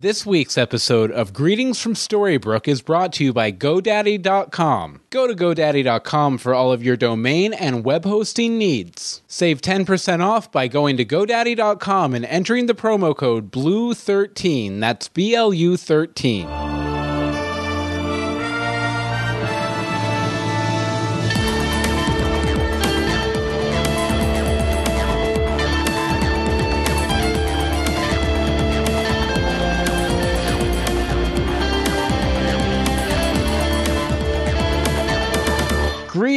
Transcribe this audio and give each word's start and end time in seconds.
This 0.00 0.24
week's 0.24 0.56
episode 0.56 1.10
of 1.10 1.32
Greetings 1.32 1.80
from 1.80 1.94
Storybrooke 1.94 2.68
is 2.68 2.82
brought 2.82 3.12
to 3.14 3.24
you 3.24 3.32
by 3.32 3.50
GoDaddy.com. 3.50 5.00
Go 5.10 5.26
to 5.26 5.34
GoDaddy.com 5.34 6.38
for 6.38 6.54
all 6.54 6.70
of 6.70 6.84
your 6.84 6.96
domain 6.96 7.52
and 7.52 7.84
web 7.84 8.04
hosting 8.04 8.58
needs. 8.58 9.22
Save 9.26 9.60
10% 9.60 10.24
off 10.24 10.52
by 10.52 10.68
going 10.68 10.98
to 10.98 11.04
GoDaddy.com 11.04 12.14
and 12.14 12.24
entering 12.26 12.66
the 12.66 12.76
promo 12.76 13.16
code 13.16 13.50
BLUE13. 13.50 14.78
That's 14.78 15.08
B 15.08 15.34
L 15.34 15.52
U 15.52 15.76
13. 15.76 16.77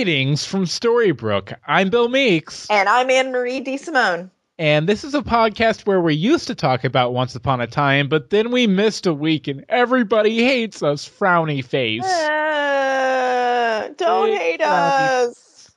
Greetings 0.06 0.44
from 0.44 0.66
Storybrooke. 0.66 1.56
I'm 1.68 1.92
Bill 1.92 2.10
Meeks, 2.10 2.66
And 2.72 2.90
I'm 2.90 3.12
Anne 3.12 3.32
Marie 3.32 3.62
DeSimone. 3.64 4.32
and 4.58 4.90
this 4.90 5.04
is 5.04 5.14
a 5.14 5.22
podcast 5.22 5.82
where 5.86 6.02
we 6.02 6.16
used 6.16 6.48
to 6.48 6.56
talk 6.56 6.84
about 6.84 7.14
Once 7.14 7.36
Upon 7.36 7.62
a 7.62 7.68
Time, 7.68 8.10
but 8.10 8.32
then 8.32 8.50
we 8.50 8.66
missed 8.66 9.06
a 9.06 9.14
week 9.14 9.48
and 9.48 9.64
everybody 9.70 10.44
hates 10.44 10.82
us, 10.82 11.08
frowny 11.08 11.64
face. 11.64 12.04
Uh, 12.04 13.90
don't 13.96 14.30
Hey, 14.30 14.54
hate 14.54 14.62
us. 14.64 15.70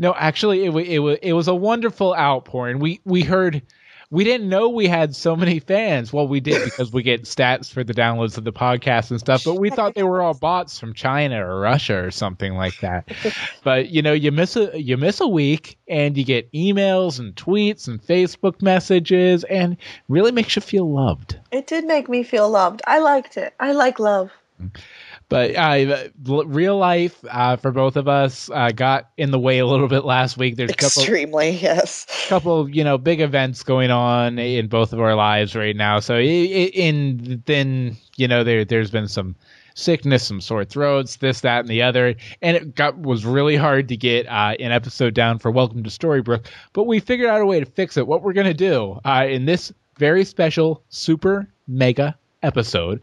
No, 0.00 0.12
actually, 0.16 0.64
it, 0.64 0.74
it, 0.74 1.18
it 1.22 1.32
was 1.34 1.46
a 1.46 1.54
wonderful 1.54 2.16
outpouring. 2.16 2.80
We, 2.80 3.00
we 3.04 3.22
heard, 3.22 3.62
we 4.10 4.24
didn't 4.24 4.48
know 4.48 4.70
we 4.70 4.86
had 4.86 5.14
so 5.14 5.36
many 5.36 5.60
fans. 5.60 6.12
Well, 6.12 6.26
we 6.26 6.40
did 6.40 6.64
because 6.64 6.92
we 6.92 7.02
get 7.02 7.24
stats 7.24 7.70
for 7.70 7.84
the 7.84 7.92
downloads 7.92 8.38
of 8.38 8.44
the 8.44 8.52
podcast 8.52 9.10
and 9.10 9.20
stuff, 9.20 9.44
but 9.44 9.56
we 9.56 9.68
thought 9.68 9.94
they 9.94 10.02
were 10.02 10.22
all 10.22 10.32
bots 10.34 10.78
from 10.78 10.94
China 10.94 11.46
or 11.46 11.60
Russia 11.60 12.04
or 12.04 12.10
something 12.10 12.54
like 12.54 12.78
that. 12.80 13.10
but 13.64 13.90
you 13.90 14.00
know, 14.00 14.14
you 14.14 14.32
miss 14.32 14.56
a 14.56 14.80
you 14.80 14.96
miss 14.96 15.20
a 15.20 15.28
week 15.28 15.78
and 15.88 16.16
you 16.16 16.24
get 16.24 16.50
emails 16.52 17.18
and 17.18 17.34
tweets 17.34 17.86
and 17.86 18.02
Facebook 18.02 18.62
messages 18.62 19.44
and 19.44 19.76
really 20.08 20.32
makes 20.32 20.56
you 20.56 20.62
feel 20.62 20.90
loved. 20.90 21.38
It 21.52 21.66
did 21.66 21.84
make 21.84 22.08
me 22.08 22.22
feel 22.22 22.48
loved. 22.48 22.80
I 22.86 23.00
liked 23.00 23.36
it. 23.36 23.52
I 23.60 23.72
like 23.72 23.98
love. 23.98 24.30
Mm-hmm. 24.60 24.80
But 25.28 25.54
uh, 25.56 26.08
real 26.24 26.78
life 26.78 27.22
uh, 27.28 27.56
for 27.56 27.70
both 27.70 27.96
of 27.96 28.08
us 28.08 28.48
uh, 28.50 28.70
got 28.70 29.10
in 29.18 29.30
the 29.30 29.38
way 29.38 29.58
a 29.58 29.66
little 29.66 29.88
bit 29.88 30.04
last 30.04 30.38
week. 30.38 30.56
There's 30.56 30.70
a 30.70 30.74
couple 30.74 31.02
Extremely, 31.02 31.50
yes. 31.50 32.06
couple 32.28 32.68
you 32.68 32.84
know 32.84 32.98
big 32.98 33.20
events 33.20 33.62
going 33.62 33.90
on 33.90 34.38
in 34.38 34.68
both 34.68 34.92
of 34.92 35.00
our 35.00 35.14
lives 35.14 35.54
right 35.54 35.76
now 35.76 35.98
so 35.98 36.18
in 36.18 37.42
then 37.46 37.96
you 38.16 38.28
know 38.28 38.44
there 38.44 38.64
there's 38.64 38.90
been 38.90 39.08
some 39.08 39.34
sickness 39.74 40.26
some 40.26 40.40
sore 40.40 40.64
throats 40.64 41.16
this 41.16 41.40
that 41.40 41.60
and 41.60 41.68
the 41.68 41.80
other 41.80 42.14
and 42.42 42.56
it 42.56 42.74
got 42.74 42.98
was 42.98 43.24
really 43.24 43.56
hard 43.56 43.88
to 43.88 43.96
get 43.96 44.26
uh, 44.26 44.54
an 44.58 44.72
episode 44.72 45.14
down 45.14 45.38
for 45.38 45.50
welcome 45.50 45.82
to 45.82 45.90
storybrooke 45.90 46.46
but 46.72 46.84
we 46.84 46.98
figured 47.00 47.28
out 47.28 47.40
a 47.40 47.46
way 47.46 47.60
to 47.60 47.66
fix 47.66 47.96
it 47.96 48.06
what 48.06 48.22
we're 48.22 48.32
going 48.32 48.46
to 48.46 48.54
do 48.54 48.98
uh, 49.04 49.26
in 49.28 49.44
this 49.44 49.72
very 49.96 50.24
special 50.24 50.82
super 50.88 51.48
mega 51.66 52.16
episode 52.42 53.00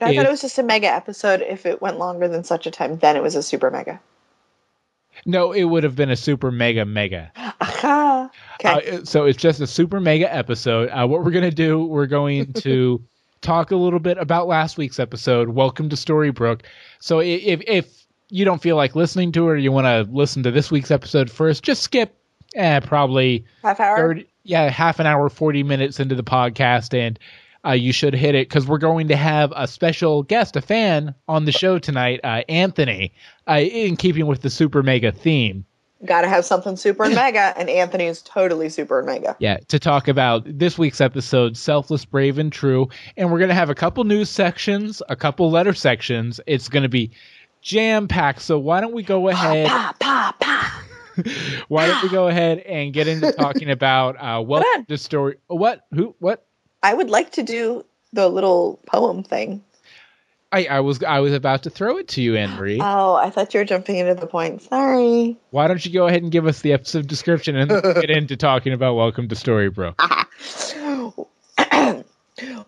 I 0.00 0.10
is- 0.10 0.16
thought 0.16 0.26
it 0.26 0.30
was 0.30 0.40
just 0.42 0.58
a 0.58 0.62
mega 0.62 0.88
episode. 0.88 1.40
If 1.42 1.66
it 1.66 1.82
went 1.82 1.98
longer 1.98 2.28
than 2.28 2.44
such 2.44 2.66
a 2.66 2.70
time, 2.70 2.98
then 2.98 3.16
it 3.16 3.22
was 3.22 3.34
a 3.34 3.42
super 3.42 3.70
mega. 3.70 4.00
no 5.24 5.52
it 5.52 5.64
would 5.64 5.82
have 5.84 5.96
been 5.96 6.10
a 6.10 6.16
super 6.16 6.50
mega 6.50 6.84
mega 6.84 7.32
Aha. 7.60 8.30
Okay. 8.60 8.96
Uh, 8.98 9.04
so 9.04 9.24
it's 9.24 9.38
just 9.38 9.60
a 9.60 9.66
super 9.66 10.00
mega 10.00 10.32
episode. 10.32 10.88
Uh, 10.90 11.06
what 11.06 11.24
we're 11.24 11.30
going 11.30 11.48
to 11.48 11.54
do, 11.54 11.84
we're 11.84 12.06
going 12.06 12.52
to 12.54 13.02
talk 13.40 13.70
a 13.70 13.76
little 13.76 13.98
bit 13.98 14.18
about 14.18 14.46
last 14.48 14.76
week's 14.78 14.98
episode. 14.98 15.50
Welcome 15.50 15.88
to 15.90 15.96
Storybrooke. 15.96 16.62
So 17.00 17.20
if 17.20 17.60
if 17.66 18.06
you 18.28 18.44
don't 18.44 18.60
feel 18.60 18.76
like 18.76 18.94
listening 18.96 19.32
to 19.32 19.48
it 19.48 19.52
or 19.52 19.56
you 19.56 19.72
want 19.72 19.86
to 19.86 20.10
listen 20.14 20.42
to 20.44 20.50
this 20.50 20.70
week's 20.70 20.90
episode 20.90 21.30
first, 21.30 21.62
just 21.62 21.82
skip 21.82 22.14
eh, 22.54 22.80
probably 22.80 23.44
Half 23.62 23.80
hour. 23.80 23.96
30, 23.96 24.26
yeah, 24.44 24.68
half 24.68 24.98
an 25.00 25.06
hour, 25.06 25.28
40 25.28 25.62
minutes 25.62 26.00
into 26.00 26.14
the 26.14 26.24
podcast 26.24 26.92
and 26.94 27.18
uh, 27.66 27.72
you 27.72 27.92
should 27.92 28.14
hit 28.14 28.34
it 28.34 28.48
because 28.48 28.66
we're 28.66 28.78
going 28.78 29.08
to 29.08 29.16
have 29.16 29.52
a 29.56 29.66
special 29.66 30.22
guest, 30.22 30.56
a 30.56 30.60
fan 30.60 31.14
on 31.28 31.44
the 31.44 31.52
show 31.52 31.78
tonight, 31.78 32.20
uh, 32.22 32.42
Anthony, 32.48 33.12
uh, 33.48 33.60
in 33.60 33.96
keeping 33.96 34.26
with 34.26 34.42
the 34.42 34.50
super 34.50 34.82
mega 34.82 35.10
theme. 35.12 35.64
Got 36.04 36.22
to 36.22 36.28
have 36.28 36.44
something 36.44 36.76
super 36.76 37.04
and 37.04 37.14
mega, 37.14 37.54
and 37.56 37.70
Anthony 37.70 38.04
is 38.04 38.20
totally 38.22 38.68
super 38.68 38.98
and 38.98 39.06
mega. 39.06 39.34
Yeah, 39.40 39.56
to 39.68 39.78
talk 39.78 40.08
about 40.08 40.44
this 40.46 40.76
week's 40.78 41.00
episode, 41.00 41.56
Selfless, 41.56 42.04
Brave, 42.04 42.38
and 42.38 42.52
True. 42.52 42.88
And 43.16 43.32
we're 43.32 43.38
going 43.38 43.48
to 43.48 43.54
have 43.54 43.70
a 43.70 43.74
couple 43.74 44.04
news 44.04 44.28
sections, 44.28 45.02
a 45.08 45.16
couple 45.16 45.50
letter 45.50 45.72
sections. 45.72 46.38
It's 46.46 46.68
going 46.68 46.82
to 46.82 46.90
be 46.90 47.12
jam 47.62 48.08
packed. 48.08 48.42
So 48.42 48.58
why 48.58 48.82
don't 48.82 48.92
we 48.92 49.02
go 49.02 49.28
ahead? 49.28 49.68
Pa 49.68 49.94
pa 49.98 50.36
pa. 50.38 50.82
Why 51.68 51.86
don't 51.86 52.02
we 52.02 52.10
go 52.10 52.28
ahead 52.28 52.58
and 52.58 52.92
get 52.92 53.08
into 53.08 53.32
talking 53.32 53.70
about 53.70 54.16
uh, 54.20 54.42
what 54.42 54.66
on. 54.76 54.84
the 54.86 54.98
story? 54.98 55.36
What? 55.46 55.80
Who? 55.94 56.14
What? 56.18 56.46
I 56.82 56.94
would 56.94 57.10
like 57.10 57.32
to 57.32 57.42
do 57.42 57.84
the 58.12 58.28
little 58.28 58.80
poem 58.86 59.22
thing. 59.22 59.62
I, 60.52 60.66
I 60.66 60.80
was 60.80 61.02
I 61.02 61.20
was 61.20 61.32
about 61.32 61.64
to 61.64 61.70
throw 61.70 61.98
it 61.98 62.08
to 62.08 62.22
you, 62.22 62.36
Anne 62.36 62.56
Marie. 62.56 62.80
Oh, 62.80 63.14
I 63.14 63.30
thought 63.30 63.52
you 63.52 63.60
were 63.60 63.64
jumping 63.64 63.96
into 63.96 64.14
the 64.14 64.26
point. 64.26 64.62
Sorry. 64.62 65.36
Why 65.50 65.66
don't 65.66 65.84
you 65.84 65.92
go 65.92 66.06
ahead 66.06 66.22
and 66.22 66.30
give 66.30 66.46
us 66.46 66.60
the 66.60 66.72
episode 66.72 67.08
description 67.08 67.56
and 67.56 67.70
get 67.70 68.10
into 68.10 68.36
talking 68.36 68.72
about 68.72 68.94
Welcome 68.94 69.28
to 69.28 69.34
Storybrooke? 69.34 69.96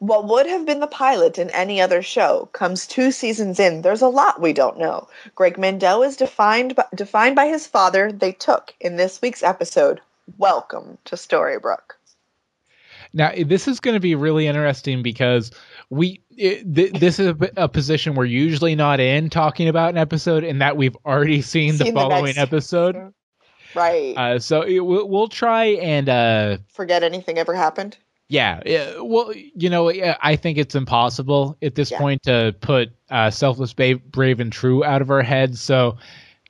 what 0.00 0.26
would 0.26 0.46
have 0.46 0.66
been 0.66 0.80
the 0.80 0.86
pilot 0.86 1.38
in 1.38 1.50
any 1.50 1.80
other 1.80 2.02
show 2.02 2.48
comes 2.52 2.86
two 2.86 3.12
seasons 3.12 3.60
in. 3.60 3.82
There's 3.82 4.02
a 4.02 4.08
lot 4.08 4.40
we 4.40 4.52
don't 4.52 4.78
know. 4.78 5.08
Greg 5.34 5.56
Mendell 5.56 6.06
is 6.06 6.16
defined 6.16 6.74
by, 6.74 6.86
defined 6.94 7.36
by 7.36 7.46
his 7.46 7.66
father. 7.66 8.10
They 8.10 8.32
took 8.32 8.74
in 8.80 8.96
this 8.96 9.22
week's 9.22 9.42
episode. 9.42 10.00
Welcome 10.36 10.98
to 11.04 11.16
Storybrooke. 11.16 11.97
Now, 13.12 13.32
this 13.46 13.66
is 13.68 13.80
going 13.80 13.94
to 13.94 14.00
be 14.00 14.14
really 14.14 14.46
interesting 14.46 15.02
because 15.02 15.50
we 15.90 16.20
it, 16.36 16.74
th- 16.74 16.92
this 16.92 17.18
is 17.18 17.28
a, 17.28 17.36
a 17.56 17.68
position 17.68 18.14
we're 18.14 18.24
usually 18.26 18.74
not 18.74 19.00
in 19.00 19.30
talking 19.30 19.68
about 19.68 19.90
an 19.90 19.96
episode, 19.98 20.44
and 20.44 20.60
that 20.60 20.76
we've 20.76 20.96
already 21.06 21.42
seen, 21.54 21.72
the 21.78 21.84
Seen 21.84 21.94
the 21.94 22.00
following 22.00 22.24
next- 22.26 22.38
episode. 22.38 23.12
Right. 23.74 24.14
Uh, 24.16 24.38
so 24.38 24.62
it, 24.62 24.80
we'll, 24.80 25.06
we'll 25.08 25.28
try 25.28 25.64
and 25.66 26.08
uh, 26.08 26.56
Forget 26.72 27.02
anything 27.02 27.36
ever 27.38 27.54
happened. 27.54 27.98
yeah, 28.28 28.62
yeah, 28.64 29.00
well, 29.00 29.32
you 29.34 29.68
know, 29.68 29.90
I 30.22 30.36
think 30.36 30.56
it's 30.58 30.74
impossible 30.74 31.56
at 31.60 31.74
this 31.74 31.90
Yeah. 31.90 31.98
point 31.98 32.22
to 32.24 32.54
put 32.60 32.90
uh, 33.10 33.30
selfless, 33.30 33.74
brave, 33.74 34.02
brave, 34.10 34.40
and 34.40 34.50
true 34.52 34.84
out 34.84 35.02
of 35.02 35.10
our 35.10 35.22
heads. 35.22 35.60
So. 35.60 35.98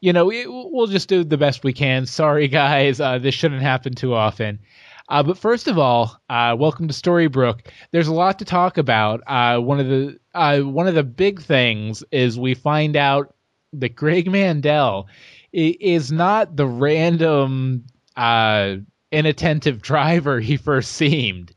You 0.01 0.13
know, 0.13 0.31
it, 0.31 0.47
we'll 0.49 0.87
just 0.87 1.09
do 1.09 1.25
the 1.25 1.37
best 1.37 1.65
we 1.65 1.73
can. 1.73 2.07
Sorry, 2.07 2.47
guys. 2.63 3.01
Uh, 3.01 3.19
this 3.19 3.35
shouldn't 3.35 3.63
happen 3.63 3.95
too 3.95 4.15
often. 4.15 4.61
Uh, 5.09 5.23
but 5.23 5.39
first 5.39 5.69
of 5.69 5.79
all, 5.79 6.21
uh, 6.29 6.55
welcome 6.59 6.87
to 6.87 6.95
Storybrooke. 6.95 7.61
There's 7.93 8.09
a 8.09 8.13
lot 8.13 8.39
to 8.41 8.45
talk 8.45 8.77
about. 8.77 9.23
Uh, 9.27 9.59
one 9.59 9.81
of 9.81 9.87
the 9.89 10.19
uh, 10.35 10.61
one 10.61 10.87
of 10.87 10.95
the 10.95 11.03
big 11.03 11.41
things 11.41 12.05
is 12.11 12.39
we 12.39 12.55
find 12.55 12.95
out 12.95 13.35
that 13.73 13.97
Greg 13.97 14.31
Mandel 14.31 15.09
is 15.53 16.13
not 16.13 16.57
the 16.57 16.67
random 16.67 17.87
uh, 18.17 18.77
inattentive 19.11 19.81
driver 19.81 20.41
he 20.41 20.57
first 20.59 20.93
seemed. 20.93 21.55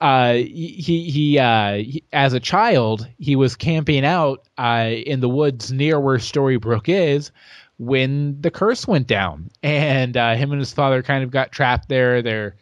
Uh, 0.00 0.34
he 0.34 1.10
he, 1.10 1.38
uh, 1.38 1.74
he 1.74 2.04
as 2.12 2.32
a 2.32 2.40
child 2.40 3.06
he 3.18 3.36
was 3.36 3.56
camping 3.56 4.04
out 4.04 4.48
uh, 4.58 4.88
in 4.90 5.20
the 5.20 5.28
woods 5.28 5.72
near 5.72 5.98
where 5.98 6.18
Storybrooke 6.18 6.88
is 6.88 7.32
when 7.80 8.38
the 8.42 8.50
curse 8.50 8.86
went 8.86 9.06
down, 9.06 9.50
and 9.62 10.14
uh, 10.14 10.34
him 10.34 10.52
and 10.52 10.60
his 10.60 10.70
father 10.70 11.02
kind 11.02 11.24
of 11.24 11.30
got 11.30 11.50
trapped 11.50 11.88
there. 11.88 12.20
Their 12.20 12.56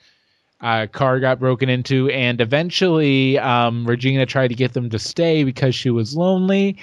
uh, 0.61 0.87
car 0.87 1.19
got 1.19 1.41
broken 1.41 1.69
into, 1.69 2.09
and 2.09 2.41
eventually 2.41 3.37
um, 3.37 3.84
Regina 3.84 4.27
tried 4.27 4.49
to 4.49 4.55
get 4.55 4.75
them 4.75 4.91
to 4.91 4.98
stay 5.01 5.42
because 5.42 5.75
she 5.75 5.91
was 5.91 6.16
lonely, 6.16 6.77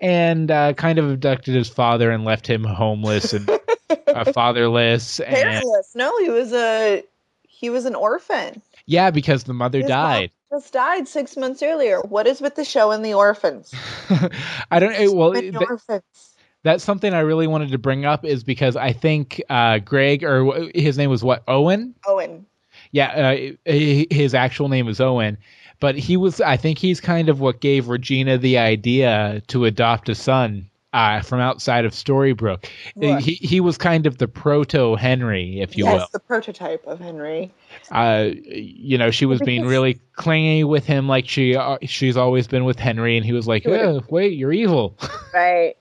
and 0.00 0.50
uh, 0.50 0.72
kind 0.72 0.98
of 0.98 1.08
abducted 1.08 1.54
his 1.54 1.68
father 1.68 2.10
and 2.10 2.24
left 2.24 2.48
him 2.48 2.64
homeless 2.64 3.32
and 3.32 3.48
uh, 4.08 4.24
fatherless. 4.32 5.20
And. 5.20 5.62
No, 5.94 6.18
he 6.18 6.30
was 6.30 6.52
a 6.52 7.04
he 7.46 7.70
was 7.70 7.84
an 7.84 7.94
orphan. 7.94 8.60
yeah, 8.86 9.12
because 9.12 9.44
the 9.44 9.54
mother 9.54 9.78
His 9.78 9.86
died. 9.86 10.32
Just 10.50 10.72
died 10.72 11.06
six 11.06 11.36
months 11.36 11.62
earlier. 11.62 12.00
What 12.00 12.26
is 12.26 12.40
with 12.40 12.56
the 12.56 12.64
show 12.64 12.90
and 12.90 13.04
the 13.04 13.14
orphans? 13.14 13.72
I 14.70 14.80
don't. 14.80 15.14
Well, 15.14 15.32
orphans. 15.60 16.27
That's 16.62 16.84
something 16.84 17.14
I 17.14 17.20
really 17.20 17.46
wanted 17.46 17.70
to 17.72 17.78
bring 17.78 18.04
up 18.04 18.24
is 18.24 18.44
because 18.44 18.76
I 18.76 18.92
think 18.92 19.42
uh, 19.48 19.78
Greg 19.78 20.24
or 20.24 20.68
his 20.74 20.98
name 20.98 21.10
was 21.10 21.22
what 21.22 21.42
Owen. 21.48 21.94
Owen. 22.06 22.46
Yeah, 22.90 23.36
uh, 23.66 23.70
his 23.70 24.34
actual 24.34 24.68
name 24.68 24.88
is 24.88 25.00
Owen, 25.00 25.38
but 25.80 25.96
he 25.96 26.16
was. 26.16 26.40
I 26.40 26.56
think 26.56 26.78
he's 26.78 27.00
kind 27.00 27.28
of 27.28 27.40
what 27.40 27.60
gave 27.60 27.88
Regina 27.88 28.38
the 28.38 28.58
idea 28.58 29.42
to 29.48 29.64
adopt 29.64 30.08
a 30.08 30.14
son 30.14 30.70
uh, 30.92 31.20
from 31.20 31.40
outside 31.40 31.84
of 31.84 31.92
Storybrooke. 31.92 32.66
What? 32.94 33.20
He 33.20 33.34
he 33.34 33.60
was 33.60 33.78
kind 33.78 34.06
of 34.06 34.18
the 34.18 34.28
proto 34.28 34.96
Henry, 34.96 35.60
if 35.60 35.76
you 35.76 35.84
yes, 35.84 36.00
will. 36.00 36.06
the 36.12 36.20
prototype 36.20 36.86
of 36.86 36.98
Henry. 36.98 37.52
Uh, 37.90 38.30
you 38.44 38.96
know, 38.98 39.10
she 39.10 39.26
was 39.26 39.40
being 39.40 39.66
really 39.66 40.00
clingy 40.14 40.64
with 40.64 40.86
him, 40.86 41.08
like 41.08 41.28
she 41.28 41.56
uh, 41.56 41.78
she's 41.82 42.16
always 42.16 42.46
been 42.46 42.64
with 42.64 42.78
Henry, 42.78 43.16
and 43.16 43.24
he 43.24 43.32
was 43.32 43.46
like, 43.46 43.66
oh, 43.66 44.02
"Wait, 44.08 44.34
you're 44.34 44.52
evil." 44.52 44.96
Right. 45.34 45.76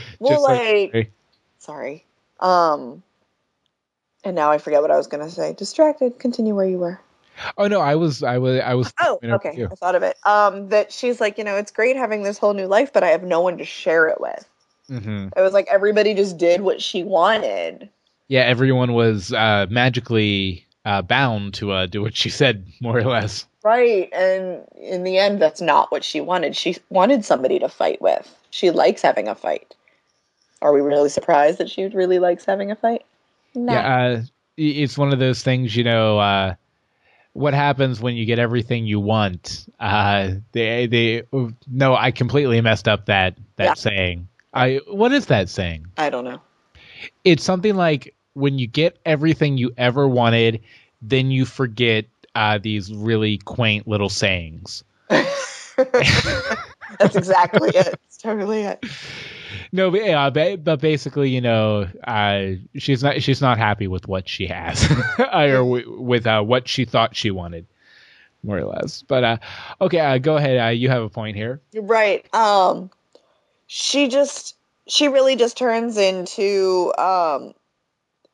Well, 0.18 0.42
like 0.42 0.94
like, 0.94 1.12
sorry. 1.58 2.04
Um, 2.40 3.02
and 4.24 4.34
now 4.34 4.50
I 4.50 4.58
forget 4.58 4.82
what 4.82 4.90
I 4.90 4.96
was 4.96 5.06
gonna 5.06 5.30
say. 5.30 5.52
Distracted. 5.52 6.18
Continue 6.18 6.54
where 6.54 6.66
you 6.66 6.78
were. 6.78 7.00
oh 7.58 7.66
no, 7.66 7.80
I 7.80 7.94
was 7.96 8.22
I 8.22 8.38
was 8.38 8.60
I 8.60 8.74
was. 8.74 8.92
Oh, 9.00 9.18
okay. 9.22 9.54
you. 9.56 9.68
I 9.70 9.74
thought 9.74 9.94
of 9.94 10.02
it. 10.02 10.16
Um, 10.24 10.68
that 10.68 10.92
she's 10.92 11.20
like, 11.20 11.38
you 11.38 11.44
know, 11.44 11.56
it's 11.56 11.70
great 11.70 11.96
having 11.96 12.22
this 12.22 12.38
whole 12.38 12.54
new 12.54 12.66
life, 12.66 12.92
but 12.92 13.02
I 13.02 13.08
have 13.08 13.22
no 13.22 13.40
one 13.40 13.58
to 13.58 13.64
share 13.64 14.08
it 14.08 14.20
with. 14.20 14.48
Mm-hmm. 14.90 15.28
It 15.36 15.40
was 15.40 15.52
like 15.52 15.66
everybody 15.70 16.14
just 16.14 16.36
did 16.36 16.60
what 16.60 16.80
she 16.82 17.02
wanted. 17.02 17.88
Yeah, 18.28 18.42
everyone 18.42 18.92
was 18.92 19.32
uh, 19.32 19.66
magically 19.70 20.66
uh, 20.84 21.02
bound 21.02 21.54
to 21.54 21.72
uh, 21.72 21.86
do 21.86 22.02
what 22.02 22.16
she 22.16 22.28
said, 22.30 22.66
more 22.80 22.98
or 22.98 23.04
less. 23.04 23.46
Right. 23.62 24.12
And 24.12 24.64
in 24.80 25.04
the 25.04 25.18
end, 25.18 25.40
that's 25.40 25.60
not 25.60 25.92
what 25.92 26.02
she 26.02 26.20
wanted. 26.20 26.56
She 26.56 26.76
wanted 26.88 27.24
somebody 27.24 27.58
to 27.60 27.68
fight 27.68 28.02
with. 28.02 28.34
She 28.50 28.70
likes 28.70 29.02
having 29.02 29.28
a 29.28 29.34
fight. 29.34 29.74
Are 30.62 30.72
we 30.72 30.80
really 30.80 31.08
surprised 31.08 31.58
that 31.58 31.68
she 31.68 31.84
really 31.86 32.18
likes 32.20 32.44
having 32.44 32.70
a 32.70 32.76
fight? 32.76 33.04
No. 33.54 33.72
Yeah, 33.72 33.96
uh, 33.96 34.22
it's 34.56 34.96
one 34.96 35.12
of 35.12 35.18
those 35.18 35.42
things, 35.42 35.74
you 35.76 35.84
know. 35.84 36.18
Uh, 36.18 36.54
what 37.32 37.52
happens 37.52 38.00
when 38.00 38.14
you 38.14 38.24
get 38.24 38.38
everything 38.38 38.86
you 38.86 39.00
want? 39.00 39.66
Uh, 39.80 40.34
they, 40.52 40.86
they, 40.86 41.22
no, 41.68 41.96
I 41.96 42.12
completely 42.12 42.60
messed 42.60 42.86
up 42.86 43.06
that 43.06 43.36
that 43.56 43.64
Yeah. 43.64 43.74
saying. 43.74 44.28
I, 44.54 44.80
what 44.86 45.12
is 45.12 45.26
that 45.26 45.48
saying? 45.48 45.86
I 45.96 46.10
don't 46.10 46.24
know. 46.24 46.40
It's 47.24 47.42
something 47.42 47.74
like 47.74 48.14
when 48.34 48.58
you 48.58 48.66
get 48.66 48.98
everything 49.04 49.58
you 49.58 49.72
ever 49.76 50.06
wanted, 50.06 50.62
then 51.00 51.30
you 51.30 51.44
forget 51.44 52.04
uh, 52.34 52.58
these 52.58 52.92
really 52.92 53.38
quaint 53.38 53.88
little 53.88 54.08
sayings. 54.10 54.84
That's 56.98 57.16
exactly 57.16 57.70
it. 57.70 57.98
It's 58.04 58.18
totally 58.18 58.62
it. 58.62 58.84
No, 59.72 59.90
but, 59.90 60.04
yeah, 60.04 60.30
ba- 60.30 60.58
but 60.58 60.80
basically, 60.80 61.30
you 61.30 61.40
know, 61.40 61.88
uh, 62.04 62.50
she's 62.76 63.02
not 63.02 63.22
she's 63.22 63.40
not 63.40 63.58
happy 63.58 63.86
with 63.86 64.06
what 64.06 64.28
she 64.28 64.46
has, 64.46 64.90
or 65.18 65.48
w- 65.58 66.00
with 66.00 66.26
uh, 66.26 66.42
what 66.42 66.68
she 66.68 66.84
thought 66.84 67.16
she 67.16 67.30
wanted, 67.30 67.66
more 68.42 68.58
or 68.58 68.64
less. 68.64 69.02
But 69.02 69.24
uh, 69.24 69.36
okay, 69.80 70.00
uh, 70.00 70.18
go 70.18 70.36
ahead. 70.36 70.58
Uh, 70.58 70.70
you 70.70 70.88
have 70.90 71.02
a 71.02 71.08
point 71.08 71.36
here. 71.36 71.60
Right. 71.74 72.26
Um 72.34 72.90
she 73.66 74.08
just 74.08 74.54
she 74.86 75.08
really 75.08 75.36
just 75.36 75.56
turns 75.56 75.96
into 75.96 76.92
um 76.98 77.54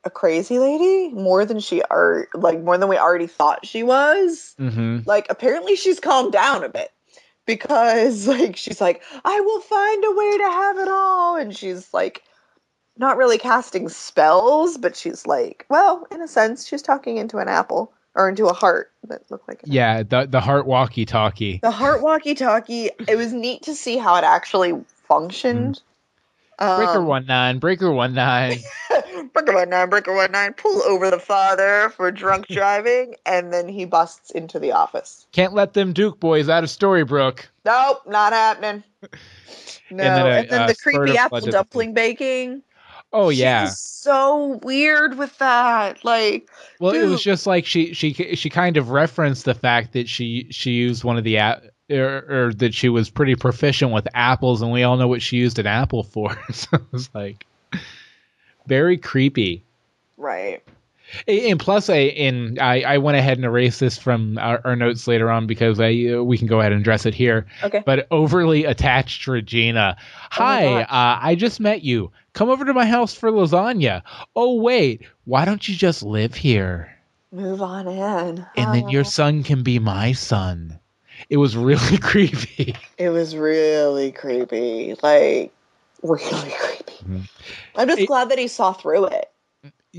a 0.03 0.09
crazy 0.09 0.59
lady 0.59 1.13
more 1.13 1.45
than 1.45 1.59
she 1.59 1.81
are 1.83 2.27
like 2.33 2.59
more 2.61 2.77
than 2.77 2.89
we 2.89 2.97
already 2.97 3.27
thought 3.27 3.65
she 3.65 3.83
was. 3.83 4.55
Mm-hmm. 4.59 4.99
Like 5.05 5.27
apparently 5.29 5.77
she's 5.77 5.99
calmed 5.99 6.33
down 6.33 6.63
a 6.63 6.69
bit 6.69 6.91
because 7.49 8.27
like 8.35 8.55
she's 8.55 8.79
like 8.79 9.01
I 9.25 9.41
will 9.41 9.61
find 9.61 10.03
a 10.05 10.11
way 10.11 10.37
to 10.37 10.43
have 10.43 10.77
it 10.77 10.87
all 10.87 11.35
and 11.35 11.55
she's 11.55 11.91
like 11.93 12.21
not 12.95 13.17
really 13.17 13.39
casting 13.39 13.89
spells 13.89 14.77
but 14.77 14.95
she's 14.95 15.25
like 15.25 15.65
well 15.67 16.05
in 16.11 16.21
a 16.21 16.27
sense 16.27 16.67
she's 16.67 16.83
talking 16.83 17.17
into 17.17 17.39
an 17.39 17.47
apple 17.47 17.91
or 18.13 18.29
into 18.29 18.45
a 18.45 18.53
heart 18.53 18.91
that 19.07 19.29
looked 19.31 19.47
like 19.47 19.63
an 19.63 19.71
Yeah, 19.71 20.03
the 20.03 20.27
the 20.29 20.41
heart 20.41 20.67
walkie 20.67 21.05
talkie. 21.05 21.59
the 21.63 21.71
heart 21.71 22.03
walkie 22.03 22.35
talkie 22.35 22.91
it 23.07 23.15
was 23.15 23.33
neat 23.33 23.63
to 23.63 23.73
see 23.73 23.97
how 23.97 24.15
it 24.17 24.23
actually 24.23 24.73
functioned 25.07 25.81
Breaker 26.59 26.99
Um, 26.99 27.05
one 27.05 27.25
nine, 27.25 27.59
breaker 27.59 27.89
one 27.91 28.13
nine. 28.13 28.57
breaker 29.33 29.53
one 29.53 29.69
nine 29.69 29.89
breaker 29.89 30.13
one 30.13 30.31
nine 30.31 30.53
pull 30.53 30.81
over 30.83 31.09
the 31.09 31.19
father 31.19 31.89
for 31.95 32.11
drunk 32.11 32.47
driving 32.49 33.15
and 33.25 33.53
then 33.53 33.67
he 33.69 33.85
busts 33.85 34.31
into 34.31 34.59
the 34.59 34.71
office 34.71 35.25
Can't 35.31 35.53
let 35.53 35.73
them 35.73 35.93
Duke 35.93 36.19
boys 36.19 36.49
out 36.49 36.63
of 36.63 36.69
Storybrooke. 36.69 37.45
nope 37.65 38.01
not 38.07 38.33
happening 38.33 38.83
no 39.91 40.03
then 40.03 40.25
and 40.27 40.49
then, 40.49 40.61
a 40.63 40.67
the 40.67 40.75
creepy 40.75 41.17
apple 41.17 41.39
dumpling 41.41 41.93
baking 41.93 42.61
Oh 43.11 43.29
yeah. 43.29 43.63
was 43.63 43.79
so 43.79 44.59
weird 44.63 45.17
with 45.17 45.37
that 45.39 46.03
like 46.03 46.49
Well, 46.79 46.93
it 46.93 47.05
was 47.07 47.23
just 47.23 47.47
like 47.47 47.65
she 47.65 47.93
she 47.93 48.13
she 48.13 48.49
kind 48.49 48.77
of 48.77 48.89
referenced 48.89 49.45
the 49.45 49.55
fact 49.55 49.93
that 49.93 50.07
she 50.09 50.47
she 50.51 50.71
used 50.71 51.03
one 51.03 51.17
of 51.17 51.23
the 51.23 51.37
or, 51.89 52.25
or 52.47 52.53
that 52.55 52.73
she 52.73 52.89
was 52.89 53.09
pretty 53.09 53.35
proficient 53.35 53.91
with 53.91 54.07
apples, 54.13 54.61
and 54.61 54.71
we 54.71 54.83
all 54.83 54.97
know 54.97 55.07
what 55.07 55.21
she 55.21 55.37
used 55.37 55.59
an 55.59 55.67
apple 55.67 56.03
for. 56.03 56.37
so 56.51 56.67
it 56.73 56.81
was 56.91 57.09
like 57.13 57.45
very 58.67 58.97
creepy. 58.97 59.63
right 60.17 60.61
And 61.27 61.59
plus, 61.59 61.89
I 61.89 61.95
and 61.97 62.59
I, 62.59 62.81
I 62.81 62.97
went 62.99 63.17
ahead 63.17 63.37
and 63.37 63.45
erased 63.45 63.79
this 63.79 63.97
from 63.97 64.37
our, 64.37 64.61
our 64.63 64.75
notes 64.75 65.07
later 65.07 65.29
on 65.31 65.47
because 65.47 65.79
I 65.79 65.89
uh, 66.17 66.21
we 66.23 66.37
can 66.37 66.47
go 66.47 66.59
ahead 66.59 66.71
and 66.71 66.81
address 66.81 67.05
it 67.07 67.15
here. 67.15 67.47
okay 67.63 67.81
But 67.85 68.07
overly 68.11 68.65
attached 68.65 69.25
Regina. 69.27 69.95
Oh 69.99 70.03
Hi, 70.31 70.63
gosh. 70.63 70.83
uh, 70.83 71.19
I 71.25 71.35
just 71.35 71.59
met 71.59 71.81
you. 71.83 72.11
Come 72.33 72.49
over 72.49 72.63
to 72.63 72.73
my 72.75 72.85
house 72.85 73.13
for 73.15 73.31
lasagna. 73.31 74.03
Oh 74.35 74.55
wait, 74.61 75.01
why 75.25 75.45
don't 75.45 75.67
you 75.67 75.75
just 75.75 76.03
live 76.03 76.35
here? 76.35 76.95
move 77.31 77.61
on 77.61 77.87
in 77.87 78.43
and 78.57 78.73
then 78.73 78.89
your 78.89 79.01
Oh. 79.01 79.03
son 79.03 79.43
can 79.43 79.61
be 79.61 79.77
my 79.77 80.13
son. 80.13 80.79
It 81.29 81.37
was 81.37 81.57
really 81.57 81.97
creepy. 82.01 82.75
It 82.97 83.09
was 83.09 83.35
really 83.35 84.11
creepy. 84.11 84.95
Like, 85.03 85.51
really 86.03 86.23
creepy. 86.57 86.93
Mhm. 87.05 87.29
I'm 87.75 87.87
just 87.87 88.01
It- 88.01 88.07
glad 88.07 88.29
that 88.29 88.39
he 88.39 88.47
saw 88.47 88.73
through 88.73 89.05
it. 89.07 89.29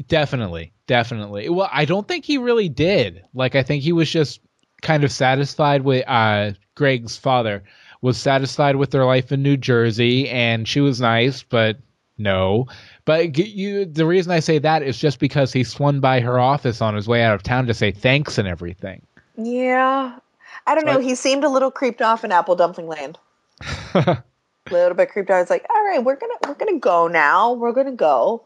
definitely, 0.08 0.72
definitely. 0.86 1.48
Well, 1.48 1.68
I 1.72 1.84
don't 1.84 2.06
think 2.06 2.24
he 2.24 2.38
really 2.38 2.68
did. 2.68 3.22
Like, 3.34 3.54
I 3.54 3.62
think 3.62 3.82
he 3.82 3.92
was 3.92 4.10
just 4.10 4.40
kind 4.82 5.04
of 5.04 5.12
satisfied 5.12 5.82
with 5.82 6.04
uh, 6.08 6.52
Greg's 6.74 7.16
father 7.16 7.62
was 8.02 8.16
satisfied 8.16 8.76
with 8.76 8.90
their 8.92 9.04
life 9.04 9.30
in 9.30 9.42
New 9.42 9.58
Jersey, 9.58 10.26
and 10.30 10.66
she 10.66 10.80
was 10.80 11.02
nice, 11.02 11.42
but 11.42 11.76
no. 12.16 12.66
But 13.04 13.36
you, 13.36 13.84
the 13.84 14.06
reason 14.06 14.32
I 14.32 14.40
say 14.40 14.58
that 14.58 14.82
is 14.82 14.96
just 14.96 15.18
because 15.18 15.52
he 15.52 15.64
swung 15.64 16.00
by 16.00 16.20
her 16.20 16.40
office 16.40 16.80
on 16.80 16.94
his 16.94 17.06
way 17.06 17.22
out 17.22 17.34
of 17.34 17.42
town 17.42 17.66
to 17.66 17.74
say 17.74 17.90
thanks 17.90 18.38
and 18.38 18.48
everything. 18.48 19.02
Yeah. 19.36 20.18
I 20.70 20.74
don't 20.76 20.86
So 20.86 20.92
know. 20.92 20.98
I- 21.00 21.02
He 21.02 21.14
seemed 21.16 21.42
a 21.44 21.48
little 21.48 21.70
creeped 21.70 22.00
off 22.00 22.24
in 22.24 22.30
Apple 22.32 22.54
Dumpling 22.54 22.86
Land. 22.86 23.18
A 23.96 24.22
little 24.70 24.94
bit 24.94 25.10
creeped 25.10 25.30
out. 25.30 25.38
I 25.38 25.40
was 25.40 25.50
like, 25.50 25.66
all 25.68 25.84
right, 25.84 26.02
we're 26.04 26.16
gonna 26.16 26.34
we're 26.46 26.54
gonna 26.54 26.78
go 26.78 27.08
now. 27.08 27.54
We're 27.54 27.72
gonna 27.72 27.92
go. 27.92 28.44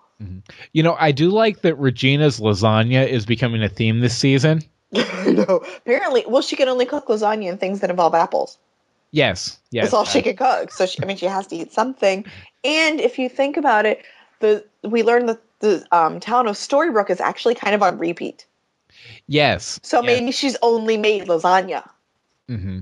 you 0.72 0.82
know, 0.82 0.96
I 0.98 1.12
do 1.12 1.28
like 1.28 1.60
that 1.62 1.74
Regina's 1.74 2.40
lasagna 2.40 3.06
is 3.06 3.26
becoming 3.26 3.62
a 3.62 3.68
theme 3.68 4.00
this 4.00 4.16
season. 4.16 4.62
I 4.94 5.32
know. 5.32 5.62
Apparently, 5.76 6.24
well, 6.26 6.40
she 6.40 6.56
can 6.56 6.68
only 6.68 6.86
cook 6.86 7.08
lasagna 7.08 7.50
and 7.50 7.60
things 7.60 7.80
that 7.80 7.90
involve 7.90 8.14
apples. 8.14 8.56
Yes, 9.10 9.58
yes. 9.70 9.84
That's 9.84 9.94
all 9.94 10.04
she 10.04 10.22
can 10.22 10.36
cook. 10.36 10.70
So 10.72 10.86
she, 10.86 11.02
I 11.02 11.06
mean, 11.06 11.16
she 11.16 11.26
has 11.26 11.46
to 11.48 11.56
eat 11.56 11.72
something. 11.72 12.24
And 12.64 13.00
if 13.00 13.18
you 13.18 13.28
think 13.28 13.56
about 13.56 13.84
it, 13.84 14.02
the 14.40 14.64
we 14.82 15.02
learned 15.02 15.28
that 15.28 15.42
the 15.60 15.84
um, 15.92 16.20
town 16.20 16.46
of 16.48 16.54
Storybrooke 16.56 17.10
is 17.10 17.20
actually 17.20 17.54
kind 17.54 17.74
of 17.74 17.82
on 17.82 17.98
repeat. 17.98 18.46
Yes. 19.26 19.78
So 19.82 19.98
yes. 20.02 20.06
maybe 20.06 20.32
she's 20.32 20.56
only 20.62 20.96
made 20.96 21.26
lasagna. 21.26 21.88
Hmm 22.48 22.80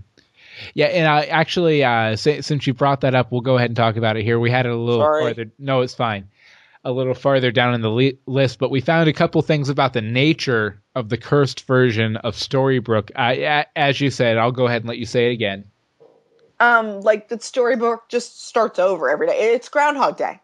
Yeah, 0.75 0.87
and 0.87 1.07
I 1.07 1.25
actually, 1.25 1.85
uh, 1.85 2.17
si- 2.17 2.43
since 2.43 2.67
you 2.67 2.75
brought 2.75 3.03
that 3.03 3.15
up, 3.15 3.31
we'll 3.33 3.41
go 3.41 3.57
ahead 3.57 3.71
and 3.71 3.77
talk 3.77 3.97
about 3.97 4.17
it 4.17 4.25
here. 4.25 4.39
We 4.39 4.51
had 4.51 4.67
it 4.67 4.73
a 4.73 4.77
little 4.77 5.05
Sorry. 5.05 5.23
farther. 5.23 5.51
No, 5.59 5.81
it's 5.83 5.95
fine. 5.95 6.29
A 6.85 6.91
little 6.91 7.15
farther 7.15 7.53
down 7.53 7.75
in 7.75 7.81
the 7.81 7.91
li- 7.91 8.19
list, 8.27 8.59
but 8.59 8.71
we 8.71 8.81
found 8.81 9.09
a 9.09 9.13
couple 9.13 9.41
things 9.43 9.69
about 9.69 9.93
the 9.93 10.01
nature 10.01 10.83
of 10.97 11.09
the 11.09 11.17
cursed 11.17 11.65
version 11.67 12.17
of 12.17 12.35
Storybrooke. 12.35 13.11
Uh, 13.15 13.65
as 13.77 14.01
you 14.01 14.11
said, 14.11 14.37
I'll 14.37 14.51
go 14.53 14.67
ahead 14.67 14.83
and 14.83 14.89
let 14.89 14.99
you 14.99 15.07
say 15.07 15.29
it 15.29 15.33
again. 15.33 15.65
Um, 16.59 17.01
like 17.01 17.29
the 17.29 17.41
storybook 17.41 18.09
just 18.09 18.47
starts 18.47 18.79
over 18.79 19.11
every 19.11 19.27
day. 19.27 19.53
It's 19.55 19.69
Groundhog 19.69 20.17
Day. 20.17 20.41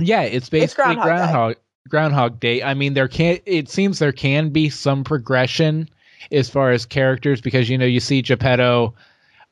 Yeah, 0.00 0.22
it's 0.22 0.48
basically 0.48 0.94
Groundhog 0.94 1.04
Day. 1.04 1.10
Groundhog 1.10 1.56
Groundhog 1.88 2.40
Day. 2.40 2.62
I 2.62 2.74
mean, 2.74 2.94
there 2.94 3.08
can 3.08 3.38
it 3.46 3.68
seems 3.68 3.98
there 3.98 4.12
can 4.12 4.50
be 4.50 4.70
some 4.70 5.04
progression 5.04 5.88
as 6.30 6.48
far 6.48 6.72
as 6.72 6.86
characters 6.86 7.40
because 7.40 7.68
you 7.68 7.78
know 7.78 7.86
you 7.86 8.00
see 8.00 8.22
Geppetto 8.22 8.94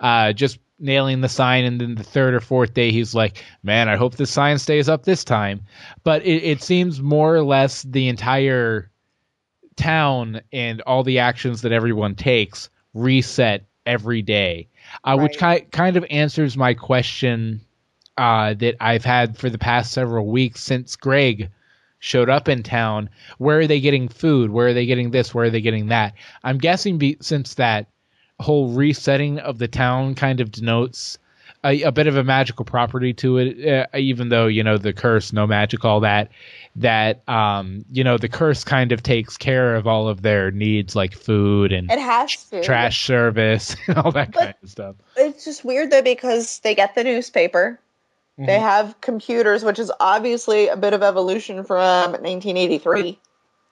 uh, 0.01 0.33
just 0.33 0.59
nailing 0.79 1.21
the 1.21 1.29
sign, 1.29 1.65
and 1.65 1.81
then 1.81 1.95
the 1.95 2.03
third 2.03 2.35
or 2.35 2.41
fourth 2.41 2.75
day 2.75 2.91
he's 2.91 3.15
like, 3.15 3.43
"Man, 3.63 3.89
I 3.89 3.97
hope 3.97 4.17
the 4.17 4.27
sign 4.27 4.59
stays 4.59 4.89
up 4.89 5.05
this 5.05 5.25
time." 5.25 5.63
But 6.03 6.25
it, 6.25 6.43
it 6.43 6.63
seems 6.63 7.01
more 7.01 7.35
or 7.35 7.43
less 7.43 7.83
the 7.83 8.09
entire 8.09 8.91
town 9.77 10.41
and 10.53 10.81
all 10.83 11.03
the 11.03 11.21
actions 11.21 11.63
that 11.63 11.73
everyone 11.73 12.15
takes 12.15 12.71
reset 12.93 13.67
every 13.87 14.23
day, 14.23 14.69
uh, 15.05 15.17
which 15.17 15.39
ki- 15.39 15.67
kind 15.73 15.97
of 15.97 16.05
answers 16.11 16.57
my 16.57 16.75
question 16.75 17.61
uh, 18.17 18.55
that 18.55 18.77
I've 18.81 19.05
had 19.05 19.37
for 19.37 19.51
the 19.51 19.59
past 19.59 19.93
several 19.93 20.27
weeks 20.27 20.63
since 20.63 20.97
Greg 20.97 21.51
showed 22.05 22.29
up 22.29 22.51
in 22.51 22.63
town. 22.63 23.09
Where 23.39 23.61
are 23.61 23.67
they 23.67 23.81
getting 23.81 24.09
food? 24.09 24.51
Where 24.51 24.67
are 24.69 24.75
they 24.75 24.85
getting 24.85 25.11
this? 25.11 25.35
Where 25.35 25.47
are 25.47 25.51
they 25.51 25.63
getting 25.63 25.87
that? 25.87 26.13
I'm 26.45 26.59
guessing 26.59 26.99
be, 26.99 27.17
since 27.23 27.55
that 27.55 27.87
whole 28.39 28.69
resetting 28.69 29.39
of 29.39 29.57
the 29.59 29.69
town 29.69 30.15
kind 30.15 30.41
of 30.41 30.53
denotes 30.53 31.17
a, 31.65 31.81
a 31.85 31.93
bit 31.93 32.07
of 32.07 32.17
a 32.19 32.23
magical 32.25 32.67
property 32.67 33.15
to 33.15 33.39
it, 33.39 33.67
uh, 33.95 33.97
even 33.97 34.29
though 34.29 34.49
you 34.49 34.63
know 34.63 34.77
the 34.77 34.93
curse, 34.93 35.33
no 35.33 35.47
magic, 35.47 35.83
all 35.83 36.01
that. 36.01 36.29
That 36.77 37.27
um, 37.27 37.87
you 37.91 38.05
know 38.05 38.19
the 38.19 38.29
curse 38.29 38.65
kind 38.65 38.93
of 38.93 39.03
takes 39.03 39.39
care 39.39 39.75
of 39.75 39.87
all 39.87 40.07
of 40.09 40.21
their 40.21 40.51
needs 40.51 40.95
like 40.95 41.15
food 41.15 41.73
and 41.73 41.91
It 41.91 41.99
has 42.01 42.37
to. 42.51 42.63
trash 42.63 43.07
service 43.07 43.77
and 43.89 43.97
all 43.97 44.13
that 44.13 44.33
But- 44.33 44.41
kind 44.41 44.55
of 44.63 44.69
stuff. 44.69 44.97
It's 45.17 45.47
just 45.47 45.65
weird 45.65 45.91
though 45.91 46.03
because 46.03 46.59
they 46.59 46.75
get 46.75 46.95
the 46.95 47.05
newspaper. 47.05 47.81
They 48.37 48.45
Mhm. 48.59 48.61
have 48.61 49.01
computers, 49.01 49.65
which 49.65 49.79
is 49.79 49.93
obviously 50.01 50.67
a 50.69 50.77
bit 50.77 50.93
of 50.93 51.03
evolution 51.03 51.63
from 51.65 52.15
1983. 52.23 53.19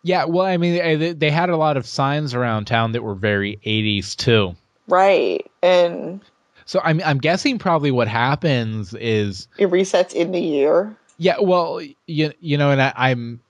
Yeah, 0.05 0.25
well, 0.25 0.47
I 0.47 0.57
mean, 0.57 0.81
eh, 0.81 0.97
they- 0.97 1.13
they 1.13 1.31
had 1.31 1.51
a 1.51 1.57
lot 1.57 1.77
of 1.77 1.87
signs 1.87 2.35
around 2.35 2.67
town 2.67 2.93
that 2.93 3.03
were 3.03 3.15
very 3.15 3.59
80s 3.65 4.15
too. 4.17 4.55
Right. 4.89 5.49
And 5.63 6.21
So 6.65 6.81
I'm 6.85 7.01
I'm 7.05 7.19
guessing 7.19 7.59
probably 7.59 7.91
what 7.91 8.07
happens 8.09 8.95
is 8.95 9.49
it 9.59 9.69
resets 9.71 10.13
in 10.15 10.31
the 10.33 10.41
year. 10.41 10.95
yeah, 11.19 11.37
well, 11.41 11.81
you 12.07 12.33
you 12.41 12.57
know, 12.57 12.71
and 12.71 12.81
I, 12.81 12.93
I'm 12.97 13.41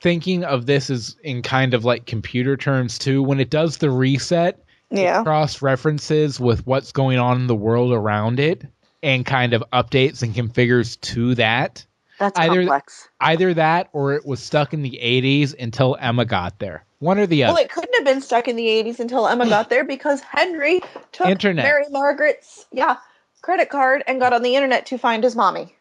thinking 0.00 0.44
of 0.44 0.66
this 0.66 0.90
as 0.90 1.16
in 1.24 1.42
kind 1.42 1.72
of 1.74 1.84
like 1.84 2.06
computer 2.06 2.56
terms 2.56 2.98
too. 2.98 3.22
When 3.22 3.38
it 3.40 3.50
does 3.50 3.78
the 3.78 3.90
reset, 3.90 4.58
Yeah. 4.90 5.22
cross 5.22 5.62
references 5.62 6.38
with 6.40 6.66
what's 6.66 6.92
going 6.92 7.18
on 7.18 7.40
in 7.40 7.46
the 7.48 7.54
world 7.56 7.92
around 7.92 8.38
it, 8.40 8.62
and 9.02 9.24
kind 9.24 9.52
of 9.52 9.64
updates 9.72 10.22
and 10.22 10.34
configures 10.34 11.00
to 11.00 11.34
that. 11.36 11.84
That's 12.18 12.38
Either- 12.38 12.60
complex. 12.62 13.08
Either 13.20 13.54
that, 13.54 13.88
or 13.92 14.14
it 14.14 14.26
was 14.26 14.42
stuck 14.42 14.74
in 14.74 14.82
the 14.82 14.98
80s 15.02 15.54
until 15.58 15.96
Emma 15.98 16.24
got 16.24 16.58
there. 16.58 16.84
One 16.98 17.18
or 17.18 17.26
the 17.26 17.44
other. 17.44 17.54
Well, 17.54 17.62
it 17.62 17.70
couldn't 17.70 17.94
have 17.94 18.04
been 18.04 18.20
stuck 18.20 18.48
in 18.48 18.56
the 18.56 18.66
80s 18.66 18.98
until 18.98 19.28
Emma 19.28 19.48
got 19.48 19.70
there 19.70 19.84
because 19.84 20.20
Henry 20.20 20.80
took 21.12 21.28
Internet. 21.28 21.64
Mary 21.64 21.84
Margaret's 21.90 22.66
yeah 22.72 22.96
credit 23.40 23.70
card 23.70 24.02
and 24.06 24.18
got 24.20 24.32
on 24.32 24.42
the 24.42 24.56
internet 24.56 24.86
to 24.86 24.98
find 24.98 25.22
his 25.22 25.36
mommy. 25.36 25.74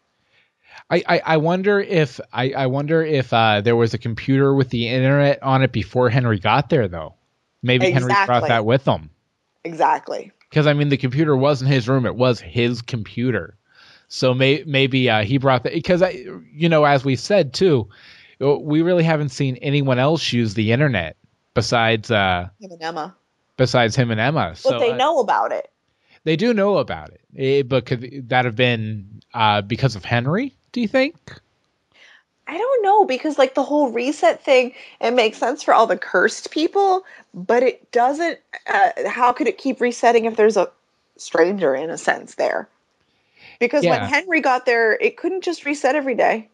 I, 0.90 1.04
I, 1.08 1.22
I 1.26 1.38
wonder 1.38 1.80
if 1.80 2.20
I, 2.32 2.52
I 2.52 2.68
wonder 2.68 3.04
if 3.04 3.34
uh, 3.34 3.62
there 3.62 3.76
was 3.76 3.94
a 3.94 3.98
computer 3.98 4.54
with 4.54 4.70
the 4.70 4.88
internet 4.88 5.42
on 5.44 5.64
it 5.64 5.72
before 5.72 6.10
Henry 6.10 6.40
got 6.40 6.70
there 6.70 6.88
though. 6.88 7.16
Maybe 7.64 7.90
Henry 7.92 8.14
brought 8.26 8.48
that 8.48 8.66
with 8.66 8.88
him. 8.88 9.10
Exactly. 9.64 10.32
Because 10.50 10.68
I 10.68 10.74
mean 10.74 10.90
the 10.90 10.98
computer 10.98 11.36
wasn't 11.36 11.72
his 11.72 11.88
room, 11.90 12.06
it 12.06 12.16
was 12.16 12.40
his 12.40 12.82
computer. 12.82 13.56
So 14.10 14.34
may, 14.34 14.64
maybe 14.66 15.10
uh, 15.10 15.24
he 15.24 15.38
brought 15.38 15.64
that 15.64 15.74
because 15.74 16.02
I 16.02 16.26
you 16.54 16.70
know, 16.70 16.86
as 16.86 17.04
we 17.04 17.16
said 17.18 17.54
too, 17.54 17.90
uh, 18.42 18.58
we 18.58 18.82
really 18.82 19.04
haven't 19.04 19.30
seen 19.30 19.58
anyone 19.58 20.00
else 20.00 20.32
use 20.32 20.54
the 20.54 20.72
internet 20.72 21.18
besides 21.54 22.10
uh 22.12 22.48
Him 22.60 22.72
and 22.72 22.82
Emma. 22.82 23.16
besides 23.58 23.96
him 23.96 24.12
and 24.12 24.20
Emma. 24.20 24.50
But 24.52 24.58
So 24.58 24.80
they 24.80 24.92
uh, 24.92 24.98
know 24.98 25.20
about 25.20 25.52
it. 25.52 25.70
they 26.24 26.36
do 26.38 26.54
know 26.54 26.78
about 26.78 27.10
it. 27.10 27.22
Eh, 27.38 27.62
but 27.64 27.86
could 27.86 28.30
that 28.30 28.46
have 28.46 28.56
been 28.56 29.22
uh, 29.34 29.62
because 29.62 29.96
of 29.96 30.06
Henry, 30.06 30.56
do 30.72 30.80
you 30.82 30.88
think? 30.88 31.16
I 32.48 32.58
don't 32.58 32.84
know 32.84 33.04
because 33.04 33.38
like 33.38 33.56
the 33.56 33.64
whole 33.64 33.92
reset 33.92 34.42
thing, 34.42 34.74
it 35.02 35.12
makes 35.12 35.38
sense 35.38 35.64
for 35.64 35.74
all 35.74 35.86
the 35.86 35.98
cursed 35.98 36.50
people, 36.52 37.04
but 37.38 37.62
it 37.62 37.92
doesn't. 37.92 38.40
Uh, 38.66 38.90
how 39.08 39.32
could 39.32 39.48
it 39.48 39.58
keep 39.58 39.80
resetting 39.80 40.26
if 40.26 40.36
there's 40.36 40.58
a 40.58 40.70
stranger 41.18 41.76
in 41.76 41.92
a 41.92 41.98
sense 41.98 42.36
there? 42.36 42.68
Because 43.60 43.84
Yeah. 43.84 44.02
when 44.02 44.10
Henry 44.10 44.42
got 44.42 44.66
there, 44.66 44.94
it 44.94 45.18
couldn't 45.18 45.42
just 45.42 45.64
reset 45.64 45.96
every 45.96 46.16
day. 46.16 46.50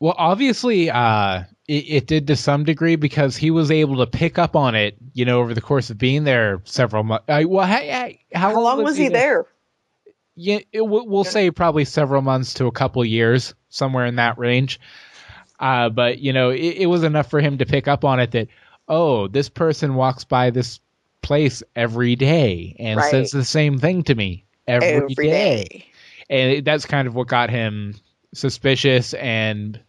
Well, 0.00 0.14
obviously, 0.16 0.90
uh, 0.90 1.42
it, 1.68 1.84
it 1.88 2.06
did 2.06 2.26
to 2.28 2.36
some 2.36 2.64
degree 2.64 2.96
because 2.96 3.36
he 3.36 3.50
was 3.50 3.70
able 3.70 3.98
to 3.98 4.06
pick 4.06 4.38
up 4.38 4.56
on 4.56 4.74
it, 4.74 4.96
you 5.12 5.26
know, 5.26 5.40
over 5.40 5.52
the 5.52 5.60
course 5.60 5.90
of 5.90 5.98
being 5.98 6.24
there 6.24 6.62
several 6.64 7.04
months. 7.04 7.26
Uh, 7.28 7.44
well, 7.46 7.66
hey, 7.66 7.88
hey, 7.88 8.20
how, 8.32 8.54
How, 8.54 8.60
long 8.60 8.82
was 8.82 8.96
he 8.96 9.08
there? 9.08 9.46
Yeah, 10.34 10.60
it, 10.72 10.80
we'll, 10.80 11.06
we'll 11.06 11.24
say 11.24 11.50
probably 11.50 11.84
several 11.84 12.22
months 12.22 12.54
to 12.54 12.66
a 12.66 12.72
couple 12.72 13.04
years, 13.04 13.54
somewhere 13.68 14.06
in 14.06 14.16
that 14.16 14.38
range. 14.38 14.80
Uh, 15.58 15.90
but 15.90 16.18
you 16.18 16.32
know, 16.32 16.48
it, 16.48 16.76
it 16.78 16.86
was 16.86 17.04
enough 17.04 17.28
for 17.28 17.40
him 17.40 17.58
to 17.58 17.66
pick 17.66 17.86
up 17.86 18.02
on 18.06 18.20
it 18.20 18.30
that 18.30 18.48
oh, 18.90 19.28
this 19.28 19.48
person 19.48 19.94
walks 19.94 20.24
by 20.24 20.50
this 20.50 20.80
place 21.22 21.62
every 21.76 22.16
day 22.16 22.76
and 22.78 22.98
Right. 22.98 23.10
says 23.10 23.30
the 23.30 23.44
same 23.44 23.78
thing 23.78 24.02
to 24.02 24.14
me 24.14 24.44
every 24.66 24.88
Every 24.88 25.14
day 25.14 25.64
day. 25.64 25.86
and 26.28 26.64
that's 26.64 26.84
kind 26.86 27.08
of 27.08 27.14
what 27.14 27.28
got 27.28 27.48
him 27.50 27.94
suspicious 28.34 29.14
and 29.14 29.80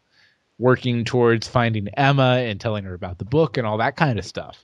working 0.59 1.03
towards 1.05 1.47
finding 1.47 1.87
Emma 1.89 2.37
and 2.45 2.61
telling 2.61 2.83
her 2.83 2.93
about 2.93 3.17
the 3.17 3.25
book 3.25 3.57
and 3.57 3.65
all 3.65 3.77
that 3.79 3.95
kind 3.95 4.19
of 4.19 4.25
stuff. 4.25 4.63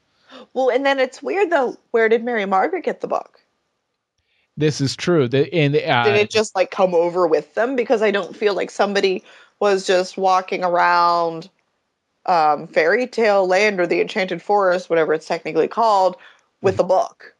Well, 0.53 0.69
and 0.69 0.85
then 0.85 0.99
it's 0.99 1.21
weird 1.23 1.49
though. 1.49 1.75
Where 1.91 2.07
did 2.09 2.23
Mary 2.23 2.45
Margaret 2.45 2.83
get 2.83 3.01
the 3.01 3.07
book? 3.07 3.39
This 4.57 4.81
is 4.81 4.95
true. 4.95 5.27
The, 5.27 5.51
and 5.53 5.75
uh, 5.75 6.03
Did 6.03 6.15
it 6.15 6.29
just 6.31 6.55
like 6.55 6.71
come 6.71 6.93
over 6.95 7.27
with 7.27 7.53
them? 7.53 7.75
Because 7.75 8.01
I 8.01 8.11
don't 8.11 8.35
feel 8.35 8.53
like 8.55 8.71
somebody 8.71 9.23
was 9.59 9.85
just 9.87 10.17
walking 10.17 10.63
around 10.63 11.49
um, 12.27 12.67
Fairy 12.67 13.07
Tale 13.07 13.47
Land 13.47 13.79
or 13.79 13.87
the 13.87 14.01
Enchanted 14.01 14.41
Forest, 14.41 14.89
whatever 14.89 15.13
it's 15.13 15.27
technically 15.27 15.67
called, 15.67 16.17
with 16.61 16.79
a 16.79 16.83
book 16.83 17.33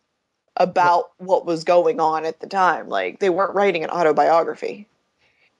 about 0.56 1.12
what 1.17 1.46
was 1.46 1.63
going 1.63 2.00
on 2.00 2.25
at 2.25 2.39
the 2.39 2.48
time. 2.48 2.89
Like 2.89 3.20
they 3.20 3.29
weren't 3.29 3.53
writing 3.53 3.84
an 3.84 3.89
autobiography. 3.89 4.88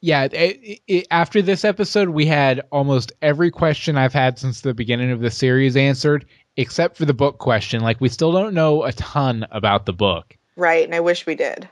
yeah, 0.02 0.24
it, 0.32 0.82
it, 0.88 1.08
after 1.12 1.42
this 1.42 1.66
episode, 1.66 2.10
we 2.10 2.26
had 2.26 2.62
almost 2.72 3.12
every 3.22 3.52
question 3.52 3.98
I've 3.98 4.14
had 4.14 4.38
since 4.40 4.62
the 4.62 4.74
beginning 4.74 5.12
of 5.12 5.20
the 5.22 5.32
series 5.32 5.76
answered, 5.76 6.26
except 6.56 6.98
for 6.98 7.06
the 7.06 7.14
book 7.14 7.40
question. 7.40 7.82
Like 7.82 8.00
we 8.00 8.10
still 8.10 8.32
don't 8.32 8.54
know 8.54 8.84
a 8.84 8.92
ton 8.94 9.46
about 9.52 9.86
the 9.86 9.94
book. 9.94 10.38
Right, 10.56 10.86
and 10.86 10.96
I 10.96 11.00
wish 11.00 11.26
we 11.26 11.36
did. 11.36 11.68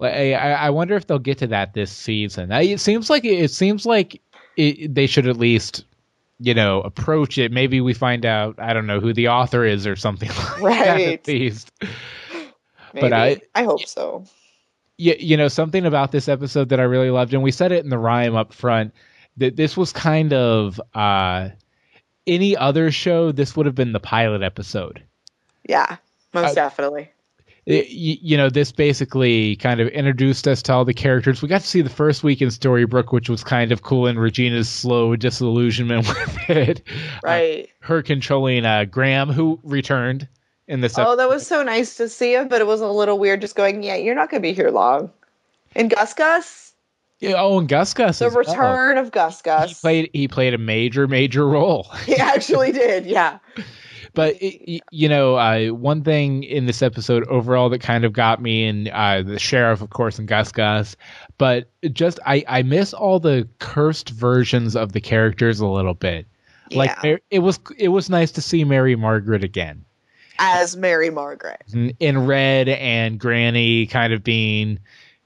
I, 0.00 0.32
I 0.32 0.70
wonder 0.70 0.96
if 0.96 1.06
they'll 1.06 1.18
get 1.18 1.38
to 1.38 1.46
that 1.48 1.74
this 1.74 1.92
season. 1.92 2.50
It 2.50 2.80
seems 2.80 3.08
like 3.08 3.24
it 3.24 3.50
seems 3.50 3.86
like 3.86 4.20
it, 4.56 4.94
they 4.94 5.06
should 5.06 5.26
at 5.26 5.36
least, 5.36 5.84
you 6.42 6.54
know, 6.54 6.80
approach 6.80 7.38
it. 7.38 7.52
Maybe 7.52 7.80
we 7.80 7.94
find 7.94 8.26
out. 8.26 8.56
I 8.58 8.72
don't 8.72 8.86
know 8.86 9.00
who 9.00 9.12
the 9.12 9.28
author 9.28 9.64
is 9.64 9.86
or 9.86 9.96
something 9.96 10.28
like 10.36 10.38
that. 10.38 10.60
Right. 10.60 11.08
At 11.20 11.26
least, 11.28 11.70
Maybe. 11.80 13.00
But 13.00 13.12
I- 13.12 13.40
I 13.54 13.64
hope 13.64 13.86
so. 13.86 14.24
you, 14.98 15.14
you 15.18 15.36
know, 15.36 15.48
something 15.48 15.86
about 15.86 16.12
this 16.12 16.28
episode 16.28 16.68
that 16.70 16.80
I 16.80 16.84
really 16.84 17.10
loved, 17.10 17.32
and 17.34 17.42
we 17.42 17.50
said 17.52 17.72
it 17.72 17.84
in 17.84 17.90
the 17.90 17.98
rhyme 17.98 18.34
up 18.36 18.52
front 18.52 18.92
that 19.38 19.56
this 19.56 19.76
was 19.76 19.92
kind 19.92 20.32
of 20.34 20.80
uh, 20.94 21.48
any 22.26 22.56
other 22.56 22.90
show. 22.90 23.32
This 23.32 23.56
would 23.56 23.66
have 23.66 23.74
been 23.74 23.92
the 23.92 24.00
pilot 24.00 24.42
episode. 24.42 25.02
Yeah, 25.68 25.96
most 26.34 26.50
Uh, 26.50 26.54
definitely. 26.54 27.10
It, 27.64 27.88
you, 27.90 28.36
know, 28.36 28.50
this 28.50 28.72
basically 28.72 29.56
kind 29.56 29.80
of 29.80 29.88
introduced 29.88 30.48
us 30.48 30.62
to 30.62 30.72
all 30.72 30.84
the 30.84 30.94
characters. 30.94 31.42
We 31.42 31.48
got 31.48 31.60
to 31.60 31.66
see 31.66 31.80
the 31.82 31.90
first 31.90 32.24
week 32.24 32.42
in 32.42 32.48
Storybrooke, 32.48 33.12
which 33.12 33.28
was 33.28 33.44
kind 33.44 33.70
of 33.70 33.82
cool, 33.82 34.06
and 34.08 34.18
Regina's 34.18 34.68
slow 34.68 35.14
disillusionment 35.14 36.08
with 36.08 36.50
it. 36.50 36.82
Right. 37.22 37.68
Her 37.80 38.02
controlling 38.02 38.66
uh, 38.66 38.84
Graham, 38.86 39.30
who 39.30 39.60
returned 39.62 40.26
in 40.66 40.80
this. 40.80 40.98
oh, 40.98 41.16
that 41.16 41.28
was 41.28 41.46
so 41.46 41.62
nice 41.62 41.96
to 41.96 42.08
see 42.08 42.34
him, 42.34 42.48
but 42.48 42.60
it 42.60 42.66
was 42.66 42.80
a 42.80 42.88
little 42.88 43.18
weird 43.18 43.40
just 43.40 43.54
going, 43.54 43.82
yeah, 43.82 43.96
you're 43.96 44.14
not 44.14 44.30
going 44.30 44.42
to 44.42 44.48
be 44.48 44.54
here 44.54 44.70
long. 44.70 45.10
And 45.76 45.88
Gus 45.88 46.14
Gus, 46.14 46.72
Yeah, 47.20 47.34
oh, 47.38 47.60
and 47.60 47.68
Gus 47.68 47.94
Gus. 47.94 48.18
the 48.18 48.26
as 48.26 48.34
well. 48.34 48.44
return 48.44 48.98
of 48.98 49.10
Gus 49.12 49.40
Gus. 49.40 49.68
He 49.70 49.74
played. 49.80 50.10
He 50.12 50.28
played 50.28 50.52
a 50.54 50.58
major, 50.58 51.06
major 51.06 51.46
role. 51.48 51.84
He 52.06 52.16
actually 52.16 52.72
did, 52.72 53.06
yeah. 53.06 53.38
But 54.14 54.36
it, 54.40 54.82
you 54.90 55.08
know, 55.08 55.36
uh, 55.36 55.68
one 55.68 56.02
thing 56.02 56.42
in 56.42 56.66
this 56.66 56.82
episode 56.82 57.26
overall 57.28 57.70
that 57.70 57.80
kind 57.80 58.04
of 58.04 58.12
got 58.12 58.42
me, 58.42 58.66
and 58.66 58.88
uh, 58.88 59.22
the 59.22 59.38
sheriff, 59.38 59.80
of 59.80 59.90
course, 59.90 60.18
and 60.18 60.28
Gus 60.28 60.52
Gus, 60.52 60.96
but 61.38 61.70
just 61.92 62.20
I 62.26 62.44
I 62.46 62.62
miss 62.62 62.92
all 62.92 63.20
the 63.20 63.48
cursed 63.58 64.10
versions 64.10 64.76
of 64.76 64.92
the 64.92 65.00
characters 65.00 65.60
a 65.60 65.66
little 65.66 65.94
bit. 65.94 66.26
Like 66.70 66.90
yeah. 67.02 67.16
It 67.30 67.38
was 67.38 67.58
it 67.78 67.88
was 67.88 68.10
nice 68.10 68.32
to 68.32 68.42
see 68.42 68.64
Mary 68.64 68.96
Margaret 68.96 69.44
again 69.44 69.84
As 70.38 70.76
Mary 70.76 71.10
Margaret. 71.10 71.62
in, 71.72 71.94
in 71.98 72.26
red 72.26 72.68
and 72.68 73.18
Granny 73.18 73.86
kind 73.86 74.12
of 74.12 74.22
being. 74.22 74.78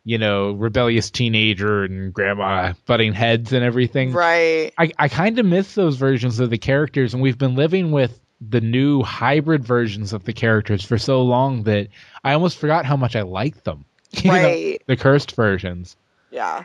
You 0.09 0.19
know, 0.19 0.53
rebellious 0.53 1.11
teenager 1.11 1.83
and 1.83 2.15
grandma 2.15 2.75
butting 2.87 3.13
heads 3.13 3.53
and 3.53 3.65
everything. 3.65 4.13
Right. 4.13 4.73
I, 4.79 4.93
I 4.97 5.09
kind 5.09 5.37
of 5.41 5.45
miss 5.45 5.75
those 5.75 5.97
versions 5.97 6.39
of 6.39 6.49
the 6.49 6.59
characters, 6.59 7.13
and 7.13 7.21
we've 7.21 7.37
been 7.37 7.57
living 7.57 7.91
with 7.91 8.17
the 8.41 8.61
new 8.61 9.03
hybrid 9.03 9.65
versions 9.65 10.13
of 10.13 10.25
the 10.25 10.33
characters 10.33 10.85
for 10.85 10.99
so 10.99 11.23
long 11.23 11.63
that 11.65 11.89
I 12.25 12.33
almost 12.35 12.59
forgot 12.59 12.85
how 12.85 12.97
much 12.97 13.17
I 13.17 13.23
liked 13.23 13.65
them. 13.65 13.85
You 14.23 14.31
know, 14.31 14.37
Right. 14.37 14.83
the 14.87 14.97
cursed 14.97 15.33
versions. 15.35 15.97
Yeah. 16.31 16.65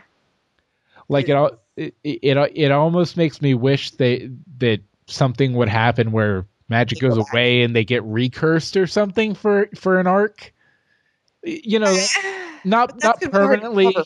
Like 1.08 1.28
it, 1.28 1.32
al- 1.32 1.58
it, 1.76 1.94
it, 2.04 2.36
it 2.54 2.70
almost 2.70 3.16
makes 3.16 3.42
me 3.42 3.54
wish 3.54 3.90
they 3.92 4.30
that 4.58 4.80
something 5.06 5.52
would 5.54 5.68
happen 5.68 6.12
where 6.12 6.46
magic 6.68 7.00
They 7.00 7.08
go 7.08 7.14
goes 7.16 7.26
away 7.30 7.62
and 7.62 7.74
they 7.74 7.84
get 7.84 8.04
recursed 8.04 8.76
or 8.76 8.86
something 8.86 9.34
for 9.34 9.68
for 9.74 9.98
an 9.98 10.06
arc. 10.06 10.54
You 11.42 11.80
know, 11.80 11.92
not 12.64 13.02
not 13.02 13.20
that's 13.20 13.26
gonna 13.26 13.32
be 13.32 13.38
hard 13.38 13.60
to 13.60 13.66
permanently. 13.66 13.96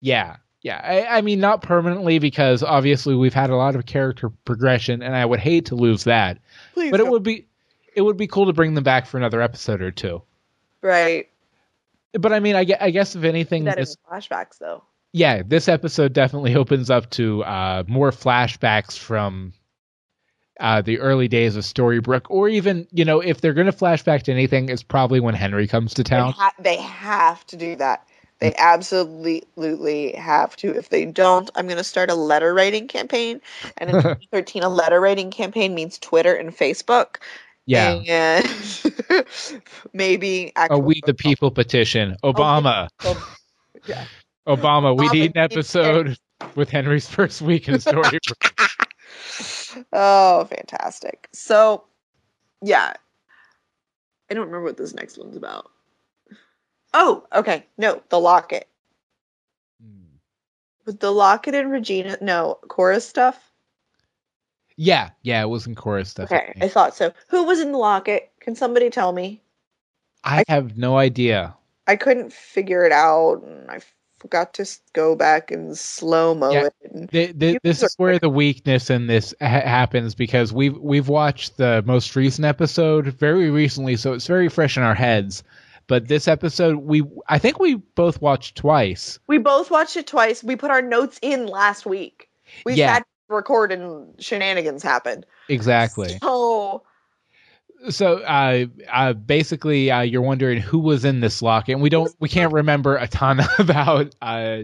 Yeah, 0.00 0.36
yeah. 0.64 0.80
I, 0.82 1.18
I 1.18 1.20
mean, 1.20 1.38
not 1.38 1.62
permanently 1.62 2.18
because 2.18 2.64
obviously 2.64 3.14
we've 3.14 3.32
had 3.34 3.50
a 3.50 3.56
lot 3.56 3.76
of 3.76 3.86
character 3.86 4.30
progression, 4.30 5.00
and 5.02 5.14
I 5.14 5.24
would 5.24 5.38
hate 5.38 5.66
to 5.66 5.76
lose 5.76 6.04
that. 6.04 6.38
Please 6.72 6.90
But 6.90 6.98
it 6.98 7.04
don't. 7.04 7.12
would 7.12 7.22
be, 7.22 7.46
it 7.94 8.02
would 8.02 8.16
be 8.16 8.26
cool 8.26 8.46
to 8.46 8.52
bring 8.52 8.74
them 8.74 8.82
back 8.82 9.06
for 9.06 9.18
another 9.18 9.40
episode 9.40 9.80
or 9.82 9.92
two. 9.92 10.22
Right. 10.82 11.28
but 12.12 12.32
I 12.32 12.40
mean, 12.40 12.56
I, 12.56 12.66
I 12.80 12.90
guess 12.90 13.14
if 13.14 13.22
anything, 13.24 13.64
That 13.64 13.76
this, 13.76 13.96
flashbacks 14.10 14.58
though. 14.58 14.82
yeah, 15.12 15.42
this 15.46 15.68
episode 15.68 16.12
definitely 16.12 16.54
opens 16.56 16.90
up 16.90 17.08
to 17.10 17.44
uh, 17.44 17.84
more 17.86 18.10
flashbacks 18.10 18.98
from 18.98 19.52
uh, 20.60 20.82
the 20.82 20.98
early 21.00 21.26
days 21.28 21.56
of 21.56 21.64
Storybrooke, 21.64 22.26
or 22.28 22.48
even 22.48 22.86
you 22.92 23.04
know, 23.04 23.20
if 23.20 23.40
they're 23.40 23.54
going 23.54 23.66
to 23.66 23.72
flashback 23.72 24.22
to 24.24 24.32
anything, 24.32 24.68
it's 24.68 24.82
probably 24.84 25.20
when 25.20 25.34
Henry 25.34 25.66
comes 25.66 25.94
to 25.94 26.02
They, 26.04 26.08
town. 26.10 26.32
ha- 26.32 26.52
they 26.58 26.76
have 26.76 27.44
to 27.46 27.56
do 27.56 27.76
that. 27.76 28.06
They 28.44 28.54
absolutely 28.56 30.12
have 30.12 30.56
to. 30.56 30.76
If 30.76 30.88
they 30.88 31.04
don't, 31.04 31.50
I'm 31.54 31.66
going 31.66 31.78
to 31.78 31.84
start 31.84 32.10
a 32.10 32.14
letter 32.14 32.52
writing 32.52 32.88
campaign. 32.88 33.40
And 33.78 33.90
in 33.90 33.96
2013, 34.02 34.62
a 34.62 34.68
letter 34.68 35.00
writing 35.00 35.30
campaign 35.30 35.74
means 35.74 35.98
Twitter 35.98 36.34
and 36.34 36.56
Facebook. 36.56 37.16
Yeah, 37.66 37.94
And 38.06 39.26
maybe 39.94 40.52
a 40.56 40.78
We 40.78 41.00
the 41.06 41.14
People 41.14 41.50
petition. 41.50 42.16
Obama, 42.22 42.88
Oh, 43.04 43.36
yeah. 43.86 44.04
Obama, 44.46 44.94
we 44.96 45.08
Obama 45.08 45.12
need 45.12 45.36
an 45.36 45.38
episode 45.38 46.18
with 46.54 46.68
Henry's 46.68 47.08
first 47.08 47.40
week 47.40 47.68
in 47.68 47.76
Storybrooke. 47.76 48.86
Oh, 49.92 50.44
fantastic. 50.44 51.28
So, 51.32 51.84
yeah. 52.60 52.92
I 54.30 54.34
don't 54.34 54.46
remember 54.46 54.64
what 54.64 54.76
this 54.76 54.94
next 54.94 55.18
one's 55.18 55.36
about. 55.36 55.70
Oh, 56.94 57.24
okay. 57.34 57.66
No, 57.76 58.00
the 58.08 58.20
locket. 58.20 58.68
Hmm. 59.82 60.16
Was 60.86 60.96
the 60.96 61.10
locket 61.10 61.54
and 61.54 61.70
Regina? 61.70 62.16
No, 62.20 62.58
Cora's 62.68 63.06
stuff. 63.06 63.38
yeah, 64.76 65.10
yeah, 65.22 65.42
it 65.42 65.48
was 65.48 65.66
in 65.66 65.74
Cora's 65.74 66.08
stuff. 66.08 66.32
I 66.32 66.36
Okay. 66.36 66.58
I 66.62 66.68
thought 66.68 66.96
so. 66.96 67.12
Who 67.28 67.44
was 67.44 67.60
in 67.60 67.72
the 67.72 67.78
locket? 67.78 68.30
Can 68.40 68.54
somebody 68.56 68.90
tell 68.90 69.12
me? 69.12 69.42
I 70.24 70.44
have 70.48 70.76
no 70.78 70.96
idea. 70.96 71.54
I 71.86 71.96
couldn't 71.96 72.32
figure 72.32 72.84
it 72.84 72.92
out, 72.92 73.42
and 73.42 73.70
I 73.70 73.80
forgot 74.18 74.54
to 74.54 74.66
go 74.94 75.14
back 75.14 75.50
and 75.50 75.76
slow 75.76 76.34
mo 76.34 76.50
Yeah. 76.52 76.66
it. 76.66 76.74
And 76.90 77.10
Th- 77.10 77.38
th- 77.38 77.58
this 77.62 77.82
is 77.82 77.94
where 77.98 78.18
the 78.18 78.30
weakness 78.30 78.88
in 78.88 79.06
this 79.06 79.34
ha- 79.40 79.46
happens 79.60 80.14
because 80.14 80.52
we've 80.52 80.78
we've 80.78 81.08
watched 81.08 81.56
the 81.58 81.82
most 81.86 82.16
recent 82.16 82.44
episode 82.46 83.06
very 83.08 83.50
recently, 83.50 83.96
so 83.96 84.12
it's 84.14 84.26
very 84.26 84.48
fresh 84.48 84.76
in 84.78 84.82
our 84.82 84.94
heads. 84.94 85.42
But 85.86 86.08
this 86.08 86.28
episode, 86.28 86.76
we 86.76 87.02
I 87.28 87.38
think 87.38 87.58
we 87.58 87.74
both 87.74 88.20
watched 88.22 88.56
twice. 88.56 89.18
we 89.26 89.38
both 89.38 89.70
watched 89.70 89.96
it 89.96 90.06
twice. 90.06 90.42
We 90.42 90.56
put 90.56 90.70
our 90.70 90.82
notes 90.82 91.18
in 91.22 91.46
last 91.46 91.84
week. 91.86 92.28
We 92.64 92.74
Yeah. 92.74 92.98
to 92.98 93.04
record, 93.28 93.72
and 93.72 94.14
shenanigans 94.22 94.82
happened. 94.82 95.26
Exactly. 95.48 96.18
So 96.22 96.82
So, 97.90 98.18
uh, 98.20 98.64
uh, 98.90 99.12
basically, 99.12 99.90
uh, 99.90 100.00
you're 100.00 100.22
wondering 100.22 100.58
who 100.60 100.78
was 100.78 101.04
in 101.04 101.20
this 101.20 101.42
locket, 101.42 101.74
and 101.74 101.82
we 101.82 101.90
don't 101.90 102.14
we 102.18 102.28
can't 102.30 102.52
remember 102.52 102.96
a 102.96 103.06
ton 103.06 103.40
about 103.58 104.14
uh, 104.22 104.62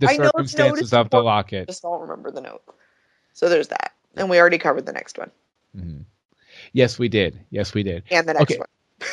the 0.00 0.08
I 0.08 0.16
circumstances 0.16 0.92
of 0.92 1.10
the 1.10 1.22
locket. 1.22 1.68
just 1.68 1.82
don't 1.82 2.00
remember 2.00 2.30
the 2.32 2.40
note. 2.40 2.62
So 3.34 3.48
there's 3.48 3.68
that. 3.68 3.92
And 4.16 4.28
we 4.30 4.40
already 4.40 4.58
covered 4.58 4.86
the 4.86 4.92
next 4.92 5.18
one. 5.18 5.30
Mhm. 5.76 6.04
Yes, 6.72 6.98
we 6.98 7.08
did. 7.08 7.38
Yes, 7.50 7.74
we 7.74 7.82
did. 7.82 8.02
And 8.10 8.26
the 8.28 8.34
next 8.34 8.42
Okay. 8.52 8.58
one. 8.58 8.68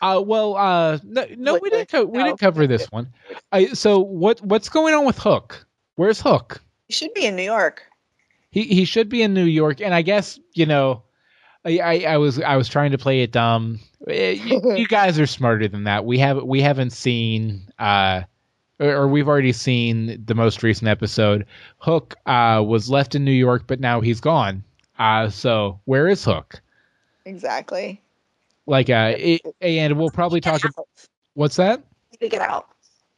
Uh, 0.00 0.22
well, 0.24 0.56
uh, 0.56 0.98
no, 1.04 1.26
no, 1.36 1.58
we 1.58 1.68
didn't. 1.70 1.90
Co- 1.90 2.04
we 2.04 2.22
didn't 2.22 2.38
cover 2.40 2.66
this 2.66 2.90
one. 2.90 3.12
I, 3.52 3.66
so 3.68 3.98
what? 4.00 4.40
What's 4.40 4.68
going 4.68 4.94
on 4.94 5.04
with 5.04 5.18
Hook? 5.18 5.66
Where's 5.96 6.20
Hook? 6.20 6.62
He 6.88 6.94
should 6.94 7.12
be 7.14 7.26
in 7.26 7.36
New 7.36 7.42
York. 7.42 7.82
He 8.50 8.62
he 8.64 8.84
should 8.84 9.08
be 9.08 9.22
in 9.22 9.34
New 9.34 9.44
York, 9.44 9.80
and 9.80 9.94
I 9.94 10.02
guess 10.02 10.40
you 10.54 10.66
know, 10.66 11.02
I 11.64 11.78
I, 11.78 11.98
I 12.14 12.16
was 12.16 12.40
I 12.40 12.56
was 12.56 12.68
trying 12.68 12.92
to 12.92 12.98
play 12.98 13.20
it 13.22 13.30
dumb. 13.32 13.78
Eh, 14.08 14.32
You, 14.32 14.74
you 14.76 14.86
guys 14.88 15.18
are 15.20 15.26
smarter 15.26 15.68
than 15.68 15.84
that. 15.84 16.04
We 16.04 16.18
have 16.18 16.42
we 16.42 16.60
haven't 16.62 16.90
seen 16.90 17.68
uh, 17.78 18.22
or, 18.78 18.88
or 19.02 19.08
we've 19.08 19.28
already 19.28 19.52
seen 19.52 20.22
the 20.24 20.34
most 20.34 20.62
recent 20.62 20.88
episode. 20.88 21.46
Hook 21.78 22.14
uh 22.26 22.64
was 22.66 22.88
left 22.88 23.14
in 23.14 23.24
New 23.24 23.30
York, 23.32 23.64
but 23.66 23.78
now 23.80 24.00
he's 24.00 24.20
gone. 24.20 24.64
Uh, 24.98 25.28
so 25.30 25.80
where 25.84 26.08
is 26.08 26.24
Hook? 26.24 26.60
Exactly. 27.24 28.00
Like 28.70 28.88
uh, 28.88 29.14
it, 29.18 29.42
and 29.60 29.98
we'll 29.98 30.10
probably 30.10 30.40
talk. 30.40 30.62
Get 30.62 30.70
About, 30.70 30.86
what's 31.34 31.56
that? 31.56 31.82
To 32.20 32.28
get 32.28 32.40
out. 32.40 32.68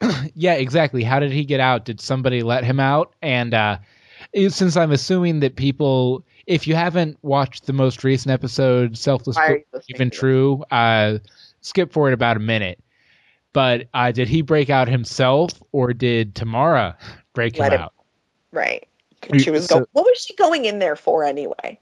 yeah, 0.35 0.55
exactly. 0.55 1.05
How 1.05 1.21
did 1.21 1.31
he 1.31 1.45
get 1.45 1.61
out? 1.61 1.85
Did 1.85 2.01
somebody 2.01 2.43
let 2.43 2.65
him 2.65 2.81
out? 2.81 3.13
And 3.21 3.53
uh, 3.53 3.77
since 4.49 4.79
I'm 4.79 4.93
assuming 4.93 5.41
that 5.41 5.57
people, 5.57 6.25
if 6.47 6.67
you 6.67 6.75
haven't 6.75 7.19
watched 7.21 7.67
the 7.67 7.75
most 7.75 8.03
recent 8.03 8.33
episode, 8.33 8.97
Selfless 8.97 9.37
Why 9.37 9.47
are 9.47 9.49
Book, 9.49 9.59
you 9.59 9.67
listening 9.75 9.95
Even 9.97 10.11
True, 10.11 10.65
uh, 10.71 11.19
skip 11.61 11.93
forward 11.93 12.15
about 12.15 12.39
a 12.39 12.41
minute. 12.41 12.81
But 13.53 13.89
uh, 13.93 14.11
did 14.11 14.29
he 14.29 14.41
break 14.41 14.71
out 14.71 14.89
himself, 14.89 15.51
or 15.73 15.93
did 15.93 16.35
Tamara 16.35 16.97
break 17.35 17.57
him 17.59 17.67
him- 17.67 17.79
out? 17.79 17.93
Right. 18.53 18.89
She 19.39 19.51
was 19.51 19.67
so- 19.67 19.81
go- 19.81 19.87
what 19.93 20.07
was 20.07 20.19
she 20.19 20.35
going 20.35 20.65
in 20.65 20.79
there 20.79 20.97
for 20.97 21.25
anyway? 21.25 21.79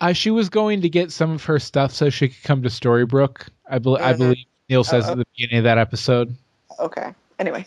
Uh, 0.00 0.12
she 0.12 0.30
was 0.30 0.48
going 0.48 0.80
to 0.82 0.88
get 0.88 1.12
some 1.12 1.30
of 1.32 1.44
her 1.44 1.58
stuff 1.58 1.92
so 1.92 2.08
she 2.10 2.28
could 2.28 2.42
come 2.44 2.62
to 2.62 2.68
Storybrooke. 2.68 3.48
I, 3.68 3.78
bel 3.78 3.96
I 3.96 4.14
Mhm. 4.14 4.18
believe 4.18 4.44
Neal 4.68 4.84
says 4.84 5.04
Uh-oh. 5.04 5.12
at 5.12 5.18
the 5.18 5.26
beginning 5.36 5.58
of 5.58 5.64
that 5.64 5.78
episode. 5.78 6.34
Okay. 6.80 7.12
Anyway, 7.38 7.66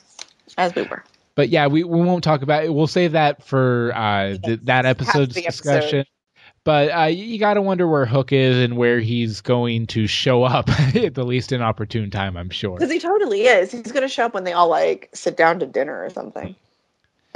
as 0.58 0.74
we 0.76 0.84
were. 0.84 1.04
but 1.36 1.50
yeah, 1.50 1.68
we, 1.68 1.84
we 1.84 2.02
won't 2.02 2.24
talk 2.24 2.42
about 2.42 2.64
it. 2.66 2.74
We'll 2.74 2.88
save 2.88 3.12
that 3.14 3.44
for 3.44 3.92
uh, 3.96 4.38
th- 4.44 4.62
that 4.64 4.86
episode's 4.86 5.38
episode. 5.38 5.52
discussion. 5.52 6.06
But 6.66 6.90
uh, 6.92 7.04
you 7.06 7.40
got 7.40 7.54
to 7.54 7.62
wonder 7.62 7.88
where 7.88 8.06
Hook 8.06 8.34
is 8.34 8.58
and 8.58 8.76
where 8.76 9.00
he's 9.00 9.40
going 9.42 9.88
to 9.88 10.08
show 10.08 10.44
up 10.44 10.70
at 10.96 11.14
the 11.16 11.24
least 11.24 11.52
inopportune 11.52 12.12
time, 12.12 12.36
I'm 12.36 12.50
sure. 12.50 12.76
Because 12.78 12.92
he 12.92 13.00
totally 13.00 13.44
is. 13.44 13.72
He's 13.72 13.92
going 13.92 14.02
to 14.02 14.10
show 14.10 14.26
up 14.26 14.34
when 14.34 14.44
they 14.44 14.52
all 14.54 14.68
like 14.68 15.10
sit 15.14 15.38
down 15.38 15.60
to 15.60 15.66
dinner 15.66 16.04
or 16.04 16.10
something. 16.10 16.56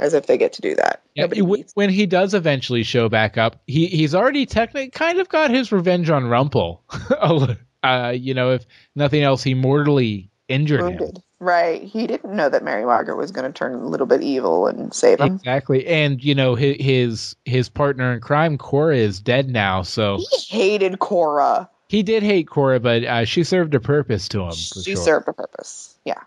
As 0.00 0.12
if 0.12 0.26
they 0.26 0.36
get 0.36 0.52
to 0.54 0.62
do 0.62 0.74
that. 0.74 1.02
Yeah, 1.14 1.28
w- 1.28 1.64
when 1.74 1.88
he 1.88 2.06
does 2.06 2.34
eventually 2.34 2.82
show 2.82 3.08
back 3.08 3.38
up, 3.38 3.62
he 3.66 3.86
he's 3.86 4.14
already 4.14 4.44
technically 4.44 4.90
kind 4.90 5.20
of 5.20 5.28
got 5.28 5.50
his 5.50 5.70
revenge 5.70 6.10
on 6.10 6.26
Rumple. 6.26 6.82
uh, 7.84 8.12
you 8.16 8.34
know, 8.34 8.50
if 8.50 8.66
nothing 8.96 9.22
else, 9.22 9.42
he 9.42 9.54
mortally 9.54 10.30
injured 10.48 10.80
him. 10.80 11.10
Right. 11.38 11.82
He 11.82 12.06
didn't 12.06 12.34
know 12.34 12.48
that 12.48 12.64
Mary 12.64 12.84
Margaret 12.84 13.16
was 13.16 13.30
going 13.30 13.46
to 13.46 13.52
turn 13.52 13.74
a 13.74 13.86
little 13.86 14.06
bit 14.06 14.22
evil 14.22 14.66
and 14.66 14.92
save 14.94 15.20
him. 15.20 15.34
Exactly, 15.36 15.86
and 15.86 16.22
you 16.24 16.34
know 16.34 16.54
his 16.54 16.76
his 16.80 17.36
his 17.44 17.68
partner 17.68 18.12
in 18.14 18.20
crime, 18.20 18.58
Cora, 18.58 18.96
is 18.96 19.20
dead 19.20 19.48
now. 19.48 19.82
So 19.82 20.18
He 20.18 20.58
hated 20.58 20.98
Cora. 20.98 21.68
he 21.88 22.02
did 22.02 22.22
hate 22.22 22.48
Cora, 22.48 22.80
but 22.80 23.04
uh, 23.04 23.24
she 23.26 23.44
served 23.44 23.74
a 23.74 23.80
purpose 23.80 24.28
to 24.30 24.42
him. 24.42 24.52
She 24.52 24.94
sure. 24.94 24.96
served 24.96 25.28
a 25.28 25.32
purpose. 25.32 25.94
Yeah. 26.04 26.20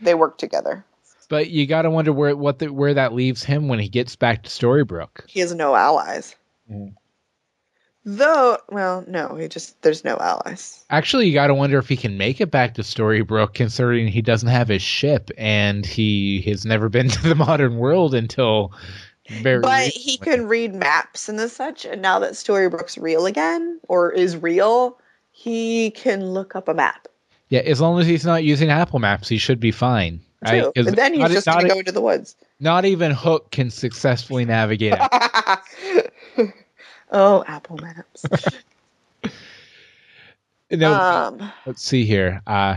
They 0.00 0.14
worked 0.14 0.38
together. 0.38 0.84
But 1.28 1.50
you 1.50 1.66
got 1.66 1.82
to 1.82 1.90
wonder 1.90 2.12
where 2.12 2.36
what 2.36 2.58
the, 2.58 2.72
where 2.72 2.94
that 2.94 3.14
leaves 3.14 3.44
him 3.44 3.68
when 3.68 3.78
he 3.78 3.88
gets 3.88 4.16
back 4.16 4.44
to 4.44 4.50
Storybrooke. 4.50 5.28
He 5.28 5.40
has 5.40 5.54
no 5.54 5.74
allies. 5.74 6.34
Mhm. 6.70 6.94
Though, 8.04 8.56
well, 8.70 9.04
no, 9.06 9.34
he 9.34 9.48
just, 9.48 9.82
there's 9.82 10.02
no 10.02 10.16
allies. 10.16 10.82
Actually, 10.88 11.26
you 11.26 11.34
got 11.34 11.48
to 11.48 11.54
wonder 11.54 11.76
if 11.78 11.90
he 11.90 11.96
can 11.96 12.16
make 12.16 12.40
it 12.40 12.50
back 12.50 12.74
to 12.74 12.82
Storybrooke, 12.82 13.52
considering 13.52 14.08
he 14.08 14.22
doesn't 14.22 14.48
have 14.48 14.68
his 14.68 14.80
ship 14.80 15.30
and 15.36 15.84
he 15.84 16.40
has 16.42 16.64
never 16.64 16.88
been 16.88 17.10
to 17.10 17.22
the 17.28 17.34
modern 17.34 17.76
world 17.76 18.14
until 18.14 18.72
very. 19.28 19.60
But 19.60 19.86
recently. 19.86 20.00
he 20.12 20.16
can 20.16 20.46
read 20.46 20.74
maps 20.74 21.28
and 21.28 21.38
the 21.38 21.50
such, 21.50 21.84
and 21.84 22.00
now 22.00 22.18
that 22.20 22.32
Storybrooke's 22.32 22.96
real 22.96 23.26
again, 23.26 23.78
or 23.88 24.10
is 24.10 24.38
real, 24.38 24.98
he 25.30 25.90
can 25.90 26.24
look 26.30 26.56
up 26.56 26.68
a 26.68 26.74
map. 26.74 27.08
Yeah, 27.50 27.60
as 27.60 27.80
long 27.80 28.00
as 28.00 28.06
he's 28.06 28.24
not 28.24 28.42
using 28.44 28.70
Apple 28.70 29.00
Maps, 29.00 29.28
he 29.28 29.36
should 29.38 29.60
be 29.60 29.70
fine. 29.70 30.20
Right? 30.42 30.62
Too. 30.64 30.72
'Cause 30.74 30.86
And 30.86 30.96
then 30.96 31.12
he's 31.12 31.20
not, 31.22 31.30
just 31.30 31.46
not, 31.46 31.54
going 31.56 31.68
to 31.68 31.74
go 31.74 31.78
into 31.80 31.92
the 31.92 32.00
woods. 32.00 32.36
not 32.60 32.84
even 32.84 33.10
Hook 33.12 33.50
can 33.50 33.70
successfully 33.70 34.44
navigate. 34.44 34.94
it. 35.00 36.12
oh, 37.12 37.44
Apple 37.46 37.78
Maps. 37.78 38.24
no, 40.70 40.92
Um, 40.94 41.52
let's 41.66 41.82
see 41.82 42.04
here. 42.04 42.42
Uh, 42.46 42.76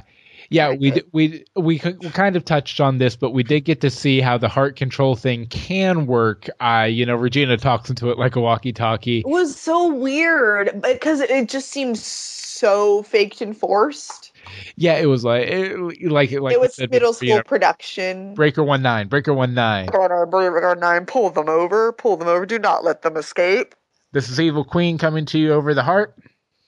yeah, 0.50 0.74
we 0.74 0.92
d- 0.92 1.04
we 1.14 1.46
we 1.56 1.80
we 1.82 2.10
kind 2.10 2.36
of 2.36 2.44
touched 2.44 2.82
on 2.82 2.98
this, 2.98 3.16
but 3.16 3.32
we 3.32 3.42
did 3.42 3.62
get 3.62 3.80
to 3.82 3.90
see 3.90 4.20
how 4.20 4.38
the 4.38 4.50
heart 4.50 4.76
control 4.76 5.16
thing 5.16 5.46
can 5.46 6.08
work. 6.08 6.50
Uh, 6.60 6.88
you 6.90 7.06
know, 7.06 7.16
Regina 7.16 7.56
talks 7.56 7.90
into 7.90 8.10
it 8.12 8.18
like 8.18 8.36
a 8.36 8.42
walkie-talkie. 8.42 9.20
it 9.20 9.28
was 9.28 9.56
so 9.58 9.94
weird 9.94 10.82
because 10.82 11.22
it 11.22 11.48
just 11.48 11.70
seems 11.70 12.04
so 12.04 13.02
faked 13.04 13.40
and 13.42 13.56
forced. 13.56 14.31
Yeah, 14.76 14.96
it 14.98 15.06
was 15.06 15.24
like 15.24 15.48
it, 15.48 15.78
like 16.12 16.32
like 16.32 16.54
it 16.54 16.60
was 16.60 16.76
said 16.76 16.92
middle 16.92 17.10
you 17.10 17.14
school 17.14 17.36
know, 17.38 17.44
production. 17.44 18.34
Breaker 18.34 18.64
one 18.64 18.82
nine, 18.82 19.08
Breaker 19.08 19.34
one 19.34 19.54
nine. 19.54 19.88
Breaker 19.88 20.76
Nine, 20.80 21.06
pull 21.06 21.30
them 21.30 21.50
over, 21.50 21.92
pull 21.92 22.18
them 22.18 22.28
over. 22.28 22.46
Do 22.46 22.60
not 22.60 22.84
let 22.84 23.02
them 23.02 23.18
escape. 23.18 23.76
This 24.12 24.30
is 24.30 24.40
Evil 24.40 24.64
Queen 24.64 24.98
coming 24.98 25.26
to 25.28 25.40
you 25.40 25.54
over 25.54 25.74
the 25.74 25.84
heart. 25.84 26.16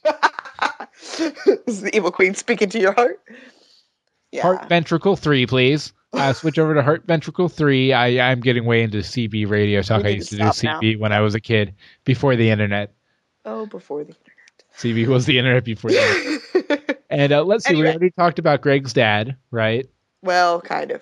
this 1.17 1.61
is 1.67 1.81
the 1.81 1.95
evil 1.95 2.11
queen 2.11 2.33
speaking 2.33 2.69
to 2.69 2.79
your 2.79 2.93
heart. 2.93 3.21
Yeah. 4.31 4.41
Heart 4.43 4.69
ventricle 4.69 5.15
three, 5.15 5.45
please. 5.45 5.93
Uh, 6.11 6.33
switch 6.33 6.59
over 6.59 6.73
to 6.75 6.83
heart 6.83 7.03
ventricle 7.05 7.49
three. 7.49 7.93
I 7.93 8.31
I'm 8.31 8.39
getting 8.39 8.65
way 8.65 8.83
into 8.83 8.97
CB 8.99 9.49
radio 9.49 9.81
talk. 9.81 10.05
I 10.05 10.09
used 10.09 10.29
to 10.29 10.37
to 10.37 10.43
do 10.43 10.49
CB 10.49 10.99
when 10.99 11.11
I 11.11 11.21
was 11.21 11.35
a 11.35 11.39
kid, 11.39 11.75
before 12.03 12.35
the 12.35 12.49
internet. 12.49 12.93
oh, 13.45 13.65
before 13.65 14.03
the 14.03 14.09
internet. 14.11 14.29
CB 14.77 15.07
was 15.07 15.25
the 15.25 15.37
internet 15.37 15.63
before 15.63 15.91
the 15.91 16.41
internet. 16.53 16.89
And 17.13 17.31
uh, 17.31 17.43
let's 17.43 17.65
see, 17.65 17.75
we 17.75 17.87
already 17.87 18.11
talked 18.11 18.39
about 18.39 18.61
Greg's 18.61 18.93
dad, 18.93 19.37
right? 19.51 19.87
Well, 20.23 20.61
kind 20.61 20.91
of. 20.91 21.01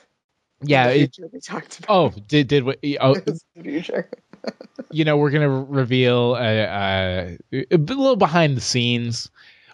Yeah. 0.62 0.88
It, 0.90 1.18
we 1.32 1.40
talked 1.40 1.80
about. 1.80 1.90
oh, 1.90 2.14
did 2.28 2.48
did 2.48 2.64
we? 2.64 2.98
Oh, 3.00 3.16
future. 3.62 4.10
you 4.92 5.06
know, 5.06 5.18
we're 5.18 5.30
gonna 5.30 5.50
reveal 5.50 6.36
a, 6.36 6.64
a, 6.64 7.38
a 7.72 7.78
little 7.78 8.16
behind 8.16 8.58
the 8.58 8.62
scenes. 8.62 9.30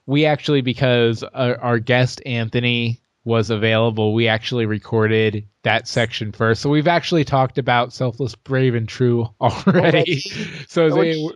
We 0.05 0.25
actually, 0.25 0.61
because 0.61 1.23
our, 1.23 1.57
our 1.59 1.79
guest 1.79 2.21
Anthony 2.25 3.01
was 3.25 3.49
available, 3.49 4.13
we 4.13 4.27
actually 4.27 4.65
recorded 4.65 5.45
that 5.63 5.87
section 5.87 6.31
first. 6.31 6.61
So 6.61 6.69
we've 6.69 6.87
actually 6.87 7.25
talked 7.25 7.57
about 7.57 7.91
selfless, 7.91 8.35
brave, 8.35 8.73
and 8.73 8.87
true 8.87 9.27
oh, 9.41 9.63
already. 9.67 9.97
Already. 9.97 10.19
so 10.67 10.95
Which- 10.95 11.15
they, 11.15 11.29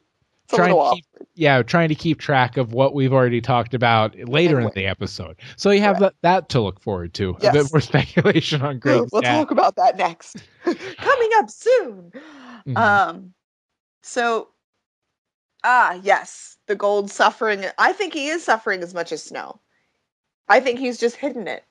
It's 0.51 0.57
trying 0.57 0.75
to 0.75 0.91
keep 0.95 1.05
yeah 1.35 1.61
trying 1.63 1.89
to 1.89 1.95
keep 1.95 2.19
track 2.19 2.57
of 2.57 2.73
what 2.73 2.93
we've 2.93 3.13
already 3.13 3.39
talked 3.39 3.73
about 3.73 4.15
later 4.27 4.59
in 4.59 4.69
the 4.75 4.85
episode 4.85 5.37
so 5.55 5.71
you 5.71 5.79
have 5.81 5.99
that, 5.99 6.13
that 6.23 6.49
to 6.49 6.59
look 6.61 6.81
forward 6.81 7.13
to 7.13 7.29
a 7.41 7.51
bit 7.53 7.71
more 7.71 7.79
speculation 7.81 8.61
on 8.61 8.79
Greg's 8.79 9.11
we'll 9.11 9.21
dad. 9.21 9.37
talk 9.37 9.51
about 9.51 9.77
that 9.77 9.97
next. 9.97 10.43
Coming 10.63 11.29
up 11.35 11.49
soon. 11.49 12.11
Mhm. 12.67 12.77
Um 12.77 13.33
so 14.01 14.49
ah 15.63 15.99
yes, 16.03 16.57
the 16.67 16.75
gold 16.75 17.09
suffering. 17.09 17.65
I 17.77 17.93
think 17.93 18.13
he 18.13 18.27
is 18.27 18.43
suffering 18.43 18.83
as 18.83 18.93
much 18.93 19.11
as 19.11 19.23
Snow. 19.23 19.59
I 20.49 20.59
think 20.59 20.79
he's 20.79 20.97
just 20.99 21.15
hidden 21.15 21.47
it. 21.47 21.63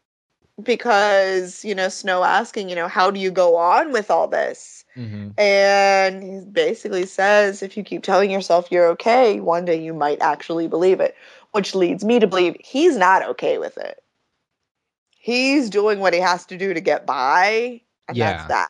Because, 0.62 1.64
you 1.64 1.74
know, 1.74 1.88
Snow 1.88 2.24
asking, 2.24 2.68
you 2.68 2.76
know, 2.76 2.88
how 2.88 3.10
do 3.10 3.20
you 3.20 3.30
go 3.30 3.56
on 3.56 3.92
with 3.92 4.10
all 4.10 4.28
this? 4.28 4.84
Mhm. 4.96 5.38
And 5.38 6.22
he 6.22 6.40
basically 6.50 7.06
says 7.06 7.62
if 7.62 7.76
you 7.76 7.82
keep 7.84 8.02
telling 8.02 8.30
yourself 8.30 8.70
you're 8.70 8.88
okay, 8.90 9.40
one 9.40 9.64
day 9.64 9.80
you 9.82 9.94
might 9.94 10.20
actually 10.20 10.68
believe 10.68 11.00
it, 11.00 11.16
which 11.52 11.74
leads 11.74 12.04
me 12.04 12.18
to 12.20 12.26
believe 12.26 12.56
he's 12.60 12.96
not 12.96 13.22
okay 13.30 13.58
with 13.58 13.76
it. 13.78 14.02
He's 15.18 15.70
doing 15.70 16.00
what 16.00 16.14
he 16.14 16.20
has 16.20 16.46
to 16.46 16.56
do 16.56 16.74
to 16.74 16.80
get 16.80 17.06
by, 17.06 17.82
and 18.08 18.16
Yeah. 18.16 18.32
that's 18.32 18.44
that. 18.46 18.68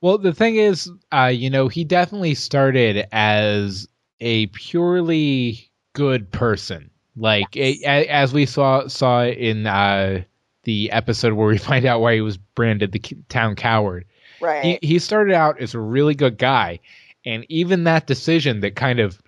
Well, 0.00 0.18
the 0.18 0.32
thing 0.32 0.56
is, 0.56 0.90
uh, 1.12 1.32
you 1.34 1.50
know, 1.50 1.68
he 1.68 1.84
definitely 1.84 2.34
started 2.34 3.06
as 3.12 3.88
a 4.20 4.46
purely 4.48 5.70
good 5.94 6.30
person. 6.30 6.90
Like 7.16 7.56
Yes. 7.56 8.06
as 8.08 8.32
we 8.32 8.46
saw 8.46 8.86
saw 8.86 9.24
in 9.24 9.66
uh, 9.66 10.22
the 10.68 10.92
episode 10.92 11.32
where 11.32 11.48
we 11.48 11.58
find 11.70 11.86
out 11.86 12.00
why 12.02 12.14
he 12.14 12.20
was 12.20 12.36
branded 12.36 12.92
the 12.92 13.00
town 13.30 13.56
coward. 13.56 14.04
Right. 14.40 14.78
He 14.82 14.86
he 14.86 14.98
started 14.98 15.34
out 15.34 15.60
as 15.60 15.74
a 15.74 15.80
really 15.80 16.14
good 16.14 16.36
guy, 16.38 16.80
and 17.24 17.44
even 17.48 17.84
that 17.84 18.06
decision 18.06 18.60
that 18.60 18.76
kind 18.76 19.00
of 19.00 19.20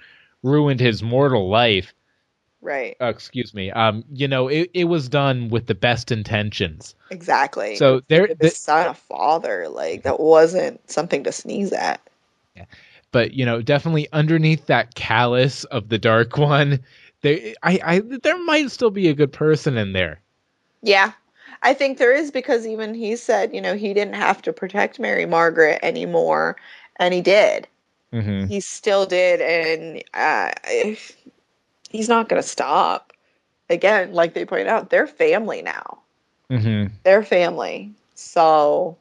ruined 0.42 0.80
his 0.80 1.02
mortal 1.02 1.48
life. 1.48 1.92
right. 2.60 2.96
Uh, 3.00 3.06
excuse 3.06 3.52
me. 3.54 3.70
Um, 3.70 4.04
you 4.12 4.28
know, 4.28 4.48
it, 4.48 4.70
it 4.74 4.84
was 4.84 5.08
done 5.08 5.48
with 5.48 5.66
the 5.66 5.74
best 5.74 6.12
intentions. 6.12 6.94
Exactly. 7.10 7.76
So 7.76 8.02
there, 8.08 8.28
his 8.40 8.56
son 8.56 8.86
a 8.88 8.94
father, 8.94 9.68
like 9.68 10.02
that 10.04 10.20
wasn't 10.20 10.88
something 10.90 11.24
to 11.24 11.32
sneeze 11.32 11.72
at. 11.72 12.00
Yeah. 12.56 12.66
but 13.12 13.32
you 13.32 13.46
know 13.46 13.62
definitely 13.62 14.08
underneath 14.12 14.66
that 14.66 14.94
callous 14.94 15.64
of 15.64 15.88
the 15.88 15.98
dark 15.98 16.36
one 16.52 16.80
there 17.22 17.54
I, 17.62 17.80
I 17.84 18.00
there 18.00 18.42
might 18.44 18.70
still 18.70 18.90
be 18.90 19.08
a 19.08 19.14
good 19.14 19.32
person 19.32 19.76
in 19.78 19.92
there 19.92 20.20
Yeah. 20.82 21.12
I 21.62 21.74
think 21.74 21.98
there 21.98 22.12
is 22.12 22.30
because 22.30 22.66
even 22.66 22.94
he 22.94 23.16
said, 23.16 23.54
you 23.54 23.60
know, 23.60 23.76
he 23.76 23.92
didn't 23.92 24.14
have 24.14 24.40
to 24.42 24.52
protect 24.52 24.98
Mary 24.98 25.26
Margaret 25.26 25.78
anymore, 25.82 26.56
and 26.96 27.12
he 27.12 27.20
did. 27.20 27.68
mm-hmm. 28.12 28.46
He 28.46 28.60
still 28.60 29.06
did, 29.06 29.40
and 29.40 30.02
uh, 30.14 30.52
he's 31.90 32.08
not 32.08 32.28
going 32.28 32.40
to 32.40 32.48
stop. 32.48 33.12
Again, 33.68 34.12
like 34.12 34.34
they 34.34 34.44
point 34.44 34.68
out, 34.68 34.90
they're 34.90 35.06
family 35.06 35.62
now. 35.62 35.98
Mm-hmm. 36.50 36.94
They're 37.04 37.22
family. 37.22 37.92
So, 38.14 38.96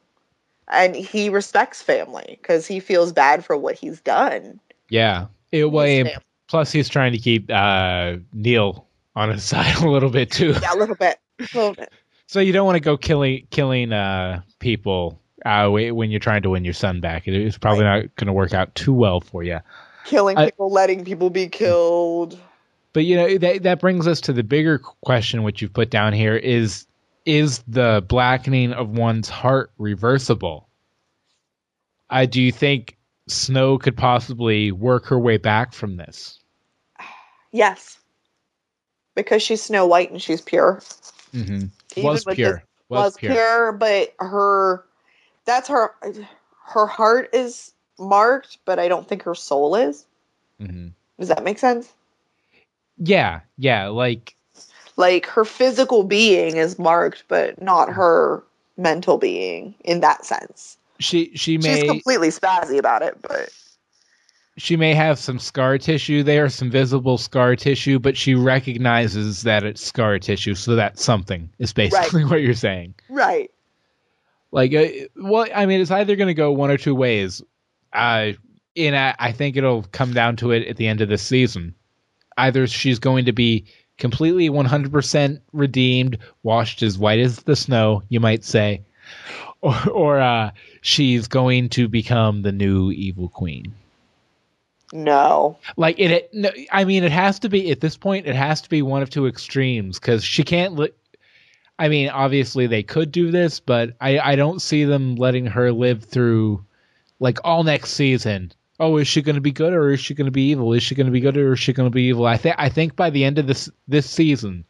and 0.68 0.94
he 0.94 1.28
respects 1.28 1.82
family 1.82 2.38
because 2.40 2.66
he 2.66 2.78
feels 2.78 3.12
bad 3.12 3.44
for 3.44 3.56
what 3.56 3.74
he's 3.76 4.00
done. 4.00 4.60
yeah 4.88 5.26
it, 5.52 5.70
well, 5.70 6.10
plus 6.46 6.72
he's 6.72 6.88
trying 6.88 7.12
to 7.12 7.18
keep 7.18 7.50
uh 7.50 8.16
Neal 8.32 8.86
on 9.16 9.30
his 9.30 9.44
side 9.50 9.76
a 9.82 9.88
little 9.88 10.10
bit 10.10 10.30
too 10.30 10.54
Yeah, 10.60 10.74
a 10.74 10.76
little 10.76 10.96
bit. 10.96 11.18
A 11.40 11.56
little 11.56 11.74
bit. 11.74 11.92
So 12.30 12.40
you 12.40 12.52
don't 12.52 12.66
want 12.66 12.76
to 12.76 12.80
go 12.80 12.96
killing 12.96 13.46
killing 13.50 13.92
uh 13.92 14.42
people 14.58 15.20
uh 15.44 15.68
when 15.68 16.10
you're 16.10 16.20
trying 16.20 16.42
to 16.42 16.50
win 16.50 16.64
your 16.64 16.74
son 16.74 17.00
back 17.00 17.26
it's 17.26 17.58
probably 17.58 17.84
not 17.84 18.14
going 18.16 18.26
to 18.26 18.32
work 18.32 18.54
out 18.54 18.74
too 18.74 18.92
well 18.92 19.20
for 19.20 19.42
you 19.42 19.60
Killing 20.04 20.36
I- 20.36 20.46
people, 20.46 20.70
letting 20.70 21.04
people 21.04 21.30
be 21.30 21.48
killed. 21.48 22.38
But 22.92 23.04
you 23.04 23.16
know 23.16 23.38
that 23.38 23.62
that 23.62 23.80
brings 23.80 24.08
us 24.08 24.22
to 24.22 24.32
the 24.32 24.42
bigger 24.42 24.78
question, 24.78 25.44
which 25.44 25.62
you've 25.62 25.72
put 25.72 25.90
down 25.90 26.12
here 26.12 26.34
is 26.34 26.86
is 27.24 27.62
the 27.68 28.04
blackening 28.08 28.72
of 28.72 28.88
one's 28.88 29.28
heart 29.28 29.70
reversible? 29.78 30.68
Uh, 32.08 32.26
do 32.26 32.42
you 32.42 32.50
think 32.50 32.96
Snow 33.28 33.78
could 33.78 33.96
possibly 33.96 34.72
work 34.72 35.06
her 35.06 35.18
way 35.18 35.36
back 35.36 35.72
from 35.72 35.96
this? 35.96 36.40
Yes. 37.52 37.98
Because 39.16 39.42
she's 39.42 39.60
Snow 39.60 39.86
White 39.86 40.12
and 40.12 40.22
she's 40.22 40.40
pure. 40.40 40.80
Mm-hmm. 41.34 41.66
Was 41.96 42.24
pure. 42.24 42.62
Was, 42.88 43.04
was 43.04 43.16
pure. 43.16 43.34
pure. 43.34 43.72
but 43.72 44.14
her 44.18 44.84
that's 45.44 45.68
her 45.68 45.94
her 46.66 46.86
heart 46.86 47.30
is 47.32 47.72
marked, 47.98 48.58
but 48.64 48.78
I 48.78 48.88
don't 48.88 49.06
think 49.06 49.22
her 49.22 49.34
soul 49.34 49.74
is. 49.76 50.06
hmm 50.58 50.88
Does 51.18 51.28
that 51.28 51.44
make 51.44 51.58
sense? 51.58 51.92
Yeah, 52.98 53.40
yeah. 53.56 53.88
Like 53.88 54.36
Like 54.96 55.26
her 55.26 55.44
physical 55.44 56.04
being 56.04 56.56
is 56.56 56.78
marked, 56.78 57.24
but 57.28 57.60
not 57.60 57.90
her 57.90 58.42
mental 58.76 59.18
being 59.18 59.74
in 59.84 60.00
that 60.00 60.24
sense. 60.24 60.78
she 60.98 61.32
she 61.36 61.58
She's 61.60 61.82
completely 61.84 62.28
spazzy 62.28 62.78
about 62.78 63.02
it, 63.02 63.20
but 63.22 63.50
she 64.60 64.76
may 64.76 64.92
have 64.92 65.18
some 65.18 65.38
scar 65.38 65.78
tissue 65.78 66.22
there, 66.22 66.50
some 66.50 66.70
visible 66.70 67.16
scar 67.16 67.56
tissue, 67.56 67.98
but 67.98 68.16
she 68.16 68.34
recognizes 68.34 69.42
that 69.42 69.64
it's 69.64 69.82
scar 69.82 70.18
tissue, 70.18 70.54
so 70.54 70.76
that's 70.76 71.02
something. 71.02 71.48
Is 71.58 71.72
basically 71.72 72.24
what 72.26 72.42
you're 72.42 72.54
saying. 72.54 72.94
right. 73.08 73.50
Like, 74.52 74.74
uh, 74.74 74.88
well, 75.16 75.46
I 75.54 75.66
mean, 75.66 75.80
it's 75.80 75.92
either 75.92 76.16
going 76.16 76.28
to 76.28 76.34
go 76.34 76.50
one 76.50 76.70
or 76.70 76.76
two 76.76 76.94
ways. 76.94 77.40
Uh, 77.92 78.32
and 78.76 78.96
I, 78.96 79.14
I 79.18 79.32
think 79.32 79.56
it'll 79.56 79.84
come 79.84 80.12
down 80.12 80.36
to 80.36 80.50
it 80.50 80.66
at 80.66 80.76
the 80.76 80.88
end 80.88 81.00
of 81.00 81.08
this 81.08 81.22
season. 81.22 81.74
Either 82.36 82.66
she's 82.66 82.98
going 82.98 83.26
to 83.26 83.32
be 83.32 83.66
completely 83.96 84.50
100% 84.50 85.40
redeemed, 85.52 86.18
washed 86.42 86.82
as 86.82 86.98
white 86.98 87.20
as 87.20 87.38
the 87.44 87.54
snow, 87.54 88.02
you 88.08 88.18
might 88.18 88.44
say, 88.44 88.82
or, 89.60 89.88
or 89.88 90.20
uh, 90.20 90.50
she's 90.80 91.28
going 91.28 91.68
to 91.70 91.88
become 91.88 92.42
the 92.42 92.52
new 92.52 92.90
evil 92.90 93.28
queen. 93.28 93.74
No. 94.92 95.58
Like 95.76 95.98
it, 95.98 96.10
it 96.10 96.30
no, 96.34 96.50
I 96.72 96.84
mean, 96.84 97.04
it 97.04 97.12
has 97.12 97.38
to 97.40 97.48
be 97.48 97.70
at 97.70 97.80
this 97.80 97.96
point. 97.96 98.26
It 98.26 98.34
has 98.34 98.60
to 98.62 98.68
be 98.68 98.82
one 98.82 99.02
of 99.02 99.10
two 99.10 99.26
extremes 99.26 99.98
because 99.98 100.24
she 100.24 100.42
can't. 100.42 100.74
Li- 100.74 100.92
I 101.78 101.88
mean, 101.88 102.08
obviously 102.10 102.66
they 102.66 102.82
could 102.82 103.10
do 103.10 103.30
this, 103.30 103.60
but 103.60 103.94
I, 104.00 104.18
I 104.18 104.36
don't 104.36 104.60
see 104.60 104.84
them 104.84 105.16
letting 105.16 105.46
her 105.46 105.72
live 105.72 106.04
through 106.04 106.64
like 107.20 107.38
all 107.44 107.64
next 107.64 107.92
season. 107.92 108.52
Oh, 108.78 108.96
is 108.96 109.08
she 109.08 109.22
going 109.22 109.36
to 109.36 109.40
be 109.40 109.52
good 109.52 109.72
or 109.72 109.90
is 109.90 110.00
she 110.00 110.14
going 110.14 110.26
to 110.26 110.30
be 110.30 110.50
evil? 110.50 110.72
Is 110.72 110.82
she 110.82 110.94
going 110.94 111.06
to 111.06 111.12
be 111.12 111.20
good 111.20 111.36
or 111.36 111.52
is 111.52 111.60
she 111.60 111.72
going 111.72 111.88
to 111.88 111.94
be 111.94 112.04
evil? 112.04 112.26
I 112.26 112.36
think 112.36 112.56
I 112.58 112.68
think 112.68 112.96
by 112.96 113.10
the 113.10 113.24
end 113.24 113.38
of 113.38 113.46
this 113.46 113.70
this 113.86 114.08
season, 114.08 114.64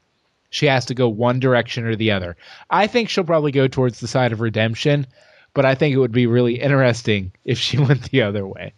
she 0.50 0.66
has 0.66 0.84
to 0.86 0.94
go 0.94 1.08
one 1.08 1.40
direction 1.40 1.84
or 1.84 1.96
the 1.96 2.10
other. 2.10 2.36
I 2.68 2.86
think 2.86 3.08
she'll 3.08 3.24
probably 3.24 3.52
go 3.52 3.68
towards 3.68 4.00
the 4.00 4.08
side 4.08 4.32
of 4.32 4.40
redemption, 4.40 5.06
but 5.54 5.64
I 5.64 5.74
think 5.74 5.94
it 5.94 5.98
would 5.98 6.12
be 6.12 6.26
really 6.26 6.60
interesting 6.60 7.32
if 7.44 7.58
she 7.58 7.78
went 7.78 8.10
the 8.10 8.22
other 8.22 8.46
way. 8.46 8.74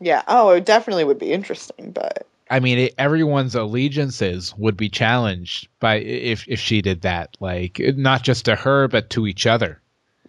Yeah. 0.00 0.22
Oh, 0.28 0.50
it 0.50 0.64
definitely 0.64 1.04
would 1.04 1.18
be 1.18 1.32
interesting, 1.32 1.92
but 1.92 2.26
I 2.50 2.60
mean, 2.60 2.78
it, 2.78 2.94
everyone's 2.98 3.54
allegiances 3.54 4.54
would 4.58 4.76
be 4.76 4.88
challenged 4.90 5.68
by 5.80 5.96
if 5.96 6.46
if 6.48 6.60
she 6.60 6.82
did 6.82 7.02
that. 7.02 7.36
Like 7.40 7.80
not 7.96 8.22
just 8.22 8.44
to 8.46 8.56
her, 8.56 8.88
but 8.88 9.10
to 9.10 9.26
each 9.26 9.46
other. 9.46 9.80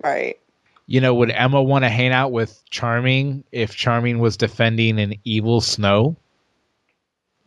right. 0.04 0.40
You 0.86 1.02
know, 1.02 1.16
would 1.16 1.32
Emma 1.32 1.62
want 1.64 1.86
to 1.86 1.90
hang 1.90 2.12
out 2.12 2.32
with 2.32 2.64
Charming 2.70 3.44
if 3.52 3.76
Charming 3.76 4.20
was 4.20 4.38
defending 4.38 5.00
an 5.00 5.16
evil 5.24 5.60
Snow? 5.62 6.18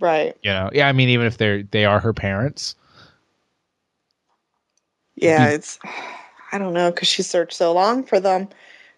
Right. 0.01 0.37
You 0.43 0.51
know, 0.51 0.71
yeah. 0.73 0.89
I 0.89 0.93
mean, 0.93 1.09
even 1.09 1.27
if 1.27 1.39
they're 1.39 1.63
they 1.65 1.85
are 1.85 1.99
her 2.01 2.13
parents. 2.13 2.77
Yeah, 5.17 5.49
it's 5.51 5.79
I 6.53 6.59
don't 6.59 6.75
know 6.75 6.91
because 6.91 7.09
she 7.09 7.23
searched 7.23 7.55
so 7.57 7.73
long 7.73 8.05
for 8.05 8.21
them, 8.21 8.49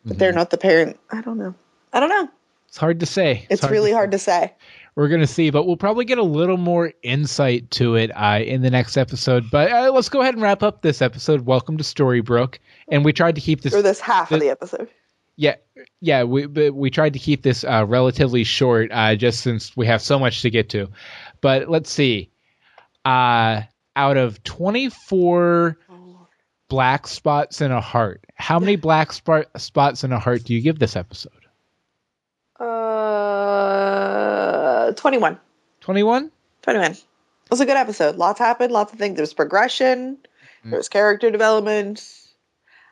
but 0.09 0.19
they're 0.19 0.33
Mhm. 0.33 0.35
not 0.35 0.51
the 0.51 0.59
parent. 0.59 0.99
I 1.11 1.21
don't 1.23 1.39
know. 1.39 1.55
I 1.93 2.01
don't 2.01 2.11
know. 2.11 2.29
It's 2.77 2.81
hard 2.83 3.01
to 3.01 3.07
say. 3.07 3.47
It's, 3.49 3.65
really 3.65 3.93
to 3.93 3.97
hard 3.97 4.11
to 4.11 4.19
say. 4.19 4.53
We're 4.97 5.09
gonna 5.09 5.27
see, 5.27 5.49
but 5.49 5.67
we'll 5.67 5.79
probably 5.79 6.05
get 6.05 6.19
a 6.19 6.23
little 6.23 6.59
more 6.59 6.93
insight 7.03 7.71
to 7.71 7.95
it 7.95 8.11
uh, 8.15 8.41
in 8.45 8.61
the 8.61 8.69
next 8.69 8.99
episode. 8.99 9.51
But 9.51 9.73
uh, 9.73 9.93
let's 9.93 10.11
go 10.11 10.21
ahead 10.21 10.35
and 10.35 10.43
wrap 10.43 10.63
up 10.63 10.83
this 10.83 11.01
episode. 11.01 11.47
Welcome 11.47 11.79
to 11.79 11.85
Storybrooke, 11.85 12.59
and 12.89 13.03
we 13.03 13.15
tried 13.15 13.37
to 13.37 13.41
keep 13.41 13.63
this 13.63 13.73
For 13.73 13.81
this 13.81 13.99
half 13.99 14.31
of 14.31 14.41
the- 14.41 14.51
episode. 14.51 14.91
Yeah, 15.37 15.55
yeah. 16.03 16.25
We 16.25 16.45
but 16.45 16.75
we 16.75 16.91
tried 16.91 17.15
to 17.15 17.19
keep 17.19 17.43
this 17.43 17.65
uh, 17.65 17.87
relatively 17.89 18.45
short, 18.45 18.91
uh, 18.93 19.17
just 19.17 19.41
since 19.41 19.75
we 19.75 19.87
have 19.87 20.03
so 20.03 20.19
much 20.19 20.43
to 20.43 20.51
get 20.51 20.69
to. 20.71 20.91
But 21.41 21.71
let's 21.71 21.89
see. 21.89 22.31
Uh, 23.07 23.63
out 23.97 24.19
of 24.19 24.43
twenty 24.43 24.91
four 24.91 25.79
black 26.69 27.07
spots 27.07 27.63
in 27.63 27.73
a 27.73 27.81
heart. 27.81 28.27
How 28.35 28.59
many 28.59 28.77
black 28.77 29.15
spot, 29.15 29.47
spots 29.57 30.05
in 30.05 30.13
a 30.13 30.19
heart 30.19 30.45
do 30.45 30.53
you 30.53 30.61
give 30.61 30.79
this 30.79 30.95
episode? 30.95 31.33
Uh, 33.57 34.93
21. 34.93 35.39
21? 35.81 36.31
21. 36.63 36.91
It 36.93 37.05
was 37.51 37.61
a 37.61 37.67
good 37.67 37.77
episode. 37.77 38.17
Lots 38.17 38.39
happened, 38.39 38.73
lots 38.73 38.93
of 38.93 38.99
things. 38.99 39.17
There's 39.17 39.35
progression, 39.35 40.19
Mm. 40.65 40.71
there's 40.73 40.89
character 40.89 41.31
development. 41.31 42.03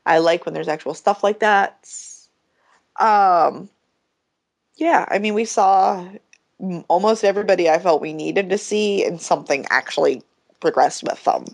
I 0.07 0.18
like 0.18 0.44
when 0.44 0.55
there's 0.55 0.68
actual 0.68 0.94
stuff 0.94 1.24
like 1.24 1.40
that. 1.40 1.88
Um, 3.00 3.68
yeah, 4.77 5.05
I 5.09 5.18
mean, 5.18 5.35
we 5.35 5.44
saw 5.44 6.07
almost 6.88 7.24
everybody 7.24 7.68
I 7.68 7.79
felt 7.79 8.00
we 8.00 8.12
needed 8.12 8.50
to 8.50 8.59
see, 8.59 9.05
and 9.05 9.20
something 9.20 9.66
actually 9.70 10.22
progressed 10.61 11.03
with 11.03 11.22
them. 11.24 11.46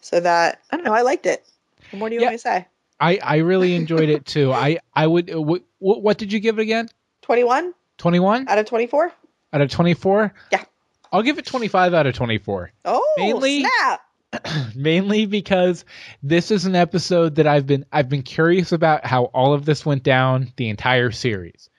So 0.00 0.20
that, 0.20 0.60
I 0.70 0.76
don't 0.76 0.84
know, 0.84 0.92
I 0.92 1.00
liked 1.02 1.24
it. 1.26 1.46
What 1.90 1.98
more 1.98 2.08
do 2.10 2.16
you 2.16 2.20
Yeah. 2.20 2.26
want 2.26 2.32
me 2.34 2.38
to 2.38 2.42
say? 2.42 2.66
I, 3.00 3.18
I 3.22 3.36
really 3.38 3.74
enjoyed 3.74 4.08
it 4.10 4.26
too. 4.26 4.52
I, 4.66 4.78
I 4.94 5.06
would. 5.06 5.32
What, 5.34 5.62
what 5.78 6.18
did 6.18 6.32
you 6.32 6.40
give 6.40 6.58
it 6.58 6.62
again? 6.62 6.88
21 7.24 7.72
21 7.96 8.48
out 8.48 8.58
of 8.58 8.66
24? 8.66 9.12
out 9.54 9.60
of 9.62 9.70
24? 9.70 10.34
Yeah. 10.52 10.64
I'll 11.10 11.22
give 11.22 11.38
it 11.38 11.46
25 11.46 11.94
out 11.94 12.06
of 12.06 12.14
24. 12.14 12.70
Oh, 12.84 13.14
Mainly- 13.16 13.60
snap! 13.60 14.00
mainly 14.74 15.24
because 15.24 15.86
this 16.22 16.50
is 16.50 16.66
an 16.66 16.74
episode 16.74 17.36
that 17.36 17.46
I've 17.46 17.66
been 17.66 17.86
I've 17.92 18.10
been 18.10 18.24
curious 18.24 18.72
about 18.72 19.06
how 19.06 19.24
all 19.26 19.54
of 19.54 19.64
this 19.64 19.86
went 19.86 20.02
down 20.02 20.52
the 20.56 20.68
entire 20.68 21.12
series. 21.12 21.70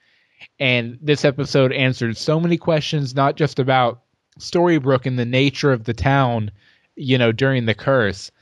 And 0.58 0.98
this 1.00 1.24
episode 1.24 1.72
answered 1.72 2.16
so 2.16 2.40
many 2.40 2.56
questions 2.56 3.14
not 3.14 3.36
just 3.36 3.60
about 3.60 4.02
Storybrooke 4.40 5.06
and 5.06 5.18
the 5.18 5.26
nature 5.26 5.70
of 5.70 5.84
the 5.84 5.94
town, 5.94 6.50
you 6.96 7.18
know, 7.18 7.30
during 7.30 7.66
the 7.66 7.74
curse, 7.74 8.32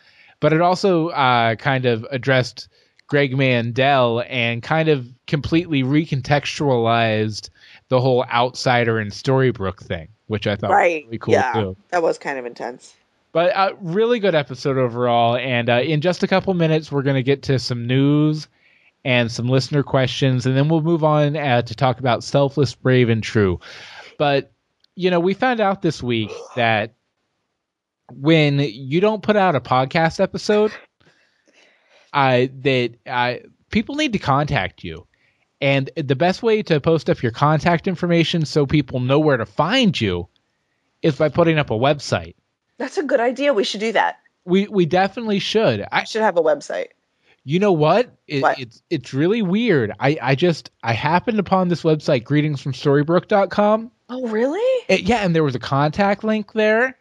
but 0.40 0.52
it 0.54 0.60
also 0.60 1.08
uh, 1.08 1.56
kind 1.56 1.84
of 1.84 2.06
addressed 2.10 2.68
Greg 3.06 3.36
Mandel 3.36 4.24
and 4.28 4.62
kind 4.62 4.88
of 4.88 5.06
completely 5.26 5.82
recontextualized 5.82 7.50
the 7.88 8.00
whole 8.00 8.24
outsider 8.32 8.98
and 8.98 9.10
Storybrooke 9.10 9.80
thing, 9.80 10.08
which 10.26 10.46
I 10.46 10.56
thought 10.56 10.70
Right. 10.70 11.02
was 11.02 11.08
really 11.08 11.18
cool 11.18 11.34
yeah, 11.34 11.52
too. 11.52 11.76
that 11.90 12.02
was 12.02 12.18
kind 12.18 12.38
of 12.38 12.46
intense. 12.46 12.94
But 13.32 13.52
a 13.54 13.74
really 13.80 14.20
good 14.20 14.34
episode 14.34 14.78
overall. 14.78 15.36
And 15.36 15.68
uh, 15.68 15.80
in 15.84 16.00
just 16.00 16.22
a 16.22 16.28
couple 16.28 16.54
minutes, 16.54 16.90
we're 16.92 17.02
going 17.02 17.16
to 17.16 17.22
get 17.22 17.42
to 17.44 17.58
some 17.58 17.86
news 17.86 18.46
and 19.04 19.30
some 19.30 19.48
listener 19.48 19.82
questions, 19.82 20.46
and 20.46 20.56
then 20.56 20.68
we'll 20.68 20.80
move 20.80 21.04
on 21.04 21.36
uh, 21.36 21.60
to 21.62 21.74
talk 21.74 21.98
about 21.98 22.24
Selfless, 22.24 22.74
Brave, 22.74 23.10
and 23.10 23.22
True. 23.22 23.60
But, 24.18 24.50
you 24.94 25.10
know, 25.10 25.20
we 25.20 25.34
found 25.34 25.60
out 25.60 25.82
this 25.82 26.02
week 26.02 26.30
that 26.56 26.94
when 28.12 28.58
you 28.60 29.00
don't 29.00 29.22
put 29.22 29.36
out 29.36 29.56
a 29.56 29.60
podcast 29.60 30.20
episode, 30.20 30.72
uh, 32.14 32.46
that 32.62 32.94
uh, 33.06 33.34
people 33.70 33.96
need 33.96 34.14
to 34.14 34.18
contact 34.18 34.84
you. 34.84 35.06
And 35.60 35.90
the 35.96 36.16
best 36.16 36.42
way 36.42 36.62
to 36.62 36.80
post 36.80 37.10
up 37.10 37.22
your 37.22 37.32
contact 37.32 37.86
information 37.88 38.44
so 38.44 38.66
people 38.66 39.00
know 39.00 39.18
where 39.18 39.36
to 39.36 39.46
find 39.46 39.98
you 39.98 40.28
is 41.02 41.16
by 41.16 41.28
putting 41.28 41.58
up 41.58 41.70
a 41.70 41.74
website. 41.74 42.34
That's 42.78 42.98
a 42.98 43.02
good 43.02 43.20
idea. 43.20 43.52
We 43.54 43.64
should 43.64 43.80
do 43.80 43.92
that. 43.92 44.18
We 44.44 44.66
we 44.68 44.84
definitely 44.86 45.38
should. 45.38 45.84
I 45.90 46.04
should 46.04 46.22
have 46.22 46.36
a 46.36 46.42
website. 46.42 46.88
you 47.44 47.58
know 47.58 47.72
what? 47.72 48.10
It, 48.26 48.42
What? 48.42 48.58
It's 48.58 48.82
it's 48.90 49.14
really 49.14 49.42
weird. 49.42 49.92
I 49.98 50.18
I 50.20 50.34
just 50.34 50.70
I 50.82 50.92
happened 50.92 51.38
upon 51.38 51.68
this 51.68 51.82
website 51.82 52.24
greetingsfromstorybrooke.com. 52.24 53.90
Oh, 54.10 54.28
really? 54.28 54.84
It, 54.88 55.02
yeah, 55.02 55.24
and 55.24 55.34
there 55.34 55.44
was 55.44 55.54
a 55.54 55.60
contact 55.60 56.24
link 56.24 56.52
there, 56.52 56.98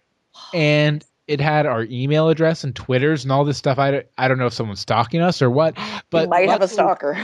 and 0.54 1.04
it 1.27 1.39
had 1.39 1.65
our 1.65 1.83
email 1.83 2.29
address 2.29 2.63
and 2.63 2.75
Twitters 2.75 3.23
and 3.23 3.31
all 3.31 3.45
this 3.45 3.57
stuff. 3.57 3.79
I 3.79 3.91
don't, 3.91 4.05
I 4.17 4.27
don't 4.27 4.38
know 4.38 4.47
if 4.47 4.53
someone's 4.53 4.81
stalking 4.81 5.21
us 5.21 5.41
or 5.41 5.49
what, 5.49 5.75
but 6.09 6.23
you 6.23 6.29
might 6.29 6.49
have 6.49 6.62
a 6.62 6.67
stalker. 6.67 7.17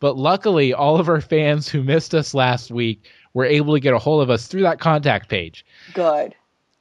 But 0.00 0.16
luckily, 0.16 0.72
all 0.72 1.00
of 1.00 1.08
our 1.08 1.20
fans 1.20 1.68
who 1.68 1.82
missed 1.82 2.14
us 2.14 2.34
last 2.34 2.70
week 2.70 3.08
were 3.34 3.44
able 3.44 3.74
to 3.74 3.80
get 3.80 3.94
a 3.94 3.98
hold 3.98 4.22
of 4.22 4.30
us 4.30 4.46
through 4.46 4.62
that 4.62 4.78
contact 4.78 5.28
page. 5.28 5.64
Good. 5.92 6.34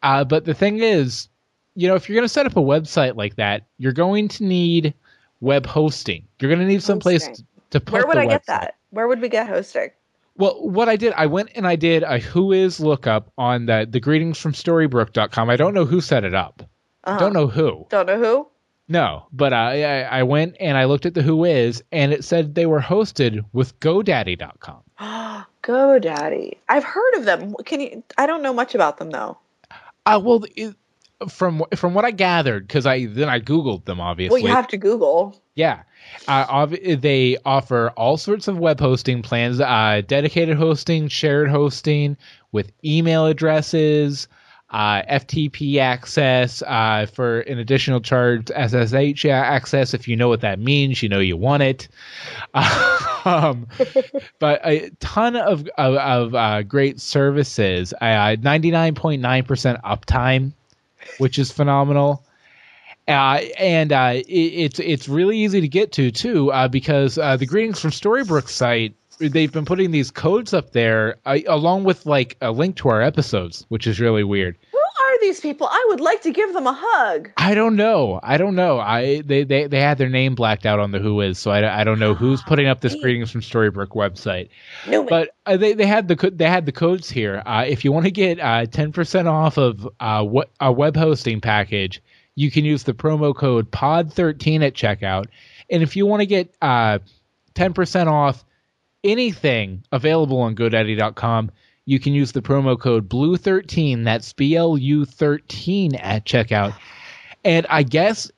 Uh, 0.04 0.24
but 0.24 0.46
the 0.46 0.54
thing 0.54 0.80
is, 0.80 1.28
you 1.76 1.88
know, 1.88 1.96
if 1.96 2.08
you're 2.08 2.16
going 2.16 2.26
to 2.26 2.30
set 2.30 2.46
up 2.46 2.56
a 2.58 2.62
website 2.62 3.16
like 3.16 3.36
that, 3.36 3.66
you're 3.78 3.94
going 3.94 4.28
to 4.30 4.44
need 4.44 4.94
web 5.42 5.66
hosting. 5.66 6.28
You're 6.40 6.50
going 6.50 6.62
to 6.62 6.68
need 6.68 6.84
some 6.84 7.00
place 7.00 7.28
to 7.72 7.80
put. 7.80 7.94
Where 7.94 8.08
would 8.08 8.18
I 8.18 8.28
get 8.28 8.46
that? 8.48 8.76
Where 8.92 9.08
would 9.08 9.22
we 9.22 9.30
get 9.30 9.48
hosting? 9.48 9.90
Well, 10.38 10.68
what 10.68 10.88
I 10.88 10.96
did, 10.96 11.14
I 11.14 11.26
went 11.26 11.50
and 11.56 11.68
I 11.68 11.76
did 11.76 12.04
a 12.04 12.20
WHOIS 12.20 12.80
lookup 12.80 13.32
on 13.38 13.66
the 13.66 13.88
the 13.90 14.00
greetings 14.00 14.38
from 14.38 14.54
storybrooke.com. 14.54 15.50
I 15.50 15.56
don't 15.56 15.74
know 15.74 15.86
who 15.86 16.00
set 16.00 16.24
it 16.24 16.36
up. 16.36 16.64
Uh-huh. 17.04 17.18
Don't 17.18 17.34
know 17.34 17.48
who. 17.48 17.86
Don't 17.90 18.06
know 18.06 18.20
who. 18.20 18.48
No, 18.90 19.28
but 19.34 19.52
I, 19.52 19.84
I 19.84 20.20
I 20.20 20.24
went 20.24 20.56
and 20.60 20.78
I 20.78 20.86
looked 20.86 21.06
at 21.06 21.14
the 21.14 21.22
WHOIS, 21.22 21.82
and 21.92 22.14
it 22.14 22.24
said 22.24 22.56
they 22.56 22.66
were 22.66 22.80
hosted 22.80 23.44
with 23.52 23.78
GoDaddy.com. 23.80 24.84
GoDaddy. 25.64 26.54
I've 26.70 26.84
heard 26.84 27.16
of 27.16 27.26
them. 27.26 27.54
Can 27.66 27.82
you? 27.82 28.04
I 28.18 28.26
don't 28.26 28.42
know 28.42 28.54
much 28.54 28.76
about 28.76 28.98
them 28.98 29.10
though. 29.10 29.38
Uh, 30.06 30.22
well, 30.24 30.46
it, 30.56 30.76
from 31.28 31.64
from 31.76 31.94
what 31.94 32.06
I 32.06 32.12
gathered, 32.12 32.68
because 32.68 32.86
I 32.86 33.08
then 33.08 33.28
I 33.28 33.40
googled 33.40 33.86
them. 33.86 34.00
Obviously, 34.00 34.42
Well, 34.42 34.50
you 34.50 34.56
have 34.56 34.68
to 34.70 34.78
Google. 34.78 35.36
Yeah. 35.56 35.82
Uh, 36.28 36.66
they 36.66 37.38
offer 37.46 37.92
all 37.96 38.18
sorts 38.18 38.48
of 38.48 38.58
web 38.58 38.80
hosting 38.80 39.22
plans, 39.22 39.60
uh, 39.62 40.02
dedicated 40.06 40.58
hosting, 40.58 41.08
shared 41.08 41.50
hosting 41.50 42.18
with 42.52 42.72
email 42.84 43.26
addresses, 43.28 44.28
uh, 44.70 45.02
FTP 45.04 45.80
access 45.80 46.62
uh, 46.64 47.06
for 47.14 47.40
an 47.42 47.58
additional 47.60 48.02
charge, 48.02 48.48
SSH 48.50 49.26
access. 49.26 49.94
If 49.94 50.08
you 50.08 50.18
know 50.18 50.28
what 50.28 50.42
that 50.42 50.60
means, 50.60 51.02
you 51.02 51.08
know 51.08 51.20
you 51.20 51.38
want 51.38 51.64
it. 51.64 51.88
um, 52.54 53.68
but 54.40 54.62
a 54.66 54.90
ton 55.00 55.38
of 55.38 55.68
of, 55.78 55.96
of 55.96 56.36
uh, 56.36 56.64
great 56.64 57.00
services. 57.00 57.94
Ninety 58.02 58.72
nine 58.72 58.96
point 58.96 59.22
nine 59.22 59.46
percent 59.46 59.82
uptime, 59.84 60.52
which 61.18 61.40
is 61.40 61.52
phenomenal. 61.52 62.24
Uh, 63.08 63.42
and 63.58 63.94
uh, 63.94 64.14
it, 64.16 64.24
it's 64.28 64.80
it's 64.80 65.08
really 65.08 65.38
easy 65.38 65.62
to 65.62 65.68
get 65.68 65.94
to 65.94 66.12
too 66.12 66.52
uh, 66.52 66.68
because 66.68 67.18
uh, 67.18 67.38
the 67.38 67.46
greetings 67.46 67.80
from 67.80 67.92
Storybrooke 67.92 68.50
site 68.50 68.96
they've 69.20 69.52
been 69.52 69.66
putting 69.66 69.92
these 69.92 70.12
codes 70.12 70.54
up 70.54 70.72
there 70.72 71.18
uh, 71.26 71.40
along 71.48 71.84
with 71.84 72.06
like 72.06 72.38
a 72.42 72.52
link 72.52 72.76
to 72.78 72.90
our 72.90 73.02
episodes, 73.02 73.66
which 73.70 73.88
is 73.88 74.00
really 74.00 74.24
weird. 74.24 74.58
Who 74.72 74.78
are 74.78 75.20
these 75.22 75.40
people? 75.40 75.68
I 75.70 75.86
would 75.90 76.02
like 76.02 76.22
to 76.24 76.32
give 76.32 76.54
them 76.54 76.68
a 76.68 76.78
hug. 76.78 77.32
I 77.38 77.56
don't 77.56 77.76
know. 77.76 78.20
I 78.22 78.38
don't 78.38 78.56
know. 78.56 78.80
I 78.80 79.22
they 79.22 79.44
they, 79.44 79.68
they 79.68 79.80
had 79.80 79.98
their 79.98 80.10
name 80.10 80.36
blacked 80.36 80.66
out 80.66 80.80
on 80.80 80.92
the 80.92 81.00
WHOIS, 81.00 81.38
so 81.38 81.52
I, 81.52 81.82
I 81.82 81.84
don't 81.84 82.00
know 82.00 82.14
who's 82.14 82.42
putting 82.44 82.68
up 82.68 82.82
this 82.82 82.96
greetings 82.96 83.32
from 83.32 83.42
Storybrooke 83.42 83.96
website. 83.96 84.50
Newman. 84.88 85.08
But 85.08 85.30
uh, 85.46 85.58
they 85.58 85.74
they 85.74 85.86
had 85.86 86.08
the 86.08 86.32
they 86.34 86.50
had 86.50 86.66
the 86.66 86.72
codes 86.72 87.10
here. 87.10 87.42
Uh, 87.46 87.66
if 87.68 87.86
you 87.86 87.92
want 87.92 88.06
to 88.06 88.12
get 88.12 88.38
ten 88.72 88.92
percent 88.92 89.28
off 89.28 89.58
of 89.58 89.88
uh, 90.00 90.24
what 90.24 90.52
a 90.60 90.72
web 90.72 90.96
hosting 90.96 91.42
package, 91.42 92.02
you 92.38 92.52
can 92.52 92.64
use 92.64 92.84
the 92.84 92.94
promo 92.94 93.36
code 93.36 93.72
Pod13 93.72 94.64
at 94.64 94.76
checkout. 94.76 95.26
And 95.72 95.82
if 95.82 95.96
you 95.96 96.06
want 96.06 96.22
to 96.22 96.28
get 96.28 96.54
uh, 96.62 97.00
ten 97.56 97.74
percent 97.74 98.08
off 98.08 98.46
anything 99.04 99.84
available 99.92 100.40
on 100.42 100.56
GoDaddy.com, 100.56 101.52
you 101.86 102.00
can 102.00 102.14
use 102.14 102.34
the 102.34 102.44
promo 102.44 102.80
code 102.80 103.10
Blue13. 103.10 104.04
That's 104.04 104.34
B 104.34 104.56
L 104.56 104.78
U 104.78 105.04
13 105.04 105.96
at 105.96 106.26
checkout. 106.26 106.76
And 107.44 107.66
I 107.70 107.82
guess 107.82 108.32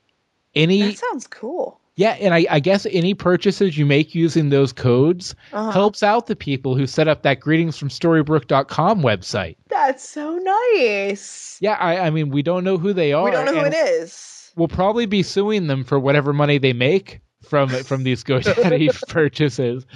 any 0.54 0.82
that 0.82 0.98
sounds 0.98 1.26
cool. 1.26 1.79
Yeah, 1.96 2.12
and 2.20 2.32
I, 2.32 2.46
I 2.48 2.60
guess 2.60 2.86
any 2.90 3.14
purchases 3.14 3.76
you 3.76 3.84
make 3.86 4.14
using 4.14 4.48
those 4.50 4.72
codes 4.72 5.34
Uh-huh. 5.52 5.70
helps 5.70 6.02
out 6.02 6.26
the 6.26 6.36
people 6.36 6.74
who 6.76 6.86
set 6.86 7.08
up 7.08 7.22
that 7.22 7.40
greetings 7.40 7.76
from 7.76 7.88
website. 9.00 9.56
That's 9.68 10.08
so 10.08 10.38
nice. 10.38 11.58
Yeah, 11.60 11.74
I, 11.74 12.06
I 12.06 12.10
mean, 12.10 12.30
we 12.30 12.42
don't 12.42 12.64
know 12.64 12.78
who 12.78 12.92
they 12.92 13.12
are. 13.12 13.24
we 13.24 13.30
don't 13.30 13.44
know 13.46 13.60
who 13.60 13.66
it 13.66 13.74
is. 13.74 14.52
We'll 14.56 14.68
probably 14.68 15.06
be 15.06 15.22
suing 15.22 15.66
them 15.66 15.84
for 15.84 15.98
whatever 16.00 16.32
money 16.32 16.58
they 16.58 16.72
make 16.72 17.20
from 17.42 17.68
from 17.68 18.02
these 18.02 18.24
GoDaddy 18.24 19.08
purchases. 19.08 19.86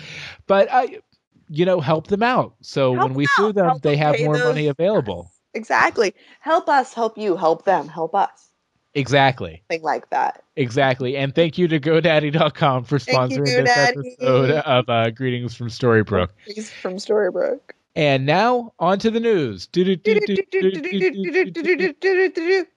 But 0.47 0.69
I, 0.73 1.01
you 1.49 1.65
know, 1.65 1.81
help 1.81 2.07
them 2.07 2.23
out. 2.23 2.55
So 2.63 2.95
Help 2.95 3.09
when 3.09 3.15
we 3.15 3.27
sue 3.27 3.53
them, 3.53 3.67
Help 3.67 3.83
they 3.83 3.97
them 3.97 3.99
have 4.15 4.21
more 4.21 4.37
those- 4.39 4.47
money 4.47 4.67
available. 4.69 5.31
Exactly. 5.55 6.15
Help 6.41 6.69
us, 6.69 6.95
help 6.95 7.17
you, 7.19 7.37
help 7.37 7.65
them, 7.65 7.89
help 7.89 8.15
us. 8.15 8.51
Exactly. 8.95 9.63
Thing 9.69 9.83
like 9.83 10.09
that. 10.11 10.44
Exactly. 10.57 11.17
And 11.17 11.35
thank 11.35 11.59
you 11.59 11.67
to 11.69 11.81
GoDaddy.com 11.81 12.85
for 12.85 12.99
Thank 12.99 13.33
you, 13.33 13.39
sponsoring 13.39 13.65
this 13.65 13.77
episode 13.77 14.51
of 14.51 14.89
uh, 14.89 15.11
Greetings 15.11 15.55
from 15.55 15.69
Storybrooke. 15.69 16.29
He's 16.47 16.71
from 16.71 16.95
Storybrooke. 16.95 17.73
And 17.97 18.27
now 18.27 18.73
on 18.79 18.99
to 19.01 19.11
the 19.11 19.21
news. 19.21 19.69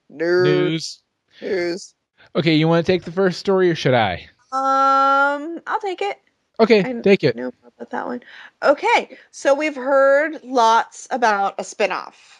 News. 0.08 1.02
News. 1.40 1.94
Okay, 2.36 2.54
you 2.54 2.68
want 2.68 2.84
to 2.84 2.92
take 2.92 3.04
the 3.04 3.12
first 3.12 3.38
story 3.38 3.70
or 3.70 3.74
should 3.74 3.94
I? 3.94 4.28
Um, 4.52 5.60
I'll 5.66 5.80
take 5.80 6.02
it. 6.02 6.18
Okay, 6.60 6.80
I 6.80 6.92
take 7.00 7.22
it. 7.22 7.36
more 7.36 7.52
about 7.76 7.90
that 7.90 8.06
one. 8.06 8.22
Okay, 8.62 9.16
so 9.30 9.54
we've 9.54 9.76
heard 9.76 10.42
lots 10.42 11.06
about 11.10 11.54
a 11.58 11.62
spinoff 11.62 12.37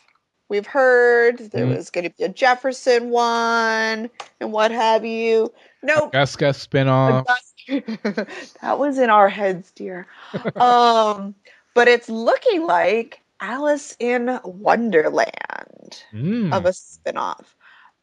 we've 0.48 0.66
heard 0.66 1.38
there 1.50 1.66
Mhm. 1.66 1.76
was 1.76 1.90
going 1.90 2.04
to 2.04 2.16
be 2.16 2.24
a 2.24 2.28
Jefferson 2.28 3.10
one 3.10 4.10
and 4.40 4.52
what 4.52 4.70
have 4.70 5.04
you. 5.04 5.52
Nope. 5.82 6.12
Gus 6.12 6.36
Gus 6.36 6.66
spinoff. 6.66 7.26
that 8.62 8.78
was 8.78 8.98
in 8.98 9.10
our 9.10 9.28
heads, 9.28 9.70
dear. 9.72 10.06
um, 10.56 11.34
but 11.74 11.88
it's 11.88 12.08
looking 12.08 12.66
like 12.66 13.20
Alice 13.40 13.96
in 13.98 14.40
Wonderland 14.44 16.02
Mm. 16.12 16.52
of 16.52 16.66
a 16.66 16.70
spinoff. 16.70 17.44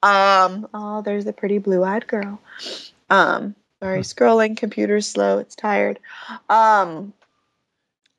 Um, 0.01 0.67
oh, 0.73 1.01
there's 1.01 1.25
a 1.27 1.33
pretty 1.33 1.57
blue-eyed 1.57 2.07
girl. 2.07 2.39
Um, 3.09 3.55
sorry, 3.81 4.01
scrolling, 4.01 4.55
computer's 4.57 5.07
slow, 5.07 5.39
it's 5.39 5.55
tired. 5.55 5.99
Um, 6.49 7.13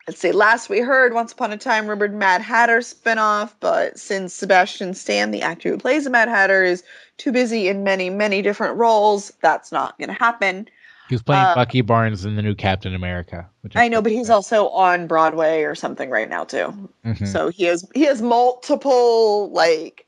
let's 0.06 0.20
see. 0.20 0.32
Last 0.32 0.68
we 0.68 0.80
heard, 0.80 1.12
Once 1.12 1.32
Upon 1.32 1.52
a 1.52 1.56
Time, 1.56 1.86
rumored 1.86 2.14
Mad 2.14 2.40
Hatter 2.40 2.78
spinoff, 2.78 3.52
but 3.60 3.98
since 3.98 4.32
Sebastian 4.34 4.94
Stan, 4.94 5.30
the 5.30 5.42
actor 5.42 5.70
who 5.70 5.78
plays 5.78 6.04
the 6.04 6.10
Mad 6.10 6.28
Hatter, 6.28 6.64
is 6.64 6.82
too 7.16 7.32
busy 7.32 7.68
in 7.68 7.84
many, 7.84 8.10
many 8.10 8.42
different 8.42 8.76
roles, 8.76 9.32
that's 9.42 9.72
not 9.72 9.98
going 9.98 10.08
to 10.08 10.14
happen. 10.14 10.68
He's 11.08 11.22
playing 11.22 11.44
uh, 11.44 11.54
Bucky 11.54 11.82
Barnes 11.82 12.24
in 12.24 12.36
the 12.36 12.42
new 12.42 12.54
Captain 12.54 12.94
America. 12.94 13.48
Which 13.60 13.76
I 13.76 13.88
know, 13.88 14.02
but 14.02 14.12
he's 14.12 14.26
good. 14.26 14.34
also 14.34 14.68
on 14.68 15.06
Broadway 15.06 15.62
or 15.62 15.74
something 15.74 16.10
right 16.10 16.28
now 16.28 16.44
too. 16.44 16.90
Mhm. 17.04 17.26
So 17.28 17.48
he 17.48 17.64
has 17.64 17.88
he 17.94 18.02
has 18.02 18.20
multiple 18.20 19.50
like 19.50 20.05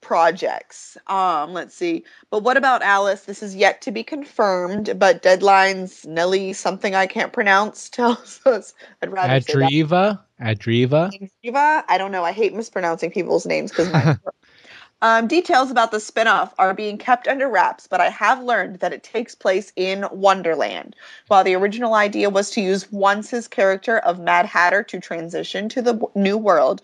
projects. 0.00 0.96
Um, 1.06 1.52
let's 1.52 1.74
see. 1.74 2.04
But 2.30 2.42
what 2.42 2.56
about 2.56 2.82
Alice? 2.82 3.22
This 3.22 3.42
is 3.42 3.54
yet 3.54 3.82
to 3.82 3.92
be 3.92 4.02
confirmed, 4.02 4.98
but 4.98 5.22
deadlines 5.22 6.06
Nellie 6.06 6.52
something 6.52 6.94
I 6.94 7.06
can't 7.06 7.32
pronounce 7.32 7.88
tells 7.90 8.40
us. 8.46 8.74
I'd 9.02 9.12
rather. 9.12 9.34
Adriva. 9.34 10.20
Adriva. 10.40 11.30
Adriva? 11.44 11.84
I 11.88 11.98
don't 11.98 12.12
know. 12.12 12.24
I 12.24 12.32
hate 12.32 12.54
mispronouncing 12.54 13.10
people's 13.10 13.46
names 13.46 13.70
because 13.70 14.18
um, 15.02 15.26
details 15.26 15.70
about 15.70 15.90
the 15.90 15.98
spinoff 15.98 16.52
are 16.58 16.74
being 16.74 16.98
kept 16.98 17.28
under 17.28 17.48
wraps, 17.48 17.86
but 17.86 18.00
I 18.00 18.08
have 18.08 18.42
learned 18.42 18.76
that 18.80 18.92
it 18.92 19.02
takes 19.02 19.34
place 19.34 19.72
in 19.76 20.06
Wonderland. 20.10 20.96
While 21.28 21.44
the 21.44 21.54
original 21.54 21.94
idea 21.94 22.30
was 22.30 22.50
to 22.52 22.62
use 22.62 22.86
Once's 22.92 23.48
character 23.48 23.98
of 23.98 24.18
Mad 24.18 24.46
Hatter 24.46 24.82
to 24.84 25.00
transition 25.00 25.68
to 25.70 25.82
the 25.82 25.92
w- 25.92 26.10
new 26.14 26.38
world, 26.38 26.80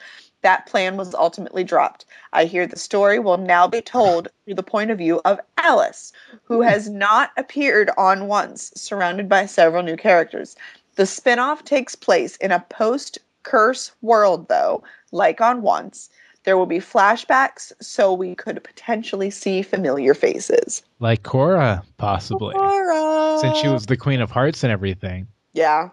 that 0.46 0.66
plan 0.66 0.96
was 0.96 1.12
ultimately 1.12 1.64
dropped. 1.64 2.04
I 2.32 2.44
hear 2.44 2.68
the 2.68 2.78
story 2.78 3.18
will 3.18 3.36
now 3.36 3.66
be 3.66 3.80
told 3.80 4.28
through 4.44 4.54
the 4.54 4.62
point 4.62 4.92
of 4.92 4.98
view 4.98 5.20
of 5.24 5.40
Alice, 5.58 6.12
who 6.44 6.58
hmm. 6.58 6.68
has 6.68 6.88
not 6.88 7.32
appeared 7.36 7.90
on 7.98 8.28
Once, 8.28 8.70
surrounded 8.76 9.28
by 9.28 9.46
several 9.46 9.82
new 9.82 9.96
characters. 9.96 10.54
The 10.94 11.02
spinoff 11.02 11.64
takes 11.64 11.96
place 11.96 12.36
in 12.36 12.52
a 12.52 12.60
post 12.60 13.18
curse 13.42 13.90
world, 14.02 14.46
though, 14.46 14.84
like 15.10 15.40
on 15.40 15.62
Once. 15.62 16.10
There 16.44 16.56
will 16.56 16.66
be 16.66 16.78
flashbacks, 16.78 17.72
so 17.80 18.12
we 18.12 18.36
could 18.36 18.62
potentially 18.62 19.30
see 19.30 19.62
familiar 19.62 20.14
faces. 20.14 20.84
Like 21.00 21.24
Cora, 21.24 21.82
possibly. 21.98 22.54
Laura. 22.54 23.38
Since 23.40 23.58
she 23.58 23.66
was 23.66 23.86
the 23.86 23.96
Queen 23.96 24.20
of 24.20 24.30
Hearts 24.30 24.62
and 24.62 24.72
everything. 24.72 25.26
Yeah. 25.54 25.88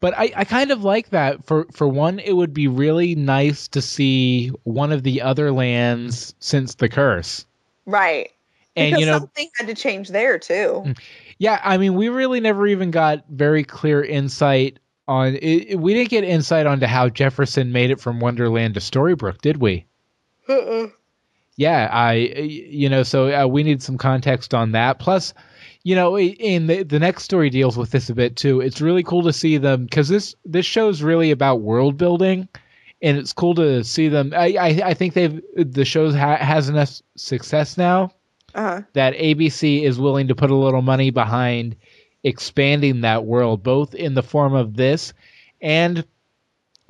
But 0.00 0.16
I, 0.16 0.32
I 0.36 0.44
kind 0.44 0.70
of 0.70 0.84
like 0.84 1.10
that. 1.10 1.44
For 1.46 1.66
for 1.72 1.88
one, 1.88 2.18
it 2.20 2.32
would 2.32 2.54
be 2.54 2.68
really 2.68 3.14
nice 3.14 3.68
to 3.68 3.82
see 3.82 4.48
one 4.62 4.92
of 4.92 5.02
the 5.02 5.22
other 5.22 5.50
lands 5.50 6.34
since 6.38 6.76
the 6.76 6.88
curse. 6.88 7.46
Right. 7.84 8.30
And 8.76 8.92
because 8.92 9.00
you 9.00 9.06
know, 9.06 9.18
something 9.18 9.50
had 9.56 9.66
to 9.66 9.74
change 9.74 10.08
there 10.08 10.38
too. 10.38 10.94
yeah, 11.38 11.60
I 11.64 11.78
mean, 11.78 11.94
we 11.94 12.08
really 12.08 12.40
never 12.40 12.66
even 12.66 12.90
got 12.90 13.24
very 13.28 13.64
clear 13.64 14.04
insight 14.04 14.78
on. 15.08 15.36
It, 15.40 15.80
we 15.80 15.94
didn't 15.94 16.10
get 16.10 16.22
insight 16.22 16.66
onto 16.66 16.86
how 16.86 17.08
Jefferson 17.08 17.72
made 17.72 17.90
it 17.90 18.00
from 18.00 18.20
Wonderland 18.20 18.74
to 18.74 18.80
Storybrooke, 18.80 19.40
did 19.40 19.56
we? 19.56 19.86
Uh-uh. 20.48 20.88
Yeah, 21.56 21.88
I, 21.90 22.14
you 22.14 22.88
know, 22.88 23.02
so 23.02 23.32
uh, 23.32 23.46
we 23.48 23.64
need 23.64 23.82
some 23.82 23.98
context 23.98 24.54
on 24.54 24.72
that. 24.72 25.00
Plus, 25.00 25.34
you 25.88 25.94
know, 25.94 26.18
in 26.18 26.66
the 26.66 26.82
the 26.82 26.98
next 26.98 27.22
story 27.24 27.48
deals 27.50 27.76
with 27.78 27.90
this 27.90 28.10
a 28.10 28.14
bit 28.14 28.36
too. 28.36 28.60
It's 28.60 28.80
really 28.80 29.02
cool 29.02 29.22
to 29.22 29.32
see 29.32 29.56
them 29.58 29.84
because 29.84 30.08
this 30.08 30.34
this 30.44 30.66
show 30.66 30.88
is 30.90 31.02
really 31.02 31.30
about 31.30 31.60
world 31.62 31.96
building, 31.96 32.48
and 33.00 33.16
it's 33.16 33.32
cool 33.32 33.54
to 33.54 33.82
see 33.84 34.08
them. 34.08 34.32
I 34.36 34.48
I, 34.60 34.68
I 34.90 34.94
think 34.94 35.14
they've 35.14 35.40
the 35.56 35.84
show 35.84 36.12
ha- 36.12 36.36
has 36.36 36.68
enough 36.68 37.00
success 37.16 37.78
now 37.78 38.10
Uh-huh. 38.54 38.82
that 38.92 39.14
ABC 39.14 39.82
is 39.82 39.98
willing 39.98 40.28
to 40.28 40.34
put 40.34 40.50
a 40.50 40.54
little 40.54 40.82
money 40.82 41.10
behind 41.10 41.76
expanding 42.22 43.02
that 43.02 43.24
world, 43.24 43.62
both 43.62 43.94
in 43.94 44.14
the 44.14 44.22
form 44.22 44.54
of 44.54 44.74
this 44.76 45.12
and 45.62 46.04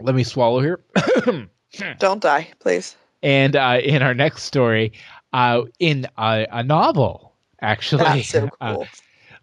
let 0.00 0.14
me 0.14 0.24
swallow 0.24 0.60
here. 0.60 0.80
Don't 1.98 2.22
die, 2.22 2.48
please. 2.60 2.96
and 3.22 3.54
uh, 3.56 3.78
in 3.82 4.02
our 4.02 4.14
next 4.14 4.44
story, 4.44 4.92
uh, 5.32 5.62
in 5.78 6.06
a, 6.16 6.46
a 6.50 6.62
novel, 6.62 7.27
actually. 7.60 8.04
That's 8.04 8.28
so 8.28 8.48
Uh, 8.60 8.74
cool. 8.76 8.86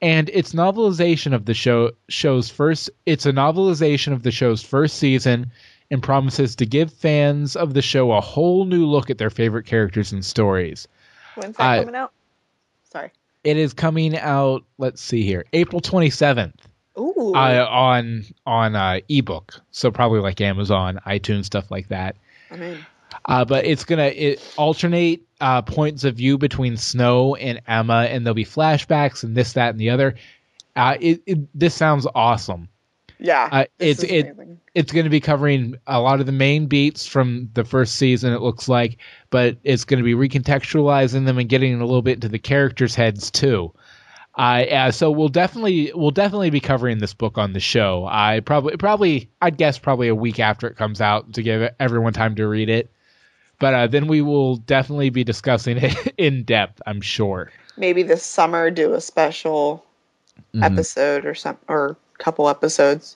and 0.02 0.30
it's 0.32 0.54
novelization 0.54 1.34
of 1.34 1.46
the 1.46 1.56
show 1.56 1.92
show's 2.08 2.50
first 2.50 2.92
it's 3.06 3.26
a 3.26 3.32
novelization 3.32 4.14
of 4.14 4.22
the 4.22 4.32
show's 4.32 4.62
first 4.62 4.98
season 4.98 5.52
and 5.90 6.04
promises 6.04 6.56
to 6.58 6.66
give 6.66 6.94
fans 6.94 7.56
of 7.56 7.74
the 7.74 7.82
show 7.82 8.12
a 8.12 8.22
whole 8.22 8.66
new 8.66 8.86
look 8.86 9.10
at 9.10 9.18
their 9.18 9.30
favorite 9.30 9.66
characters 9.66 10.12
and 10.12 10.24
stories. 10.24 10.88
When's 11.36 11.58
that 11.58 11.64
I- 11.64 11.80
coming 11.80 11.96
out? 11.96 12.12
Sorry. 12.92 13.12
It 13.44 13.58
is 13.58 13.74
coming 13.74 14.18
out, 14.18 14.64
let's 14.78 15.02
see 15.02 15.24
here, 15.24 15.46
April 15.52 15.82
27th. 15.82 16.54
Ooh. 16.98 17.34
uh, 17.36 17.68
on 17.70 18.24
on 18.46 18.76
uh, 18.76 19.00
ebook, 19.10 19.60
so 19.72 19.90
probably 19.90 20.20
like 20.20 20.40
Amazon, 20.42 21.00
iTunes, 21.08 21.46
stuff 21.46 21.72
like 21.72 21.88
that. 21.88 22.16
I 22.52 22.56
mean, 22.56 22.86
Uh, 23.26 23.46
but 23.46 23.66
it's 23.66 23.86
gonna 23.86 24.04
it, 24.04 24.54
alternate 24.58 25.24
uh, 25.40 25.62
points 25.62 26.04
of 26.04 26.16
view 26.16 26.38
between 26.38 26.78
Snow 26.78 27.36
and 27.36 27.62
Emma, 27.68 28.08
and 28.10 28.26
there'll 28.26 28.36
be 28.36 28.46
flashbacks 28.46 29.24
and 29.24 29.36
this, 29.36 29.54
that, 29.54 29.70
and 29.70 29.80
the 29.80 29.92
other. 29.92 30.16
Uh, 30.76 30.98
it, 31.00 31.24
it 31.26 31.60
this 31.60 31.76
sounds 31.76 32.08
awesome. 32.14 32.70
yeah. 33.20 33.48
Uh, 33.52 33.66
it's 33.80 34.04
it 34.04 34.30
amazing. 34.30 34.60
it's 34.74 34.92
going 34.92 35.04
to 35.04 35.10
be 35.10 35.20
covering 35.20 35.76
a 35.86 36.00
lot 36.00 36.20
of 36.20 36.26
the 36.26 36.32
main 36.32 36.68
beats 36.68 37.06
from 37.06 37.50
the 37.54 37.64
first 37.64 37.96
season. 37.96 38.34
It 38.34 38.42
looks 38.42 38.68
like, 38.68 38.98
but 39.30 39.58
it's 39.64 39.86
going 39.86 40.00
to 40.00 40.04
be 40.04 40.16
recontextualizing 40.16 41.26
them 41.26 41.38
and 41.38 41.48
getting 41.48 41.76
a 41.76 41.86
little 41.86 42.02
bit 42.02 42.16
into 42.16 42.30
the 42.30 42.40
characters' 42.40 42.96
heads 42.96 43.32
too. 43.32 43.74
Uh, 44.36 44.66
uh, 44.72 44.92
so 44.92 45.12
we'll 45.12 45.30
definitely 45.30 45.92
we'll 45.94 46.12
definitely 46.12 46.50
be 46.50 46.60
covering 46.60 46.98
this 46.98 47.14
book 47.14 47.38
on 47.38 47.54
the 47.54 47.60
show. 47.60 48.08
I 48.10 48.40
probably 48.40 48.78
probably 48.78 49.30
I'd 49.42 49.58
guess 49.58 49.78
probably 49.78 50.08
a 50.08 50.16
week 50.16 50.40
after 50.40 50.68
it 50.68 50.76
comes 50.76 51.02
out 51.02 51.34
to 51.34 51.44
give 51.44 51.70
everyone 51.80 52.14
time 52.14 52.36
to 52.36 52.48
read 52.48 52.70
it. 52.70 52.92
But 53.64 53.74
uh, 53.74 53.88
then 53.88 54.08
we 54.08 54.22
will 54.22 54.58
definitely 54.58 55.10
be 55.10 55.24
discussing 55.24 55.78
it 55.78 55.96
in 56.18 56.44
depth. 56.44 56.82
I'm 56.86 57.00
sure. 57.00 57.50
Maybe 57.78 58.04
this 58.04 58.22
summer 58.22 58.70
do 58.70 58.94
a 58.94 59.00
special 59.00 59.86
Mhm. 60.54 60.66
episode 60.66 61.26
or 61.26 61.34
some 61.34 61.58
or 61.70 61.96
couple 62.18 62.50
episodes. 62.50 63.16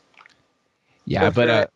Yeah, 1.03 1.25
Go 1.25 1.31
but 1.31 1.49
uh, 1.49 1.53
it. 1.63 1.71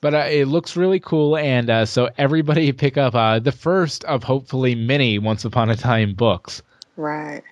but 0.00 0.14
uh, 0.14 0.26
it 0.30 0.44
looks 0.46 0.76
really 0.76 1.00
cool, 1.00 1.36
and 1.36 1.68
uh, 1.68 1.86
so 1.86 2.08
everybody 2.16 2.70
pick 2.84 2.96
up 2.96 3.16
uh, 3.16 3.40
the 3.40 3.50
first 3.50 4.04
of 4.04 4.22
hopefully 4.22 4.76
many 4.76 5.18
Once 5.18 5.44
Upon 5.44 5.68
a 5.68 5.74
Time 5.76 6.14
books. 6.14 6.62
Right. 6.96 7.42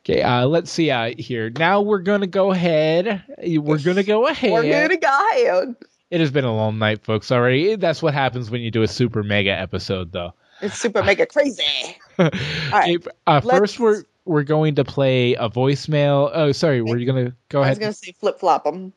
Okay, 0.00 0.22
uh, 0.22 0.46
let's 0.46 0.70
see 0.70 0.90
uh, 0.90 1.12
here. 1.18 1.50
Now 1.50 1.82
we're 1.82 1.98
gonna 2.00 2.26
go 2.26 2.52
ahead. 2.52 3.22
We're 3.38 3.78
gonna 3.78 4.02
go 4.02 4.28
ahead. 4.28 4.50
We're 4.50 4.62
gonna 4.62 4.96
go 4.96 5.28
ahead. 5.32 5.76
It 6.10 6.20
has 6.20 6.30
been 6.30 6.44
a 6.44 6.54
long 6.54 6.78
night, 6.78 7.02
folks. 7.04 7.32
Already, 7.32 7.76
that's 7.76 8.02
what 8.02 8.14
happens 8.14 8.50
when 8.50 8.60
you 8.60 8.70
do 8.70 8.82
a 8.82 8.88
super 8.88 9.22
mega 9.22 9.50
episode, 9.50 10.12
though. 10.12 10.34
It's 10.60 10.78
super 10.78 11.02
mega 11.02 11.26
crazy. 11.26 11.64
Okay, 12.16 12.98
uh, 13.26 13.40
first, 13.40 13.80
we're 13.80 14.04
we're 14.24 14.44
going 14.44 14.76
to 14.76 14.84
play 14.84 15.34
a 15.34 15.50
voicemail. 15.50 16.30
Oh, 16.32 16.52
sorry. 16.52 16.80
Were 16.80 16.96
you 16.96 17.06
gonna 17.06 17.34
go 17.48 17.60
ahead? 17.60 17.70
I 17.70 17.72
was 17.72 17.78
gonna 17.80 17.92
say 17.92 18.12
flip 18.12 18.38
flop 18.38 18.62
them. 18.62 18.92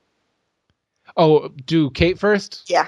Oh, 1.15 1.47
do 1.47 1.89
Kate 1.89 2.19
first. 2.19 2.69
Yeah. 2.69 2.87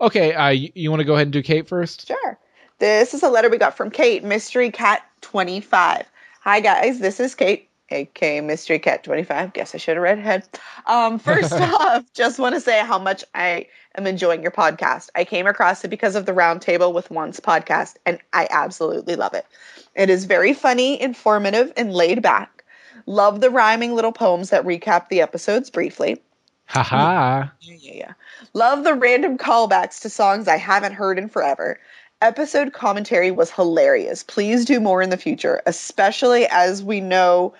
Okay. 0.00 0.34
Uh, 0.34 0.48
you, 0.48 0.72
you 0.74 0.90
want 0.90 1.00
to 1.00 1.04
go 1.04 1.14
ahead 1.14 1.28
and 1.28 1.32
do 1.32 1.42
Kate 1.42 1.68
first? 1.68 2.08
Sure. 2.08 2.38
This 2.78 3.14
is 3.14 3.22
a 3.22 3.28
letter 3.28 3.48
we 3.48 3.58
got 3.58 3.76
from 3.76 3.90
Kate, 3.90 4.24
Mystery 4.24 4.70
Cat 4.70 5.02
25. 5.20 6.04
Hi, 6.40 6.60
guys. 6.60 6.98
This 6.98 7.20
is 7.20 7.34
Kate. 7.36 7.68
Aka 7.90 8.40
Mystery 8.40 8.78
Cat 8.78 9.04
25. 9.04 9.52
Guess 9.52 9.74
I 9.74 9.78
should 9.78 9.96
have 9.96 10.02
read 10.02 10.18
ahead. 10.18 10.48
Um, 10.86 11.18
first 11.18 11.52
off, 11.52 12.04
just 12.12 12.38
want 12.38 12.54
to 12.54 12.60
say 12.60 12.80
how 12.80 12.98
much 12.98 13.24
I 13.34 13.66
am 13.96 14.06
enjoying 14.06 14.42
your 14.42 14.50
podcast. 14.50 15.10
I 15.14 15.24
came 15.24 15.46
across 15.46 15.84
it 15.84 15.88
because 15.88 16.16
of 16.16 16.26
the 16.26 16.32
Roundtable 16.32 16.92
with 16.92 17.10
Once 17.10 17.40
podcast, 17.40 17.96
and 18.06 18.18
I 18.32 18.48
absolutely 18.50 19.16
love 19.16 19.34
it. 19.34 19.46
It 19.94 20.10
is 20.10 20.24
very 20.24 20.54
funny, 20.54 21.00
informative, 21.00 21.72
and 21.76 21.92
laid 21.92 22.22
back. 22.22 22.64
Love 23.06 23.40
the 23.40 23.50
rhyming 23.50 23.94
little 23.94 24.12
poems 24.12 24.50
that 24.50 24.64
recap 24.64 25.08
the 25.08 25.20
episodes 25.20 25.70
briefly. 25.70 26.22
Haha. 26.66 27.48
Yeah, 27.60 27.76
yeah, 27.78 27.92
yeah. 27.94 28.12
Love 28.54 28.84
the 28.84 28.94
random 28.94 29.36
callbacks 29.36 30.00
to 30.02 30.10
songs 30.10 30.48
I 30.48 30.56
haven't 30.56 30.94
heard 30.94 31.18
in 31.18 31.28
forever. 31.28 31.78
Episode 32.22 32.72
commentary 32.72 33.30
was 33.30 33.50
hilarious. 33.50 34.22
Please 34.22 34.64
do 34.64 34.80
more 34.80 35.02
in 35.02 35.10
the 35.10 35.16
future, 35.18 35.60
especially 35.66 36.46
as 36.46 36.82
we 36.82 37.00
know 37.00 37.52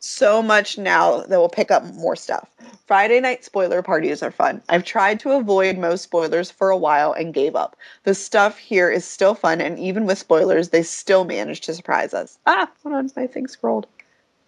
so 0.00 0.42
much 0.42 0.78
now 0.78 1.20
that 1.20 1.38
we'll 1.38 1.48
pick 1.48 1.70
up 1.70 1.84
more 1.94 2.16
stuff. 2.16 2.48
Friday 2.86 3.20
night 3.20 3.44
spoiler 3.44 3.82
parties 3.82 4.22
are 4.22 4.30
fun. 4.30 4.62
I've 4.68 4.84
tried 4.84 5.20
to 5.20 5.32
avoid 5.32 5.76
most 5.78 6.02
spoilers 6.02 6.50
for 6.50 6.70
a 6.70 6.76
while 6.76 7.12
and 7.12 7.34
gave 7.34 7.56
up. 7.56 7.76
The 8.04 8.14
stuff 8.14 8.58
here 8.58 8.90
is 8.90 9.04
still 9.04 9.34
fun, 9.34 9.60
and 9.60 9.78
even 9.78 10.06
with 10.06 10.18
spoilers, 10.18 10.70
they 10.70 10.82
still 10.82 11.24
manage 11.24 11.60
to 11.62 11.74
surprise 11.74 12.14
us. 12.14 12.38
Ah, 12.46 12.70
hold 12.82 12.94
on, 12.94 13.10
my 13.16 13.26
thing 13.26 13.46
scrolled. 13.48 13.86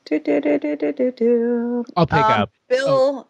Do, 0.05 0.19
do, 0.19 0.41
do, 0.41 0.59
do, 0.59 0.77
do, 0.77 1.13
do. 1.13 1.85
I'll 1.97 2.07
pick 2.07 2.19
Um, 2.19 2.31
up. 2.31 2.51
Bill. 2.69 3.29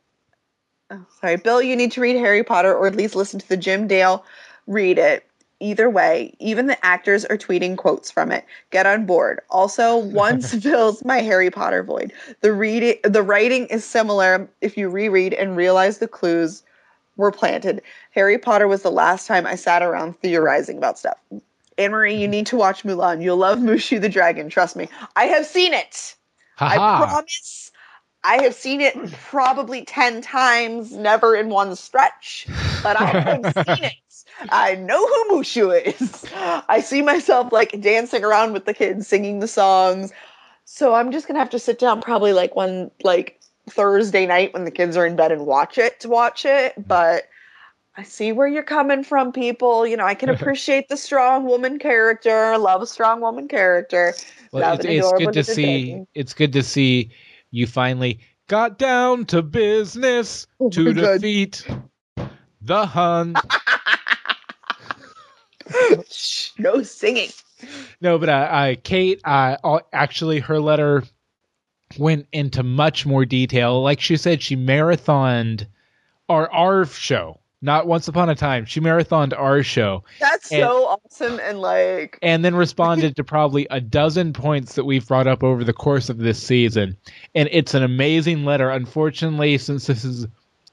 Oh, 0.91 1.07
sorry, 1.21 1.37
Bill. 1.37 1.63
You 1.63 1.77
need 1.77 1.93
to 1.93 2.01
read 2.01 2.17
Harry 2.17 2.45
Potter, 2.45 2.75
or 2.75 2.87
at 2.87 2.97
least 2.97 3.15
listen 3.15 3.41
to 3.41 3.49
the 3.49 3.57
Jim 3.57 3.87
Dale 3.87 4.25
read 4.67 4.99
it. 4.99 5.27
Either 5.61 5.91
way, 5.91 6.35
even 6.39 6.67
the 6.67 6.85
actors 6.85 7.25
are 7.27 7.37
tweeting 7.37 7.77
quotes 7.77 8.11
from 8.11 8.33
it. 8.33 8.45
Get 8.71 8.87
on 8.87 9.07
board. 9.07 9.41
Also, 9.51 9.97
once 9.99 10.55
fills 10.55 11.05
my 11.05 11.19
Harry 11.19 11.51
Potter 11.51 11.83
void. 11.83 12.13
The 12.41 12.53
reading, 12.53 12.97
the 13.05 13.23
writing 13.23 13.67
is 13.67 13.85
similar 13.85 14.49
if 14.61 14.77
you 14.77 14.89
reread 14.89 15.35
and 15.35 15.57
realize 15.57 15.99
the 15.99 16.09
clues 16.09 16.63
were 17.17 17.31
planted. 17.31 17.83
Harry 18.13 18.39
Potter 18.39 18.67
was 18.67 18.83
the 18.83 18.91
last 18.91 19.27
time 19.27 19.47
I 19.47 19.55
sat 19.55 19.83
around 19.83 20.19
theorizing 20.21 20.79
about 20.79 20.99
stuff. 20.99 21.19
Anne 21.79 21.93
Marie, 21.93 22.15
you 22.15 22.25
mm-hmm. 22.25 22.31
need 22.31 22.47
to 22.47 22.57
watch 22.57 22.83
Mulan. 22.83 23.23
You'll 23.23 23.37
love 23.37 23.59
Mushu 23.59 24.01
the 24.01 24.09
Dragon. 24.09 24.49
Trust 24.49 24.77
me. 24.77 24.89
I 25.17 25.25
have 25.27 25.47
seen 25.47 25.73
it. 25.73 26.17
I 26.59 26.77
promise. 26.77 27.71
I 28.23 28.43
have 28.43 28.55
seen 28.55 28.83
it 28.83 28.95
probably 29.13 29.85
10 29.85 30.21
times, 30.21 30.93
never 30.93 31.35
in 31.35 31.49
one 31.49 31.75
stretch, 31.75 32.47
but 32.83 33.01
I 33.01 33.05
have 33.07 33.67
seen 33.67 33.85
it. 33.85 33.95
I 34.49 34.75
know 34.77 35.07
who 35.07 35.37
Mushu 35.37 35.87
is. 35.87 36.25
I 36.35 36.81
see 36.81 37.03
myself 37.03 37.53
like 37.53 37.81
dancing 37.81 38.25
around 38.25 38.53
with 38.53 38.65
the 38.65 38.75
kids, 38.75 39.07
singing 39.07 39.41
the 39.41 39.49
songs. 39.49 40.13
So 40.65 40.95
I'm 40.95 41.13
just 41.13 41.27
gonna 41.27 41.39
have 41.41 41.51
to 41.51 41.59
sit 41.59 41.79
down 41.79 42.01
probably 42.01 42.33
like 42.33 42.55
one 42.57 42.91
like 43.03 43.41
Thursday 43.69 44.27
night 44.27 44.53
when 44.55 44.65
the 44.65 44.71
kids 44.71 44.97
are 44.97 45.07
in 45.07 45.17
bed 45.17 45.33
and 45.33 45.47
watch 45.47 45.79
it 45.79 46.01
to 46.01 46.09
watch 46.09 46.45
it. 46.45 46.73
Mm-hmm. 46.73 46.83
But 46.83 47.25
I 47.97 48.05
see 48.05 48.33
where 48.33 48.47
you're 48.47 48.63
coming 48.63 49.05
from, 49.05 49.33
people. 49.33 49.87
You 49.87 49.97
know, 49.97 50.07
I 50.07 50.15
can 50.15 50.29
appreciate 50.31 50.89
the 50.89 50.97
strong 50.97 51.45
woman 51.45 51.79
character, 51.79 52.57
love 52.57 52.83
a 52.83 52.87
strong 52.87 53.21
woman 53.21 53.49
character. 53.49 54.15
Well, 54.53 54.75
it's, 54.75 54.85
it's 54.85 55.13
good 55.13 55.33
to 55.35 55.45
see. 55.45 56.05
It's 56.15 56.35
good 56.35 56.53
to 56.55 56.63
see 56.63 57.11
you 57.51 57.67
finally 57.67 58.21
got 58.49 58.79
down 58.79 59.25
to 59.27 59.43
business 59.43 60.47
Oh 60.61 60.71
to 60.71 60.85
my 60.93 60.93
God. 60.93 61.21
defeat 61.21 61.67
the 62.61 62.87
Hun. 62.87 63.37
No 66.59 66.83
singing. 66.83 67.31
no, 68.01 68.19
but 68.19 68.29
uh, 68.29 68.33
uh, 68.33 68.75
Kate, 68.83 69.21
actually, 69.25 70.41
her 70.41 70.61
letter 70.61 71.05
went 71.99 72.27
into 72.33 72.63
much 72.63 73.07
more 73.07 73.25
detail. 73.25 73.83
Like 73.83 74.01
she 74.01 74.17
said, 74.17 74.43
she 74.43 74.57
marathoned 74.57 75.67
our 76.29 76.51
our 76.53 76.87
show, 76.87 77.41
not 77.61 77.87
Once 77.87 78.07
Upon 78.09 78.31
a 78.31 78.35
Time. 78.35 78.65
She 78.65 78.81
marathoned 78.81 79.37
our 79.37 79.63
show. 79.63 80.05
That's 80.21 80.51
And- 80.53 80.63
so 80.63 80.87
awesome 81.05 81.41
and 81.43 81.61
like 81.61 82.19
and 82.23 82.45
then 82.45 82.55
responded 82.55 83.17
to 83.17 83.25
probably 83.25 83.67
a 83.71 83.81
dozen 83.81 84.33
points 84.33 84.75
that 84.77 84.85
we've 84.85 85.07
brought 85.07 85.27
up 85.27 85.43
over 85.43 85.65
the 85.65 85.73
course 85.73 86.09
of 86.09 86.19
this 86.19 86.43
season. 86.43 86.97
And 87.35 87.49
it's 87.53 87.75
an 87.75 87.83
amazing 87.83 88.45
letter. 88.45 88.71
Unfortunately, 88.71 89.59
since 89.59 89.87
this 89.87 90.05
is 90.05 90.27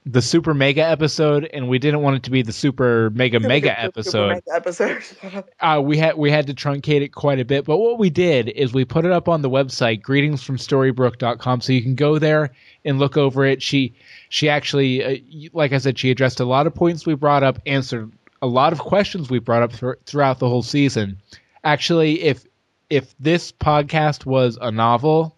the 0.06 0.22
super 0.22 0.54
mega 0.54 0.82
episode 0.82 1.44
and 1.52 1.68
we 1.68 1.78
didn't 1.78 2.00
want 2.00 2.16
it 2.16 2.22
to 2.22 2.30
be 2.30 2.42
the 2.42 2.52
super 2.52 3.10
mega 3.10 3.40
mega 3.54 3.78
episode, 3.78 4.28
mega 4.28 4.54
episode. 4.54 5.02
uh, 5.60 5.80
we 5.84 5.98
had 5.98 6.16
we 6.16 6.30
had 6.30 6.46
to 6.46 6.54
truncate 6.54 7.02
it 7.02 7.08
quite 7.08 7.40
a 7.40 7.44
bit. 7.44 7.64
But 7.64 7.78
what 7.78 7.98
we 7.98 8.10
did 8.10 8.48
is 8.48 8.72
we 8.72 8.84
put 8.84 9.04
it 9.04 9.12
up 9.12 9.28
on 9.28 9.42
the 9.42 9.50
website 9.50 10.02
greetingsfromstorybrook.com 10.02 11.60
so 11.60 11.72
you 11.72 11.82
can 11.82 11.94
go 11.94 12.18
there 12.18 12.52
and 12.84 12.98
look 12.98 13.16
over 13.16 13.44
it. 13.44 13.62
She 13.62 13.94
she 14.28 14.48
actually 14.48 15.04
uh, 15.04 15.48
like 15.52 15.72
I 15.72 15.78
said 15.78 15.98
she 15.98 16.10
addressed 16.10 16.40
a 16.40 16.44
lot 16.44 16.66
of 16.66 16.74
points 16.74 17.06
we 17.06 17.14
brought 17.14 17.42
up, 17.42 17.60
answered 17.66 18.10
a 18.40 18.46
lot 18.46 18.72
of 18.72 18.78
questions 18.78 19.28
we 19.30 19.40
brought 19.40 19.62
up 19.62 19.72
thr 19.72 19.92
throughout 20.06 20.38
the 20.38 20.48
whole 20.48 20.62
season. 20.62 21.18
Actually, 21.64 22.22
if 22.22 22.44
if 22.88 23.14
this 23.18 23.52
podcast 23.52 24.24
was 24.24 24.58
a 24.60 24.70
novel, 24.70 25.36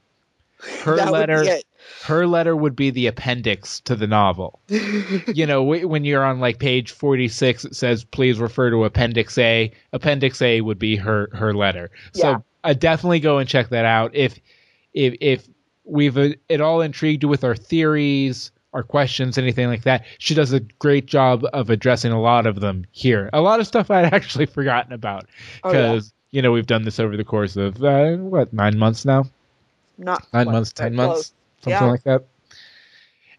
her 0.84 0.96
That 0.96 1.12
letter. 1.12 1.61
Her 2.05 2.26
letter 2.26 2.55
would 2.57 2.76
be 2.76 2.91
the 2.91 3.07
appendix 3.07 3.81
to 3.81 3.97
the 3.97 4.07
novel. 4.07 4.61
you 4.68 5.47
know, 5.47 5.62
wh- 5.64 5.89
when 5.89 6.05
you're 6.05 6.24
on 6.24 6.41
like 6.41 6.59
page 6.59 6.93
46, 6.93 7.64
it 7.66 7.76
says, 7.76 8.05
please 8.05 8.39
refer 8.39 8.70
to 8.70 8.85
Appendix 8.85 9.37
A. 9.39 9.72
Appendix 9.93 10.41
A 10.43 10.61
would 10.61 10.78
be 10.78 10.97
her, 10.97 11.28
her 11.33 11.53
letter. 11.55 11.91
Yeah. 12.14 12.22
So 12.22 12.45
I 12.64 12.74
definitely 12.74 13.20
go 13.20 13.39
and 13.39 13.49
check 13.49 13.68
that 13.70 13.85
out. 13.85 14.14
If, 14.14 14.39
if, 14.93 15.14
if 15.20 15.49
we've 15.85 16.16
uh, 16.16 16.31
at 16.49 16.61
all 16.61 16.81
intrigued 16.81 17.22
you 17.22 17.28
with 17.28 17.45
our 17.45 17.57
theories, 17.57 18.51
our 18.72 18.83
questions, 18.83 19.37
anything 19.37 19.66
like 19.68 19.83
that, 19.83 20.05
she 20.18 20.35
does 20.35 20.53
a 20.53 20.61
great 20.61 21.07
job 21.07 21.45
of 21.53 21.70
addressing 21.70 22.12
a 22.12 22.20
lot 22.20 22.47
of 22.47 22.61
them 22.61 22.87
here. 22.93 23.28
A 23.33 23.41
lot 23.41 23.61
of 23.61 23.66
stuff 23.66 23.91
I'd 23.91 24.05
actually 24.14 24.47
forgotten 24.47 24.93
about 24.93 25.26
Oh, 25.64 25.72
yeah. 25.72 25.93
because, 25.93 26.12
you 26.31 26.41
know, 26.41 26.53
we've 26.53 26.66
done 26.66 26.85
this 26.85 27.01
over 27.01 27.16
the 27.16 27.24
course 27.24 27.57
of, 27.57 27.83
uh, 27.83 28.12
what, 28.16 28.53
nine 28.53 28.78
months 28.78 29.05
now? 29.05 29.24
Not 29.99 30.26
nine 30.33 30.47
months, 30.47 30.72
ten 30.72 30.95
close. 30.95 31.33
Something 31.61 31.72
Yeah. 31.72 31.90
like 31.90 32.02
that. 32.04 32.24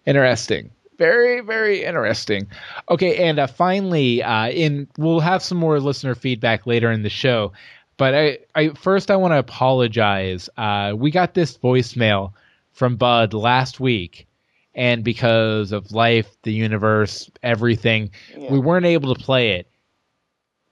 Interesting. 0.06 0.72
Very, 0.98 1.42
very 1.42 1.84
interesting. 1.84 2.48
Okay, 2.90 3.18
and 3.28 3.40
uh, 3.40 3.48
finally, 3.48 4.22
uh, 4.22 4.50
in 4.50 4.88
we'll 4.98 5.20
have 5.20 5.42
some 5.42 5.58
more 5.58 5.80
listener 5.80 6.14
feedback 6.16 6.68
later 6.68 6.92
in 6.92 7.02
the 7.02 7.10
show, 7.10 7.54
but 7.98 8.14
I, 8.14 8.38
I 8.56 8.70
first 8.70 9.10
I 9.10 9.16
want 9.16 9.32
to 9.34 9.40
apologize. 9.40 10.48
Uh, 10.58 10.94
we 10.96 11.10
got 11.10 11.34
this 11.34 11.58
voicemail 11.58 12.34
from 12.74 12.98
Bud 12.98 13.34
last 13.34 13.80
week, 13.80 14.28
and 14.76 15.04
because 15.04 15.72
of 15.72 15.92
life, 15.92 16.28
the 16.44 16.54
universe, 16.54 17.32
everything, 17.42 18.12
Yeah. 18.38 18.52
we 18.52 18.60
weren't 18.60 18.86
able 18.86 19.14
to 19.16 19.20
play 19.24 19.54
it. 19.54 19.68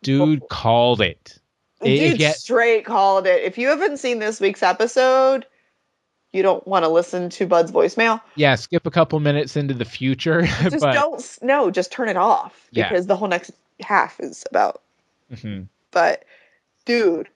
Dude 0.04 0.48
called 0.50 1.02
it. 1.02 1.40
It- 1.82 1.86
Dude 2.00 2.14
it 2.14 2.18
get- 2.20 2.36
straight 2.36 2.86
called 2.86 3.26
it. 3.26 3.44
If 3.44 3.58
you 3.58 3.70
haven't 3.70 3.98
seen 3.98 4.20
this 4.20 4.40
week's 4.40 4.62
episode, 4.64 5.46
you 6.34 6.44
don't 6.44 6.66
want 6.68 6.86
to 6.86 6.90
listen 6.90 7.30
to 7.32 7.46
Bud's 7.48 7.72
voicemail. 7.72 8.22
yeah, 8.36 8.56
skip 8.56 8.86
a 8.86 8.92
couple 8.92 9.20
minutes 9.20 9.56
into 9.58 9.74
the 9.74 9.86
future, 9.86 10.42
Just 10.64 10.80
but 10.80 10.94
don't 10.94 11.16
s- 11.20 11.40
no, 11.42 11.72
just 11.72 11.92
turn 11.92 12.10
it 12.10 12.18
off 12.18 12.68
Yeah. 12.72 12.90
because 12.90 13.08
the 13.08 13.16
whole 13.16 13.28
next 13.28 13.52
half 13.82 14.20
is 14.20 14.46
about. 14.50 14.82
Mhm. 15.32 15.68
But 15.92 16.24
dude, 16.86 17.30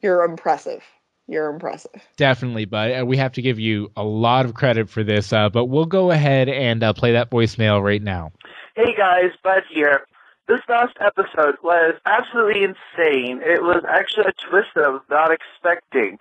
you're 0.00 0.22
impressive. 0.24 0.82
You're 1.28 1.48
impressive. 1.50 2.02
Definitely, 2.16 2.66
but 2.66 3.00
uh, 3.00 3.04
we 3.04 3.16
have 3.16 3.32
to 3.32 3.42
give 3.42 3.58
you 3.58 3.90
a 3.96 4.04
lot 4.04 4.44
of 4.46 4.54
credit 4.54 4.88
for 4.88 5.02
this. 5.02 5.32
Uh, 5.32 5.48
but 5.48 5.64
we'll 5.66 5.86
go 5.86 6.10
ahead 6.12 6.48
and 6.48 6.82
uh, 6.84 6.92
play 6.92 7.12
that 7.12 7.30
voicemail 7.30 7.82
right 7.82 8.00
now. 8.02 8.30
Hey 8.76 8.94
guys, 8.96 9.30
Bud 9.42 9.62
here. 9.68 10.06
This 10.46 10.60
last 10.68 10.96
episode 11.00 11.56
was 11.64 11.94
absolutely 12.06 12.62
insane. 12.62 13.40
It 13.42 13.60
was 13.60 13.82
actually 13.88 14.26
a 14.26 14.48
twist 14.48 14.68
that 14.76 14.84
I 14.84 14.88
was 14.90 15.02
not 15.10 15.32
expecting. 15.32 16.18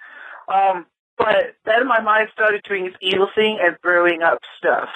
Um, 0.52 0.88
but 1.18 1.56
then 1.66 1.88
my 1.88 2.02
mind 2.02 2.30
started 2.34 2.62
doing 2.68 2.86
its 2.88 2.98
evil 3.02 3.28
thing 3.34 3.60
and 3.62 3.78
brewing 3.82 4.22
up 4.22 4.40
stuff. 4.58 4.90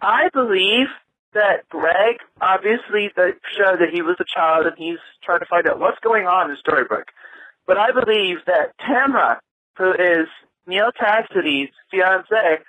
I 0.00 0.28
believe 0.32 0.86
that 1.34 1.68
Greg, 1.68 2.16
obviously, 2.40 3.10
the 3.14 3.34
show 3.56 3.76
that 3.78 3.90
he 3.92 4.02
was 4.02 4.16
a 4.20 4.24
child 4.24 4.66
and 4.66 4.74
he's 4.76 4.98
trying 5.22 5.40
to 5.40 5.46
find 5.46 5.68
out 5.68 5.78
what's 5.78 5.98
going 6.00 6.26
on 6.26 6.50
in 6.50 6.56
the 6.56 6.70
Storybrooke. 6.70 7.10
But 7.66 7.76
I 7.78 7.92
believe 7.92 8.38
that 8.46 8.72
Tamara, 8.84 9.40
who 9.76 9.92
is 9.92 10.26
Neal 10.66 10.90
Cassidy's 10.98 11.68
fiance, 11.90 12.62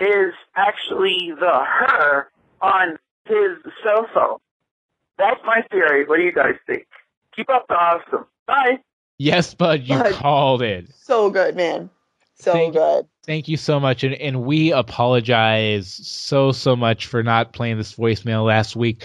is 0.00 0.32
actually 0.56 1.32
the 1.38 1.60
her 1.64 2.28
on 2.62 2.98
his 3.26 3.58
cell 3.84 4.06
phone. 4.14 4.38
That's 5.18 5.40
my 5.44 5.62
theory. 5.70 6.06
What 6.06 6.16
do 6.16 6.22
you 6.22 6.32
guys 6.32 6.54
think? 6.66 6.86
Keep 7.34 7.50
up 7.50 7.66
the 7.68 7.74
awesome. 7.74 8.26
Bye. 8.46 8.78
Yes, 9.18 9.52
Bud, 9.52 9.82
you 9.82 9.98
Bud. 9.98 10.12
called 10.14 10.62
it. 10.62 10.88
So 10.94 11.28
good, 11.30 11.56
man. 11.56 11.90
So 12.38 12.52
Thank- 12.52 12.74
good. 12.74 13.06
Thank 13.26 13.46
you 13.48 13.56
so 13.58 13.78
much, 13.78 14.04
and, 14.04 14.14
and 14.14 14.44
we 14.44 14.72
apologize 14.72 15.88
so 16.02 16.50
so 16.52 16.74
much 16.76 17.06
for 17.06 17.22
not 17.22 17.52
playing 17.52 17.76
this 17.76 17.94
voicemail 17.94 18.46
last 18.46 18.74
week. 18.76 19.04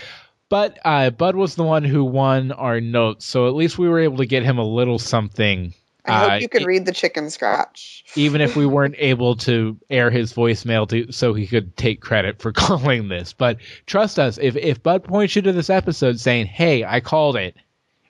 But 0.50 0.78
uh, 0.86 1.10
Bud 1.10 1.36
was 1.36 1.56
the 1.56 1.64
one 1.64 1.84
who 1.84 2.06
won 2.06 2.52
our 2.52 2.80
notes, 2.80 3.26
so 3.26 3.48
at 3.48 3.56
least 3.56 3.78
we 3.78 3.90
were 3.90 4.00
able 4.00 4.18
to 4.18 4.26
get 4.26 4.44
him 4.44 4.58
a 4.60 4.64
little 4.64 5.00
something 5.00 5.74
I 6.06 6.20
hope 6.20 6.32
Uh, 6.32 6.36
you 6.36 6.50
can 6.50 6.62
it- 6.62 6.66
read 6.68 6.86
the 6.86 6.92
chicken 6.92 7.30
scratch. 7.30 8.04
even 8.16 8.40
if 8.42 8.56
we 8.56 8.66
weren't 8.66 8.96
able 9.00 9.36
to 9.38 9.78
air 9.90 10.10
his 10.12 10.32
voicemail 10.34 10.88
to 10.90 11.12
so 11.12 11.34
he 11.34 11.48
could 11.48 11.76
take 11.76 12.02
credit 12.02 12.40
for 12.42 12.52
calling 12.54 13.08
this. 13.10 13.34
But 13.34 13.58
trust 13.88 14.20
us, 14.20 14.38
if 14.38 14.56
if 14.56 14.82
Bud 14.84 15.04
points 15.04 15.36
you 15.36 15.42
to 15.42 15.52
this 15.52 15.70
episode 15.70 16.20
saying, 16.20 16.46
"Hey, 16.46 16.84
I 16.86 17.00
called 17.00 17.36
it," 17.36 17.56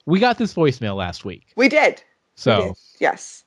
we 0.05 0.19
got 0.19 0.38
this 0.38 0.53
voicemail 0.53 0.95
last 0.97 1.24
week. 1.26 1.47
We 1.55 1.69
did. 1.69 1.93
We 1.95 2.03
So, 2.36 2.61
did. 2.65 2.74
Yes. 2.99 3.43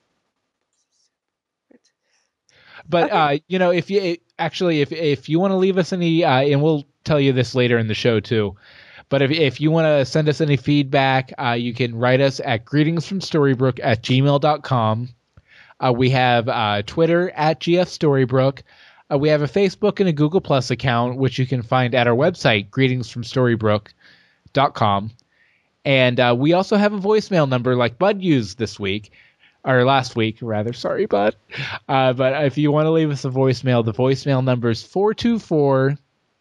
But 2.88 3.04
Okay. 3.04 3.36
uh, 3.36 3.38
you 3.48 3.58
know, 3.58 3.70
if 3.70 3.90
you 3.90 4.16
actually 4.38 4.80
if 4.80 4.92
if 4.92 5.28
you 5.28 5.40
want 5.40 5.52
to 5.52 5.56
leave 5.56 5.78
us 5.78 5.92
any, 5.92 6.24
uh, 6.24 6.42
and 6.42 6.62
we'll 6.62 6.84
tell 7.04 7.20
you 7.20 7.32
this 7.32 7.54
later 7.54 7.78
in 7.78 7.88
the 7.88 7.94
show 7.94 8.20
too. 8.20 8.56
But 9.08 9.22
if, 9.22 9.30
if 9.30 9.60
you 9.60 9.70
want 9.70 9.86
to 9.86 10.04
send 10.04 10.28
us 10.28 10.40
any 10.40 10.56
feedback, 10.56 11.32
uh, 11.38 11.52
you 11.52 11.72
can 11.72 11.94
write 11.94 12.20
us 12.20 12.40
at 12.40 12.64
greetingsfromstorybrook 12.64 13.78
at 13.80 14.02
gmail.com. 14.02 15.08
Uh, 15.78 15.92
we 15.92 16.10
have 16.10 16.48
uh, 16.48 16.82
Twitter 16.84 17.30
at 17.30 17.60
gfstorybrook. 17.60 18.62
Uh, 19.12 19.18
we 19.18 19.28
have 19.28 19.42
a 19.42 19.46
Facebook 19.46 20.00
and 20.00 20.08
a 20.08 20.12
Google 20.12 20.40
Plus 20.40 20.72
account, 20.72 21.18
which 21.18 21.38
you 21.38 21.46
can 21.46 21.62
find 21.62 21.94
at 21.94 22.08
our 22.08 22.16
website, 22.16 22.68
greetingsfromstorybrook.com. 22.70 25.10
And 25.84 26.18
uh, 26.18 26.34
we 26.36 26.52
also 26.52 26.76
have 26.76 26.92
a 26.92 26.98
voicemail 26.98 27.48
number 27.48 27.76
like 27.76 27.98
Bud 27.98 28.20
used 28.20 28.58
this 28.58 28.80
week, 28.80 29.12
or 29.66 29.84
last 29.84 30.16
week, 30.16 30.38
rather. 30.40 30.72
Sorry, 30.72 31.06
Bud. 31.06 31.36
Uh, 31.88 32.12
but 32.12 32.44
if 32.44 32.56
you 32.56 32.70
want 32.70 32.86
to 32.86 32.90
leave 32.92 33.10
us 33.10 33.24
a 33.24 33.30
voicemail, 33.30 33.84
the 33.84 33.92
voicemail 33.92 34.42
number 34.42 34.70
is 34.70 34.82
424 34.82 35.98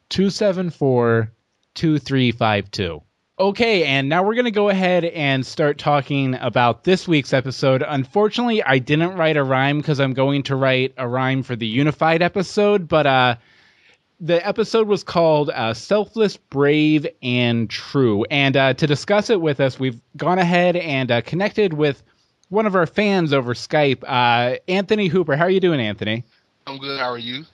274 0.10 1.32
2352. 1.74 3.02
Okay, 3.38 3.84
and 3.84 4.08
now 4.08 4.24
we're 4.24 4.36
going 4.36 4.46
to 4.46 4.52
go 4.52 4.70
ahead 4.70 5.04
and 5.04 5.46
start 5.46 5.78
talking 5.78 6.36
about 6.36 6.86
this 6.86 7.06
week's 7.06 7.34
episode. 7.34 7.84
Unfortunately, 7.86 8.64
I 8.64 8.78
didn't 8.78 9.18
write 9.18 9.36
a 9.36 9.44
rhyme 9.44 9.80
because 9.80 10.00
I'm 10.00 10.14
going 10.14 10.44
to 10.44 10.56
write 10.56 10.94
a 10.96 11.06
rhyme 11.06 11.44
for 11.44 11.58
the 11.58 11.68
unified 11.68 12.22
episode, 12.22 12.88
but 12.88 13.06
uh, 13.06 13.36
the 14.22 14.46
episode 14.48 14.88
was 14.88 15.04
called 15.04 15.50
uh, 15.50 15.74
Selfless, 15.74 16.38
Brave, 16.38 17.08
and 17.22 17.70
True. 17.70 18.24
And 18.24 18.56
uh, 18.56 18.74
to 18.76 18.88
discuss 18.88 19.30
it 19.30 19.42
with 19.42 19.60
us, 19.60 19.78
we've 19.78 20.00
gone 20.16 20.40
ahead 20.40 20.78
and 20.78 21.12
uh, 21.12 21.22
connected 21.22 21.74
with 21.74 22.02
one 22.50 22.66
of 22.66 22.76
our 22.76 22.86
fans 22.86 23.34
over 23.34 23.54
Skype, 23.54 24.04
uh, 24.06 24.58
Anthony 24.68 25.08
Hooper. 25.08 25.36
How 25.36 25.46
are 25.46 25.50
you 25.50 25.60
doing, 25.60 25.80
Anthony? 25.80 26.24
I'm 26.68 26.78
good. 26.78 27.00
How 27.00 27.10
are 27.10 27.18
you? 27.18 27.46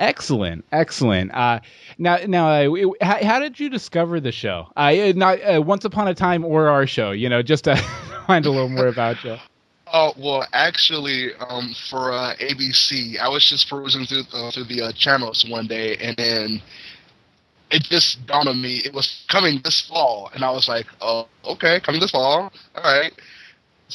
Excellent, 0.00 0.64
excellent. 0.72 1.32
Uh, 1.32 1.60
now, 1.96 2.18
now, 2.26 2.48
uh, 2.48 2.90
how, 3.00 3.24
how 3.24 3.38
did 3.38 3.60
you 3.60 3.68
discover 3.70 4.18
the 4.18 4.32
show? 4.32 4.66
Uh, 4.76 5.12
not 5.14 5.38
uh, 5.38 5.62
Once 5.62 5.84
Upon 5.84 6.08
a 6.08 6.14
Time 6.14 6.44
or 6.44 6.68
our 6.68 6.86
show, 6.86 7.12
you 7.12 7.28
know, 7.28 7.42
just 7.42 7.64
to 7.64 7.76
find 8.26 8.44
a 8.46 8.50
little 8.50 8.68
more 8.68 8.88
about 8.88 9.22
you. 9.22 9.36
Oh 9.92 10.12
well, 10.18 10.44
actually, 10.52 11.34
um, 11.34 11.74
for 11.88 12.12
uh, 12.12 12.34
ABC, 12.40 13.18
I 13.18 13.28
was 13.28 13.48
just 13.48 13.68
perusing 13.68 14.06
through 14.06 14.24
uh, 14.32 14.50
through 14.50 14.64
the 14.64 14.82
uh, 14.82 14.92
channels 14.92 15.46
one 15.48 15.68
day, 15.68 15.96
and 15.98 16.16
then 16.16 16.62
it 17.70 17.82
just 17.84 18.26
dawned 18.26 18.48
on 18.48 18.60
me 18.60 18.78
it 18.84 18.92
was 18.92 19.24
coming 19.28 19.60
this 19.62 19.82
fall, 19.82 20.30
and 20.34 20.42
I 20.42 20.50
was 20.50 20.66
like, 20.66 20.86
"Oh, 21.00 21.28
okay, 21.44 21.78
coming 21.80 22.00
this 22.00 22.10
fall. 22.10 22.52
All 22.74 22.82
right." 22.82 23.12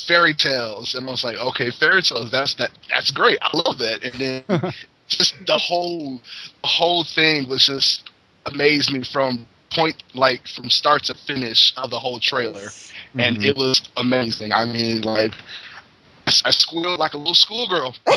Fairy 0.06 0.34
tales, 0.34 0.94
and 0.96 1.08
I 1.08 1.12
was 1.12 1.24
like, 1.24 1.38
"Okay, 1.38 1.72
fairy 1.72 2.02
tales. 2.02 2.32
That's 2.32 2.54
that. 2.56 2.72
That's 2.90 3.12
great. 3.12 3.38
I 3.42 3.56
love 3.58 3.78
that." 3.80 4.04
And 4.04 4.14
then 4.50 4.74
just 5.08 5.36
the 5.46 5.58
whole 5.58 6.22
the 6.62 6.68
whole 6.68 7.04
thing 7.04 7.48
was 7.50 7.66
just 7.66 8.10
amazed 8.46 8.92
me 8.92 9.04
from 9.04 9.48
point 9.72 10.02
like 10.14 10.48
from 10.48 10.70
start 10.70 11.04
to 11.04 11.14
finish 11.14 11.74
of 11.78 11.90
the 11.90 12.00
whole 12.00 12.20
trailer 12.20 12.70
and 13.18 13.38
Mhm. 13.38 13.46
it 13.46 13.58
was 13.58 13.82
amazing. 13.98 14.54
I 14.54 14.64
mean, 14.66 15.02
like 15.02 15.34
I, 16.46 16.52
squealed 16.52 17.00
like 17.00 17.14
a 17.14 17.18
little 17.18 17.34
schoolgirl. 17.34 17.96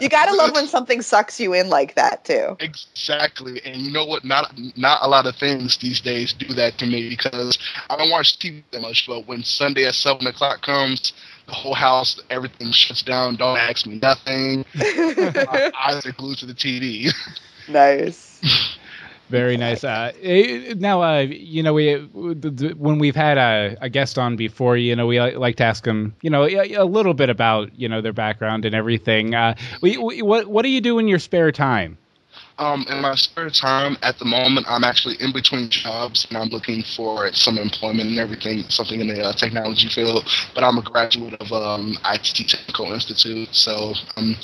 you 0.00 0.08
gotta 0.08 0.34
love 0.34 0.54
when 0.54 0.66
something 0.66 1.02
sucks 1.02 1.38
you 1.38 1.52
in 1.54 1.68
like 1.68 1.94
that 1.94 2.24
too. 2.24 2.56
exactly, 2.58 3.60
and 3.64 3.76
you 3.76 3.92
know 3.92 4.04
what? 4.04 4.24
Not 4.24 4.52
not 4.76 4.98
a 5.02 5.08
lot 5.08 5.26
of 5.26 5.36
things 5.36 5.76
these 5.78 6.00
days 6.00 6.32
do 6.32 6.52
that 6.54 6.78
to 6.78 6.86
me 6.86 7.08
because 7.08 7.58
I 7.88 7.96
don't 7.96 8.10
watch 8.10 8.38
TV 8.38 8.62
that 8.72 8.80
much. 8.80 9.06
But 9.06 9.26
when 9.28 9.44
Sunday 9.44 9.86
at 9.86 9.94
seven 9.94 10.26
o'clock 10.26 10.62
comes, 10.62 11.12
the 11.46 11.52
whole 11.52 11.74
house, 11.74 12.20
everything 12.28 12.72
shuts 12.72 13.02
down. 13.02 13.36
Don't 13.36 13.56
ask 13.56 13.86
me 13.86 14.00
nothing. 14.00 14.64
My 14.74 15.70
eyes 15.80 16.04
are 16.06 16.12
glued 16.12 16.38
to 16.38 16.46
the 16.46 16.54
TV. 16.54 17.12
nice. 17.68 18.76
Very 19.30 19.56
nice. 19.56 19.84
Uh, 19.84 20.10
now, 20.76 21.02
uh, 21.02 21.20
you 21.20 21.62
know, 21.62 21.72
we 21.72 21.94
when 21.94 22.98
we've 22.98 23.14
had 23.14 23.38
a, 23.38 23.76
a 23.80 23.88
guest 23.88 24.18
on 24.18 24.34
before, 24.34 24.76
you 24.76 24.96
know, 24.96 25.06
we 25.06 25.20
like 25.20 25.54
to 25.56 25.64
ask 25.64 25.84
them, 25.84 26.16
you 26.20 26.30
know, 26.30 26.44
a, 26.48 26.74
a 26.74 26.84
little 26.84 27.14
bit 27.14 27.30
about 27.30 27.70
you 27.78 27.88
know 27.88 28.00
their 28.00 28.12
background 28.12 28.64
and 28.64 28.74
everything. 28.74 29.36
Uh, 29.36 29.54
we, 29.82 29.96
we, 29.98 30.20
what 30.22 30.48
what 30.48 30.62
do 30.62 30.68
you 30.68 30.80
do 30.80 30.98
in 30.98 31.06
your 31.06 31.20
spare 31.20 31.52
time? 31.52 31.96
Um, 32.60 32.84
in 32.90 33.00
my 33.00 33.14
spare 33.14 33.48
time, 33.48 33.96
at 34.02 34.18
the 34.18 34.26
moment, 34.26 34.66
I'm 34.68 34.84
actually 34.84 35.16
in 35.18 35.32
between 35.32 35.70
jobs 35.70 36.26
and 36.28 36.36
I'm 36.36 36.48
looking 36.50 36.82
for 36.82 37.32
some 37.32 37.56
employment 37.56 38.10
and 38.10 38.18
everything, 38.18 38.64
something 38.68 39.00
in 39.00 39.08
the 39.08 39.22
uh, 39.24 39.32
technology 39.32 39.88
field. 39.88 40.28
But 40.54 40.62
I'm 40.62 40.76
a 40.76 40.82
graduate 40.82 41.34
of 41.40 41.50
um, 41.52 41.96
IT 42.04 42.48
Technical 42.48 42.92
Institute, 42.92 43.48
so 43.52 43.94
I'm 44.16 44.36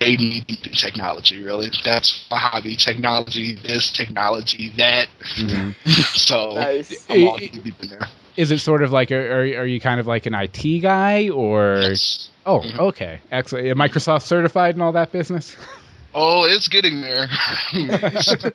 way 0.00 0.16
knee 0.16 0.44
deep 0.46 0.64
in 0.66 0.72
technology. 0.74 1.42
Really, 1.42 1.70
that's 1.84 2.24
my 2.30 2.38
hobby: 2.38 2.76
technology, 2.76 3.56
this, 3.56 3.90
technology, 3.90 4.70
that. 4.76 5.08
so 6.14 6.54
Nice. 6.54 7.04
I'm 7.10 7.24
all 7.26 7.38
knee 7.38 7.48
deep 7.48 7.82
in 7.82 7.88
there. 7.88 8.06
Is 8.36 8.52
it 8.52 8.60
sort 8.60 8.82
of 8.82 8.92
like, 8.92 9.10
are, 9.10 9.40
are 9.40 9.62
are 9.62 9.66
you 9.66 9.80
kind 9.80 9.98
of 9.98 10.06
like 10.06 10.26
an 10.26 10.34
IT 10.34 10.80
guy 10.82 11.30
or? 11.30 11.78
Yes. 11.82 12.30
Oh, 12.46 12.60
Mhm. 12.60 12.78
okay, 12.78 13.20
excellent. 13.32 13.66
Microsoft 13.76 14.22
certified 14.22 14.76
and 14.76 14.82
all 14.82 14.92
that 14.92 15.10
business. 15.10 15.56
Oh, 16.18 16.44
it's 16.44 16.66
getting 16.68 17.02
there, 17.02 17.28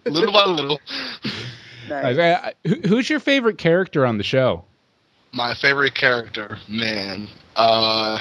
little 0.06 0.34
by 0.34 0.46
little. 0.46 0.80
Nice. 1.88 2.18
Uh, 2.18 2.52
who's 2.88 3.08
your 3.10 3.20
favorite 3.20 3.58
character 3.60 4.06
on 4.06 4.18
the 4.18 4.24
show? 4.24 4.66
my 5.34 5.54
favorite 5.54 5.96
character, 5.96 6.58
man. 6.68 7.28
Uh, 7.56 8.20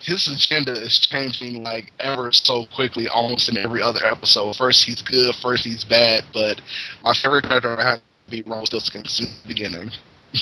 his 0.00 0.28
agenda 0.28 0.72
is 0.72 0.98
changing 0.98 1.62
like 1.62 1.92
ever 2.00 2.30
so 2.32 2.66
quickly, 2.74 3.08
almost 3.08 3.48
in 3.48 3.56
every 3.56 3.80
other 3.80 4.04
episode. 4.04 4.54
First 4.56 4.84
he's 4.84 5.00
good, 5.02 5.34
first 5.36 5.64
he's 5.64 5.84
bad, 5.84 6.24
but 6.32 6.60
my 7.02 7.14
favorite 7.14 7.44
character 7.44 7.74
had 7.76 7.96
to 7.96 8.30
be 8.30 8.42
Rumpelstiltskin 8.42 9.06
since 9.06 9.40
the 9.42 9.48
beginning. 9.48 9.90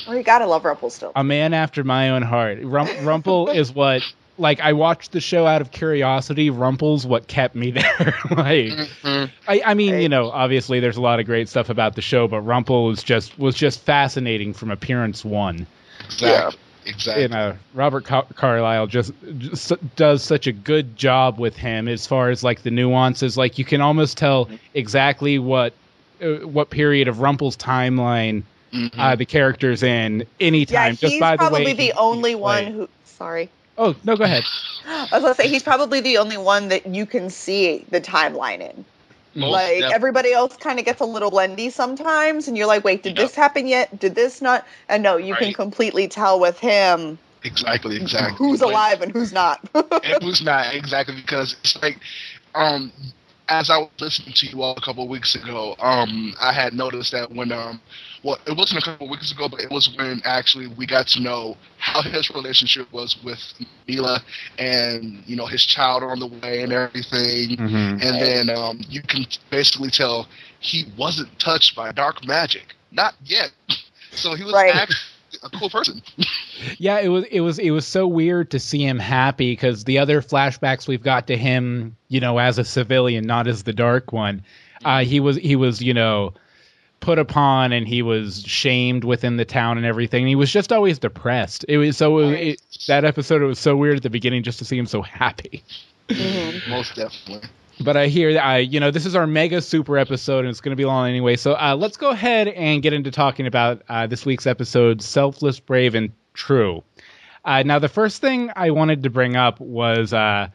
Oh, 0.08 0.12
you 0.12 0.22
gotta 0.22 0.46
love 0.46 0.64
Rumpelstiltskin. 0.64 1.12
A 1.20 1.22
man 1.24 1.54
after 1.54 1.84
my 1.84 2.10
own 2.10 2.22
heart. 2.22 2.58
Rum- 2.62 3.04
Rumple 3.04 3.50
is 3.50 3.72
what. 3.72 4.02
Like 4.42 4.60
I 4.60 4.72
watched 4.74 5.12
the 5.12 5.20
show 5.20 5.46
out 5.46 5.60
of 5.62 5.70
curiosity. 5.70 6.50
Rumple's 6.50 7.06
what 7.06 7.28
kept 7.28 7.54
me 7.54 7.70
there. 7.80 8.14
like 8.30 8.72
Mhm. 8.72 9.30
I, 9.48 9.62
I 9.64 9.74
mean, 9.74 10.00
you 10.00 10.08
know, 10.08 10.30
obviously 10.30 10.80
there's 10.80 10.96
a 10.96 11.00
lot 11.00 11.20
of 11.20 11.26
great 11.26 11.48
stuff 11.48 11.70
about 11.70 11.94
the 11.94 12.02
show, 12.02 12.28
but 12.28 12.40
Rumple 12.42 12.86
was 12.86 13.02
just 13.02 13.38
was 13.38 13.54
just 13.54 13.80
fascinating 13.80 14.52
from 14.52 14.70
appearance 14.70 15.24
one. 15.24 15.66
Exactly. 16.04 16.58
Exactly. 16.84 17.22
You 17.22 17.28
know, 17.28 17.56
Robert 17.74 18.04
Car- 18.04 18.26
Carlyle 18.34 18.88
just, 18.88 19.12
just 19.38 19.72
does 19.94 20.20
such 20.24 20.48
a 20.48 20.52
good 20.52 20.96
job 20.96 21.38
with 21.38 21.56
him 21.56 21.86
as 21.86 22.08
far 22.08 22.30
as 22.30 22.42
like 22.42 22.62
the 22.62 22.72
nuances. 22.72 23.36
Like 23.36 23.56
you 23.56 23.64
can 23.64 23.80
almost 23.80 24.18
tell 24.18 24.48
exactly 24.74 25.38
what 25.38 25.74
uh, 26.20 26.44
what 26.46 26.70
period 26.70 27.06
of 27.06 27.20
Rumple's 27.20 27.56
timeline 27.56 28.42
Mhm. 28.72 28.90
uh, 28.98 29.14
the 29.14 29.26
character's 29.26 29.82
in 29.84 30.20
yeah, 30.20 30.24
anytime. 30.40 30.96
just 30.96 31.12
he's 31.12 31.20
by 31.20 31.32
the 31.32 31.38
probably 31.38 31.66
way 31.66 31.72
the 31.74 31.82
he- 31.84 31.92
only 31.92 32.30
he 32.30 32.34
one 32.36 32.64
who. 32.66 32.88
Sorry. 33.04 33.48
Oh 33.78 33.94
no, 34.04 34.16
go 34.16 34.24
ahead. 34.24 34.44
I 34.86 35.08
was 35.12 35.22
gonna 35.22 35.34
say 35.34 35.48
he's 35.48 35.62
probably 35.62 36.00
the 36.00 36.18
only 36.18 36.36
one 36.36 36.68
that 36.68 36.86
you 36.86 37.06
can 37.06 37.30
see 37.30 37.84
the 37.90 38.00
timeline 38.00 38.60
in. 38.60 38.84
Most 39.34 39.52
like 39.52 39.68
definitely. 39.68 39.94
everybody 39.94 40.32
else 40.32 40.56
kind 40.58 40.78
of 40.78 40.84
gets 40.84 41.00
a 41.00 41.06
little 41.06 41.30
blendy 41.30 41.72
sometimes, 41.72 42.48
and 42.48 42.56
you're 42.56 42.66
like, 42.66 42.84
wait, 42.84 43.02
did 43.02 43.16
Yeah. 43.16 43.22
this 43.22 43.34
happen 43.34 43.66
yet? 43.66 43.98
Did 43.98 44.14
this 44.14 44.42
not? 44.42 44.66
And 44.90 45.02
no, 45.02 45.16
you 45.16 45.34
can 45.34 45.54
completely 45.54 46.06
tell 46.06 46.38
with 46.38 46.58
him 46.58 47.18
exactly. 47.44 47.96
Exactly. 47.96 48.36
who's 48.36 48.60
But- 48.60 48.70
alive 48.70 49.00
and 49.02 49.10
who's 49.10 49.32
not. 49.32 49.60
it 49.74 50.22
was 50.24 50.42
not 50.42 50.74
exactly 50.74 51.14
because 51.16 51.56
it's 51.64 51.80
like 51.82 51.98
um 52.54 52.92
as 53.48 53.70
I 53.70 53.78
was 53.78 53.90
listening 54.00 54.34
to 54.34 54.46
you 54.46 54.62
all 54.62 54.76
a 54.76 54.80
couple 54.80 55.02
of 55.04 55.10
weeks 55.10 55.34
ago, 55.34 55.74
um, 55.80 56.32
I 56.40 56.52
had 56.52 56.72
noticed 56.74 57.12
that 57.12 57.30
when 57.30 57.52
um, 57.52 57.80
well, 58.22 58.38
it 58.46 58.56
wasn't 58.56 58.80
a 58.82 58.84
couple 58.84 59.06
of 59.06 59.10
weeks 59.10 59.32
ago, 59.32 59.48
but 59.48 59.60
it 59.60 59.70
was 59.70 59.92
when 59.98 60.20
actually 60.24 60.66
we 60.68 60.86
got 60.86 61.06
to 61.08 61.20
know 61.20 61.56
how 61.78 62.02
his 62.02 62.30
relationship 62.30 62.90
was 62.92 63.16
with 63.24 63.40
Milah, 63.88 64.22
and 64.58 65.22
you 65.26 65.36
know 65.36 65.46
his 65.46 65.64
child 65.64 66.02
on 66.02 66.20
the 66.20 66.26
way 66.26 66.62
and 66.62 66.72
everything, 66.72 67.56
Mhm. 67.56 68.02
and 68.02 68.20
then 68.20 68.50
um, 68.50 68.80
you 68.88 69.02
can 69.02 69.26
basically 69.50 69.90
tell 69.90 70.28
he 70.60 70.86
wasn't 70.96 71.36
touched 71.38 71.74
by 71.74 71.90
dark 71.92 72.24
magic, 72.26 72.74
not 72.90 73.14
yet. 73.24 73.50
So 74.14 74.34
he 74.34 74.44
was 74.44 74.52
Right. 74.52 74.74
actually 74.74 74.96
a 75.42 75.48
cool 75.58 75.70
person. 75.70 76.02
Yeah, 76.78 77.00
it 77.00 77.08
was 77.08 77.24
it 77.30 77.40
was 77.40 77.58
it 77.58 77.70
was 77.70 77.86
so 77.86 78.06
weird 78.06 78.50
to 78.50 78.58
see 78.60 78.84
him 78.86 78.98
happy 78.98 79.52
because 79.52 79.84
the 79.84 79.98
other 79.98 80.20
flashbacks 80.20 80.86
we've 80.86 81.02
got 81.02 81.26
to 81.28 81.36
him, 81.36 81.96
you 82.08 82.20
know, 82.20 82.38
as 82.38 82.58
a 82.58 82.64
civilian, 82.64 83.24
not 83.26 83.46
as 83.48 83.62
the 83.64 83.72
dark 83.72 84.12
one. 84.12 84.42
Uh, 84.84 85.02
he 85.04 85.18
was 85.18 85.36
he 85.38 85.56
was 85.56 85.80
you 85.80 85.94
know 85.94 86.34
put 87.02 87.18
upon 87.18 87.72
and 87.72 87.86
he 87.86 88.00
was 88.00 88.42
shamed 88.46 89.04
within 89.04 89.36
the 89.36 89.44
town 89.44 89.76
and 89.76 89.84
everything. 89.84 90.26
He 90.26 90.34
was 90.36 90.50
just 90.50 90.72
always 90.72 90.98
depressed. 90.98 91.66
It 91.68 91.76
was 91.76 91.98
so 91.98 92.18
it, 92.20 92.32
it, 92.32 92.62
that 92.86 93.04
episode. 93.04 93.42
It 93.42 93.46
was 93.46 93.58
so 93.58 93.76
weird 93.76 93.96
at 93.96 94.02
the 94.02 94.08
beginning 94.10 94.42
just 94.42 94.58
to 94.60 94.64
see 94.64 94.78
him 94.78 94.86
so 94.86 95.02
happy. 95.02 95.62
Mhm. 96.08 96.68
Most 96.70 96.94
definitely. 96.96 97.48
But 97.80 97.96
I 97.96 98.06
hear 98.06 98.32
that 98.34 98.44
I 98.44 98.58
you 98.58 98.80
know 98.80 98.90
this 98.90 99.04
is 99.06 99.16
our 99.16 99.26
mega 99.26 99.60
super 99.60 99.98
episode 99.98 100.40
and 100.40 100.48
it's 100.48 100.60
going 100.60 100.70
to 100.72 100.76
be 100.76 100.84
long 100.84 101.08
anyway. 101.08 101.36
So 101.36 101.52
uh, 101.54 101.76
let's 101.78 101.96
go 101.96 102.10
ahead 102.10 102.48
and 102.48 102.82
get 102.82 102.92
into 102.92 103.10
talking 103.10 103.46
about 103.46 103.82
uh, 103.88 104.06
this 104.06 104.24
week's 104.24 104.46
episode, 104.46 105.02
"Selfless, 105.02 105.60
Brave, 105.60 105.94
and 105.94 106.12
True." 106.34 106.82
Uh, 107.44 107.62
now, 107.64 107.80
the 107.80 107.88
first 107.88 108.20
thing 108.20 108.50
I 108.54 108.70
wanted 108.70 109.02
to 109.02 109.10
bring 109.10 109.34
up 109.34 109.58
was 109.58 110.12
uh, 110.12 110.48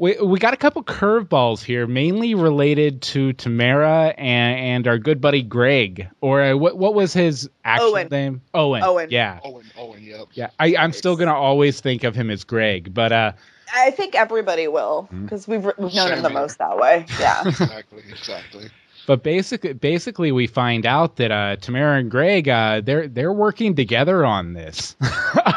we 0.00 0.16
we 0.20 0.38
got 0.38 0.54
a 0.54 0.56
couple 0.56 0.82
curveballs 0.82 1.62
here, 1.62 1.86
mainly 1.86 2.34
related 2.34 3.02
to 3.02 3.32
Tamara 3.34 4.14
and, 4.18 4.58
and 4.58 4.88
our 4.88 4.98
good 4.98 5.20
buddy 5.20 5.42
Greg, 5.42 6.08
or 6.20 6.42
uh, 6.42 6.56
what 6.56 6.76
what 6.78 6.94
was 6.94 7.12
his 7.12 7.48
actual 7.64 7.90
Owen. 7.90 8.08
name? 8.10 8.40
Owen. 8.54 8.82
Owen. 8.82 9.08
Yeah, 9.10 9.38
Owen, 9.44 9.66
Owen, 9.76 10.02
yep. 10.02 10.26
yeah. 10.32 10.50
I, 10.58 10.74
I'm 10.76 10.92
still 10.92 11.16
gonna 11.16 11.34
always 11.34 11.80
think 11.80 12.02
of 12.04 12.14
him 12.16 12.30
as 12.30 12.42
Greg, 12.44 12.92
but 12.94 13.12
uh, 13.12 13.32
I 13.74 13.90
think 13.92 14.14
everybody 14.14 14.66
will 14.68 15.02
Hmm. 15.10 15.24
because 15.24 15.46
we've, 15.46 15.64
we've 15.78 15.94
known 15.94 16.12
him 16.12 16.22
the 16.22 16.30
here. 16.30 16.38
most 16.40 16.58
that 16.58 16.76
way. 16.78 17.04
Yeah. 17.20 17.46
Exactly, 17.46 18.02
exactly. 18.08 18.68
But 19.06 19.22
basically, 19.22 19.72
basically, 19.72 20.30
we 20.32 20.46
find 20.46 20.86
out 20.86 21.16
that 21.16 21.30
uh, 21.32 21.56
Tamara 21.56 21.98
and 21.98 22.10
Greg 22.10 22.48
uh, 22.48 22.80
they're 22.80 23.06
they're 23.06 23.32
working 23.32 23.74
together 23.76 24.24
on 24.24 24.54
this. 24.54 24.96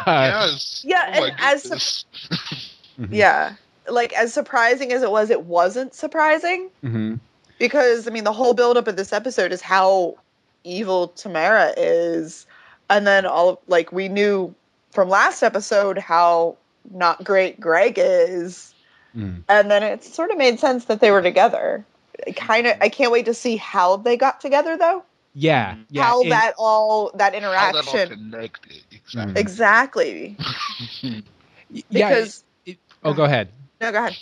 Yes. 0.05 0.83
yeah, 0.85 1.13
Oh 1.17 1.23
and 1.23 1.35
as- 1.39 1.61
goodness. 1.63 2.05
yeah. 3.09 3.55
Like 3.89 4.13
as 4.13 4.33
surprising 4.33 4.91
as 4.93 5.03
it 5.03 5.11
was, 5.11 5.29
it 5.29 5.43
wasn't 5.43 5.93
surprising 5.93 6.69
mhm. 6.83 7.19
because 7.59 8.07
I 8.07 8.11
mean 8.11 8.23
the 8.23 8.33
whole 8.33 8.53
buildup 8.53 8.87
of 8.87 8.95
this 8.95 9.13
episode 9.13 9.51
is 9.51 9.61
how 9.61 10.15
evil 10.63 11.09
Tamara 11.09 11.73
is, 11.75 12.45
and 12.89 13.05
then 13.05 13.25
all 13.25 13.61
like 13.67 13.91
we 13.91 14.07
knew 14.09 14.55
from 14.91 15.09
last 15.09 15.43
episode 15.43 15.97
how 15.97 16.57
not 16.91 17.23
great 17.23 17.59
Greg 17.59 17.95
is, 17.97 18.73
Mm. 19.15 19.43
and 19.47 19.69
then 19.69 19.83
it 19.83 20.03
sort 20.03 20.31
of 20.31 20.37
made 20.37 20.59
sense 20.59 20.85
that 20.85 20.99
they 20.99 21.11
were 21.11 21.21
together. 21.21 21.85
Kind 22.35 22.65
of, 22.67 22.77
I 22.81 22.89
can't 22.89 23.11
wait 23.11 23.25
to 23.25 23.33
see 23.35 23.57
how 23.57 23.97
they 23.97 24.17
got 24.17 24.41
together 24.41 24.75
though. 24.77 25.03
Yeah, 25.35 25.75
yeah. 25.89 26.03
how 26.03 26.21
and- 26.21 26.31
that 26.31 26.53
all 26.57 27.11
that 27.15 27.33
How 27.33 27.39
that 27.39 27.45
all 27.45 27.73
interaction 27.73 28.09
connected. 28.09 28.83
Mm. 29.13 29.37
Exactly. 29.37 30.37
exactly 30.37 30.37
yeah. 31.89 32.09
because 32.09 32.43
oh, 33.03 33.13
go 33.13 33.23
ahead. 33.23 33.49
No 33.83 33.91
go 33.91 33.99
ahead. 33.99 34.17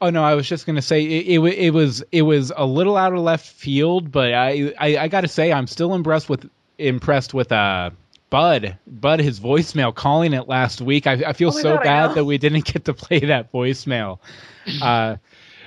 Oh 0.00 0.10
no, 0.10 0.22
I 0.22 0.34
was 0.34 0.48
just 0.48 0.66
gonna 0.66 0.82
say 0.82 1.04
it. 1.04 1.26
It, 1.26 1.40
it 1.40 1.70
was 1.70 2.02
it 2.12 2.22
was 2.22 2.52
a 2.56 2.64
little 2.64 2.96
out 2.96 3.12
of 3.12 3.20
left 3.20 3.46
field, 3.46 4.10
but 4.10 4.32
I 4.32 4.72
I, 4.78 4.96
I 4.96 5.08
got 5.08 5.22
to 5.22 5.28
say 5.28 5.52
I'm 5.52 5.66
still 5.66 5.94
impressed 5.94 6.28
with 6.28 6.48
impressed 6.78 7.34
with 7.34 7.50
uh 7.50 7.90
Bud 8.30 8.78
Bud 8.86 9.20
his 9.20 9.40
voicemail 9.40 9.94
calling 9.94 10.34
it 10.34 10.48
last 10.48 10.80
week. 10.80 11.06
I, 11.06 11.12
I 11.26 11.32
feel 11.32 11.48
Oh 11.48 11.52
so 11.62 11.74
God, 11.76 11.84
bad 11.84 12.14
that 12.14 12.24
we 12.24 12.38
didn't 12.38 12.64
get 12.64 12.84
to 12.86 12.94
play 12.94 13.20
that 13.20 13.52
voicemail. 13.52 14.18
Uh, 14.82 15.16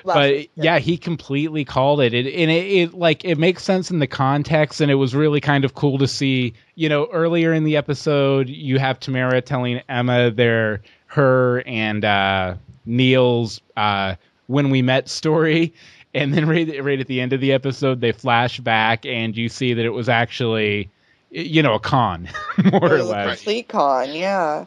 but 0.06 0.32
week, 0.32 0.52
yeah. 0.56 0.80
he 0.80 0.98
completely 0.98 1.66
called 1.66 2.02
it. 2.02 2.14
it 2.14 2.28
and 2.28 2.52
it, 2.52 2.66
it 2.72 2.94
like 2.94 3.26
it 3.26 3.38
makes 3.38 3.64
sense 3.64 3.92
in 3.92 4.00
the 4.00 4.08
context 4.08 4.82
and 4.82 4.92
it 4.92 4.96
was 4.96 5.16
really 5.16 5.42
kind 5.42 5.66
of 5.66 5.74
cool 5.74 5.98
to 6.00 6.08
see 6.08 6.54
you 6.76 6.90
know 6.90 7.08
earlier 7.12 7.54
in 7.54 7.64
the 7.64 7.78
episode 7.78 8.48
you 8.50 8.80
have 8.80 9.00
tamara 9.00 9.42
telling 9.42 9.82
emma 9.90 10.32
their 10.32 10.82
her 11.08 11.64
and 11.66 12.06
uh 12.06 12.56
Neal's 12.86 13.62
uh 13.78 14.16
when 14.48 14.70
we 14.70 14.82
met 14.82 15.08
story 15.10 15.74
and 16.14 16.34
then 16.34 16.48
right, 16.48 16.84
right 16.84 17.00
at 17.00 17.08
the 17.08 17.22
end 17.22 17.34
of 17.34 17.40
the 17.42 17.54
episode 17.54 18.02
they 18.02 18.12
flash 18.12 18.60
back 18.60 19.06
and 19.06 19.36
you 19.38 19.50
see 19.50 19.74
that 19.74 19.86
it 19.86 19.92
was 19.92 20.10
actually 20.10 20.90
you 21.30 21.64
know 21.64 21.76
a 21.76 21.80
con 21.80 22.28
more 22.72 22.86
It 22.86 22.92
or 22.92 22.96
was 22.98 23.08
a 23.08 23.12
less 23.12 23.38
complete 23.38 23.70
con, 23.70 24.14
yeah. 24.14 24.66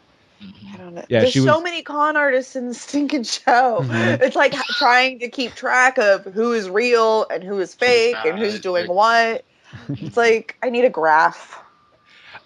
I 0.72 0.76
don't 0.76 0.94
know. 0.94 1.04
Yeah, 1.08 1.20
There's 1.20 1.32
she 1.32 1.40
so 1.40 1.60
many 1.60 1.82
con 1.82 2.16
artists 2.16 2.54
in 2.56 2.68
the 2.68 2.74
stinking 2.74 3.22
show. 3.22 3.80
Mhm. 3.82 4.20
It's 4.20 4.36
like 4.36 4.52
trying 4.78 5.20
to 5.20 5.28
keep 5.28 5.54
track 5.54 5.96
of 5.98 6.24
who 6.24 6.52
is 6.52 6.68
real 6.68 7.26
and 7.30 7.42
who 7.42 7.58
is 7.60 7.74
fake 7.74 8.16
and 8.24 8.38
who's 8.38 8.60
doing 8.60 8.88
what. 8.88 9.44
It's 9.88 10.16
like 10.16 10.56
I 10.62 10.70
need 10.70 10.84
a 10.84 10.90
graph. 10.90 11.58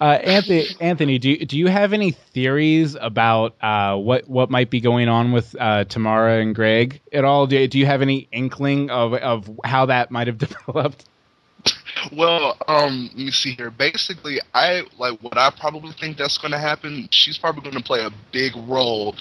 Uh, 0.00 0.04
Anthony, 0.04 0.66
Anthony, 0.80 1.18
do 1.18 1.30
you, 1.30 1.46
do 1.46 1.58
you 1.58 1.66
have 1.66 1.92
any 1.92 2.12
theories 2.12 2.96
about 3.00 3.56
uh, 3.60 3.96
what 3.96 4.28
what 4.28 4.48
might 4.48 4.70
be 4.70 4.80
going 4.80 5.08
on 5.08 5.32
with 5.32 5.56
uh, 5.58 5.84
Tamara 5.84 6.40
and 6.40 6.54
Greg 6.54 7.00
at 7.12 7.24
all? 7.24 7.46
Do, 7.46 7.66
do 7.66 7.78
you 7.78 7.86
have 7.86 8.00
any 8.00 8.28
inkling 8.30 8.90
of 8.90 9.14
of 9.14 9.50
how 9.64 9.86
that 9.86 10.10
might 10.10 10.28
have 10.28 10.38
developed? 10.48 11.04
Well, 12.12 12.56
um, 12.68 13.08
let 13.08 13.16
me 13.16 13.30
see 13.32 13.54
here. 13.54 13.70
Basically, 13.70 14.40
I 14.54 14.82
like 14.98 15.20
what 15.20 15.36
I 15.36 15.50
probably 15.50 15.92
think 15.92 16.16
that's 16.16 16.38
going 16.38 16.52
to 16.52 16.58
happen. 16.58 17.08
She's 17.10 17.36
probably 17.36 17.62
going 17.62 17.76
to 17.76 17.82
play 17.82 18.04
a 18.04 18.10
big 18.30 18.52
role 18.68 19.16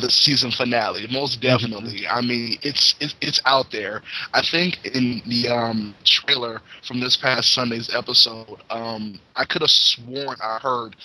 the 0.00 0.10
season 0.10 0.50
finale. 0.50 1.06
Most 1.10 1.40
definitely. 1.40 2.06
I 2.06 2.20
mean, 2.20 2.58
it's 2.62 2.94
it's 3.00 3.14
it's 3.20 3.40
out 3.44 3.70
there. 3.70 4.02
I 4.32 4.42
think 4.42 4.84
in 4.84 5.22
the 5.26 5.48
um 5.48 5.94
trailer 6.04 6.60
from 6.86 7.00
this 7.00 7.16
past 7.16 7.52
Sunday's 7.52 7.94
episode, 7.94 8.60
um, 8.70 9.18
I 9.36 9.44
could 9.44 9.62
have 9.62 9.70
sworn 9.70 10.36
I 10.42 10.58
heard. 10.58 10.96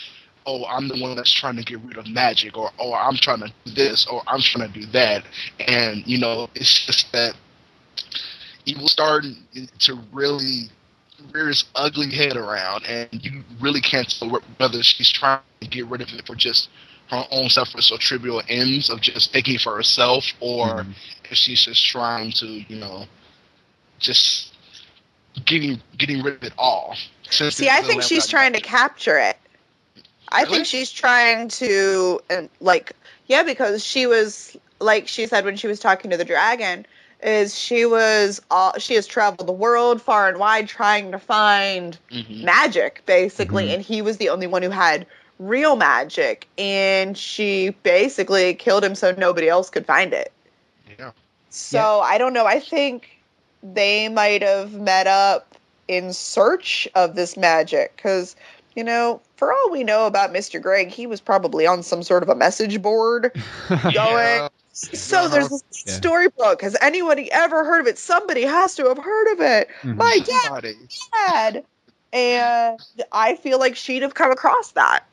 Oh, 0.46 0.66
I'm 0.66 0.88
the 0.88 1.00
one 1.00 1.16
that's 1.16 1.32
trying 1.32 1.58
to 1.58 1.64
get 1.64 1.80
rid 1.82 1.98
of 1.98 2.08
magic, 2.08 2.58
or 2.58 2.72
oh, 2.80 2.94
I'm 2.94 3.18
trying 3.18 3.42
to 3.42 3.54
do 3.66 3.72
this, 3.74 4.08
or 4.10 4.24
I'm 4.26 4.42
trying 4.42 4.72
to 4.72 4.80
do 4.80 4.86
that, 4.88 5.24
and 5.60 6.06
you 6.08 6.18
know, 6.18 6.50
it's 6.56 6.86
just 6.86 7.12
that 7.12 7.36
evil 8.66 8.88
starting 8.88 9.36
to 9.80 10.00
really 10.12 10.70
rear 11.34 11.50
its 11.50 11.66
ugly 11.76 12.10
head 12.10 12.36
around, 12.38 12.86
and 12.86 13.10
you 13.12 13.44
really 13.62 13.82
can't 13.82 14.10
tell 14.10 14.42
whether 14.58 14.82
she's 14.82 15.12
trying 15.12 15.42
to 15.62 15.68
get 15.68 15.86
rid 15.88 16.02
of 16.02 16.10
it 16.10 16.26
for 16.26 16.36
just 16.36 16.70
her 17.10 17.26
own 17.32 17.50
selfish 17.50 17.92
or 17.92 17.98
trivial 17.98 18.42
ends 18.48 18.90
of 18.90 19.02
just 19.02 19.32
thinking 19.32 19.58
for 19.58 19.76
herself, 19.76 20.26
or 20.40 20.84
Mhm. 20.84 20.94
if 21.30 21.38
she's 21.38 21.64
just 21.64 21.86
trying 21.86 22.32
to, 22.34 22.46
you 22.46 22.76
know, 22.76 23.06
just 24.00 24.54
getting 25.46 25.82
getting 25.98 26.22
rid 26.22 26.36
of 26.36 26.44
it 26.44 26.54
all. 26.58 26.96
Since 27.30 27.56
See, 27.56 27.70
I 27.70 27.82
think 27.82 28.04
she's 28.04 28.26
that 28.26 28.32
trying 28.32 28.54
to 28.54 28.62
capture 28.62 29.18
it. 29.18 29.38
I 30.32 30.44
Really? 30.44 30.54
think 30.58 30.68
she's 30.68 30.92
trying 30.92 31.48
to, 31.50 32.22
and 32.30 32.50
like, 32.60 32.94
yeah, 33.26 33.44
because 33.44 33.84
she 33.84 34.06
was, 34.06 34.56
like 34.80 35.08
she 35.08 35.26
said 35.26 35.46
when 35.46 35.56
she 35.58 35.68
was 35.68 35.80
talking 35.80 36.12
to 36.12 36.18
the 36.18 36.26
dragon, 36.26 36.86
is 37.22 37.58
she 37.58 37.86
was, 37.86 38.42
all, 38.52 38.78
she 38.78 38.94
has 38.94 39.08
traveled 39.08 39.48
the 39.48 39.54
world 39.54 40.02
far 40.02 40.30
and 40.30 40.38
wide 40.38 40.68
trying 40.68 41.12
to 41.12 41.20
find 41.20 41.98
Mhm. 42.12 42.44
magic, 42.44 43.02
basically, 43.06 43.68
Mhm. 43.68 43.74
and 43.74 43.82
he 43.82 44.02
was 44.04 44.18
the 44.18 44.30
only 44.30 44.48
one 44.48 44.62
who 44.62 44.70
had 44.70 45.08
real 45.40 45.76
magic, 45.76 46.48
and 46.58 47.18
she 47.18 47.70
basically 47.84 48.54
killed 48.54 48.84
him 48.84 48.94
so 48.94 49.12
nobody 49.18 49.48
else 49.48 49.70
could 49.70 49.86
find 49.86 50.14
it. 50.14 50.32
Yeah. 51.00 51.12
So 51.50 52.02
I 52.02 52.18
don't 52.18 52.34
know. 52.34 52.46
I 52.46 52.60
think 52.60 53.10
they 53.64 54.10
might 54.10 54.44
have 54.44 54.74
met 54.74 55.08
up 55.08 55.56
in 55.88 56.14
search 56.14 56.88
of 56.94 57.16
this 57.16 57.36
magic 57.36 57.96
because, 57.96 58.36
you 58.76 58.84
know, 58.84 59.22
for 59.38 59.52
all 59.52 59.72
we 59.72 59.84
know 59.84 60.06
about 60.06 60.32
Mr. 60.32 60.62
Greg, 60.62 60.90
he 60.90 61.08
was 61.08 61.20
probably 61.20 61.66
on 61.66 61.82
some 61.82 62.04
sort 62.04 62.22
of 62.22 62.30
a 62.30 62.36
message 62.36 62.82
board 62.82 63.32
going. 63.70 63.94
Yeah. 63.94 64.50
So 64.74 65.28
there's 65.28 65.50
this 65.50 65.64
Yeah. 65.86 66.00
Storybrooke. 66.00 66.62
Has 66.62 66.78
anybody 66.80 67.32
ever 67.32 67.66
heard 67.66 67.82
of 67.82 67.88
it? 67.88 67.98
Somebody 67.98 68.44
has 68.44 68.76
to 68.76 68.88
have 68.88 68.98
heard 68.98 69.34
of 69.34 69.42
it. 69.42 69.70
Mhm. 69.82 69.96
My 69.96 70.20
dad 70.20 70.42
Somebody. 70.44 70.76
And 72.12 72.80
I 73.12 73.36
feel 73.36 73.60
like 73.60 73.76
she'd 73.76 74.04
have 74.04 74.14
come 74.14 74.32
across 74.32 74.72
that. 74.72 75.04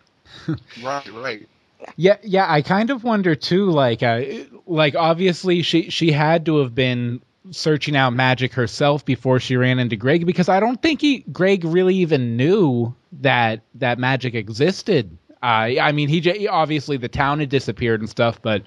Right, 0.83 1.12
right. 1.12 1.49
Yeah, 1.97 2.16
yeah. 2.22 2.51
I 2.51 2.62
kind 2.62 2.91
of 2.91 3.05
wonder 3.05 3.35
too. 3.35 3.70
Like, 3.70 4.03
uh, 4.03 4.22
like 4.66 4.95
obviously 4.95 5.62
she 5.62 5.91
she 5.91 6.11
had 6.11 6.47
to 6.47 6.59
have 6.59 6.74
been 6.74 7.20
searching 7.51 7.97
out 7.97 8.12
magic 8.12 8.53
herself 8.55 9.05
before 9.05 9.39
she 9.39 9.57
ran 9.57 9.79
into 9.79 9.97
Greg 9.97 10.27
because 10.27 10.49
I 10.49 10.61
don't 10.61 10.81
think 10.81 11.01
he 11.01 11.18
Greg 11.33 11.64
really 11.64 11.97
even 11.97 12.37
knew 12.37 12.95
that 13.20 13.61
that 13.77 13.99
magic 13.99 14.35
existed. 14.35 15.16
Uh, 15.43 15.79
I 15.81 15.93
mean, 15.93 16.09
he, 16.09 16.49
obviously 16.49 16.97
the 16.97 17.09
town 17.09 17.41
had 17.41 17.51
disappeared 17.51 18.01
and 18.01 18.09
stuff, 18.09 18.41
but 18.43 18.62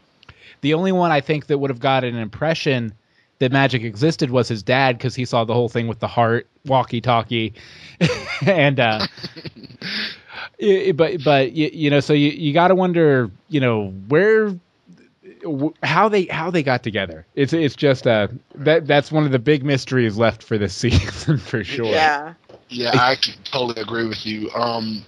the 0.62 0.74
only 0.76 0.91
one 0.91 1.12
I 1.12 1.22
think 1.22 1.47
that 1.47 1.57
would 1.57 1.70
have 1.70 1.80
got 1.80 2.03
an 2.03 2.16
impression 2.16 2.93
that 3.39 3.51
magic 3.51 3.84
existed 3.84 4.30
was 4.30 4.47
his 4.47 4.64
dad 4.64 4.97
because 4.97 5.16
he 5.16 5.26
saw 5.26 5.45
the 5.45 5.53
whole 5.53 5.70
thing 5.70 5.88
with 5.88 5.99
the 5.99 6.07
heart 6.07 6.47
walkie-talkie, 6.66 7.53
and 8.45 8.80
uh, 8.80 9.07
I- 10.62 10.91
but 10.95 11.24
but 11.24 11.53
you, 11.53 11.70
you 11.72 11.89
know 11.89 11.99
so 11.99 12.14
you, 12.14 12.30
you 12.30 12.53
got 12.53 12.68
to 12.70 12.76
wonder 12.76 13.30
you 13.49 13.60
know 13.60 13.88
where 14.07 14.53
how 15.84 16.10
they 16.10 16.26
how 16.26 16.51
they 16.51 16.64
got 16.64 16.84
together 16.84 17.26
it's 17.36 17.53
it's 17.53 17.76
just 17.76 18.05
uh 18.07 18.28
that 18.55 18.88
that's 18.88 19.12
one 19.12 19.24
of 19.26 19.32
the 19.32 19.39
big 19.39 19.64
mysteries 19.64 20.18
left 20.18 20.43
for 20.43 20.57
this 20.57 20.74
season 20.76 21.38
for 21.38 21.64
sure 21.64 21.86
Yeah. 21.86 22.34
Yeah, 22.72 22.91
I 22.93 23.16
totally 23.45 23.82
agree 23.82 24.07
with 24.07 24.28
you. 24.28 24.51
Um, 24.51 25.03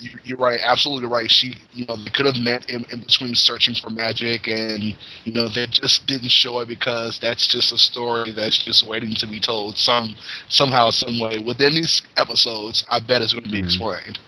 you- 0.00 0.18
you're 0.24 0.36
right, 0.38 0.58
absolutely 0.60 1.06
right. 1.08 1.30
She, 1.30 1.54
you 1.72 1.86
know, 1.86 1.94
they 1.94 2.10
could 2.10 2.26
have 2.26 2.36
met 2.36 2.68
in, 2.68 2.84
in 2.90 3.00
between 3.00 3.36
searching 3.36 3.76
for 3.76 3.88
magic, 3.88 4.48
and 4.48 4.82
you 5.22 5.32
know, 5.32 5.46
they 5.48 5.68
just 5.68 6.06
didn't 6.08 6.30
show 6.32 6.58
it 6.58 6.66
because 6.66 7.20
that's 7.20 7.46
just 7.46 7.72
a 7.72 7.78
story 7.78 8.32
that's 8.32 8.64
just 8.64 8.84
waiting 8.88 9.14
to 9.14 9.28
be 9.28 9.38
told 9.38 9.76
some 9.76 10.16
somehow, 10.48 10.90
some 10.90 11.20
way 11.20 11.38
within 11.38 11.74
these 11.74 12.02
episodes. 12.16 12.84
I 12.90 12.98
bet 12.98 13.22
it's 13.22 13.32
going 13.32 13.44
to 13.44 13.50
be 13.50 13.62
Mhm. 13.62 13.64
explained. 13.64 14.18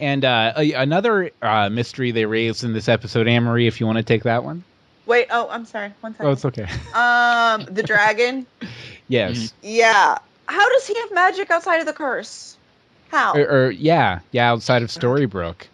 And 0.00 0.24
uh, 0.24 0.54
a- 0.56 0.72
another 0.72 1.30
uh, 1.42 1.68
mystery 1.68 2.10
they 2.10 2.24
raised 2.24 2.64
in 2.64 2.72
this 2.72 2.88
episode, 2.88 3.28
Anne 3.28 3.44
Marie, 3.44 3.66
if 3.66 3.80
you 3.80 3.86
want 3.86 3.98
to 3.98 4.02
take 4.04 4.22
that 4.24 4.42
one. 4.44 4.64
Wait, 5.06 5.26
oh, 5.30 5.48
I'm 5.50 5.66
sorry. 5.66 5.92
One 6.00 6.12
second. 6.14 6.26
Oh, 6.26 6.30
it's 6.32 6.44
okay. 6.44 6.66
Um, 6.94 7.64
the 7.72 7.82
dragon. 7.82 8.46
yes. 9.08 9.52
yeah. 9.62 10.18
How 10.46 10.68
does 10.70 10.86
he 10.86 10.98
have 10.98 11.12
magic 11.12 11.50
outside 11.50 11.78
of 11.80 11.86
the 11.86 11.92
curse? 11.92 12.56
How? 13.10 13.34
Or, 13.34 13.40
or 13.66 13.70
yeah, 13.70 14.20
yeah, 14.32 14.50
outside 14.50 14.82
of 14.82 14.88
Storybrooke. 14.88 15.66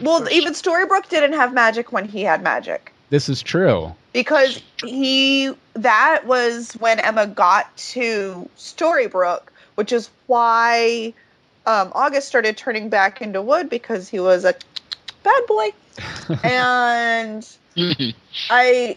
well, 0.00 0.28
even 0.30 0.52
Storybrooke 0.52 1.08
didn't 1.08 1.32
have 1.34 1.52
magic 1.52 1.92
when 1.92 2.06
he 2.08 2.22
had 2.22 2.42
magic. 2.42 2.92
This 3.10 3.28
is 3.28 3.42
true. 3.42 3.94
because 4.12 4.60
he 4.84 5.52
that 5.74 6.22
was 6.26 6.72
when 6.74 6.98
Emma 7.00 7.26
got 7.26 7.76
to 7.76 8.48
Storybrooke, 8.56 9.48
which 9.76 9.92
is 9.92 10.10
why 10.26 11.12
um, 11.66 11.92
August 11.94 12.28
started 12.28 12.56
turning 12.56 12.88
back 12.88 13.20
into 13.20 13.42
wood 13.42 13.68
because 13.68 14.08
he 14.08 14.20
was 14.20 14.44
a 14.44 14.54
bad 15.22 15.42
boy, 15.46 15.70
and 16.44 17.46
I. 18.50 18.96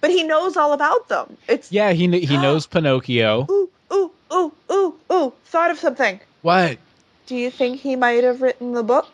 But 0.00 0.10
he 0.10 0.22
knows 0.22 0.56
all 0.56 0.72
about 0.72 1.08
them. 1.08 1.36
It's 1.48 1.70
Yeah, 1.72 1.92
he 1.92 2.06
he 2.20 2.36
knows 2.36 2.66
Pinocchio. 2.66 3.48
ooh 3.50 3.70
ooh 3.92 4.10
ooh 4.32 4.52
ooh 4.70 4.94
ooh. 5.12 5.32
Thought 5.44 5.70
of 5.70 5.78
something. 5.78 6.20
What? 6.42 6.78
Do 7.26 7.36
you 7.36 7.50
think 7.50 7.80
he 7.80 7.96
might 7.96 8.24
have 8.24 8.42
written 8.42 8.72
the 8.72 8.82
book? 8.82 9.08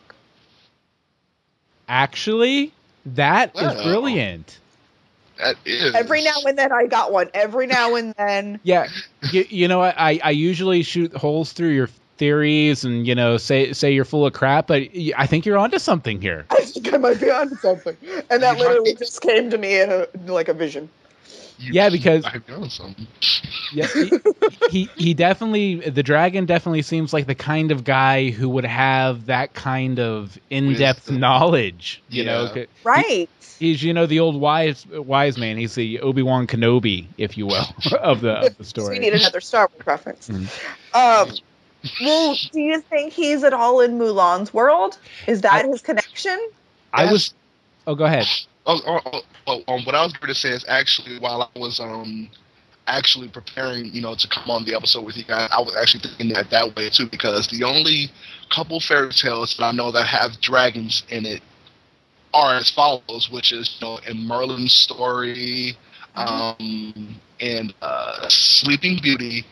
Actually, 1.88 2.72
that 3.04 3.54
is 3.60 3.74
Wow. 3.74 3.82
brilliant. 3.82 4.58
that 5.38 5.56
is 5.64 5.94
Every 5.94 6.22
now 6.22 6.40
and 6.46 6.58
then 6.58 6.72
I 6.72 6.86
got 6.86 7.12
one. 7.12 7.30
Every 7.34 7.66
now 7.66 7.94
and 7.94 8.14
then. 8.16 8.60
Yeah, 8.62 8.88
you, 9.22 9.44
you 9.48 9.68
know, 9.68 9.80
I 9.82 10.20
I 10.22 10.30
usually 10.30 10.82
shoot 10.82 11.14
holes 11.14 11.52
through 11.52 11.70
your 11.70 11.88
theories 12.16 12.84
and 12.84 13.06
you 13.06 13.14
know 13.14 13.36
say 13.36 13.72
say 13.72 13.92
you're 13.92 14.04
full 14.04 14.26
of 14.26 14.32
crap, 14.32 14.66
but 14.66 14.82
i 15.16 15.26
think 15.26 15.46
you're 15.46 15.58
onto 15.58 15.78
something 15.78 16.20
here. 16.20 16.46
I 16.50 16.62
think 16.62 16.92
I 16.92 16.96
might 16.96 17.20
be 17.20 17.30
onto 17.30 17.56
something. 17.56 17.96
And 18.30 18.42
that 18.42 18.58
literally 18.58 18.94
just 18.94 19.20
came 19.20 19.50
to 19.50 19.58
me 19.58 19.80
in 19.80 19.90
a, 19.90 20.06
like 20.26 20.48
a 20.48 20.54
vision. 20.54 20.88
You- 21.58 21.72
Yeah, 21.72 21.88
because- 21.90 22.24
I've 22.24 22.46
done 22.46 22.68
something. 22.70 23.06
Yeah, 23.72 23.86
he, 23.88 24.10
he 24.70 24.90
he 24.96 25.14
definitely 25.14 25.76
the 25.90 26.02
dragon 26.02 26.44
definitely 26.46 26.82
seems 26.82 27.12
like 27.12 27.26
the 27.26 27.34
kind 27.34 27.72
of 27.72 27.82
guy 27.82 28.30
who 28.30 28.48
would 28.50 28.64
have 28.66 29.26
that 29.26 29.54
kind 29.54 29.98
of 29.98 30.38
in-depth 30.50 31.00
Wisdom. 31.06 31.20
knowledge. 31.20 32.02
You 32.08 32.24
know, 32.24 32.44
Yeah. 32.44 32.52
'cause 32.52 32.66
Right. 32.84 33.28
he's 33.58 33.82
you 33.82 33.92
know 33.94 34.06
the 34.06 34.20
old 34.20 34.40
wise 34.40 34.86
wise 34.86 35.36
man. 35.38 35.56
He's 35.56 35.74
the 35.74 36.00
Obi 36.00 36.22
Wan 36.22 36.46
Kenobi, 36.46 37.06
if 37.18 37.36
you 37.36 37.46
will, 37.46 37.66
of 38.00 38.20
the 38.20 38.46
of 38.46 38.58
the 38.58 38.64
So 38.64 38.88
we 38.88 38.98
need 39.00 39.14
another 39.14 39.40
Star 39.40 39.68
Wars 39.72 39.86
reference. 39.86 40.28
Mhm. 40.28 40.48
Um, 40.94 41.34
well, 42.00 42.36
do 42.52 42.60
you 42.60 42.80
think 42.80 43.12
he's 43.12 43.44
at 43.44 43.52
all 43.52 43.80
in 43.80 43.98
Mulan's 43.98 44.52
world? 44.52 44.98
Is 45.26 45.40
that 45.42 45.66
his 45.66 45.82
connection? 45.82 46.38
I 46.92 47.10
was. 47.10 47.34
Oh, 47.86 47.94
go 47.94 48.04
ahead. 48.04 48.26
Oh, 48.66 48.80
oh, 48.86 49.00
oh, 49.06 49.22
oh, 49.46 49.74
um, 49.74 49.84
what 49.84 49.94
I 49.94 50.02
was 50.02 50.12
going 50.12 50.28
to 50.28 50.34
say 50.34 50.50
is 50.50 50.64
actually 50.66 51.18
while 51.18 51.50
I 51.54 51.58
was 51.58 51.78
um 51.78 52.28
actually 52.86 53.28
preparing, 53.28 53.86
you 53.86 54.00
know, 54.00 54.14
to 54.14 54.28
come 54.28 54.50
on 54.50 54.64
the 54.64 54.74
episode 54.74 55.04
with 55.04 55.16
you 55.16 55.24
guys, 55.24 55.48
I 55.52 55.60
was 55.60 55.76
actually 55.76 56.00
thinking 56.00 56.28
that 56.30 56.50
that 56.50 56.74
way 56.76 56.88
too 56.90 57.06
because 57.06 57.48
the 57.48 57.64
only 57.64 58.10
couple 58.50 58.80
fairy 58.80 59.10
tales 59.10 59.56
that 59.56 59.64
I 59.64 59.72
know 59.72 59.90
that 59.92 60.06
have 60.06 60.40
dragons 60.40 61.02
in 61.08 61.26
it 61.26 61.42
are 62.32 62.56
as 62.56 62.70
follows, 62.70 63.28
which 63.30 63.52
is 63.52 63.76
you 63.80 63.86
know 63.86 63.98
in 64.06 64.26
Merlin's 64.26 64.74
story, 64.74 65.76
um, 66.14 67.16
and 67.40 67.74
uh, 67.82 68.28
Sleeping 68.28 69.00
Beauty, 69.02 69.44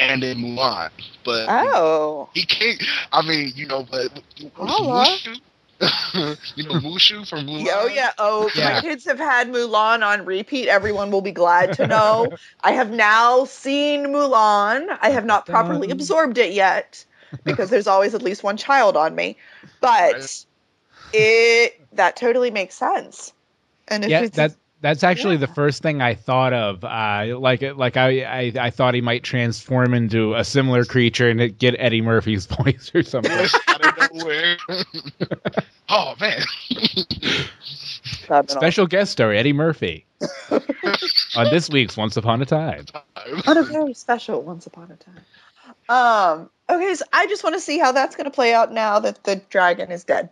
and 0.00 0.24
in 0.24 0.38
Mulan. 0.38 0.90
But 1.24 1.52
Oh. 1.56 2.30
he 2.34 2.46
can't. 2.46 2.82
I 3.12 3.22
mean, 3.26 3.52
you 3.56 3.66
know, 3.66 3.84
but 3.90 4.10
oh, 4.58 4.86
Mushu, 4.90 5.34
you 6.56 6.64
know, 6.64 6.74
Mushu 6.74 7.28
from 7.28 7.46
Mulan. 7.46 7.66
Oh 7.70 7.86
yeah. 7.86 8.12
Oh, 8.18 8.52
Yeah. 8.54 8.56
my 8.56 8.74
kids 8.74 9.06
have 9.06 9.18
had 9.18 9.48
Mulan 9.48 10.04
on 10.06 10.24
repeat. 10.26 10.68
Everyone 10.68 11.10
will 11.10 11.22
be 11.22 11.32
glad 11.32 11.72
to 11.74 11.84
know. 11.86 12.32
I 12.60 12.72
have 12.72 12.90
now 12.90 13.44
seen 13.44 14.06
Mulan. 14.06 14.96
I 15.00 15.10
have 15.10 15.24
not 15.26 15.46
properly 15.46 15.88
Dun. 15.88 15.90
absorbed 15.90 16.38
it 16.38 16.52
yet 16.52 17.04
because 17.44 17.70
there's 17.70 17.86
always 17.88 18.14
at 18.14 18.22
least 18.22 18.42
one 18.44 18.56
child 18.56 18.96
on 18.96 19.14
me. 19.14 19.38
But 19.80 20.20
Right. 20.20 20.46
it 21.12 21.72
that 21.92 22.16
totally 22.16 22.50
makes 22.50 22.74
sense. 22.74 23.32
And 23.88 24.04
if 24.04 24.20
yeah, 24.20 24.20
it's 24.20 24.38
that 24.38 24.54
that's 24.80 25.04
actually 25.04 25.36
the 25.36 25.46
first 25.46 25.82
thing 25.82 26.00
I 26.00 26.14
thought 26.14 26.52
of. 26.52 26.84
Uh, 26.84 27.38
like 27.38 27.62
like 27.62 27.96
I, 27.96 28.22
I 28.22 28.52
I 28.58 28.70
thought 28.70 28.94
he 28.94 29.00
might 29.00 29.22
transform 29.22 29.94
into 29.94 30.34
a 30.34 30.44
similar 30.44 30.84
creature 30.84 31.28
and 31.28 31.56
get 31.58 31.74
Eddie 31.78 32.00
Murphy's 32.00 32.46
voice 32.64 32.90
or 32.94 33.02
something. 33.02 33.32
out 33.68 34.00
of 34.00 34.12
nowhere. 34.14 34.56
oh 35.88 36.14
man. 36.20 36.40
that'd 38.28 38.46
been 38.46 38.48
Special 38.48 38.86
guest 38.86 39.12
star 39.12 39.32
Eddie 39.32 39.52
Murphy 39.52 40.06
on 40.50 41.50
this 41.50 41.68
week's 41.68 41.96
Once 41.96 42.16
Upon 42.16 42.40
a 42.42 42.46
Time. 42.46 42.86
On 43.46 43.56
a 43.56 43.62
very 43.62 43.94
special 43.94 44.42
once 44.42 44.66
upon 44.66 44.90
a 44.90 44.96
time. 44.96 45.24
Um, 45.88 46.50
okay, 46.68 46.94
so 46.94 47.04
I 47.12 47.26
just 47.26 47.44
want 47.44 47.54
to 47.54 47.60
see 47.60 47.78
how 47.78 47.92
that's 47.92 48.16
going 48.16 48.24
to 48.24 48.30
play 48.30 48.54
out 48.54 48.72
now 48.72 48.98
that 49.00 49.24
the 49.24 49.36
dragon 49.50 49.90
is 49.90 50.04
dead. 50.04 50.30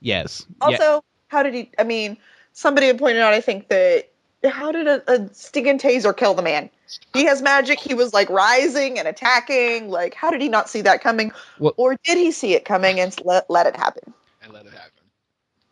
Yes. 0.00 0.46
Also, 0.60 1.04
how 1.28 1.42
did 1.42 1.54
he? 1.54 1.70
I 1.78 1.84
mean, 1.84 2.16
somebody 2.52 2.86
had 2.86 2.98
pointed 2.98 3.20
out, 3.20 3.32
I 3.32 3.40
think 3.40 3.68
that 3.68 4.08
how 4.44 4.72
did 4.72 4.86
a, 4.88 5.10
a 5.10 5.28
stinging 5.34 5.78
taser 5.78 6.16
kill 6.16 6.34
the 6.34 6.42
man? 6.42 6.70
He 7.14 7.24
has 7.24 7.40
magic. 7.40 7.78
He 7.80 7.94
was 7.94 8.12
like 8.12 8.28
rising 8.28 8.98
and 8.98 9.08
attacking. 9.08 9.88
Like, 9.88 10.14
how 10.14 10.30
did 10.30 10.42
he 10.42 10.48
not 10.48 10.68
see 10.68 10.82
that 10.82 11.02
coming? 11.02 11.32
Well- 11.58 11.74
or 11.76 11.96
did 12.04 12.18
he 12.18 12.32
see 12.32 12.54
it 12.54 12.64
coming 12.64 13.00
and 13.00 13.14
let, 13.24 13.48
let 13.48 13.66
it 13.66 13.76
happen? 13.76 14.12
and 14.42 14.52
let 14.52 14.66
it 14.66 14.72
happen. 14.72 14.90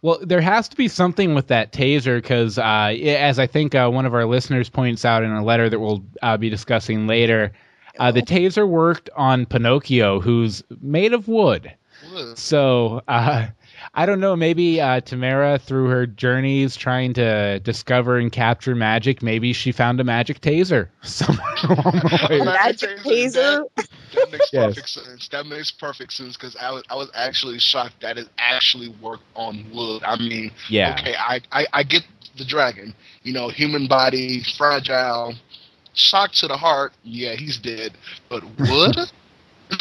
Well, 0.03 0.21
there 0.23 0.41
has 0.41 0.69
to 0.69 0.77
be 0.77 0.89
something 0.89 1.35
with 1.35 1.49
that 1.49 1.73
taser 1.73 2.17
because, 2.17 2.57
uh, 2.57 2.63
as 2.63 3.39
I 3.39 3.47
think 3.47 3.75
uh, 3.75 3.91
one 3.91 4.07
of 4.07 4.15
our 4.15 4.25
listeners 4.25 4.71
points 4.71 5.05
out 5.05 5.23
in 5.25 5.31
a 5.31 5.45
letter 5.45 5.69
that 5.69 5.79
we'll 5.79 6.05
uh, 6.23 6.39
be 6.39 6.49
discussing 6.49 7.07
later, 7.07 7.53
uh, 7.99 8.11
the 8.11 8.23
taser 8.23 8.67
worked 8.67 9.11
on 9.15 9.45
Pinocchio, 9.45 10.21
who's 10.21 10.63
made 10.81 11.13
of 11.13 11.29
wood. 11.29 11.75
Wood. 12.15 12.39
So 12.39 13.03
uh, 13.09 13.49
I 13.93 14.07
don't 14.07 14.21
know. 14.21 14.37
Maybe 14.37 14.81
uh, 14.81 15.01
Tamara, 15.01 15.59
through 15.59 15.89
her 15.89 16.07
journeys 16.07 16.77
trying 16.77 17.13
to 17.15 17.59
discover 17.61 18.19
and 18.19 18.31
capture 18.31 18.75
magic, 18.75 19.23
maybe 19.23 19.53
she 19.53 19.73
found 19.73 20.01
a 20.01 20.05
magic 20.05 20.41
taser 20.41 20.89
somewhere 21.03 21.45
along 21.65 21.99
the 21.99 22.27
way. 22.31 22.39
A 22.41 22.45
magic 22.45 22.91
taser? 22.99 23.65
That, 23.77 23.89
that 24.13 24.31
makes 24.31 24.53
Yes. 24.53 24.75
perfect 24.75 24.89
sense. 24.89 25.29
That 25.29 25.47
makes 25.47 25.71
perfect 25.73 26.13
sense 26.13 26.37
because 26.37 26.57
I 26.57 26.71
was 26.71 26.83
I 26.89 26.95
was 26.95 27.11
actually 27.15 27.59
shocked 27.59 28.01
that 28.03 28.17
it 28.19 28.29
actually 28.39 28.89
worked 29.01 29.25
on 29.35 29.67
wood. 29.73 30.03
I 30.05 30.17
mean, 30.17 30.53
Yeah. 30.69 30.93
okay, 30.93 31.15
I, 31.17 31.41
I 31.53 31.67
I 31.73 31.83
get 31.83 32.03
the 32.37 32.45
dragon. 32.45 32.95
You 33.23 33.33
know, 33.33 33.49
human 33.49 33.89
body, 33.89 34.43
fragile, 34.57 35.35
shock 35.95 36.33
to 36.35 36.47
the 36.47 36.57
heart. 36.57 36.93
Yeah, 37.03 37.35
he's 37.35 37.59
dead. 37.59 37.93
But 38.29 38.45
wood? 38.59 38.97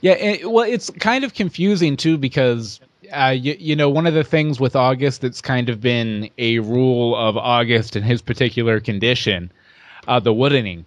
Yeah, 0.00 0.12
and, 0.12 0.52
well, 0.52 0.64
it's 0.68 0.90
kind 0.90 1.24
of 1.24 1.34
confusing 1.34 1.96
too 1.96 2.18
because 2.18 2.80
uh, 3.12 3.30
you, 3.30 3.56
you 3.58 3.76
know 3.76 3.88
one 3.90 4.06
of 4.06 4.14
the 4.14 4.24
things 4.24 4.58
with 4.60 4.76
August 4.76 5.20
that's 5.22 5.40
kind 5.40 5.68
of 5.68 5.80
been 5.80 6.30
a 6.38 6.58
rule 6.58 7.14
of 7.16 7.36
August 7.36 7.96
and 7.96 8.04
his 8.04 8.22
particular 8.22 8.80
condition, 8.80 9.50
uh, 10.06 10.20
the 10.20 10.32
woodening, 10.32 10.84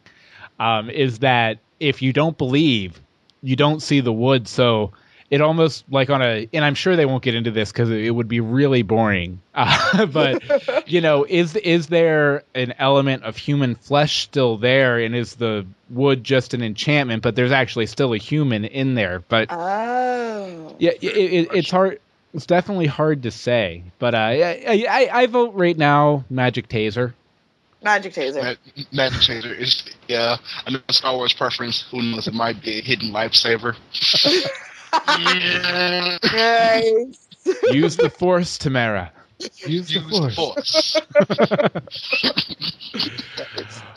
um, 0.60 0.90
is 0.90 1.20
that 1.20 1.60
if 1.80 2.02
you 2.02 2.14
don't 2.14 2.38
believe, 2.38 3.02
you 3.42 3.56
don't 3.56 3.82
see 3.82 4.00
the 4.02 4.14
wood. 4.14 4.48
So 4.48 4.92
it 5.30 5.40
almost 5.42 5.86
like 5.90 6.10
on 6.10 6.22
a, 6.22 6.48
and 6.54 6.64
I'm 6.66 6.76
sure 6.76 6.96
they 6.96 7.06
won't 7.06 7.24
get 7.24 7.36
into 7.36 7.52
this 7.52 7.72
because 7.72 7.90
it 7.90 8.14
would 8.14 8.28
be 8.28 8.40
really 8.40 8.82
boring. 8.84 9.42
Uh, 9.54 10.06
but 10.06 10.90
you 10.90 11.02
know, 11.02 11.26
is 11.28 11.56
is 11.58 11.88
there 11.88 12.44
an 12.56 12.74
element 12.80 13.24
of 13.24 13.36
human 13.36 13.76
flesh 13.76 14.24
still 14.24 14.58
there, 14.58 14.98
and 15.00 15.14
is 15.14 15.36
the 15.36 15.66
wood 15.90 16.24
just 16.24 16.54
an 16.54 16.64
enchantment? 16.64 17.22
But 17.22 17.36
there's 17.36 17.52
actually 17.52 17.88
still 17.88 18.14
a 18.14 18.18
human 18.18 18.64
in 18.64 18.96
there. 18.96 19.20
But 19.28 19.48
Oh. 19.52 20.76
yeah, 20.80 20.92
it, 21.02 21.04
it, 21.04 21.50
it's 21.54 21.70
hard. 21.70 22.00
It's 22.34 22.46
definitely 22.46 22.88
hard 22.88 23.24
to 23.24 23.32
say. 23.32 23.84
But 24.00 24.16
uh, 24.16 24.18
I, 24.18 24.86
I, 24.90 25.10
I 25.12 25.26
vote 25.28 25.54
right 25.56 25.78
now, 25.78 26.24
Magic 26.30 26.68
Taser. 26.70 27.14
Magic 27.84 28.14
taser. 28.14 28.58
Ma- 28.76 28.84
Magic 28.92 29.22
changer 29.22 29.54
is 29.54 29.84
yeah. 30.08 30.38
I 30.68 30.72
know 30.72 30.80
Star 30.92 31.16
Wars 31.16 31.34
preference. 31.34 31.84
Who 31.90 32.02
knows? 32.02 32.28
It 32.28 32.34
might 32.34 32.62
be 32.62 32.78
a 32.78 32.82
hidden 32.82 33.10
lifesaver. 33.12 33.76
yeah. 34.24 36.18
Nice. 36.34 37.28
Use 37.72 37.98
the 37.98 38.10
Force, 38.10 38.58
Tamara. 38.60 39.12
Use 39.66 39.88
the 39.88 39.94
Use 39.94 40.12
the 40.12 40.32
Force. 40.36 40.94
force. 40.94 41.02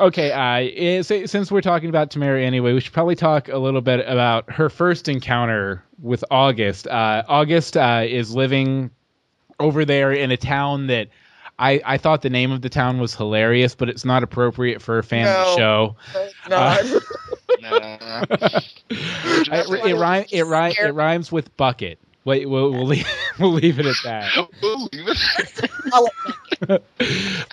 Okay, 0.00 0.32
uh, 0.32 1.02
since 1.02 1.52
we're 1.52 1.60
talking 1.60 1.90
about 1.90 2.10
Tamara 2.10 2.42
anyway, 2.42 2.72
we 2.72 2.80
should 2.80 2.92
probably 2.94 3.14
talk 3.16 3.48
a 3.48 3.58
little 3.58 3.82
bit 3.82 4.00
about 4.08 4.50
her 4.50 4.70
first 4.70 5.08
encounter 5.08 5.84
with 6.00 6.24
August. 6.30 6.86
Uh, 6.86 7.22
August 7.28 7.76
uh, 7.76 8.04
is 8.08 8.34
living 8.34 8.90
over 9.58 9.84
there 9.84 10.10
in 10.10 10.30
a 10.30 10.38
town 10.38 10.86
that 10.86 11.08
I, 11.58 11.82
I 11.84 11.98
thought 11.98 12.22
the 12.22 12.30
name 12.30 12.50
of 12.50 12.62
the 12.62 12.70
town 12.70 12.98
was 12.98 13.14
hilarious, 13.14 13.74
but 13.74 13.90
it's 13.90 14.06
not 14.06 14.22
appropriate 14.22 14.80
for 14.80 14.98
a 14.98 15.02
fan 15.04 15.26
of 15.28 15.34
the 15.34 15.56
No. 15.56 15.56
show. 15.58 15.96
No. 16.48 16.56
Nah. 17.60 18.24
I- 19.52 19.64
it, 19.84 19.96
rhyme, 19.96 20.24
it, 20.32 20.44
rhyme, 20.44 20.72
it 20.80 20.94
rhymes 20.94 21.30
with 21.30 21.54
bucket. 21.58 21.98
Wait, 22.24 22.48
we'll, 22.48 22.70
we'll, 22.70 22.86
leave, 22.86 23.06
we'll 23.38 23.52
leave 23.52 23.78
it 23.78 23.86
at 23.86 23.96
that. 24.04 24.30
Ooh, 24.64 24.88
even- 24.92 25.16
I'll 25.92 26.02
let- 26.04 26.82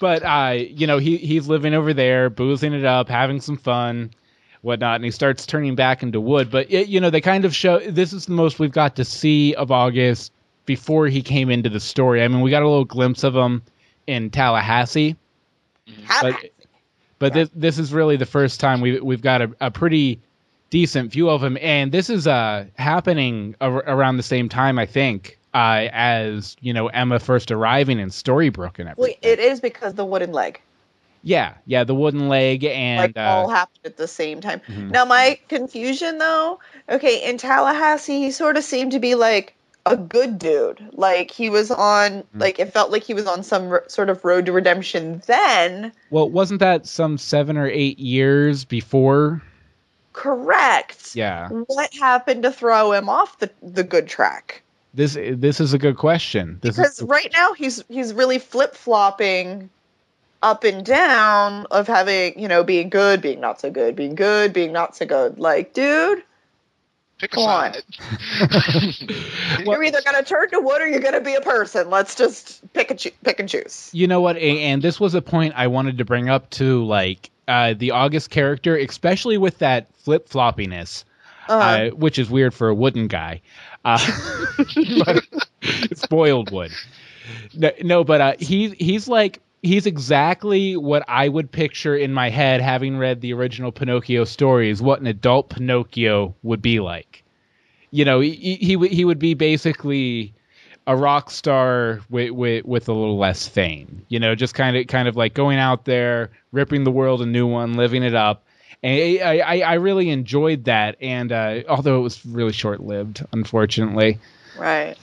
but 0.02 0.24
uh, 0.24 0.52
you 0.58 0.86
know, 0.86 0.98
he 0.98 1.16
he's 1.18 1.48
living 1.48 1.74
over 1.74 1.94
there, 1.94 2.30
boozing 2.30 2.74
it 2.74 2.84
up, 2.84 3.08
having 3.08 3.40
some 3.40 3.56
fun, 3.56 4.12
whatnot, 4.62 4.96
and 4.96 5.06
he 5.06 5.12
starts 5.12 5.46
turning 5.46 5.76
back 5.76 6.04
into 6.04 6.20
wood. 6.20 6.52
But 6.52 6.70
it, 6.70 6.90
you 6.90 7.00
know, 7.00 7.10
they 7.10 7.22
kind 7.22 7.46
of 7.46 7.56
show 7.56 7.80
this 7.80 8.12
is 8.12 8.26
the 8.26 8.34
most 8.34 8.60
we've 8.60 8.72
got 8.72 8.98
to 8.98 9.06
see 9.06 9.56
of 9.56 9.72
August 9.72 10.34
before 10.66 11.08
he 11.08 11.22
came 11.22 11.50
into 11.50 11.70
the 11.70 11.80
story. 11.80 12.22
I 12.22 12.28
mean, 12.28 12.42
we 12.42 12.52
got 12.52 12.64
a 12.64 12.68
little 12.68 12.84
glimpse 12.84 13.24
of 13.24 13.34
him 13.34 13.64
in 14.08 14.30
Tallahassee, 14.30 15.16
but 16.22 16.36
but 17.18 17.34
this 17.34 17.50
this 17.56 17.80
is 17.80 17.94
really 17.94 18.18
the 18.18 18.26
first 18.26 18.60
time 18.60 18.82
we 18.82 19.00
we've 19.00 19.22
got 19.22 19.42
a, 19.42 19.52
a 19.62 19.72
pretty 19.72 20.20
decent 20.70 21.12
view 21.12 21.30
of 21.30 21.44
him, 21.44 21.58
and 21.62 21.92
this 21.92 22.10
is 22.10 22.28
uh 22.28 22.66
happening 22.78 23.56
ar- 23.62 23.84
around 23.88 24.18
the 24.18 24.24
same 24.24 24.50
time, 24.50 24.78
I 24.80 24.86
think. 24.86 25.38
Uh, 25.54 25.88
as 25.92 26.56
you 26.62 26.74
know, 26.74 26.88
Emma 26.88 27.20
first 27.20 27.52
arriving 27.52 28.00
in 28.00 28.10
Storybrooke 28.10 28.78
and 28.80 28.90
everything. 28.90 29.16
Well, 29.24 29.32
it 29.34 29.40
is 29.40 29.60
because 29.60 29.94
the 29.96 30.06
wooden 30.06 30.32
leg. 30.32 30.62
Yeah, 31.24 31.56
yeah, 31.66 31.84
the 31.84 31.96
wooden 31.96 32.30
leg 32.30 32.64
and 32.64 33.16
like 33.16 33.26
all 33.26 33.50
uh, 33.50 33.54
happened 33.54 33.80
at 33.86 33.98
the 33.98 34.08
same 34.08 34.40
time. 34.40 34.62
Mhm. 34.68 34.92
Now 34.92 35.04
my 35.06 35.40
confusion 35.50 36.20
though, 36.20 36.60
okay, 36.90 37.28
in 37.28 37.38
Tallahassee 37.38 38.20
he 38.20 38.32
sort 38.32 38.56
of 38.58 38.64
seemed 38.64 38.92
to 38.92 39.00
be 39.00 39.16
like 39.16 39.56
a 39.86 39.98
good 39.98 40.38
dude. 40.38 40.90
Like 40.94 41.32
he 41.32 41.50
was 41.50 41.72
on 41.72 42.12
Mm-hmm. 42.12 42.40
like 42.40 42.60
it 42.60 42.72
felt 42.72 42.92
like 42.92 43.04
he 43.04 43.14
was 43.16 43.26
on 43.26 43.42
some 43.42 43.70
r- 43.70 43.84
sort 43.88 44.10
of 44.10 44.24
road 44.24 44.46
to 44.46 44.52
redemption 44.52 45.24
then. 45.26 45.92
well, 46.12 46.30
wasn't 46.30 46.60
that 46.60 46.86
some 46.86 47.18
seven 47.18 47.58
or 47.58 47.68
eight 47.68 47.98
years 48.00 48.64
before? 48.64 49.42
Correct. 50.18 51.16
Yeah, 51.16 51.48
What 51.50 51.94
happened 51.94 52.42
to 52.44 52.52
throw 52.52 52.92
him 52.92 53.08
off 53.08 53.38
the 53.38 53.52
the 53.62 53.84
good 53.84 54.08
track? 54.08 54.64
this 54.96 55.16
this 55.16 55.60
is 55.60 55.74
a 55.74 55.78
good 55.78 55.96
question. 55.96 56.58
This 56.62 56.76
Because 56.76 57.00
is 57.00 57.08
right 57.08 57.30
now 57.34 57.54
he's 57.54 57.84
he's 57.88 58.14
really 58.16 58.40
flip 58.40 58.74
flopping 58.74 59.70
up 60.42 60.64
and 60.64 60.84
down 60.84 61.68
of 61.70 61.86
having 61.88 62.40
you 62.40 62.48
know 62.48 62.64
being 62.64 62.90
good, 62.90 63.22
being 63.22 63.40
not 63.40 63.62
so 63.62 63.70
good, 63.70 63.96
being 63.96 64.16
good, 64.16 64.54
being 64.54 64.72
not 64.74 64.96
so 64.96 65.06
good. 65.06 65.38
Like, 65.38 65.74
dude, 65.74 66.24
Pick 67.20 67.34
a 67.34 67.36
Come 67.36 67.44
on. 67.46 67.74
side. 67.74 67.84
you're 69.66 69.84
either 69.84 70.02
gonna 70.04 70.24
turn 70.24 70.50
to 70.50 70.60
wood 70.60 70.82
or 70.82 70.88
you're 70.88 71.00
gonna 71.00 71.22
be 71.22 71.36
a 71.36 71.42
person. 71.42 71.92
Let's 71.92 72.16
just 72.16 72.62
pick 72.74 72.90
and 72.90 73.00
choo- 73.00 73.12
pick 73.24 73.40
and 73.40 73.48
choose. 73.48 73.92
you 73.94 74.08
know 74.08 74.22
what? 74.22 74.38
And 74.38 74.82
this 74.82 75.00
was 75.00 75.14
a 75.14 75.22
point 75.22 75.54
I 75.56 75.68
wanted 75.68 76.00
to 76.00 76.06
bring 76.06 76.28
up 76.28 76.50
to 76.52 76.84
like 76.86 77.30
uh, 77.48 77.74
the 77.78 77.92
August 77.92 78.30
character, 78.30 78.76
especially 78.78 79.38
with 79.38 79.60
that 79.60 79.88
flip 79.98 80.30
floppiness, 80.30 81.04
Uh, 81.50 81.54
uh, 81.54 81.90
which 81.92 82.20
is 82.20 82.30
weird 82.30 82.54
for 82.54 82.70
a 82.70 82.76
wooden 82.76 83.08
guy. 83.08 83.42
Uh, 83.86 84.00
but 85.06 85.24
spoiled 85.96 86.52
wood. 86.52 86.72
No, 87.54 87.72
no 87.82 88.04
but 88.04 88.22
uh, 88.22 88.34
he 88.40 88.70
he's 88.72 89.08
like 89.08 89.40
he's 89.62 89.86
exactly 89.86 90.78
what 90.78 91.04
I 91.08 91.30
would 91.30 91.52
picture 91.52 91.96
in 91.96 92.14
my 92.14 92.30
head, 92.30 92.62
having 92.62 92.98
read 92.98 93.22
the 93.22 93.34
original 93.34 93.72
Pinocchio 93.72 94.26
stories. 94.26 94.82
What 94.82 95.00
an 95.00 95.08
adult 95.08 95.50
Pinocchio 95.50 96.36
would 96.44 96.62
be 96.62 96.80
like. 96.80 97.24
You 97.92 98.06
know, 98.06 98.20
he 98.20 98.32
he, 98.32 98.56
he 98.56 98.76
would 98.76 98.92
he 98.92 99.06
would 99.06 99.20
be 99.20 99.34
basically 99.34 100.34
a 100.88 100.96
rock 100.96 101.30
star 101.30 102.00
with, 102.10 102.32
with 102.32 102.66
with 102.66 102.88
a 102.90 102.94
little 102.94 103.18
less 103.18 103.48
fame. 103.48 104.06
You 104.08 104.20
know, 104.20 104.34
just 104.34 104.56
kind 104.56 104.76
of 104.76 104.88
kind 104.88 105.08
of 105.08 105.16
like 105.16 105.34
going 105.36 105.60
out 105.60 105.86
there, 105.86 106.32
ripping 106.52 106.84
the 106.86 106.92
world 106.92 107.22
a 107.22 107.26
new 107.28 107.46
one, 107.46 107.74
living 107.74 108.02
it 108.04 108.16
up. 108.16 108.46
And 108.82 109.22
I, 109.22 109.40
I, 109.40 109.60
I 109.60 109.74
really 109.76 110.10
enjoyed 110.10 110.66
that, 110.66 110.98
and 111.02 111.32
uh, 111.32 111.64
although 111.68 112.00
it 112.00 112.04
was 112.04 112.26
really 112.26 112.54
short 112.54 112.80
lived, 112.80 113.26
unfortunately, 113.34 114.20
right. 114.58 114.96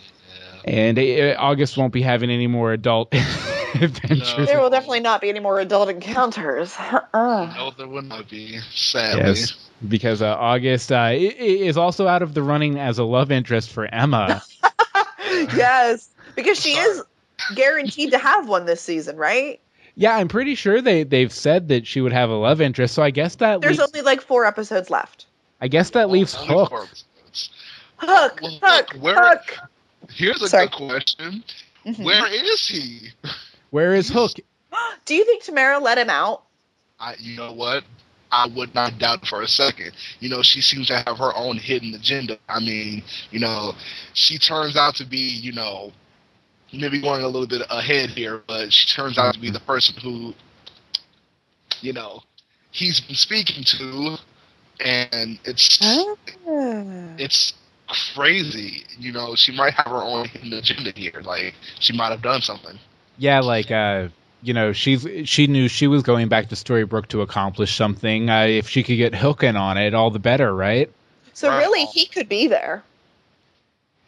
and 0.65 0.97
uh, 0.99 1.35
August 1.39 1.77
won't 1.77 1.93
be 1.93 2.01
having 2.03 2.31
any 2.31 2.47
more 2.47 2.73
adult 2.73 3.13
adventures. 3.75 4.47
There 4.47 4.61
will 4.61 4.71
definitely 4.71 5.01
not 5.01 5.21
be 5.21 5.29
any 5.29 5.41
more 5.41 5.59
adult 5.61 5.89
encounters. 5.91 6.75
Uh. 7.15 7.53
No, 7.57 7.71
there 7.77 7.87
would 7.89 8.05
not 8.07 8.29
be. 8.29 8.59
Sadly. 8.73 9.21
Yes, 9.25 9.55
because 9.89 10.21
uh, 10.23 10.35
August 10.35 10.91
uh, 10.93 10.97
i- 10.97 11.11
i- 11.13 11.19
is 11.39 11.77
also 11.77 12.07
out 12.09 12.23
of 12.23 12.35
the 12.35 12.43
running 12.43 12.79
as 12.79 12.99
a 12.99 13.05
love 13.05 13.31
interest 13.33 13.71
for 13.71 13.87
Emma. 13.87 14.43
yes, 15.57 16.09
because 16.35 16.61
she 16.61 16.71
is 16.71 17.03
guaranteed 17.55 18.13
to 18.13 18.19
have 18.19 18.49
one 18.49 18.67
this 18.67 18.81
season, 18.81 19.17
right? 19.17 19.61
yeah, 19.97 20.17
I'm 20.17 20.29
pretty 20.29 20.55
sure 20.57 20.81
they 20.81 21.05
they've 21.05 21.33
said 21.33 21.69
that 21.69 21.87
she 21.87 22.01
would 22.01 22.13
have 22.13 22.31
a 22.31 22.35
love 22.35 22.61
interest. 22.61 22.95
So 22.95 23.03
I 23.03 23.11
guess 23.11 23.37
that 23.37 23.61
There's 23.61 23.79
leaves, 23.79 23.93
only 23.95 24.05
like 24.05 24.21
four 24.23 24.45
episodes 24.45 24.91
left. 24.91 25.27
I 25.61 25.69
guess 25.69 25.91
that 25.91 26.11
leaves 26.11 26.35
Only 26.35 26.49
Hook. 26.55 26.69
four. 26.71 26.87
Hook, 27.99 28.41
Well, 28.43 28.51
hook, 28.51 28.61
Hook, 28.63 29.03
where- 29.03 29.15
hook. 29.29 29.59
Here's 30.11 30.43
a 30.43 30.49
Sorry. 30.49 30.67
good 30.67 30.73
question. 30.89 31.45
Mhm. 31.87 32.05
Where 32.05 32.27
is 32.33 32.67
he? 32.67 33.11
Where 33.71 33.95
is 33.95 34.09
Hook? 34.09 34.33
Do 35.07 35.15
you 35.15 35.25
think 35.25 35.43
Tamara 35.45 35.79
let 35.79 35.97
him 35.99 36.11
out? 36.11 36.43
I, 37.01 37.15
you 37.19 37.37
know 37.37 37.53
what? 37.53 37.85
I 38.35 38.49
would 38.57 38.75
not 38.75 38.99
doubt 38.99 39.27
for 39.27 39.43
a 39.43 39.47
second. 39.47 39.93
You 40.19 40.29
know, 40.29 40.43
she 40.43 40.61
seems 40.61 40.89
to 40.89 40.97
have 41.07 41.19
her 41.19 41.33
own 41.37 41.57
hidden 41.57 41.95
agenda. 41.95 42.37
I 42.49 42.59
mean, 42.59 43.05
you 43.31 43.39
know, 43.39 43.75
she 44.13 44.39
turns 44.39 44.77
out 44.77 44.97
to 44.97 45.07
be, 45.07 45.19
you 45.19 45.53
know, 45.53 45.93
maybe 46.73 47.01
going 47.01 47.23
a 47.23 47.29
little 47.29 47.47
bit 47.47 47.63
ahead 47.71 48.11
here, 48.11 48.43
but 48.49 48.73
she 48.73 48.93
turns 48.93 49.19
out 49.19 49.35
to 49.35 49.41
be 49.41 49.51
the 49.51 49.61
person 49.61 49.95
who, 50.03 50.35
you 51.81 51.93
know, 51.93 52.23
he's 52.73 53.01
been 53.01 53.15
speaking 53.15 53.63
to, 53.65 54.17
and 54.81 55.39
it's 55.45 55.79
it's 57.17 57.53
crazy. 58.17 58.85
You 58.99 59.13
know, 59.13 59.37
she 59.37 59.53
might 59.53 59.75
have 59.75 59.87
her 59.87 60.03
own 60.03 60.27
hidden 60.27 60.53
agenda 60.55 60.93
here. 60.97 61.23
Like 61.23 61.55
she 61.79 61.97
might 61.97 62.11
have 62.11 62.23
done 62.23 62.41
something. 62.41 62.79
Yeah, 63.17 63.39
like 63.41 63.71
uh, 63.71 64.09
you 64.45 64.53
know, 64.55 64.73
she's 64.73 65.07
she 65.25 65.47
knew 65.47 65.69
she 65.69 65.87
was 65.87 66.03
going 66.03 66.29
back 66.29 66.51
to 66.51 66.55
Storybrooke 66.55 67.09
to 67.09 67.23
accomplish 67.23 67.75
something. 67.75 68.29
Uh, 68.31 68.43
if 68.43 68.69
she 68.69 68.83
could 68.83 68.97
get 68.97 69.15
Hook 69.15 69.43
in 69.43 69.57
on 69.57 69.79
it, 69.79 69.95
all 69.95 70.11
the 70.11 70.19
better, 70.19 70.55
right? 70.55 70.91
So 71.33 71.49
Right. 71.49 71.59
really, 71.59 71.87
he 71.87 72.07
could 72.07 72.29
be 72.29 72.47
there. 72.47 72.85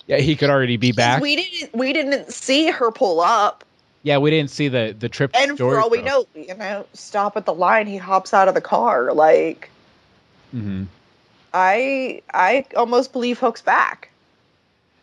Yeah, 0.06 0.18
he 0.18 0.36
could 0.36 0.50
already 0.50 0.76
be 0.76 0.92
back. 0.92 1.20
We 1.22 1.36
didn't. 1.36 1.74
We 1.74 1.92
didn't 1.92 2.32
see 2.32 2.70
her 2.70 2.92
pull 2.92 3.20
up, 3.20 3.64
Yeah, 4.02 4.18
we 4.18 4.30
didn't 4.30 4.50
see 4.50 4.68
the 4.68 4.94
the 4.96 5.08
trip. 5.08 5.32
to 5.32 5.38
and 5.40 5.58
for 5.58 5.80
all 5.80 5.90
we 5.90 6.02
know, 6.02 6.26
you 6.34 6.54
know, 6.54 6.86
stop 6.92 7.36
at 7.36 7.44
the 7.46 7.54
line. 7.54 7.86
He 7.86 7.96
hops 7.96 8.32
out 8.32 8.46
of 8.46 8.54
the 8.54 8.60
car. 8.60 9.12
Like 9.12 9.70
Mhm. 10.54 10.86
I, 11.52 12.20
I 12.32 12.66
almost 12.76 13.12
believe 13.12 13.38
Hook's 13.38 13.62
back. 13.62 14.10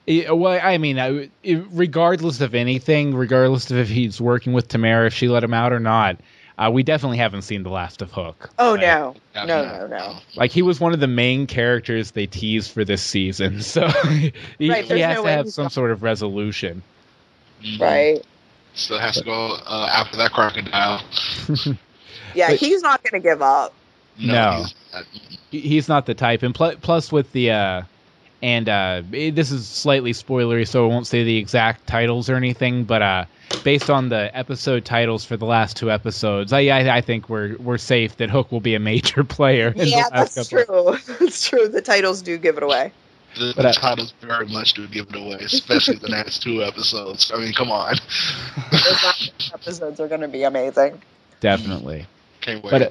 Yeah, 0.05 0.31
well, 0.31 0.59
I 0.61 0.77
mean, 0.77 0.99
I, 0.99 1.29
it- 1.43 1.63
regardless 1.71 2.41
of 2.41 2.55
anything, 2.55 3.15
regardless 3.15 3.71
of 3.71 3.77
if 3.77 3.87
he's 3.89 4.19
working 4.19 4.53
with 4.53 4.67
Tamara, 4.67 5.07
if 5.07 5.13
she 5.13 5.29
let 5.29 5.43
him 5.43 5.53
out 5.53 5.71
or 5.71 5.79
not, 5.79 6.17
uh, 6.57 6.69
we 6.71 6.83
definitely 6.83 7.17
haven't 7.17 7.43
seen 7.43 7.63
the 7.63 7.69
last 7.69 8.01
of 8.01 8.11
Hook. 8.11 8.49
Oh 8.59 8.73
Right. 8.73 8.81
no, 8.81 9.15
Yeah, 9.33 9.45
no, 9.45 9.63
no, 9.65 9.87
no. 9.87 10.15
Like 10.35 10.51
he 10.51 10.61
was 10.61 10.79
one 10.79 10.93
of 10.93 10.99
the 10.99 11.07
main 11.07 11.47
characters 11.47 12.11
they 12.11 12.27
teased 12.27 12.71
for 12.71 12.83
this 12.85 13.01
season, 13.01 13.61
so 13.63 13.87
he, 13.87 14.33
Right, 14.69 14.83
he 14.85 14.99
has 14.99 15.17
no 15.17 15.23
to 15.23 15.29
have 15.31 15.49
some 15.49 15.63
not- 15.65 15.71
sort 15.71 15.91
of 15.91 16.03
resolution. 16.03 16.83
Mhm. 17.63 17.79
Right? 17.79 18.25
Still 18.75 18.99
has 18.99 19.15
to 19.15 19.23
go 19.23 19.55
uh, 19.65 19.89
after 19.91 20.17
that 20.17 20.31
crocodile. 20.31 21.01
Yeah, 22.35 22.49
But- 22.49 22.59
he's 22.59 22.81
not 22.81 23.03
going 23.03 23.21
to 23.21 23.27
give 23.29 23.41
up. 23.43 23.73
No. 24.19 24.63
he's 24.63 24.75
not. 24.93 25.03
He's 25.51 25.87
not 25.87 26.05
the 26.07 26.13
type 26.15 26.41
and 26.43 26.53
pl- 26.55 26.75
plus 26.81 27.11
with 27.11 27.31
the 27.31 27.51
uh 27.51 27.81
and 28.43 28.69
uh 28.69 29.03
this 29.11 29.51
is 29.51 29.69
slightly 29.69 30.13
spoilery 30.13 30.67
so 30.67 30.85
i 30.85 30.89
won't 30.89 31.07
say 31.07 31.23
the 31.25 31.37
exact 31.37 31.87
titles 31.87 32.29
or 32.29 32.37
anything 32.37 32.85
but 32.85 33.01
uh 33.03 33.25
based 33.63 33.89
on 33.91 34.09
the 34.09 34.35
episode 34.37 34.85
titles 34.85 35.25
for 35.25 35.37
the 35.37 35.45
last 35.45 35.77
two 35.77 35.91
episodes 35.91 36.53
i 36.53 36.61
i, 36.67 36.97
I 36.97 37.01
think 37.01 37.29
we're 37.29 37.57
we're 37.59 37.77
safe 37.79 38.17
that 38.17 38.31
hook 38.31 38.51
will 38.51 38.61
be 38.61 38.75
a 38.75 38.79
major 38.79 39.23
player 39.37 39.75
in 39.77 39.91
Yeah, 39.91 40.03
the 40.09 40.09
last 40.11 40.35
that's 40.35 40.35
couple 40.35 40.65
true. 40.67 40.97
That's 41.19 41.49
true. 41.49 41.67
The 41.69 41.81
titles 41.81 42.21
do 42.23 42.37
give 42.37 42.57
it 42.57 42.63
away. 42.63 42.93
The, 43.35 43.55
But, 43.55 43.63
the 43.63 43.69
uh, 43.69 43.73
titles 43.73 44.13
very 44.21 44.47
much 44.47 44.73
do 44.73 44.87
give 44.87 45.09
it 45.09 45.15
away, 45.15 45.37
especially 45.41 45.97
the 45.97 46.09
next 46.09 46.41
two 46.41 46.63
episodes. 46.63 47.31
I 47.33 47.37
mean, 47.39 47.53
come 47.53 47.71
on. 47.71 47.95
Those 48.83 49.03
last 49.03 49.31
episodes 49.53 49.99
are 49.99 50.07
going 50.07 50.21
to 50.21 50.27
be 50.29 50.43
amazing. 50.43 51.01
definitely 51.39 52.07
Can't 52.41 52.63
wait. 52.63 52.71
But, 52.71 52.81
uh, 52.81 52.89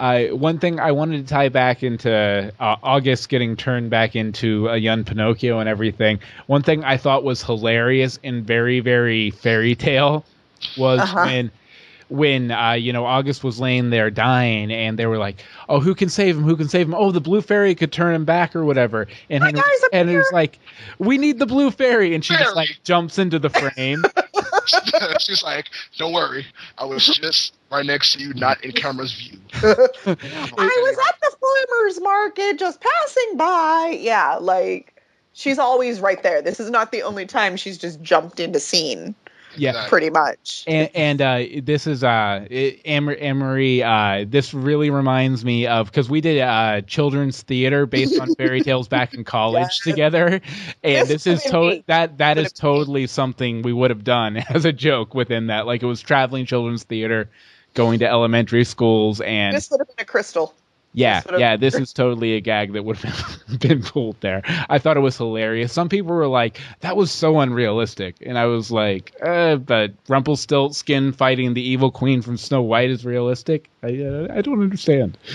I 0.00 0.30
one 0.30 0.58
thing 0.58 0.78
I 0.78 0.92
wanted 0.92 1.26
to 1.26 1.32
tie 1.32 1.48
back 1.48 1.82
into 1.82 2.52
uh, 2.60 2.76
August 2.82 3.28
getting 3.28 3.56
turned 3.56 3.90
back 3.90 4.14
into 4.14 4.68
a 4.68 4.76
young 4.76 5.04
Pinocchio 5.04 5.58
and 5.58 5.68
everything. 5.68 6.20
One 6.46 6.62
thing 6.62 6.84
I 6.84 6.96
thought 6.96 7.24
was 7.24 7.42
hilarious 7.42 8.18
and 8.22 8.46
very 8.46 8.80
very 8.80 9.30
fairy 9.30 9.74
tale 9.74 10.24
was 10.76 11.00
Uh-huh. 11.00 11.24
when 11.24 11.50
when 12.10 12.50
uh, 12.50 12.72
you 12.72 12.92
know 12.92 13.04
August 13.04 13.44
was 13.44 13.60
laying 13.60 13.90
there 13.90 14.10
dying, 14.10 14.72
and 14.72 14.98
they 14.98 15.04
were 15.06 15.18
like, 15.18 15.44
"Oh, 15.68 15.78
who 15.78 15.94
can 15.94 16.08
save 16.08 16.36
him? 16.38 16.42
Who 16.44 16.56
can 16.56 16.68
save 16.68 16.86
him? 16.88 16.94
Oh, 16.94 17.10
the 17.12 17.20
blue 17.20 17.42
fairy 17.42 17.74
could 17.74 17.92
turn 17.92 18.14
him 18.14 18.24
back 18.24 18.56
or 18.56 18.64
whatever." 18.64 19.08
And 19.28 19.40
My 19.42 19.48
Henry, 19.48 19.62
and 19.92 20.08
it 20.08 20.16
was 20.16 20.32
like, 20.32 20.58
"We 20.98 21.18
need 21.18 21.38
the 21.38 21.44
blue 21.44 21.70
fairy," 21.70 22.14
and 22.14 22.24
she 22.24 22.34
just 22.34 22.56
like 22.56 22.78
jumps 22.82 23.18
into 23.18 23.38
the 23.38 23.50
frame. 23.50 24.02
She's 25.20 25.42
like, 25.42 25.66
"Don't 25.96 26.12
worry, 26.12 26.46
I 26.76 26.84
was 26.84 27.06
just 27.06 27.54
right 27.70 27.84
next 27.84 28.14
to 28.14 28.20
you, 28.20 28.34
not 28.34 28.62
in 28.64 28.72
camera's 28.72 29.12
view." 29.12 29.38
I 29.62 29.66
was 29.66 30.98
at 31.08 31.20
the 31.20 31.36
farmer's 31.40 32.00
market 32.00 32.58
just 32.58 32.80
passing 32.80 33.36
by. 33.36 33.98
Yeah, 34.00 34.36
like 34.36 35.02
she's 35.32 35.58
always 35.58 36.00
right 36.00 36.22
there. 36.22 36.42
This 36.42 36.60
is 36.60 36.70
not 36.70 36.92
the 36.92 37.02
only 37.02 37.26
time 37.26 37.56
she's 37.56 37.78
just 37.78 38.02
jumped 38.02 38.40
into 38.40 38.60
scene, 38.60 39.14
yeah. 39.58 39.70
Exactly. 39.70 39.88
pretty 39.90 40.10
much. 40.10 40.64
and, 40.66 40.90
and 40.94 41.22
uh, 41.22 41.44
this 41.62 41.86
is 41.86 42.04
uh, 42.04 42.46
it- 42.50 42.80
Am- 42.84 43.08
Amory. 43.08 43.82
Uh, 43.82 44.24
this 44.28 44.54
really 44.54 44.90
reminds 44.90 45.44
me 45.44 45.66
of 45.66 45.86
because 45.86 46.08
we 46.08 46.20
did 46.20 46.40
uh, 46.40 46.80
children's 46.82 47.42
theater 47.42 47.86
based 47.86 48.18
on 48.20 48.34
fairy 48.36 48.60
tales 48.62 48.88
back 48.88 49.14
in 49.14 49.24
college 49.24 49.58
Yes. 49.62 49.80
together, 49.80 50.40
and 50.82 51.08
This 51.08 51.24
this 51.24 51.26
is 51.26 51.50
could've 51.50 51.78
to- 51.78 51.84
that 51.86 52.18
that 52.18 52.38
is 52.38 52.48
could've 52.48 52.58
totally 52.60 53.06
something 53.06 53.62
we 53.62 53.72
would 53.72 53.90
have 53.90 54.04
done 54.04 54.36
as 54.50 54.64
a 54.64 54.72
joke 54.72 55.14
within 55.14 55.48
that. 55.48 55.66
Like 55.66 55.82
it 55.82 55.86
was 55.86 56.00
traveling 56.00 56.46
children's 56.46 56.84
theater, 56.84 57.30
going 57.74 57.98
to 58.00 58.06
elementary 58.08 58.64
schools, 58.64 59.20
and 59.20 59.54
This 59.56 59.70
would 59.70 59.80
have 59.80 59.88
been 59.88 60.02
a 60.02 60.04
crystal. 60.06 60.54
Yeah, 60.92 61.20
this 61.20 61.26
would've- 61.26 61.40
yeah, 61.40 61.56
this 61.56 61.74
is 61.78 61.92
totally 61.92 62.34
a 62.34 62.40
gag 62.40 62.72
that 62.72 62.84
would 62.84 62.96
have 62.98 63.38
been 63.60 63.82
pulled 63.82 64.20
there. 64.20 64.42
I 64.68 64.78
thought 64.78 64.96
it 64.96 65.00
was 65.00 65.16
hilarious. 65.16 65.72
Some 65.72 65.88
people 65.88 66.14
were 66.14 66.26
like, 66.26 66.60
"That 66.80 66.96
was 66.96 67.10
so 67.10 67.38
unrealistic," 67.40 68.16
and 68.24 68.38
I 68.38 68.46
was 68.46 68.70
like, 68.70 69.12
uh, 69.22 69.56
"But 69.56 69.92
Rumpelstiltskin 70.08 71.12
fighting 71.12 71.54
the 71.54 71.62
evil 71.62 71.90
queen 71.90 72.22
from 72.22 72.36
Snow 72.36 72.62
White 72.62 72.90
is 72.90 73.04
realistic." 73.04 73.68
I 73.82 73.86
uh, 74.02 74.28
I 74.34 74.40
don't 74.42 74.62
understand. 74.62 75.18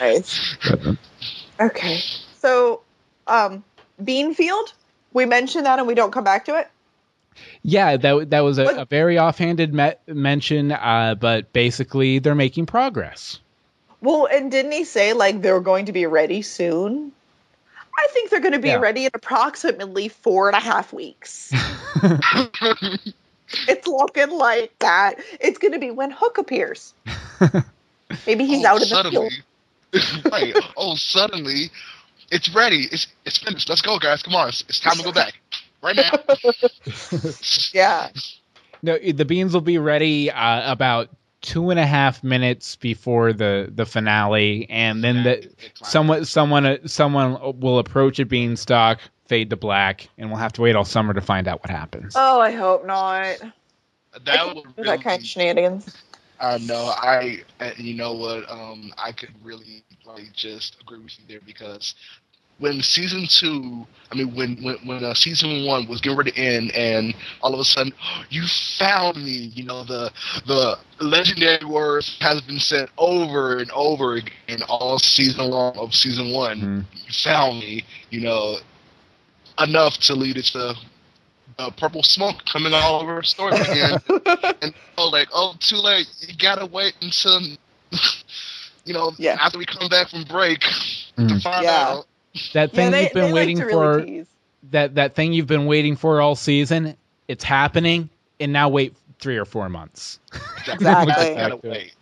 Nice. 0.00 0.56
Okay. 1.60 2.00
So, 2.38 2.82
um, 3.26 3.64
Beanfield, 4.02 4.72
we 5.12 5.24
mentioned 5.26 5.66
that 5.66 5.78
and 5.78 5.86
we 5.88 5.94
don't 5.94 6.10
come 6.12 6.24
back 6.24 6.46
to 6.46 6.58
it. 6.58 6.68
Yeah, 7.62 7.96
that 7.96 8.30
that 8.30 8.40
was 8.40 8.58
a, 8.58 8.64
a 8.64 8.84
very 8.84 9.18
offhanded 9.18 9.72
me- 9.72 9.94
mention, 10.06 10.70
uh, 10.72 11.14
but 11.18 11.52
basically 11.52 12.18
they're 12.18 12.34
making 12.34 12.66
progress. 12.66 13.40
Well, 14.04 14.26
and 14.30 14.50
didn't 14.50 14.72
he 14.72 14.84
say 14.84 15.14
like 15.14 15.40
they're 15.40 15.60
going 15.60 15.86
to 15.86 15.92
be 15.92 16.04
ready 16.04 16.42
soon? 16.42 17.10
I 17.98 18.06
think 18.12 18.28
they're 18.30 18.40
going 18.40 18.52
to 18.52 18.58
be 18.58 18.68
Yeah. 18.68 18.76
ready 18.76 19.06
in 19.06 19.10
approximately 19.14 20.08
four 20.08 20.48
and 20.48 20.56
a 20.56 20.60
half 20.60 20.92
weeks. 20.92 21.50
it's 23.66 23.86
looking 23.86 24.30
like 24.30 24.72
that. 24.80 25.14
It's 25.40 25.58
going 25.58 25.72
to 25.72 25.78
be 25.78 25.90
when 25.90 26.10
Hook 26.10 26.36
appears. 26.38 26.92
Maybe 28.26 28.44
he's 28.44 28.64
Oh, 28.64 28.68
out 28.68 28.82
in 28.82 28.88
the 28.90 29.10
field. 29.10 29.32
right? 30.32 30.54
Oh, 30.76 30.96
suddenly, 30.96 31.70
it's 32.30 32.54
ready. 32.54 32.88
It's 32.92 33.06
it's 33.24 33.38
finished. 33.38 33.68
Let's 33.70 33.80
go, 33.82 33.98
guys. 33.98 34.22
Come 34.22 34.34
on. 34.34 34.48
It's, 34.48 34.62
it's 34.68 34.80
time 34.80 34.96
to 34.98 35.04
go 35.04 35.12
back 35.12 35.34
right 35.82 35.96
now. 35.96 36.12
Yeah. 37.72 38.08
No, 38.82 38.98
the 38.98 39.24
beans 39.24 39.54
will 39.54 39.62
be 39.62 39.78
ready 39.78 40.30
uh, 40.30 40.70
about 40.70 41.08
two 41.44 41.68
and 41.68 41.78
a 41.78 41.86
half 41.86 42.24
minutes 42.24 42.76
before 42.76 43.34
the 43.34 43.70
the 43.72 43.84
finale, 43.84 44.66
and 44.70 45.04
then 45.04 45.22
the 45.22 45.48
someone 45.74 46.24
someone 46.24 46.64
uh, 46.64 46.78
someone 46.86 47.60
will 47.60 47.78
approach 47.78 48.18
a 48.18 48.24
beanstalk, 48.24 48.98
fade 49.26 49.50
to 49.50 49.56
black, 49.56 50.08
and 50.16 50.30
we'll 50.30 50.38
have 50.38 50.54
to 50.54 50.62
wait 50.62 50.74
all 50.74 50.86
summer 50.86 51.12
to 51.12 51.20
find 51.20 51.46
out 51.46 51.60
what 51.62 51.70
happens. 51.70 52.14
Oh, 52.16 52.40
I 52.40 52.50
hope 52.50 52.86
not. 52.86 53.26
I 53.42 53.52
that 54.24 54.24
can't 54.24 54.54
would 54.54 54.64
do 54.64 54.70
really, 54.78 54.88
that 54.88 55.02
kind 55.04 55.20
of 55.20 55.26
shenanigans. 55.26 56.02
I 56.40 56.58
know. 56.58 56.92
I 56.96 57.42
you 57.76 57.94
know 57.94 58.14
what? 58.14 58.50
Um, 58.50 58.92
I 58.96 59.12
could 59.12 59.34
really 59.42 59.84
like 60.06 60.32
just 60.32 60.80
agree 60.80 60.98
with 60.98 61.18
you 61.18 61.24
there 61.28 61.40
because 61.44 61.94
when 62.58 62.80
season 62.82 63.26
two, 63.28 63.86
I 64.10 64.16
mean, 64.16 64.34
when 64.34 64.56
when 64.62 64.76
when 64.86 65.04
uh, 65.04 65.14
season 65.14 65.64
one 65.66 65.86
was 65.88 66.00
getting 66.00 66.16
ready 66.18 66.30
to 66.32 66.38
end, 66.38 66.72
and 66.74 67.14
all 67.42 67.54
of 67.54 67.60
a 67.60 67.64
sudden, 67.64 67.92
you 68.30 68.44
found 68.78 69.16
me. 69.16 69.50
You 69.54 69.64
know, 69.64 69.84
the 69.84 70.10
the 70.46 70.78
legendary 71.00 71.64
words 71.64 72.16
has 72.20 72.40
been 72.42 72.58
said 72.58 72.88
over 72.98 73.58
and 73.58 73.70
over 73.72 74.14
again 74.14 74.62
all 74.68 74.98
season 74.98 75.50
long 75.50 75.76
of 75.76 75.94
season 75.94 76.30
one. 76.32 76.60
Mhm. 76.60 76.84
You 77.06 77.12
found 77.12 77.58
me. 77.60 77.84
You 78.10 78.20
know, 78.20 78.58
enough 79.58 79.98
to 79.98 80.14
lead 80.14 80.36
it 80.36 80.44
to. 80.46 80.74
Uh, 81.58 81.70
purple 81.70 82.02
smoke 82.02 82.44
coming 82.50 82.72
all 82.74 83.00
over 83.00 83.16
the 83.20 83.26
story 83.26 83.52
again 83.60 83.98
and 84.62 84.74
oh, 84.96 85.08
like, 85.08 85.28
oh, 85.32 85.54
too 85.60 85.76
late. 85.76 86.06
You 86.20 86.34
gotta 86.36 86.66
wait 86.66 86.94
until, 87.00 87.40
you 88.84 88.94
know, 88.94 89.12
Yeah. 89.18 89.36
after 89.40 89.58
we 89.58 89.66
come 89.66 89.88
back 89.88 90.08
from 90.08 90.24
break 90.24 90.60
to 90.60 91.36
Mm. 91.36 91.42
find 91.42 91.64
Yeah. 91.64 91.70
out. 91.70 92.06
That 92.52 92.72
thing 92.72 92.86
yeah, 92.86 92.90
they, 92.90 93.02
you've 93.04 93.12
been 93.12 93.32
waiting 93.32 93.58
like 93.58 93.70
for, 93.70 93.96
really 93.98 94.26
that 94.70 94.94
that 94.96 95.14
thing 95.14 95.32
you've 95.32 95.46
been 95.46 95.66
waiting 95.66 95.96
for 95.96 96.20
all 96.20 96.34
season, 96.34 96.96
it's 97.28 97.44
happening, 97.44 98.08
and 98.40 98.52
now 98.52 98.68
wait 98.70 98.94
three 99.20 99.36
or 99.36 99.44
four 99.44 99.68
months. 99.68 100.18
Exactly. 100.66 101.28
You 101.28 101.34
gotta 101.36 101.56
wait. 101.62 101.94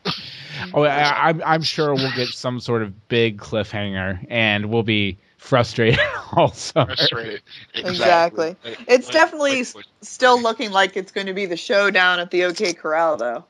Oh, 0.72 0.84
I, 0.84 1.28
I'm 1.30 1.42
I'm 1.44 1.62
sure 1.62 1.92
we'll 1.94 2.14
get 2.14 2.28
some 2.28 2.60
sort 2.60 2.82
of 2.82 3.08
big 3.08 3.38
cliffhanger, 3.38 4.24
and 4.30 4.66
we'll 4.70 4.84
be 4.84 5.18
frustrated 5.36 5.98
all 6.32 6.52
summer. 6.52 6.94
Frustrated. 6.94 7.42
Exactly. 7.74 8.54
Like- 8.64 8.78
It's 8.86 9.06
like- 9.08 9.12
definitely 9.12 9.50
like- 9.50 9.60
s- 9.62 9.76
still 10.02 10.40
looking 10.40 10.70
like 10.70 10.96
it's 10.96 11.10
going 11.10 11.26
to 11.26 11.34
be 11.34 11.46
the 11.46 11.56
showdown 11.56 12.20
at 12.20 12.30
the 12.30 12.44
OK 12.44 12.72
Corral, 12.74 13.16
though. 13.16 13.44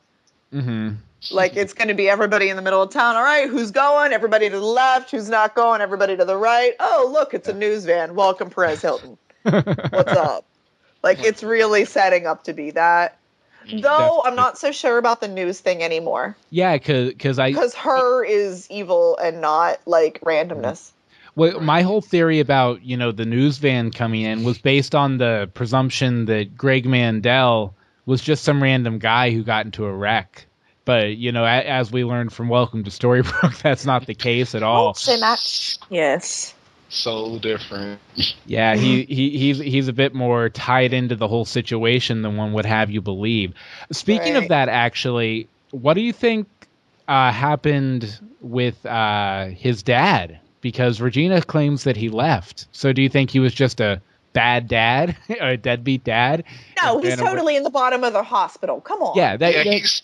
hmm 0.51 0.89
Like 1.31 1.55
it's 1.55 1.73
going 1.73 1.87
to 1.87 1.93
be 1.93 2.09
everybody 2.09 2.49
in 2.49 2.55
the 2.55 2.61
middle 2.61 2.81
of 2.81 2.91
town. 2.91 3.15
All 3.15 3.23
right, 3.23 3.49
who's 3.49 3.71
going? 3.71 4.11
Everybody 4.11 4.49
to 4.49 4.59
the 4.59 4.65
left. 4.65 5.11
Who's 5.11 5.29
not 5.29 5.55
going? 5.55 5.81
Everybody 5.81 6.17
to 6.17 6.25
the 6.25 6.37
right. 6.37 6.73
Oh, 6.79 7.09
look, 7.11 7.33
it's 7.33 7.47
a 7.47 7.53
news 7.53 7.85
van. 7.85 8.15
Welcome, 8.15 8.49
Perez 8.49 8.81
Hilton. 8.81 9.17
What's 9.43 10.11
up? 10.11 10.45
Like 11.03 11.23
it's 11.23 11.43
really 11.43 11.85
setting 11.85 12.25
up 12.25 12.45
to 12.45 12.53
be 12.53 12.71
that. 12.71 13.19
Mm, 13.67 13.81
Though 13.81 14.21
I'm 14.25 14.35
not 14.35 14.57
so 14.57 14.71
sure 14.71 14.97
about 14.97 15.21
the 15.21 15.27
news 15.27 15.59
thing 15.59 15.83
anymore 15.83 16.35
Yeah, 16.49 16.77
because 16.77 17.39
I 17.39 17.51
because 17.51 17.75
her 17.75 18.23
is 18.23 18.69
evil 18.69 19.17
and 19.17 19.41
not 19.41 19.79
like 19.85 20.19
randomness. 20.21 20.91
Well, 21.35 21.61
my 21.61 21.81
whole 21.81 22.01
theory 22.01 22.39
about 22.39 22.83
you 22.83 22.97
know 22.97 23.11
the 23.11 23.25
news 23.25 23.57
van 23.57 23.91
coming 23.91 24.21
in 24.21 24.43
was 24.43 24.57
based 24.57 24.95
on 24.95 25.17
the 25.17 25.49
presumption 25.53 26.25
that 26.25 26.57
Greg 26.57 26.85
Mendell 26.85 27.73
was 28.05 28.21
just 28.21 28.43
some 28.43 28.61
random 28.61 28.99
guy 28.99 29.31
who 29.31 29.43
got 29.43 29.65
into 29.65 29.85
a 29.85 29.93
wreck. 29.93 30.45
But 30.85 31.17
you 31.17 31.31
know, 31.31 31.43
a, 31.45 31.61
as 31.61 31.91
we 31.91 32.03
learned 32.03 32.33
from 32.33 32.49
Welcome 32.49 32.83
to 32.83 32.89
Storybrooke, 32.91 33.61
that's 33.61 33.85
not 33.85 34.05
the 34.05 34.15
case 34.15 34.53
at 34.55 34.63
all. 34.63 34.87
Don't 34.87 34.97
say 34.97 35.19
that. 35.19 35.77
Yes. 35.89 36.53
So 36.89 37.39
different. 37.39 37.99
Yeah, 38.45 38.75
he, 38.75 39.03
he 39.09 39.37
he's 39.37 39.59
he's 39.59 39.87
a 39.87 39.93
bit 39.93 40.13
more 40.13 40.49
tied 40.49 40.93
into 40.93 41.15
the 41.15 41.27
whole 41.27 41.45
situation 41.45 42.21
than 42.21 42.37
one 42.37 42.53
would 42.53 42.65
have 42.65 42.91
you 42.91 43.01
believe. 43.01 43.53
Speaking 43.91 44.35
of 44.35 44.47
that, 44.49 44.69
actually, 44.69 45.47
what 45.71 45.95
do 45.95 46.01
you 46.01 46.13
think 46.13 46.47
uh, 47.07 47.31
happened 47.31 48.19
with 48.41 48.85
uh, 48.85 49.47
his 49.47 49.81
dad? 49.83 50.39
Because 50.61 51.01
Regina 51.01 51.41
claims 51.41 51.83
that 51.85 51.97
he 51.97 52.09
left. 52.09 52.67
So 52.71 52.93
do 52.93 53.01
you 53.01 53.09
think 53.09 53.31
he 53.31 53.39
was 53.39 53.53
just 53.53 53.81
a 53.81 54.01
bad 54.33 54.67
dad, 54.67 55.17
or 55.41 55.47
a 55.49 55.57
deadbeat 55.57 56.03
dad? 56.03 56.43
No, 56.81 56.99
he's 56.99 57.09
ran 57.11 57.19
away- 57.19 57.29
totally 57.29 57.55
in 57.55 57.63
the 57.63 57.69
bottom 57.69 58.03
of 58.03 58.13
the 58.13 58.23
hospital. 58.23 58.81
Come 58.81 59.01
on. 59.01 59.17
Yeah, 59.17 59.35
that, 59.37 59.53
yeah, 59.53 59.63
that- 59.63 60.01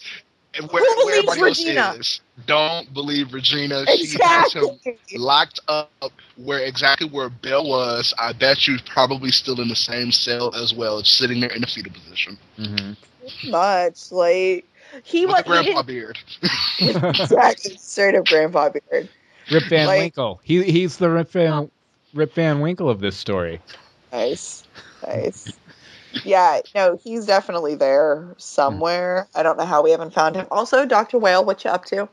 he's. 0.54 0.68
Where, 0.72 0.84
Who 0.84 1.02
believes 1.02 1.28
everybody 1.30 1.41
Regina? 1.41 1.95
is, 2.00 2.22
don't 2.45 2.93
believe 2.93 3.34
Regina. 3.34 3.86
She 3.88 4.18
has 4.22 4.54
him 4.54 4.66
Exactly. 4.86 5.18
locked 5.18 5.60
up 5.68 5.91
where 6.38 6.60
exactly 6.60 7.08
where 7.08 7.30
Bill 7.30 7.68
was. 7.68 8.14
I 8.18 8.34
bet 8.34 8.68
you 8.68 8.78
probably 8.86 9.32
still 9.32 9.60
in 9.62 9.68
the 9.68 9.76
same 9.76 10.12
cell 10.12 10.54
as 10.56 10.74
well, 10.74 11.04
sitting 11.04 11.39
there 11.39 11.52
in 11.52 11.62
the 11.62 11.68
fetal 11.68 11.91
position 11.93 12.38
Mhm. 12.58 12.97
Much 13.50 14.12
like 14.12 14.66
he 15.04 15.26
with 15.26 15.34
was 15.34 15.41
a 15.41 15.43
grandpa 15.43 15.84
he 15.84 15.88
beard. 15.88 16.18
didn't- 16.80 17.06
exactly 17.20 17.78
straight 17.78 18.16
up 18.16 18.26
grandpa 18.26 18.70
beard. 18.70 19.08
Rip 19.52 19.64
Van 19.66 19.88
Like- 19.88 20.00
Winkle. 20.00 20.39
He 20.43 20.64
he's 20.64 20.97
the 20.97 21.10
Rip 21.10 21.32
Van 21.32 21.70
Rip 22.14 22.34
Van 22.34 22.60
Winkle 22.60 22.89
of 22.89 23.00
this 23.00 23.16
story. 23.18 23.62
Nice, 24.12 24.64
nice. 25.06 25.52
Yeah, 26.24 26.62
no, 26.76 26.97
he's 27.03 27.26
definitely 27.26 27.76
there 27.76 28.34
somewhere. 28.38 29.28
I 29.36 29.43
don't 29.43 29.57
know 29.57 29.66
how 29.66 29.84
we 29.84 29.91
haven't 29.91 30.14
found 30.14 30.36
him. 30.36 30.47
Also, 30.51 30.86
Doctor 30.86 31.18
Whale, 31.18 31.43
what 31.45 31.64
you 31.64 31.70
up 31.72 31.86
to? 31.86 32.10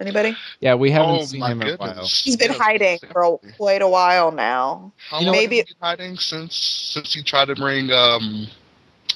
Anybody? 0.00 0.36
Yeah, 0.60 0.74
we 0.74 0.90
haven't 0.90 1.14
oh 1.14 1.24
seen 1.24 1.40
my 1.40 1.50
him 1.52 1.62
in 1.62 1.68
a 1.68 1.76
while. 1.76 2.04
He's 2.04 2.36
been 2.36 2.50
Yes, 2.50 2.58
hiding 2.60 2.98
for 3.12 3.38
quite 3.56 3.82
a 3.82 3.88
while 3.88 4.30
now. 4.30 4.92
How 5.10 5.20
long 5.20 5.32
maybe- 5.32 5.58
has 5.58 5.66
he 5.68 5.74
been 5.74 5.82
hiding 5.82 6.16
since 6.18 6.54
since 6.56 7.12
he 7.14 7.22
tried 7.22 7.46
to 7.46 7.56
bring 7.56 7.90
um 7.90 8.46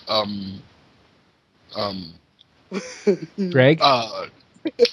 um 0.09 0.63
um 1.77 2.13
Greg. 3.53 3.79
uh 3.81 4.27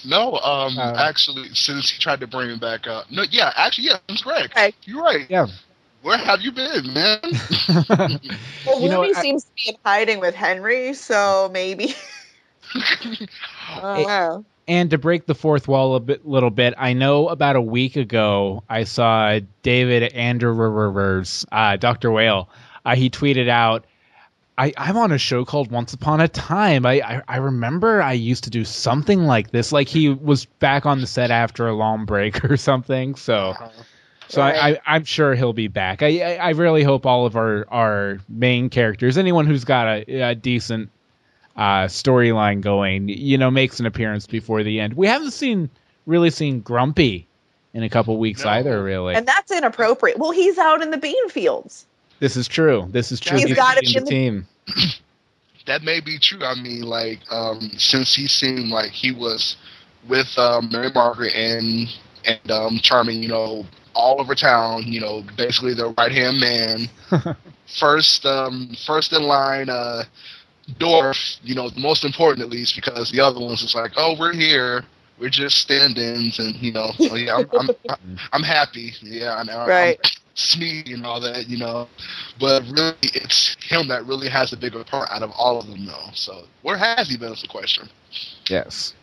no 0.04 0.34
um 0.38 0.78
Uh, 0.78 0.94
actually 0.96 1.48
since 1.54 1.90
he 1.90 1.98
tried 2.00 2.20
to 2.20 2.26
bring 2.26 2.50
him 2.50 2.58
back 2.58 2.86
up 2.86 3.10
no 3.10 3.22
yeah 3.30 3.52
actually 3.56 3.86
yeah 3.88 3.98
that's 4.08 4.22
correct 4.22 4.52
Okay. 4.56 4.72
you're 4.84 5.02
right 5.02 5.26
Yeah. 5.28 5.46
Where 6.02 6.18
have 6.18 6.40
you 6.40 6.52
been 6.52 6.92
man 6.94 7.18
Well, 8.66 8.80
You 8.80 8.88
know, 8.88 9.02
Ruby 9.02 9.14
I- 9.16 9.20
seems 9.22 9.44
to 9.44 9.50
be 9.56 9.68
in 9.70 9.76
hiding 9.84 10.20
with 10.20 10.34
Henry, 10.34 10.94
so 10.94 11.50
maybe 11.52 11.94
Oh, 13.82 14.04
wow. 14.04 14.44
And 14.68 14.90
to 14.90 14.98
break 14.98 15.26
the 15.26 15.34
fourth 15.34 15.66
wall 15.66 15.96
a 15.96 16.00
bit, 16.00 16.24
little 16.26 16.50
bit, 16.50 16.74
I 16.78 16.92
know 16.92 17.28
about 17.28 17.56
a 17.56 17.60
week 17.60 17.96
ago 17.96 18.62
I 18.68 18.84
saw 18.84 19.40
David 19.62 20.12
Anders, 20.12 21.44
uh, 21.50 21.76
Dr. 21.76 22.10
Whale. 22.12 22.48
Uh, 22.84 22.94
he 22.94 23.10
tweeted 23.10 23.48
out, 23.48 23.84
I, 24.56 24.72
"I'm 24.76 24.96
on 24.96 25.10
a 25.10 25.18
show 25.18 25.44
called 25.44 25.70
Once 25.72 25.92
Upon 25.94 26.20
a 26.20 26.28
Time. 26.28 26.86
I, 26.86 27.00
I 27.00 27.22
I 27.26 27.36
remember 27.38 28.00
I 28.00 28.12
used 28.12 28.44
to 28.44 28.50
do 28.50 28.64
something 28.64 29.24
like 29.24 29.50
this. 29.50 29.72
Like 29.72 29.88
he 29.88 30.08
was 30.10 30.44
back 30.44 30.86
on 30.86 31.00
the 31.00 31.06
set 31.06 31.30
after 31.30 31.66
a 31.66 31.74
long 31.74 32.04
break 32.04 32.44
or 32.44 32.56
something. 32.56 33.16
So." 33.16 33.54
So 34.30 34.40
I, 34.42 34.50
Right. 34.52 34.80
I, 34.86 34.94
I'm 34.96 35.04
sure 35.04 35.34
he'll 35.34 35.52
be 35.52 35.68
back. 35.68 36.02
I, 36.02 36.20
I, 36.20 36.34
I 36.36 36.50
really 36.50 36.82
hope 36.84 37.04
all 37.04 37.26
of 37.26 37.36
our, 37.36 37.66
our 37.68 38.18
main 38.28 38.70
characters, 38.70 39.18
anyone 39.18 39.46
who's 39.46 39.64
got 39.64 39.86
a, 39.88 40.30
a 40.30 40.34
decent 40.34 40.88
uh, 41.56 41.86
storyline 41.86 42.60
going, 42.60 43.08
you 43.08 43.36
know, 43.38 43.50
makes 43.50 43.80
an 43.80 43.86
appearance 43.86 44.26
before 44.26 44.62
the 44.62 44.80
end. 44.80 44.94
We 44.94 45.06
haven't 45.08 45.32
seen 45.32 45.68
really 46.06 46.30
seen 46.30 46.60
Grumpy 46.60 47.26
in 47.74 47.82
a 47.82 47.88
couple 47.88 48.16
weeks 48.18 48.44
No. 48.44 48.50
either. 48.50 48.82
Really, 48.82 49.14
And 49.14 49.26
that's 49.26 49.50
inappropriate. 49.50 50.18
Well, 50.18 50.30
he's 50.30 50.58
out 50.58 50.80
in 50.82 50.90
the 50.90 50.98
bean 50.98 51.28
fields. 51.28 51.86
this 52.20 52.36
is 52.36 52.46
true. 52.48 52.86
This 52.90 53.12
is 53.12 53.20
true. 53.20 53.36
He's 53.38 53.48
He's 53.48 53.56
got 53.56 53.76
it 53.78 53.84
leading 53.86 53.96
in 53.98 54.04
the 54.04 54.10
the- 54.10 54.16
team. 54.16 54.46
that 55.66 55.82
may 55.82 56.00
be 56.00 56.18
true. 56.18 56.44
I 56.44 56.54
mean, 56.54 56.82
like, 56.82 57.18
um, 57.30 57.70
since 57.78 58.14
he 58.14 58.26
seemed 58.28 58.68
like 58.70 58.90
he 58.90 59.12
was 59.12 59.56
with 60.08 60.36
um, 60.38 60.70
Mary 60.72 60.90
Margaret 60.94 61.34
and 61.34 61.88
and 62.24 62.50
um, 62.50 62.78
Charming, 62.82 63.22
you 63.22 63.28
know, 63.28 63.66
all 63.94 64.20
over 64.20 64.34
town, 64.34 64.84
you 64.84 65.00
know, 65.00 65.24
basically 65.36 65.74
the 65.74 65.94
right 65.98 66.12
hand 66.12 66.40
man. 66.40 66.88
first, 67.78 68.24
um, 68.26 68.74
first 68.86 69.12
in 69.12 69.22
line, 69.22 69.68
uh, 69.68 70.04
Dorf, 70.78 71.16
you 71.42 71.54
know, 71.54 71.70
most 71.76 72.04
important 72.04 72.44
at 72.44 72.50
least, 72.50 72.76
because 72.76 73.10
the 73.10 73.20
other 73.20 73.40
ones 73.40 73.62
is 73.62 73.74
like, 73.74 73.92
oh, 73.96 74.16
we're 74.18 74.32
here. 74.32 74.84
We're 75.18 75.28
just 75.28 75.58
stand-ins, 75.58 76.38
and 76.38 76.54
you 76.56 76.72
know, 76.72 76.92
so 76.96 77.14
yeah, 77.14 77.36
I'm, 77.36 77.70
I'm, 77.90 78.18
I'm 78.32 78.42
happy. 78.42 78.92
Yeah, 79.02 79.36
I 79.36 79.42
know. 79.42 79.66
Right. 79.66 79.98
I'm 80.02 80.10
Smeed 80.34 80.94
and 80.94 81.04
all 81.04 81.20
that, 81.20 81.48
you 81.48 81.58
know. 81.58 81.88
But 82.38 82.62
really, 82.70 82.94
it's 83.02 83.56
him 83.62 83.88
that 83.88 84.06
really 84.06 84.30
has 84.30 84.50
the 84.50 84.56
bigger 84.56 84.82
part 84.82 85.10
out 85.10 85.22
of 85.22 85.30
all 85.36 85.60
of 85.60 85.66
them, 85.66 85.84
though. 85.84 86.08
So 86.14 86.44
where 86.62 86.78
has 86.78 87.08
he 87.10 87.18
been? 87.18 87.32
Is 87.32 87.42
the 87.42 87.48
question. 87.48 87.90
Yes. 88.48 88.94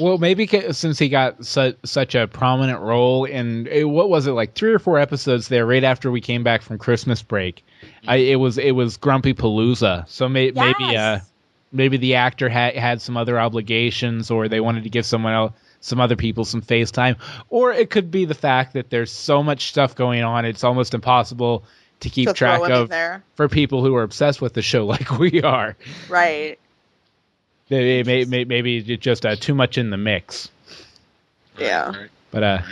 Well, 0.00 0.18
maybe 0.18 0.46
since 0.72 0.98
he 0.98 1.08
got 1.08 1.44
su- 1.44 1.74
such 1.84 2.14
a 2.14 2.26
prominent 2.26 2.80
role 2.80 3.24
in 3.24 3.68
eh, 3.68 3.82
what 3.82 4.08
was 4.08 4.26
it 4.26 4.32
like 4.32 4.54
three 4.54 4.72
or 4.72 4.78
four 4.78 4.98
episodes 4.98 5.48
there, 5.48 5.66
right 5.66 5.84
after 5.84 6.10
we 6.10 6.20
came 6.20 6.42
back 6.42 6.62
from 6.62 6.78
Christmas 6.78 7.22
break, 7.22 7.64
I, 8.06 8.16
it 8.16 8.36
was 8.36 8.58
it 8.58 8.72
was 8.72 8.96
Grumpy 8.96 9.34
Palooza. 9.34 10.08
So 10.08 10.28
may- 10.28 10.52
maybe 10.52 10.96
uh, 10.96 11.20
maybe 11.72 11.96
the 11.98 12.14
actor 12.14 12.48
had 12.48 12.76
had 12.76 13.02
some 13.02 13.16
other 13.16 13.38
obligations, 13.38 14.30
or 14.30 14.48
they 14.48 14.60
wanted 14.60 14.84
to 14.84 14.90
give 14.90 15.04
someone 15.04 15.34
else, 15.34 15.52
some 15.80 16.00
other 16.00 16.16
people, 16.16 16.44
some 16.44 16.62
face 16.62 16.90
time, 16.90 17.16
or 17.50 17.72
it 17.72 17.90
could 17.90 18.10
be 18.10 18.24
the 18.24 18.34
fact 18.34 18.72
that 18.74 18.90
there's 18.90 19.12
so 19.12 19.42
much 19.42 19.68
stuff 19.68 19.94
going 19.94 20.22
on, 20.22 20.44
it's 20.44 20.64
almost 20.64 20.94
impossible 20.94 21.64
to 22.00 22.10
keep 22.10 22.32
track 22.34 22.58
throw 22.58 22.66
him 22.66 22.72
in 22.72 22.78
of 22.82 22.88
there. 22.88 23.24
for 23.34 23.48
people 23.48 23.82
who 23.84 23.94
are 23.96 24.02
obsessed 24.04 24.40
with 24.40 24.54
the 24.54 24.62
show 24.62 24.86
like 24.94 25.18
we 25.18 25.42
are. 25.42 25.76
Right. 26.08 26.58
Maybe, 27.70 28.02
may- 28.04 28.24
may- 28.24 28.44
maybe 28.44 28.78
it's 28.78 29.02
just 29.02 29.26
uh, 29.26 29.36
too 29.36 29.54
much 29.54 29.78
in 29.78 29.90
the 29.90 29.96
mix. 29.96 30.50
Yeah. 31.58 32.06
But 32.30 32.42
uh, 32.42 32.62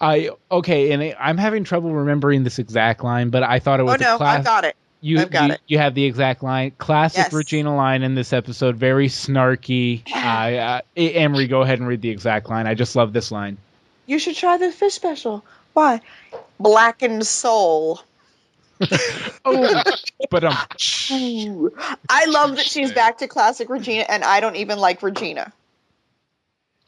I 0.00 0.30
okay, 0.50 0.92
and 0.92 1.16
I'm 1.18 1.38
having 1.38 1.64
trouble 1.64 1.92
remembering 1.92 2.44
this 2.44 2.58
exact 2.58 3.02
line, 3.04 3.30
but 3.30 3.42
I 3.42 3.58
thought 3.58 3.80
it 3.80 3.84
was. 3.84 4.00
Oh 4.00 4.04
no, 4.04 4.14
a 4.14 4.18
class. 4.18 4.38
I've 4.38 4.44
got 4.44 4.64
it. 4.64 4.76
you, 5.00 5.20
I've 5.20 5.30
got 5.30 5.48
you, 5.48 5.54
it. 5.54 5.60
you 5.66 5.78
have 5.78 5.94
the 5.94 6.04
exact 6.04 6.42
line, 6.42 6.72
classic 6.78 7.18
Yes. 7.18 7.32
Regina 7.32 7.74
line 7.74 8.02
in 8.02 8.14
this 8.14 8.32
episode, 8.32 8.76
very 8.76 9.08
snarky. 9.08 10.02
uh, 10.14 10.18
uh, 10.18 10.80
Emery, 10.96 11.46
go 11.46 11.62
ahead 11.62 11.78
and 11.78 11.88
read 11.88 12.02
the 12.02 12.10
exact 12.10 12.48
line. 12.48 12.66
I 12.66 12.74
just 12.74 12.96
love 12.96 13.12
this 13.12 13.30
line. 13.30 13.58
You 14.06 14.18
should 14.18 14.36
try 14.36 14.56
the 14.56 14.72
fish 14.72 14.94
special. 14.94 15.44
Why? 15.74 16.00
Blackened 16.58 17.26
soul. 17.26 18.00
Oh, 19.44 19.82
but 20.30 20.44
um, 20.44 20.56
I 22.10 22.26
love 22.26 22.56
that 22.56 22.66
she's 22.66 22.92
back 22.92 23.18
to 23.18 23.28
classic 23.28 23.68
Regina, 23.70 24.04
and 24.08 24.24
I 24.24 24.40
don't 24.40 24.56
even 24.56 24.78
like 24.78 25.02
Regina. 25.02 25.52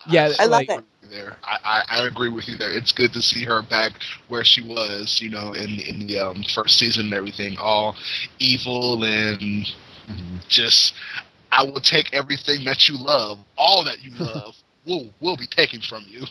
yeah, 0.08 0.32
I 0.38 0.44
love 0.44 0.68
like, 0.68 0.70
it. 0.70 0.84
There, 1.10 1.36
I, 1.42 1.58
I, 1.64 1.82
I 1.88 2.06
agree 2.06 2.28
with 2.28 2.46
you 2.48 2.56
there. 2.56 2.70
It's 2.70 2.92
good 2.92 3.12
to 3.14 3.22
see 3.22 3.44
her 3.44 3.62
back 3.62 3.92
where 4.28 4.44
she 4.44 4.62
was, 4.62 5.20
you 5.20 5.30
know, 5.30 5.52
in 5.52 5.80
in 5.80 6.06
the 6.06 6.20
um, 6.20 6.44
first 6.54 6.78
season 6.78 7.06
and 7.06 7.14
everything, 7.14 7.56
all 7.58 7.96
evil 8.38 9.04
and 9.04 9.66
just. 10.48 10.94
I 11.52 11.64
will 11.64 11.80
take 11.80 12.12
everything 12.12 12.64
that 12.64 12.88
you 12.88 12.96
love, 12.96 13.40
all 13.58 13.82
that 13.84 14.04
you 14.04 14.12
love, 14.12 14.54
will 14.86 15.10
will 15.20 15.36
be 15.36 15.46
taken 15.46 15.80
from 15.80 16.04
you. 16.06 16.26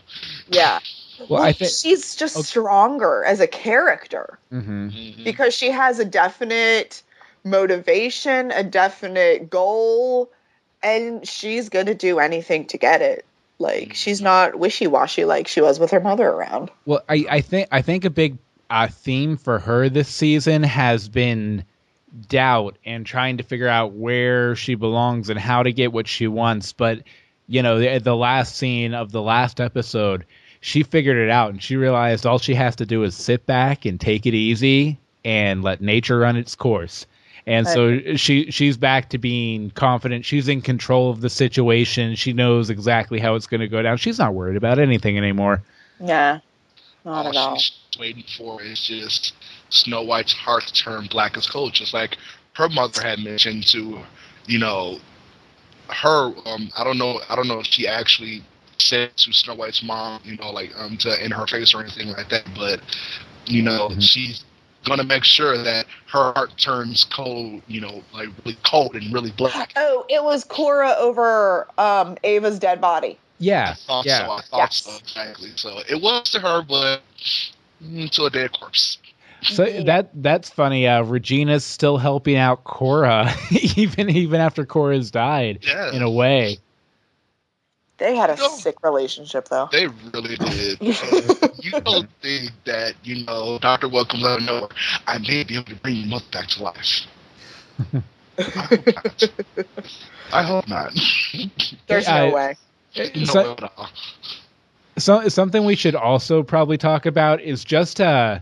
Yeah. 0.48 0.80
Well, 1.28 1.42
I 1.42 1.54
think. 1.54 1.72
she's 1.72 2.16
just 2.16 2.36
Okay. 2.38 2.44
stronger 2.46 3.24
as 3.26 3.40
a 3.40 3.48
character 3.48 4.40
Mhm. 4.52 5.24
because 5.24 5.54
she 5.54 5.72
has 5.72 6.00
a 6.00 6.06
definite 6.06 7.04
motivation, 7.44 8.52
a 8.52 8.64
definite 8.64 9.50
goal, 9.50 10.30
and 10.82 11.28
she's 11.28 11.70
going 11.70 11.88
to 11.88 11.96
do 11.96 12.20
anything 12.20 12.66
to 12.68 12.78
get 12.78 13.02
it. 13.02 13.26
Like 13.62 13.94
she's 13.94 14.22
not 14.22 14.58
wishy-washy 14.58 15.26
like 15.26 15.50
she 15.50 15.60
was 15.60 15.80
with 15.80 15.92
her 15.92 16.00
mother 16.00 16.28
around. 16.28 16.72
Well, 16.86 17.02
I, 17.10 17.26
I 17.30 17.42
think 17.42 17.68
I 17.72 17.82
think 17.82 18.06
a 18.06 18.10
big 18.10 18.38
uh, 18.70 18.88
theme 18.88 19.36
for 19.36 19.60
her 19.60 19.90
this 19.90 20.08
season 20.08 20.64
has 20.64 21.10
been 21.10 21.66
doubt 22.30 22.78
and 22.86 23.06
trying 23.06 23.38
to 23.38 23.44
figure 23.44 23.68
out 23.68 23.92
where 23.94 24.56
she 24.56 24.76
belongs 24.76 25.30
and 25.30 25.38
how 25.38 25.64
to 25.64 25.74
get 25.74 25.92
what 25.92 26.08
she 26.08 26.28
wants. 26.28 26.72
But 26.72 27.04
you 27.48 27.62
know, 27.62 27.80
the, 27.80 27.98
the 28.00 28.16
last 28.16 28.56
scene 28.56 28.94
of 28.94 29.12
the 29.12 29.22
last 29.22 29.60
episode, 29.60 30.26
she 30.62 30.84
figured 30.84 31.18
it 31.18 31.30
out 31.30 31.52
and 31.52 31.62
she 31.62 31.76
realized 31.76 32.26
all 32.26 32.40
she 32.40 32.54
has 32.56 32.76
to 32.78 32.86
do 32.86 33.04
is 33.04 33.16
sit 33.16 33.46
back 33.46 33.86
and 33.86 34.00
take 34.00 34.26
it 34.26 34.34
easy 34.34 34.98
and 35.24 35.64
let 35.64 35.82
nature 35.82 36.20
run 36.20 36.36
its 36.36 36.56
course. 36.56 37.06
And 37.46 37.68
so 37.68 38.16
she 38.16 38.52
she's 38.52 38.78
back 38.78 39.10
to 39.10 39.18
being 39.18 39.72
confident. 39.72 40.24
She's 40.24 40.48
in 40.48 40.62
control 40.62 41.10
of 41.10 41.22
the 41.22 41.30
situation. 41.30 42.16
She 42.16 42.32
knows 42.32 42.70
exactly 42.70 43.20
how 43.20 43.34
it's 43.36 43.48
going 43.48 43.62
to 43.62 43.68
go 43.68 43.82
down. 43.82 43.98
She's 43.98 44.20
not 44.20 44.36
worried 44.36 44.56
about 44.56 44.78
anything 44.78 45.18
anymore. 45.18 45.64
Yeah. 46.00 46.40
Not 47.06 47.26
all 47.26 47.30
at 47.30 47.36
all. 47.36 47.58
she's 47.58 48.00
waiting 48.00 48.24
for 48.38 48.62
is 48.62 48.86
just 48.86 49.34
Snow 49.70 50.04
White's 50.04 50.34
heart 50.34 50.68
to 50.68 50.74
turn 50.74 51.08
black 51.10 51.38
as 51.38 51.48
coal, 51.48 51.70
just 51.72 51.94
like 51.94 52.18
her 52.54 52.70
mother 52.70 53.02
had 53.02 53.20
mentioned 53.20 53.66
to, 53.68 54.00
you 54.46 54.60
know, 54.60 55.00
her. 55.88 56.32
Um, 56.46 56.70
I 56.78 56.84
don't 56.84 56.98
know. 56.98 57.22
I 57.30 57.36
don't 57.36 57.48
know 57.48 57.62
if 57.62 57.68
she 57.68 57.88
actually 57.88 58.44
said 58.82 59.16
to 59.18 59.34
Snow 59.34 59.56
White's 59.56 59.84
mom, 59.84 60.22
you 60.24 60.38
know, 60.38 60.52
like 60.52 60.72
um, 60.78 60.98
to 60.98 61.24
in 61.24 61.32
her 61.32 61.48
face 61.48 61.74
or 61.74 61.82
anything 61.82 62.10
like 62.10 62.30
that, 62.30 62.44
but 62.56 62.82
you 63.46 63.62
know, 63.62 63.90
Mhm. 63.90 64.02
she's 64.02 64.44
gonna 64.86 65.04
make 65.04 65.24
sure 65.24 65.58
that 65.58 65.86
her 66.08 66.32
heart 66.34 66.58
turns 66.58 67.04
cold, 67.06 67.62
you 67.68 67.82
know, 67.82 68.04
like 68.14 68.30
really 68.46 68.58
cold 68.64 68.96
and 68.96 69.14
really 69.14 69.32
black. 69.32 69.74
Oh, 69.76 70.06
it 70.10 70.24
was 70.24 70.44
Cora 70.44 70.96
over 70.98 71.68
um, 71.78 72.18
Eva's 72.24 72.60
dead 72.60 72.80
body. 72.82 73.18
Yeah, 73.40 73.72
I 73.72 73.74
thought 73.76 74.06
yeah. 74.06 74.26
so. 74.26 74.32
I 74.32 74.42
thought 74.42 74.58
Yes. 74.58 74.78
so 74.78 74.98
exactly. 74.98 75.50
So 75.56 75.80
it 75.90 76.02
was 76.02 76.30
to 76.32 76.40
her, 76.40 76.62
but 76.68 77.02
mm, 77.84 78.10
to 78.12 78.26
a 78.26 78.30
dead 78.30 78.52
corpse. 78.54 78.98
So 79.42 79.66
that 79.84 80.10
that's 80.22 80.50
funny. 80.50 80.88
Uh, 80.88 81.04
Regina's 81.04 81.64
still 81.64 81.98
helping 81.98 82.36
out 82.36 82.64
Cora, 82.66 83.34
even 83.76 84.10
even 84.10 84.42
after 84.42 84.66
Cora's 84.66 85.12
died. 85.12 85.60
Yeah. 85.62 85.92
In 85.94 86.02
a 86.02 86.10
way, 86.10 86.60
They 88.00 88.16
had 88.16 88.30
a 88.30 88.36
No. 88.38 88.48
sick 88.50 88.76
relationship, 88.84 89.50
though. 89.50 89.68
They 89.72 89.88
really 89.88 90.36
did. 90.38 90.82
And 90.82 91.52
you 91.64 91.72
don't 91.82 92.10
think 92.22 92.52
that, 92.66 92.94
you 93.04 93.26
know, 93.26 93.60
Dr. 93.60 93.90
Whale 93.90 94.06
comes 94.06 94.24
out 94.24 94.40
of 94.40 94.46
nowhere. 94.46 94.70
I 95.06 95.18
may 95.20 95.44
be 95.44 95.56
able 95.56 95.66
to 95.66 95.76
bring 95.76 95.96
your 95.98 96.08
mother 96.08 96.26
back 96.32 96.48
to 96.50 96.64
life. 96.64 97.06
I 98.38 98.74
hope 98.74 98.88
not. 98.88 99.34
I 100.32 100.44
hope 100.44 100.68
not. 100.68 100.94
There's 101.88 102.08
I- 102.08 102.28
no 102.30 102.34
way. 102.36 102.56
no 103.16 103.24
so, 103.26 103.44
way 103.44 103.52
at 103.52 103.64
all. 103.78 103.90
so 104.98 105.28
something 105.30 105.66
we 105.66 105.76
should 105.76 105.96
also 105.96 106.44
probably 106.44 106.78
talk 106.78 107.06
about 107.06 107.42
is 107.42 107.64
just 107.64 108.00
uh, 108.02 108.40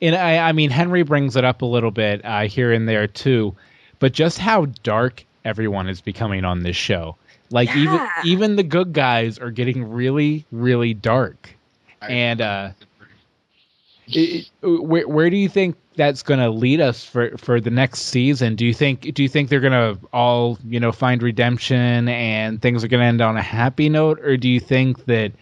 and 0.00 0.14
I 0.14 0.38
I 0.48 0.52
mean 0.52 0.70
Henry 0.70 1.02
brings 1.02 1.36
it 1.36 1.44
up 1.44 1.62
a 1.62 1.66
little 1.66 1.90
bit 1.90 2.24
uh, 2.24 2.42
here 2.46 2.72
and 2.72 2.88
there 2.88 3.06
too, 3.06 3.54
but 3.98 4.12
just 4.12 4.38
how 4.38 4.66
dark 4.82 5.24
everyone 5.44 5.88
is 5.88 6.00
becoming 6.00 6.44
on 6.44 6.62
this 6.62 6.76
show. 6.76 7.16
Like 7.54 7.74
even 7.76 7.94
Yeah. 7.94 8.10
even 8.24 8.56
the 8.56 8.64
good 8.64 8.92
guys 8.92 9.38
are 9.38 9.50
getting 9.52 9.88
really 9.92 10.44
really 10.50 10.92
dark. 10.92 11.56
I- 12.02 12.08
And, 12.10 12.40
uh, 12.40 12.70
it, 14.08 14.48
it- 14.62 14.66
where 14.66 15.06
where 15.08 15.30
do 15.30 15.36
you 15.36 15.48
think 15.48 15.76
that's 15.96 16.22
going 16.24 16.40
to 16.40 16.50
lead 16.50 16.80
us 16.80 17.04
for 17.04 17.36
for 17.38 17.60
the 17.60 17.70
next 17.70 18.00
season? 18.02 18.56
Do 18.56 18.66
you 18.66 18.74
think 18.74 19.14
do 19.14 19.22
you 19.22 19.28
think 19.28 19.48
they're 19.48 19.60
going 19.60 19.72
to 19.96 19.98
all 20.12 20.58
you 20.66 20.80
know 20.80 20.90
find 20.92 21.22
redemption 21.22 22.08
and 22.08 22.60
things 22.60 22.82
are 22.84 22.88
going 22.88 23.00
to 23.00 23.06
end 23.06 23.20
on 23.22 23.36
a 23.36 23.42
happy 23.42 23.88
note, 23.88 24.18
or 24.20 24.36
do 24.36 24.48
you 24.48 24.58
think 24.60 25.04
that 25.06 25.32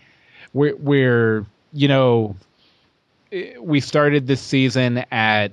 we're 0.53 0.77
we're 0.77 1.47
you 1.73 1.89
know 1.89 2.37
eh, 3.33 3.55
we 3.59 3.81
started 3.81 4.27
this 4.27 4.43
season 4.43 5.05
at 5.11 5.53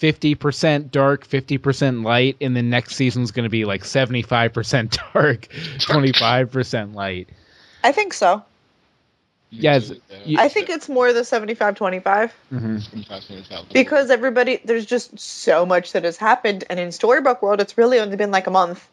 50% 0.00 0.90
dark, 0.90 1.26
50% 1.28 2.04
light, 2.04 2.36
and 2.40 2.56
the 2.56 2.62
next 2.62 2.94
season's 2.96 3.30
going 3.30 3.44
to 3.44 3.50
be 3.50 3.64
like 3.64 3.82
75% 3.82 4.98
dark, 5.12 5.48
25% 5.48 6.94
light. 6.94 7.28
I 7.84 7.92
think 7.92 8.12
so. 8.14 8.42
Yes, 9.52 9.90
you- 10.24 10.38
I 10.38 10.48
think 10.48 10.70
it's 10.70 10.88
more 10.88 11.12
the 11.12 11.24
75 11.24 11.74
25 11.74 12.32
Mhm. 12.52 13.72
because 13.72 14.08
everybody, 14.10 14.60
there's 14.64 14.86
just 14.86 15.18
so 15.18 15.66
much 15.66 15.92
that 15.92 16.04
has 16.04 16.16
happened. 16.16 16.64
And 16.70 16.78
in 16.78 16.88
Storybrooke 16.90 17.42
World, 17.42 17.60
it's 17.60 17.76
really 17.76 17.98
only 17.98 18.16
been 18.16 18.30
like 18.30 18.46
a 18.46 18.50
month. 18.52 18.86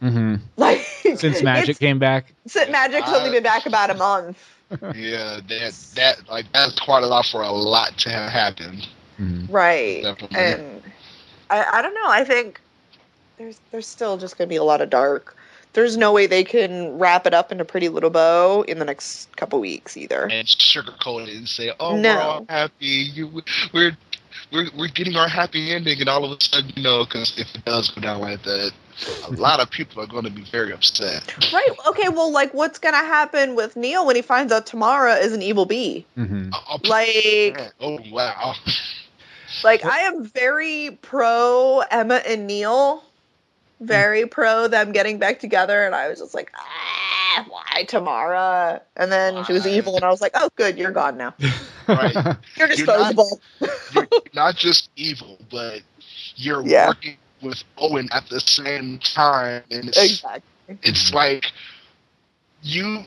Mhm. 0.00 0.40
Like 0.56 0.78
Since 1.16 1.42
Magic 1.42 1.78
came 1.80 1.98
back. 1.98 2.32
since 2.46 2.70
Magic's 2.70 3.08
only 3.08 3.30
been 3.30 3.42
back 3.42 3.66
about 3.66 3.90
a 3.90 3.94
month. 3.94 4.38
yeah, 4.94 5.40
that 5.48 5.74
that 5.96 6.16
like 6.30 6.46
that's 6.52 6.78
quite 6.80 7.02
a 7.02 7.06
lot 7.06 7.26
for 7.26 7.42
a 7.42 7.50
lot 7.50 7.98
to 7.98 8.10
have 8.10 8.30
happened. 8.30 8.86
Mhm. 9.18 9.46
Right. 9.48 10.02
Definitely. 10.02 10.36
And 10.38 10.82
I, 11.50 11.64
I 11.78 11.82
don't 11.82 11.94
know. 11.94 12.08
I 12.08 12.24
think 12.24 12.60
there's 13.38 13.60
there's 13.70 13.86
still 13.86 14.16
just 14.16 14.38
gonna 14.38 14.48
be 14.48 14.56
a 14.56 14.64
lot 14.64 14.80
of 14.80 14.90
dark. 14.90 15.36
There's 15.72 15.96
no 15.96 16.12
way 16.12 16.26
they 16.28 16.44
can 16.44 16.98
wrap 16.98 17.26
it 17.26 17.34
up 17.34 17.50
in 17.50 17.60
a 17.60 17.64
pretty 17.64 17.88
little 17.88 18.10
bow 18.10 18.62
in 18.62 18.78
the 18.78 18.84
next 18.84 19.36
couple 19.36 19.58
weeks 19.58 19.96
either. 19.96 20.28
And 20.30 20.46
sugarcoat 20.46 21.26
it 21.26 21.34
and 21.36 21.48
say, 21.48 21.72
"Oh, 21.80 21.96
No. 21.96 22.14
we're 22.14 22.22
all 22.22 22.46
happy. 22.48 22.86
You, 22.86 23.42
we're 23.72 23.96
we're 24.52 24.70
we're 24.76 24.88
getting 24.88 25.16
our 25.16 25.28
happy 25.28 25.72
ending," 25.72 25.98
and 26.00 26.08
all 26.08 26.24
of 26.24 26.38
a 26.38 26.44
sudden, 26.44 26.72
you 26.76 26.82
know, 26.82 27.04
because 27.04 27.36
if 27.36 27.52
it 27.56 27.64
does 27.64 27.90
go 27.90 28.00
down 28.02 28.20
like 28.20 28.42
that, 28.44 28.72
a 29.26 29.32
lot 29.32 29.58
of 29.58 29.68
people 29.70 30.00
are 30.00 30.06
going 30.06 30.24
to 30.24 30.30
be 30.30 30.44
very 30.44 30.72
upset. 30.72 31.34
Right. 31.52 31.68
Okay, 31.88 32.08
well 32.08 32.30
like 32.30 32.54
what's 32.54 32.78
gonna 32.78 32.96
happen 32.98 33.56
with 33.56 33.76
Neal 33.76 34.06
when 34.06 34.14
he 34.14 34.22
finds 34.22 34.52
out 34.52 34.66
Tamara 34.66 35.14
is 35.16 35.32
an 35.32 35.42
evil 35.42 35.66
bee? 35.66 36.06
Mhm. 36.16 36.50
Oh, 36.52 36.78
Like 36.84 37.72
oh 37.80 37.98
wow. 38.12 38.54
Like 39.62 39.84
I 39.84 40.00
am 40.00 40.24
very 40.24 40.98
pro 41.02 41.82
Emma 41.90 42.16
and 42.26 42.46
Neal. 42.46 43.02
Very 43.80 44.26
pro 44.26 44.68
them 44.68 44.92
getting 44.92 45.18
back 45.18 45.40
together 45.40 45.84
and 45.84 45.94
I 45.94 46.08
was 46.08 46.20
just 46.20 46.32
like, 46.34 46.50
ah, 46.56 47.44
why 47.48 47.84
Tamara? 47.84 48.80
And 48.96 49.10
then 49.12 49.44
she 49.44 49.52
was 49.52 49.66
evil 49.66 49.96
and 49.96 50.04
I 50.04 50.08
was 50.10 50.20
like, 50.20 50.32
Oh 50.34 50.48
good, 50.56 50.78
you're 50.78 50.92
gone 50.92 51.16
now. 51.18 51.34
Right. 51.86 52.14
You're 52.56 52.68
You're 52.72 52.86
not- 52.86 53.14
disposable. 53.14 53.40
you're 53.92 54.08
not 54.34 54.56
just 54.56 54.88
evil, 54.96 55.38
but 55.50 55.82
you're 56.36 56.64
Yeah. 56.66 56.88
working 56.88 57.16
with 57.42 57.62
Owen 57.76 58.08
at 58.12 58.26
the 58.30 58.40
same 58.40 58.98
time, 59.00 59.62
and 59.70 59.88
it's, 59.88 60.02
exactly. 60.02 60.78
it's 60.82 61.12
like 61.12 61.52
you 62.62 63.04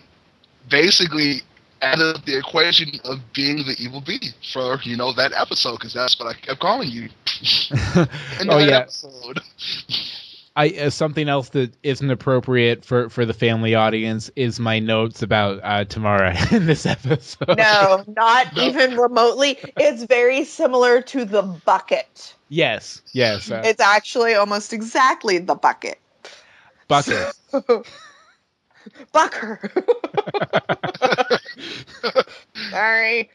basically 0.70 1.42
added 1.82 2.18
the 2.26 2.38
equation 2.38 2.90
of 3.06 3.20
being 3.34 3.58
the 3.58 3.76
evil 3.80 4.02
bee 4.02 4.32
for 4.54 4.80
you 4.84 4.96
know 4.96 5.14
that 5.14 5.32
episode 5.34 5.74
because 5.74 5.94
that's 5.94 6.20
what 6.20 6.28
I 6.28 6.34
kept 6.34 6.60
calling 6.60 6.90
you 6.90 7.10
oh 8.50 8.58
yeah. 8.60 8.80
episode. 8.80 9.40
I 10.56 10.70
uh, 10.70 10.90
something 10.90 11.30
else 11.30 11.50
that 11.50 11.74
isn't 11.84 12.10
appropriate 12.10 12.84
for 12.84 13.10
for 13.10 13.26
the 13.26 13.34
family 13.34 13.76
audience 13.76 14.30
is 14.36 14.60
my 14.60 14.80
notes 14.80 15.22
about 15.22 15.60
uh, 15.64 15.86
Tamara 15.86 16.36
in 16.52 16.66
this 16.66 16.86
episode. 16.86 17.58
No, 17.58 18.04
not 18.08 18.56
No. 18.56 18.64
even 18.64 18.98
remotely. 18.98 19.58
It's 19.78 20.04
very 20.04 20.44
similar 20.46 21.02
to 21.02 21.26
the 21.26 21.44
bucket. 21.44 22.36
Yes. 22.50 23.02
Yes. 23.14 23.52
Uh, 23.52 23.62
It's 23.64 23.82
actually 23.82 24.34
almost 24.36 24.74
exactly 24.74 25.38
the 25.38 25.56
bucket. 25.56 26.00
bucket. 26.88 27.34
Bucker. 29.12 29.60
Sorry. 32.70 33.30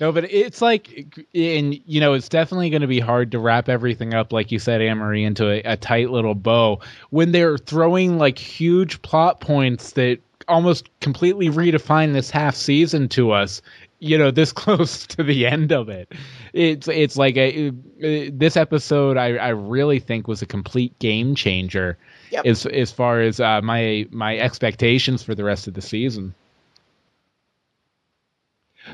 No, 0.00 0.12
but 0.12 0.24
it's 0.24 0.62
like, 0.62 1.26
and 1.34 1.78
you 1.86 2.00
know, 2.00 2.14
it's 2.14 2.30
definitely 2.30 2.70
going 2.70 2.82
to 2.82 2.88
be 2.88 3.00
hard 3.00 3.32
to 3.32 3.38
wrap 3.38 3.68
everything 3.68 4.14
up, 4.14 4.32
like 4.32 4.50
you 4.50 4.58
said, 4.58 4.80
Anne 4.80 4.98
Marie, 4.98 5.24
into 5.24 5.50
a, 5.50 5.72
a 5.72 5.76
tight 5.76 6.08
little 6.10 6.34
bow 6.34 6.80
when 7.10 7.32
they're 7.32 7.58
throwing 7.58 8.16
like 8.18 8.38
huge 8.38 9.02
plot 9.02 9.40
points 9.40 9.92
that 9.92 10.20
almost 10.48 10.88
completely 11.00 11.48
redefine 11.50 12.12
this 12.14 12.30
half 12.30 12.54
season 12.54 13.08
to 13.10 13.32
us. 13.32 13.60
You 13.98 14.16
know, 14.16 14.30
this 14.30 14.52
close 14.54 15.06
to 15.08 15.22
the 15.22 15.46
end 15.46 15.70
of 15.70 15.90
it, 15.90 16.12
it's 16.54 16.88
it's 16.88 17.16
like 17.18 17.36
a 17.36 17.68
uh, 17.68 18.30
this 18.32 18.56
episode. 18.56 19.18
I 19.18 19.36
I 19.36 19.48
really 19.50 19.98
think 19.98 20.26
was 20.28 20.40
a 20.40 20.46
complete 20.46 20.98
game 20.98 21.34
changer 21.34 21.98
Yep. 22.30 22.46
as 22.46 22.66
as 22.66 22.90
far 22.90 23.20
as 23.20 23.38
uh, 23.38 23.60
my 23.62 24.06
my 24.10 24.38
expectations 24.38 25.22
for 25.22 25.34
the 25.34 25.44
rest 25.44 25.68
of 25.68 25.74
the 25.74 25.82
season. 25.82 26.34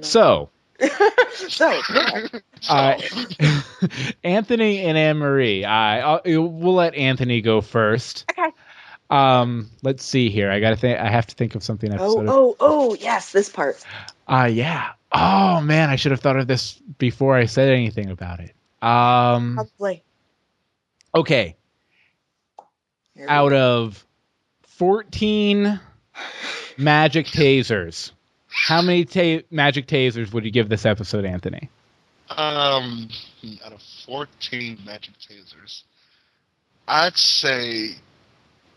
So. 0.01 0.51
so. 1.35 1.81
Uh, 2.69 3.01
Anthony 4.25 4.81
and 4.81 4.97
Anne 4.97 5.19
Marie. 5.19 5.65
I 5.65 6.21
we'll 6.25 6.75
let 6.75 6.95
Anthony 6.95 7.41
go 7.41 7.61
first. 7.61 8.25
Okay. 8.31 8.51
Um, 9.11 9.71
let's 9.83 10.05
see 10.05 10.31
here. 10.31 10.51
I 10.51 10.61
gotta 10.61 10.77
think. 10.77 10.99
I 10.99 11.09
have 11.09 11.27
to 11.27 11.35
think 11.35 11.55
of 11.57 11.65
something. 11.65 11.93
Oh, 11.99 12.25
oh, 12.27 12.57
oh, 12.61 12.95
yes, 12.95 13.33
this 13.33 13.49
part. 13.49 13.85
Uh, 14.29 14.49
yeah. 14.51 14.93
Oh 15.13 15.61
man, 15.61 15.91
I 15.91 15.97
should 15.97 16.13
have 16.13 16.21
thought 16.21 16.37
of 16.37 16.47
this 16.47 16.75
before 16.99 17.35
I 17.35 17.47
said 17.47 17.69
anything 17.69 18.11
about 18.11 18.41
it. 18.41 18.55
Um. 18.81 19.55
Probably. 19.57 20.05
Okay. 21.15 21.57
Out 23.29 23.51
go. 23.51 23.83
of 23.85 24.07
fourteen 24.63 25.81
magic 26.79 27.27
tasers, 27.27 28.13
how 28.51 28.83
many 28.83 29.05
ta- 29.05 29.45
magic 29.51 29.87
tasers 29.87 30.33
would 30.33 30.45
you 30.45 30.51
give 30.51 30.69
this 30.69 30.85
episode, 30.85 31.25
Anthony? 31.25 31.71
Um, 32.31 33.09
out 33.65 33.73
of 33.73 33.83
14 34.07 34.79
magic 34.85 35.15
tasers, 35.19 35.83
I'd 36.87 37.17
say 37.17 37.97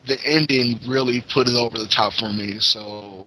the 0.06 0.20
ending 0.26 0.80
really 0.88 1.22
put 1.22 1.48
it 1.48 1.56
over 1.56 1.78
the 1.78 1.88
top 1.88 2.14
for 2.14 2.30
me. 2.30 2.60
So, 2.60 3.26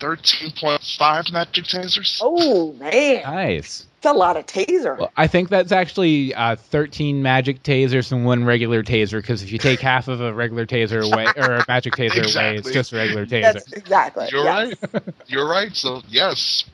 13.5 0.00 1.32
magic 1.32 1.64
tasers. 1.64 2.18
Oh, 2.22 2.72
man. 2.74 3.22
Nice. 3.22 3.86
It's 3.96 4.06
a 4.06 4.12
lot 4.12 4.36
of 4.36 4.46
taser. 4.46 4.98
Well, 4.98 5.10
I 5.16 5.26
think 5.26 5.48
that's 5.48 5.72
actually 5.72 6.34
uh, 6.34 6.56
13 6.56 7.22
magic 7.22 7.62
tasers 7.62 8.12
and 8.12 8.24
one 8.24 8.44
regular 8.44 8.82
taser. 8.82 9.20
Because 9.20 9.42
if 9.42 9.50
you 9.50 9.58
take 9.58 9.80
half 9.80 10.08
of 10.08 10.20
a 10.20 10.32
regular 10.32 10.66
taser 10.66 11.04
away 11.04 11.26
or 11.36 11.56
a 11.56 11.64
magic 11.66 11.94
taser 11.96 12.34
away, 12.34 12.56
it's 12.56 12.70
just 12.70 12.92
a 12.92 12.96
regular 12.96 13.26
taser. 13.26 13.54
That's 13.54 13.72
exactly. 13.72 14.28
You're 14.30 14.44
yes. 14.44 14.74
right. 14.92 15.02
You're 15.26 15.48
right. 15.48 15.74
So, 15.74 16.02
yes. 16.08 16.64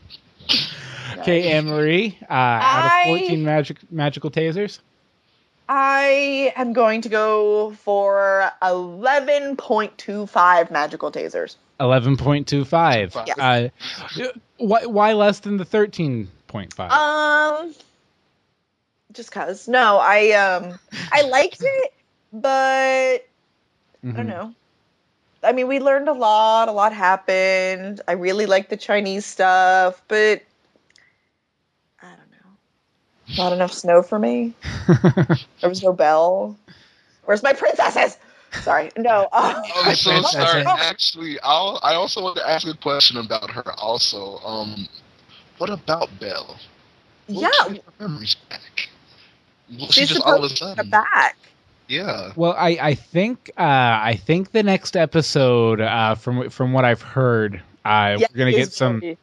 Okay, 1.19 1.53
Anne 1.53 1.67
Marie, 1.67 2.19
uh, 2.23 2.33
out 2.33 3.07
of 3.07 3.19
14 3.21 3.45
magic 3.45 3.79
magical 3.93 4.31
tasers, 4.31 4.81
I 5.69 6.53
am 6.57 6.73
going 6.73 7.03
to 7.03 7.09
go 7.09 7.73
for 7.73 8.51
11.25 8.63 10.71
magical 10.71 11.11
tasers. 11.13 11.57
11.25. 11.81 13.27
Yes. 13.27 13.39
Uh, 13.39 13.69
why, 14.59 14.87
why 14.87 15.13
less 15.15 15.41
than 15.41 15.57
the 15.57 15.65
13.5? 15.65 16.91
Um, 16.91 17.75
just 19.13 19.33
cause. 19.33 19.67
No, 19.69 19.99
I 19.99 20.31
um, 20.33 20.79
I 21.11 21.23
liked 21.23 21.59
it, 21.63 21.93
but 22.33 22.49
I 22.49 23.21
don't 24.05 24.15
Mhm. 24.15 24.27
know. 24.27 24.55
I 25.45 25.51
mean, 25.53 25.67
we 25.67 25.81
learned 25.81 26.09
a 26.09 26.13
lot. 26.13 26.69
A 26.69 26.73
lot 26.73 26.93
happened. 26.93 28.01
I 28.07 28.13
really 28.13 28.47
like 28.47 28.69
the 28.69 28.77
Chinese 28.77 29.27
stuff, 29.27 30.01
but 30.07 30.17
I 30.17 30.19
don't 30.23 30.37
know. 30.37 30.43
Not 33.37 33.53
enough 33.53 33.73
snow 33.73 34.03
for 34.03 34.19
me. 34.19 34.55
There 35.61 35.69
was 35.69 35.83
no 35.83 35.93
Belle. 35.93 36.57
Where's 37.25 37.43
my 37.43 37.53
princesses? 37.53 38.17
Sorry, 38.61 38.91
no. 38.97 39.29
Uh, 39.33 39.63
I'm 39.85 39.95
so 39.95 40.21
sorry. 40.23 40.65
Actually, 40.67 41.39
I'll, 41.43 41.79
I 41.83 41.95
also 41.95 42.23
want 42.23 42.37
to 42.37 42.49
ask 42.49 42.67
a 42.67 42.75
question 42.77 43.17
about 43.17 43.51
her. 43.51 43.73
Also, 43.79 44.39
um, 44.39 44.89
what 45.59 45.71
about 45.71 46.19
Belle? 46.19 46.57
Will 47.29 47.43
yeah, 47.43 47.51
she 47.69 47.77
her 47.77 48.09
memories 48.09 48.35
back? 48.51 48.89
Will 49.71 49.89
she 49.91 50.01
she's 50.01 50.09
just 50.09 50.21
all 50.23 50.37
of 50.37 50.43
a 50.45 50.49
supposed 50.49 50.57
to 50.59 50.65
sudden? 50.65 50.77
come 50.77 50.91
back. 50.91 51.37
Yeah. 51.89 52.33
Well, 52.37 52.55
I, 52.57 52.79
I 52.81 52.95
think 52.95 53.51
uh, 53.57 53.63
I 53.63 54.21
think 54.23 54.53
the 54.53 54.63
next 54.63 54.97
episode, 54.97 55.81
uh, 55.81 56.15
from 56.15 56.51
from 56.51 56.73
what 56.73 56.85
I've 56.85 57.03
heard, 57.03 57.63
uh, 57.85 58.17
Yeah, 58.19 58.27
we're 58.33 58.39
gonna 58.39 58.53
get 58.53 58.73
some. 58.73 59.03
It, 59.03 59.19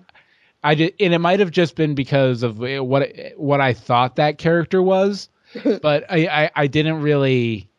I 0.63 0.75
did, 0.75 0.93
and 0.99 1.13
it 1.13 1.19
might 1.19 1.39
have 1.39 1.51
just 1.51 1.75
been 1.75 1.93
because 1.93 2.43
of 2.43 2.61
uh, 2.63 2.83
what 2.83 3.09
what 3.35 3.59
I 3.61 3.73
thought 3.73 4.15
that 4.15 4.37
character 4.37 4.81
was, 4.81 5.29
but 5.81 6.05
I, 6.09 6.27
I, 6.45 6.51
I 6.55 6.67
didn't 6.67 7.01
really 7.01 7.69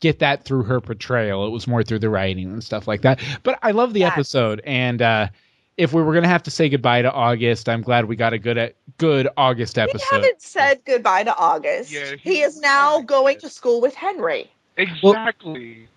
get 0.00 0.18
that 0.20 0.44
through 0.44 0.64
her 0.64 0.80
portrayal. 0.80 1.46
It 1.46 1.50
was 1.50 1.66
more 1.68 1.82
through 1.84 2.00
the 2.00 2.10
writing 2.10 2.50
and 2.52 2.62
stuff 2.64 2.88
like 2.88 3.02
that. 3.02 3.20
But 3.44 3.58
I 3.62 3.70
love 3.70 3.92
the 3.92 4.00
Yes. 4.00 4.12
episode, 4.12 4.60
and 4.64 5.00
uh, 5.00 5.28
if 5.76 5.92
we 5.92 6.02
were 6.02 6.14
gonna 6.14 6.28
have 6.28 6.42
to 6.44 6.50
say 6.50 6.68
goodbye 6.68 7.02
to 7.02 7.12
August, 7.12 7.68
I'm 7.68 7.82
glad 7.82 8.06
we 8.06 8.16
got 8.16 8.32
a 8.32 8.38
good 8.38 8.74
good 8.98 9.28
August 9.36 9.78
episode. 9.78 10.06
we 10.10 10.16
haven't 10.16 10.42
said 10.42 10.80
goodbye 10.84 11.24
to 11.24 11.36
August. 11.36 11.90
Yeah, 11.90 12.16
he 12.20 12.36
he- 12.36 12.42
is 12.42 12.60
now 12.60 13.00
going 13.00 13.38
to 13.40 13.48
school 13.48 13.80
with 13.80 13.94
Henry. 13.94 14.50
Exactly. 14.76 15.88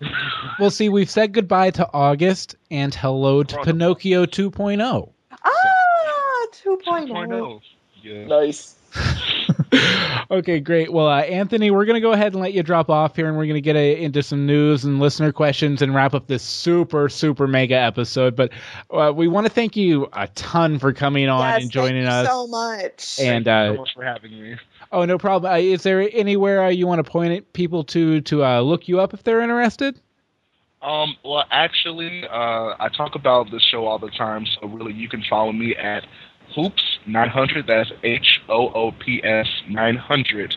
Well, 0.60 0.70
see, 0.70 0.88
we've 0.88 1.10
said 1.10 1.32
goodbye 1.32 1.70
to 1.72 1.88
August 1.92 2.54
and 2.70 2.94
hello 2.94 3.42
to 3.42 3.54
Brother. 3.56 3.72
Pinocchio 3.72 4.22
oh. 4.22 4.26
2.0. 4.26 5.08
Ah, 5.32 6.46
2.0. 6.52 7.08
2.0. 7.08 7.60
Yeah. 8.02 8.26
Nice. 8.26 8.76
okay, 10.30 10.60
great. 10.60 10.92
Well, 10.92 11.08
uh, 11.08 11.20
Anthony, 11.22 11.70
we're 11.70 11.84
going 11.84 11.94
to 11.94 12.00
go 12.00 12.12
ahead 12.12 12.32
and 12.32 12.42
let 12.42 12.52
you 12.52 12.62
drop 12.62 12.90
off 12.90 13.16
here, 13.16 13.28
and 13.28 13.36
we're 13.36 13.44
going 13.44 13.54
to 13.54 13.60
get 13.60 13.76
a, 13.76 14.02
into 14.02 14.22
some 14.22 14.46
news 14.46 14.84
and 14.84 15.00
listener 15.00 15.32
questions 15.32 15.82
and 15.82 15.94
wrap 15.94 16.14
up 16.14 16.26
this 16.26 16.42
super, 16.42 17.08
super 17.08 17.46
mega 17.46 17.76
episode. 17.76 18.36
But 18.36 18.52
uh, 18.90 19.12
we 19.14 19.28
want 19.28 19.46
to 19.46 19.52
thank 19.52 19.76
you 19.76 20.08
a 20.12 20.28
ton 20.28 20.78
for 20.78 20.92
coming 20.92 21.28
on 21.28 21.40
yes, 21.40 21.62
and 21.62 21.70
joining 21.70 22.04
thank 22.04 22.26
you 22.26 22.30
us. 22.32 22.34
so 22.34 22.46
much. 22.46 23.20
and 23.20 23.44
Thank 23.44 23.46
you 23.46 23.52
uh, 23.52 23.74
so 23.74 23.80
much 23.80 23.94
for 23.94 24.04
having 24.04 24.32
me. 24.32 24.56
oh, 24.92 25.04
no 25.04 25.18
problem. 25.18 25.52
Uh, 25.52 25.56
is 25.56 25.82
there 25.82 26.08
anywhere 26.12 26.64
uh, 26.64 26.68
you 26.68 26.86
want 26.86 27.04
to 27.04 27.10
point 27.10 27.52
people 27.52 27.84
to 27.84 28.20
to 28.22 28.44
uh, 28.44 28.60
look 28.60 28.88
you 28.88 29.00
up 29.00 29.14
if 29.14 29.22
they're 29.22 29.40
interested? 29.40 30.00
Um, 30.84 31.16
well, 31.24 31.44
actually, 31.50 32.26
uh, 32.28 32.74
I 32.78 32.90
talk 32.94 33.14
about 33.14 33.50
this 33.50 33.62
show 33.62 33.86
all 33.86 33.98
the 33.98 34.10
time, 34.10 34.44
so 34.44 34.68
really 34.68 34.92
you 34.92 35.08
can 35.08 35.24
follow 35.30 35.50
me 35.50 35.74
at 35.74 36.04
Hoops 36.54 36.98
900. 37.06 37.66
That's 37.66 37.92
H 38.02 38.40
O 38.48 38.68
O 38.70 38.92
P 38.92 39.22
S 39.24 39.46
900. 39.68 40.56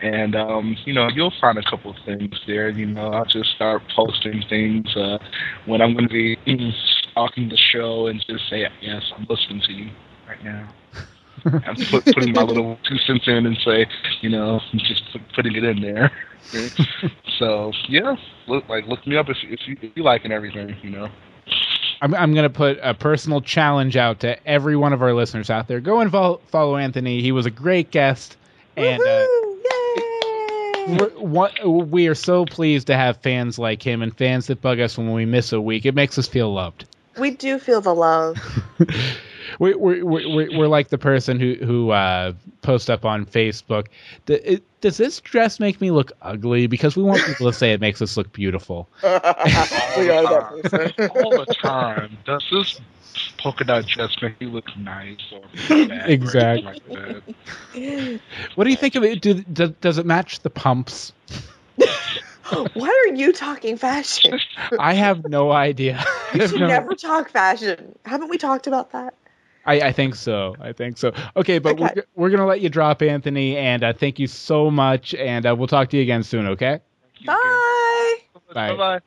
And, 0.00 0.36
um, 0.36 0.76
you 0.84 0.92
know, 0.92 1.08
you'll 1.08 1.32
find 1.40 1.58
a 1.58 1.62
couple 1.68 1.90
of 1.90 1.96
things 2.04 2.40
there. 2.46 2.68
You 2.68 2.86
know, 2.86 3.10
I'll 3.10 3.24
just 3.24 3.50
start 3.50 3.82
posting 3.96 4.44
things 4.48 4.96
uh, 4.96 5.18
when 5.66 5.82
I'm 5.82 5.92
going 5.92 6.08
to 6.08 6.14
be 6.14 6.36
stalking 7.10 7.48
the 7.48 7.56
show 7.56 8.06
and 8.06 8.24
just 8.28 8.48
say, 8.48 8.64
yes, 8.80 9.02
I'm 9.16 9.26
listening 9.28 9.60
to 9.66 9.72
you 9.72 9.90
right 10.28 10.42
now. 10.44 10.72
I'm 11.44 11.76
put, 11.90 12.04
putting 12.04 12.32
my 12.32 12.42
little 12.42 12.78
two 12.88 12.98
cents 12.98 13.24
in 13.26 13.46
and 13.46 13.58
say, 13.64 13.86
you 14.20 14.28
know, 14.28 14.60
just 14.76 15.02
put, 15.12 15.22
putting 15.34 15.56
it 15.56 15.64
in 15.64 15.80
there. 15.80 16.12
so 17.38 17.72
yeah, 17.88 18.16
look 18.46 18.68
like 18.68 18.86
look 18.86 19.06
me 19.06 19.16
up 19.16 19.28
if 19.28 19.36
if 19.42 19.60
you, 19.66 19.76
if 19.82 19.94
you 19.94 20.02
like 20.02 20.24
and 20.24 20.32
everything, 20.32 20.74
you 20.82 20.90
know. 20.90 21.08
I'm, 22.00 22.14
I'm 22.14 22.32
going 22.34 22.44
to 22.44 22.50
put 22.50 22.78
a 22.82 22.94
personal 22.94 23.40
challenge 23.40 23.96
out 23.96 24.20
to 24.20 24.46
every 24.48 24.76
one 24.76 24.92
of 24.92 25.02
our 25.02 25.12
listeners 25.14 25.50
out 25.50 25.66
there. 25.68 25.80
Go 25.80 26.00
and 26.00 26.10
follow, 26.10 26.40
follow 26.48 26.76
Anthony. 26.76 27.20
He 27.22 27.32
was 27.32 27.46
a 27.46 27.50
great 27.50 27.90
guest. 27.90 28.36
And 28.76 29.02
uh, 29.02 29.26
Yay! 29.96 31.08
we're, 31.18 31.50
we 31.66 32.06
are 32.08 32.14
so 32.14 32.44
pleased 32.44 32.86
to 32.86 32.96
have 32.96 33.18
fans 33.18 33.58
like 33.58 33.82
him 33.82 34.02
and 34.02 34.16
fans 34.16 34.46
that 34.46 34.62
bug 34.62 34.80
us 34.80 34.96
when 34.96 35.12
we 35.12 35.24
miss 35.26 35.52
a 35.52 35.60
week. 35.60 35.84
It 35.86 35.94
makes 35.94 36.18
us 36.18 36.28
feel 36.28 36.52
loved. 36.52 36.84
we 37.18 37.32
do 37.32 37.58
feel 37.58 37.80
the 37.80 37.94
love. 37.94 38.38
we, 39.58 39.74
we, 39.74 40.02
we, 40.02 40.26
we- 40.26 40.56
we're 40.56 40.68
like 40.68 40.88
the 40.88 40.98
person 40.98 41.40
who 41.40 41.54
who 41.56 41.90
uh, 41.90 42.32
posts 42.62 42.88
up 42.88 43.04
on 43.04 43.26
Facebook. 43.26 43.88
D- 44.26 44.34
it, 44.34 44.64
does 44.80 44.96
this 44.96 45.20
dress 45.20 45.58
make 45.60 45.80
me 45.80 45.90
look 45.90 46.12
ugly? 46.22 46.66
Because 46.66 46.96
we 46.96 47.02
want 47.02 47.22
people 47.24 47.46
to 47.50 47.52
say 47.52 47.72
it 47.72 47.80
makes 47.80 48.00
us 48.02 48.16
look 48.16 48.32
beautiful. 48.32 48.88
we 49.02 49.08
are 49.08 50.22
that 50.22 50.60
person. 50.62 51.10
all 51.10 51.30
the 51.44 51.54
time. 51.60 52.16
Does 52.24 52.44
this 52.50 52.80
polka 53.38 53.64
dot 53.64 53.86
dress 53.86 54.16
make 54.22 54.34
you 54.40 54.48
look 54.50 54.64
nice 54.76 55.18
or 55.32 55.40
bad 55.68 56.08
Exactly. 56.10 56.66
anything 56.68 57.22
like 57.74 57.74
that? 57.74 58.20
What 58.54 58.64
do 58.64 58.70
you 58.70 58.76
think 58.76 58.94
of 58.94 59.04
it? 59.04 59.20
Do, 59.20 59.34
do, 59.34 59.68
does 59.80 59.98
it 59.98 60.06
match 60.06 60.40
the 60.40 60.50
pumps? 60.50 61.12
Why 62.74 62.88
are 63.10 63.14
you 63.14 63.32
talking 63.32 63.76
fashion? 63.76 64.38
I 64.78 64.94
have 64.94 65.28
no 65.28 65.50
idea. 65.52 66.02
You 66.34 66.48
should 66.48 66.60
never- 66.60 66.66
never 66.68 66.94
talk 66.94 67.30
fashion. 67.30 67.94
Haven't 68.04 68.28
we 68.30 68.38
talked 68.38 68.66
about 68.66 68.92
that? 68.92 69.14
I, 69.68 69.88
I 69.88 69.92
think 69.92 70.14
so. 70.14 70.56
I 70.60 70.72
think 70.72 70.96
so. 70.96 71.12
Okay, 71.36 71.58
but 71.58 71.78
Okay. 71.78 71.92
We're, 71.94 72.04
we're 72.16 72.30
gonna 72.30 72.46
let 72.46 72.62
you 72.62 72.70
drop, 72.70 73.02
Anthony, 73.02 73.56
and 73.56 73.84
uh, 73.84 73.92
thank 73.92 74.18
you 74.18 74.26
so 74.26 74.70
much. 74.70 75.14
And 75.14 75.44
uh, 75.44 75.54
we'll 75.54 75.68
talk 75.68 75.90
to 75.90 75.96
you 75.96 76.02
again 76.02 76.22
soon. 76.22 76.46
Okay. 76.46 76.80
Bye. 77.26 78.14
Bye. 78.54 78.74
Bye. 78.76 79.00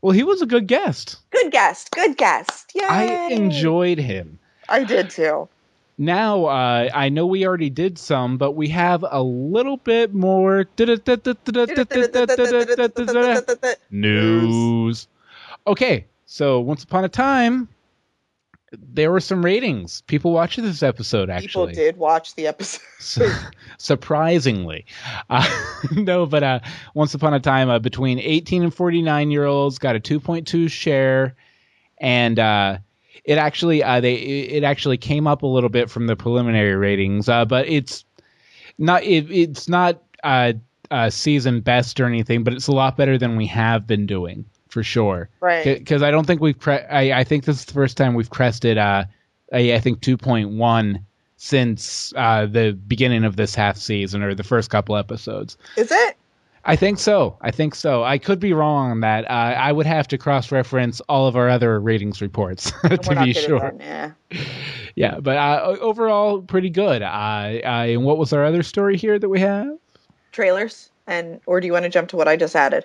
Well, 0.00 0.12
he 0.12 0.22
was 0.22 0.40
a 0.42 0.46
good 0.46 0.68
guest. 0.68 1.16
Good 1.30 1.50
guest. 1.50 1.90
Good 1.90 2.16
guest. 2.16 2.70
Yay. 2.74 2.84
I 2.84 3.04
enjoyed 3.32 3.98
him. 3.98 4.38
I 4.68 4.84
did 4.84 5.10
too. 5.10 5.48
Now, 5.98 6.46
uh, 6.46 6.88
I 6.94 7.10
know 7.10 7.26
we 7.26 7.46
already 7.46 7.68
did 7.68 7.98
some, 7.98 8.38
but 8.38 8.52
we 8.52 8.68
have 8.68 9.04
a 9.10 9.22
little 9.22 9.76
bit 9.76 10.14
more 10.14 10.66
news. 13.90 15.08
Okay, 15.66 16.06
so 16.24 16.60
once 16.60 16.84
upon 16.84 17.04
a 17.04 17.08
time, 17.08 17.68
there 18.72 19.10
were 19.10 19.20
some 19.20 19.44
ratings. 19.44 20.02
People 20.02 20.32
watched 20.32 20.60
this 20.60 20.82
episode, 20.82 21.28
Actually, 21.30 21.72
People 21.72 21.84
did 21.84 21.96
watch 21.96 22.34
the 22.34 22.46
episode. 22.48 22.80
Su- 22.98 23.32
surprisingly 23.78 24.84
uh, 25.30 25.48
no 25.92 26.26
but 26.26 26.42
uh, 26.42 26.60
once 26.94 27.14
upon 27.14 27.32
a 27.32 27.40
time 27.40 27.70
uh, 27.70 27.78
between 27.78 28.18
18 28.18 28.62
and 28.62 28.74
49 28.74 29.30
year 29.30 29.46
olds 29.46 29.78
got 29.78 29.96
a 29.96 30.00
2.2 30.00 30.70
share 30.70 31.34
and 31.98 32.38
uh, 32.38 32.76
it 33.24 33.38
actually 33.38 33.82
uh, 33.82 34.00
they 34.00 34.14
it 34.14 34.64
actually 34.64 34.98
came 34.98 35.26
up 35.26 35.42
a 35.42 35.46
little 35.46 35.70
bit 35.70 35.88
from 35.88 36.06
the 36.06 36.14
preliminary 36.14 36.74
ratings 36.74 37.28
uh, 37.28 37.44
but 37.46 37.66
it's 37.68 38.04
not 38.76 39.02
it, 39.02 39.30
it's 39.30 39.68
not 39.68 40.02
uh, 40.22 40.52
uh, 40.90 41.08
season 41.08 41.60
best 41.62 42.00
or 42.00 42.06
anything 42.06 42.44
but 42.44 42.52
it's 42.52 42.66
a 42.68 42.72
lot 42.72 42.98
better 42.98 43.16
than 43.16 43.36
we 43.36 43.46
have 43.46 43.86
been 43.86 44.06
doing 44.06 44.44
for 44.70 44.82
sure 44.82 45.28
Right. 45.40 45.78
because 45.78 46.02
I 46.02 46.10
don't 46.10 46.26
think 46.26 46.40
we've 46.40 46.58
cre- 46.58 46.86
I, 46.90 47.12
I 47.12 47.24
think 47.24 47.44
this 47.44 47.58
is 47.58 47.64
the 47.66 47.72
first 47.74 47.96
time 47.96 48.14
we've 48.14 48.30
crested 48.30 48.78
uh 48.78 49.04
a, 49.52 49.74
I 49.74 49.80
think 49.80 50.00
2.1 50.00 51.02
since 51.36 52.12
uh 52.16 52.46
the 52.46 52.72
beginning 52.86 53.24
of 53.24 53.36
this 53.36 53.54
half 53.54 53.76
season 53.76 54.22
or 54.22 54.34
the 54.34 54.44
first 54.44 54.70
couple 54.70 54.96
episodes. 54.96 55.56
Is 55.76 55.90
it? 55.90 56.16
I 56.64 56.76
think 56.76 56.98
so. 56.98 57.38
I 57.40 57.50
think 57.50 57.74
so. 57.74 58.04
I 58.04 58.18
could 58.18 58.38
be 58.38 58.52
wrong 58.52 58.90
on 58.90 59.00
that. 59.00 59.24
Uh, 59.30 59.32
I 59.32 59.72
would 59.72 59.86
have 59.86 60.06
to 60.08 60.18
cross 60.18 60.52
reference 60.52 61.00
all 61.08 61.26
of 61.26 61.34
our 61.34 61.48
other 61.48 61.80
ratings 61.80 62.20
reports 62.20 62.70
to 62.84 63.16
be 63.24 63.32
sure. 63.32 63.58
that, 63.60 64.14
nah. 64.30 64.38
Yeah, 64.94 65.20
but 65.20 65.38
uh, 65.38 65.76
overall 65.80 66.42
pretty 66.42 66.68
good. 66.68 67.00
Uh, 67.00 67.06
uh, 67.06 67.86
and 67.88 68.04
what 68.04 68.18
was 68.18 68.34
our 68.34 68.44
other 68.44 68.62
story 68.62 68.98
here 68.98 69.18
that 69.18 69.28
we 69.30 69.40
have? 69.40 69.74
Trailers. 70.32 70.90
And 71.06 71.40
or 71.46 71.60
do 71.60 71.66
you 71.66 71.72
want 71.72 71.84
to 71.84 71.88
jump 71.88 72.10
to 72.10 72.16
what 72.16 72.28
I 72.28 72.36
just 72.36 72.54
added? 72.54 72.84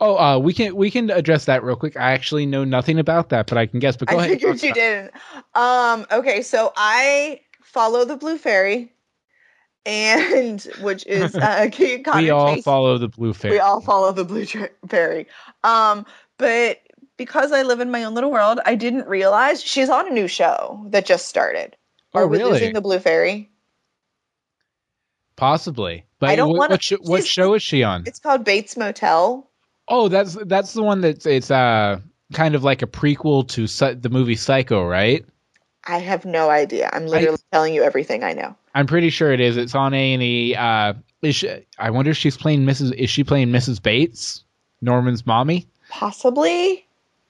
Oh, 0.00 0.16
uh, 0.16 0.38
we 0.38 0.52
can 0.52 0.74
we 0.76 0.90
can 0.90 1.10
address 1.10 1.44
that 1.46 1.62
real 1.62 1.76
quick. 1.76 1.96
I 1.96 2.12
actually 2.12 2.46
know 2.46 2.64
nothing 2.64 2.98
about 2.98 3.28
that, 3.30 3.46
but 3.46 3.58
I 3.58 3.66
can 3.66 3.78
guess. 3.80 3.96
But 3.96 4.08
go 4.08 4.16
I 4.18 4.24
ahead. 4.26 4.30
figured 4.40 4.62
you 4.62 4.72
didn't. 4.74 5.12
Um, 5.54 6.06
okay, 6.10 6.42
so 6.42 6.72
I 6.76 7.40
follow 7.62 8.04
the 8.04 8.16
Blue 8.16 8.38
Fairy, 8.38 8.92
and 9.84 10.60
which 10.80 11.06
is 11.06 11.34
uh, 11.36 11.68
Connor 12.04 12.22
We 12.22 12.30
all 12.30 12.54
Chase- 12.56 12.64
follow 12.64 12.98
the 12.98 13.08
blue 13.08 13.32
fairy. 13.32 13.54
We 13.56 13.60
all 13.60 13.80
follow 13.80 14.12
the 14.12 14.24
Blue 14.24 14.44
Tra- 14.46 14.70
Fairy. 14.88 15.26
Um, 15.64 16.04
but 16.38 16.80
because 17.16 17.52
I 17.52 17.62
live 17.62 17.80
in 17.80 17.90
my 17.90 18.04
own 18.04 18.14
little 18.14 18.30
world, 18.30 18.60
I 18.66 18.74
didn't 18.74 19.06
realize 19.08 19.62
she's 19.62 19.88
on 19.88 20.06
a 20.06 20.10
new 20.10 20.28
show 20.28 20.84
that 20.90 21.06
just 21.06 21.28
started. 21.28 21.76
oh, 22.14 22.20
Are 22.20 22.26
we 22.26 22.38
really? 22.38 22.52
losing 22.52 22.74
the 22.74 22.80
Blue 22.80 22.98
Fairy? 22.98 23.50
Possibly. 25.36 26.04
But 26.18 26.30
I 26.30 26.36
don't 26.36 26.48
what, 26.50 26.58
wanna- 26.58 26.74
what, 26.74 26.82
sh- 26.82 26.92
what 27.00 27.26
show 27.26 27.54
is 27.54 27.62
she 27.62 27.82
on? 27.82 28.04
It's 28.06 28.18
called 28.18 28.44
Bates 28.44 28.76
Motel. 28.76 29.45
Oh, 29.88 30.08
that's 30.08 30.36
that's 30.46 30.72
the 30.72 30.82
one 30.82 31.00
that's 31.00 31.26
it's 31.26 31.50
uh 31.50 32.00
kind 32.32 32.54
of 32.54 32.64
like 32.64 32.82
a 32.82 32.86
prequel 32.86 33.46
to 33.48 33.66
Psy- 33.66 33.94
the 33.94 34.08
movie 34.08 34.36
Psycho, 34.36 34.84
right? 34.84 35.24
I 35.84 35.98
have 35.98 36.24
no 36.24 36.50
idea. 36.50 36.90
I'm 36.92 37.06
literally 37.06 37.38
telling 37.52 37.72
you 37.72 37.82
everything 37.82 38.24
I 38.24 38.32
know. 38.32 38.56
I'm 38.74 38.86
pretty 38.86 39.10
sure 39.10 39.32
it 39.32 39.40
is. 39.40 39.56
It's 39.56 39.74
on 39.74 39.94
A 39.94 40.14
and 40.14 40.22
E. 40.22 40.54
Uh, 40.54 40.94
is 41.22 41.36
she, 41.36 41.66
I 41.78 41.90
wonder 41.90 42.10
if 42.10 42.16
she's 42.16 42.36
playing 42.36 42.64
Mrs. 42.64 42.92
Is 42.94 43.08
she 43.08 43.22
playing 43.24 43.48
Mrs. 43.48 43.80
Bates, 43.80 44.44
Norman's 44.80 45.24
mommy? 45.24 45.68
Possibly. 45.88 46.85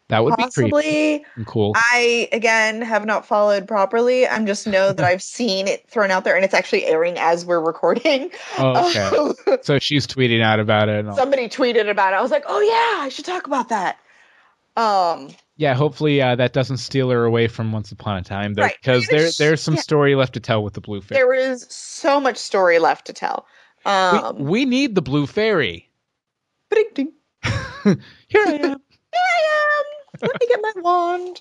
That 0.08 0.22
would 0.22 0.36
be 0.36 0.48
creepy 0.50 1.24
cool. 1.46 1.72
I 1.74 2.28
again 2.32 2.80
have 2.82 3.04
not 3.04 3.26
followed 3.26 3.66
properly. 3.66 4.26
I'm 4.26 4.46
just 4.46 4.66
know 4.66 4.92
that 4.92 5.04
I've 5.04 5.22
seen 5.22 5.66
it 5.66 5.88
thrown 5.90 6.12
out 6.12 6.22
there 6.22 6.36
and 6.36 6.44
it's 6.44 6.54
actually 6.54 6.84
airing 6.84 7.18
as 7.18 7.44
we're 7.44 7.60
recording. 7.60 8.30
Oh, 8.58 8.88
okay. 8.90 9.58
so 9.62 9.78
she's 9.80 10.06
tweeting 10.06 10.42
out 10.42 10.60
about 10.60 10.88
it. 10.88 11.00
And 11.00 11.08
all. 11.10 11.16
Somebody 11.16 11.48
tweeted 11.48 11.90
about 11.90 12.12
it. 12.12 12.16
I 12.16 12.22
was 12.22 12.30
like, 12.30 12.44
"Oh 12.46 12.60
yeah, 12.60 13.04
I 13.04 13.08
should 13.08 13.24
talk 13.24 13.46
about 13.48 13.68
that." 13.70 13.98
Um, 14.76 15.30
Yeah, 15.56 15.74
hopefully 15.74 16.20
uh, 16.22 16.36
that 16.36 16.52
doesn't 16.52 16.76
steal 16.78 17.10
her 17.10 17.24
away 17.24 17.48
from 17.48 17.72
Once 17.72 17.90
Upon 17.92 18.18
a 18.18 18.22
Time, 18.22 18.54
though, 18.54 18.62
Right. 18.62 18.76
because 18.80 19.06
there 19.08 19.28
there's 19.38 19.60
some 19.62 19.74
Yeah. 19.74 19.80
story 19.80 20.14
left 20.14 20.34
to 20.34 20.40
tell 20.40 20.62
with 20.62 20.74
the 20.74 20.80
Blue 20.80 21.00
Fairy. 21.00 21.18
there 21.18 21.34
is 21.34 21.66
so 21.68 22.20
much 22.20 22.36
story 22.36 22.78
left 22.78 23.06
to 23.06 23.12
tell. 23.12 23.46
We, 23.84 23.90
Um, 23.90 24.38
we 24.38 24.64
need 24.66 24.94
the 24.94 25.02
Blue 25.02 25.26
Fairy. 25.26 25.90
ding-ding. 26.70 27.12
Here 27.42 28.44
I 28.46 28.52
am. 28.52 28.60
Here 28.60 29.22
I 29.22 29.78
am. 29.78 29.84
Let 30.22 30.40
me 30.40 30.46
get 30.48 30.60
my 30.62 30.72
wand. 30.76 31.40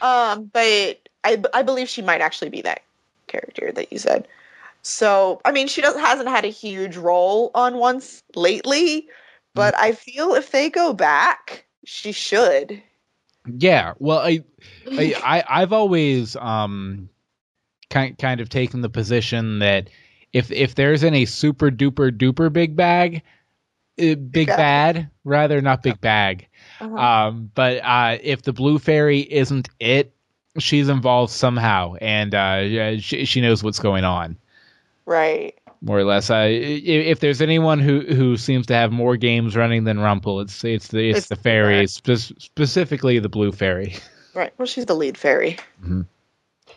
Um, 0.00 0.50
but 0.52 1.08
I, 1.22 1.42
I 1.52 1.62
believe 1.62 1.88
she 1.88 2.02
might 2.02 2.20
actually 2.20 2.50
be 2.50 2.62
that 2.62 2.82
character 3.26 3.72
that 3.72 3.92
you 3.92 3.98
said. 3.98 4.28
So, 4.82 5.40
I 5.44 5.52
mean, 5.52 5.68
she 5.68 5.80
doesn't 5.80 6.00
hasn't 6.00 6.28
had 6.28 6.44
a 6.44 6.48
huge 6.48 6.96
role 6.96 7.50
on 7.54 7.78
once 7.78 8.22
lately, 8.34 9.08
but 9.54 9.74
I 9.76 9.92
feel 9.92 10.34
if 10.34 10.50
they 10.50 10.68
go 10.68 10.92
back, 10.92 11.64
she 11.84 12.12
should. 12.12 12.82
Yeah, 13.46 13.94
well, 13.98 14.18
I, 14.18 14.44
I, 14.90 15.14
I 15.24 15.62
I've 15.62 15.72
always 15.72 16.36
um, 16.36 17.08
kind 17.88 18.18
kind 18.18 18.40
of 18.40 18.48
taken 18.48 18.82
the 18.82 18.90
position 18.90 19.60
that 19.60 19.88
if 20.32 20.50
if 20.50 20.74
there's 20.74 21.04
any 21.04 21.24
super 21.24 21.70
duper 21.70 22.10
duper 22.10 22.52
big 22.52 22.76
bag, 22.76 23.22
uh, 24.00 24.14
big 24.14 24.46
bad. 24.48 24.56
bad 24.56 25.10
rather 25.24 25.60
not 25.60 25.82
big 25.82 26.00
bag. 26.00 26.48
Uh-huh. 26.80 26.94
Um, 26.96 27.50
but 27.54 27.78
uh, 27.84 28.18
if 28.22 28.42
the 28.42 28.52
blue 28.52 28.78
fairy 28.78 29.20
isn't 29.20 29.68
it, 29.80 30.12
she's 30.58 30.88
involved 30.88 31.32
somehow, 31.32 31.94
and 32.00 32.34
uh, 32.34 32.62
yeah, 32.64 32.96
she 32.98 33.24
she 33.24 33.40
knows 33.40 33.62
what's 33.62 33.78
going 33.80 34.04
on. 34.04 34.36
right. 35.06 35.54
more 35.80 35.98
or 35.98 36.04
less. 36.04 36.30
Uh, 36.30 36.34
i- 36.34 36.48
if 36.48 37.20
there's 37.20 37.42
anyone 37.42 37.78
who, 37.78 38.00
who 38.00 38.36
seems 38.36 38.66
to 38.66 38.74
have 38.74 38.90
more 38.90 39.16
games 39.16 39.54
running 39.56 39.84
than 39.84 39.98
Rumple, 40.00 40.40
it's 40.40 40.64
it's 40.64 40.88
the 40.88 41.10
it's, 41.10 41.18
It's 41.18 41.28
the 41.28 41.36
fairy, 41.36 41.86
spe- 41.86 42.38
specifically 42.38 43.18
the 43.18 43.28
blue 43.28 43.52
fairy. 43.52 43.96
Right. 44.34 44.52
Well, 44.58 44.66
she's 44.66 44.86
the 44.86 44.96
lead 44.96 45.16
fairy. 45.16 45.58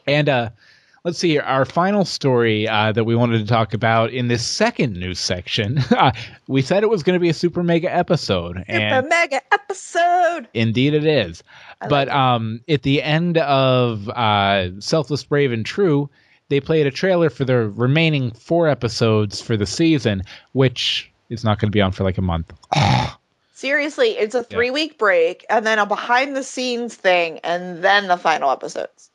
And 0.07 0.30
uh, 0.30 0.49
let's 1.03 1.18
see 1.18 1.30
here, 1.30 1.41
our 1.41 1.65
final 1.65 2.06
story 2.06 2.68
uh, 2.68 2.91
that 2.91 3.03
we 3.03 3.15
wanted 3.15 3.40
to 3.40 3.45
talk 3.45 3.74
about 3.74 4.11
in 4.11 4.28
this 4.28 4.45
second 4.45 4.94
news 4.98 5.19
section. 5.19 5.80
Uh, 5.91 6.11
we 6.48 6.61
said 6.61 6.84
it 6.84 6.90
was 6.90 7.03
going 7.03 7.15
to 7.15 7.19
be 7.19 7.30
a 7.30 7.34
super 7.34 7.64
mega 7.64 7.94
episode, 7.94 8.57
Super 8.68 9.02
mega 9.07 9.41
episode. 9.53 10.48
indeed 10.53 10.94
it 10.94 11.06
is. 11.06 11.44
I 11.82 11.88
but 11.88 12.10
um, 12.10 12.61
at 12.68 12.84
the 12.84 13.02
end 13.02 13.38
of 13.38 14.10
uh, 14.10 14.80
Selfless, 14.80 15.24
Brave, 15.24 15.52
and 15.52 15.65
True, 15.65 16.10
they 16.49 16.60
played 16.60 16.88
a 16.88 16.91
trailer 16.91 17.30
for 17.30 17.45
the 17.45 17.69
remaining 17.69 18.32
four 18.32 18.68
episodes 18.68 19.41
for 19.41 19.57
the 19.57 19.65
season, 19.65 20.24
which 20.53 21.11
is 21.30 21.44
not 21.44 21.60
going 21.60 21.69
to 21.69 21.76
be 21.76 21.82
on 21.82 21.91
for 21.91 22.03
like 22.03 22.18
a 22.18 22.22
month. 22.22 22.53
Seriously, 23.53 24.10
it's 24.10 24.36
a 24.36 24.44
three 24.44 24.69
week 24.69 24.99
break 24.99 25.45
and 25.49 25.65
then 25.65 25.80
a 25.80 25.86
behind 25.86 26.36
the 26.36 26.44
scenes 26.44 26.94
thing 26.95 27.40
and 27.40 27.84
then 27.84 28.07
the 28.07 28.18
final 28.18 28.52
episodes. 28.52 29.10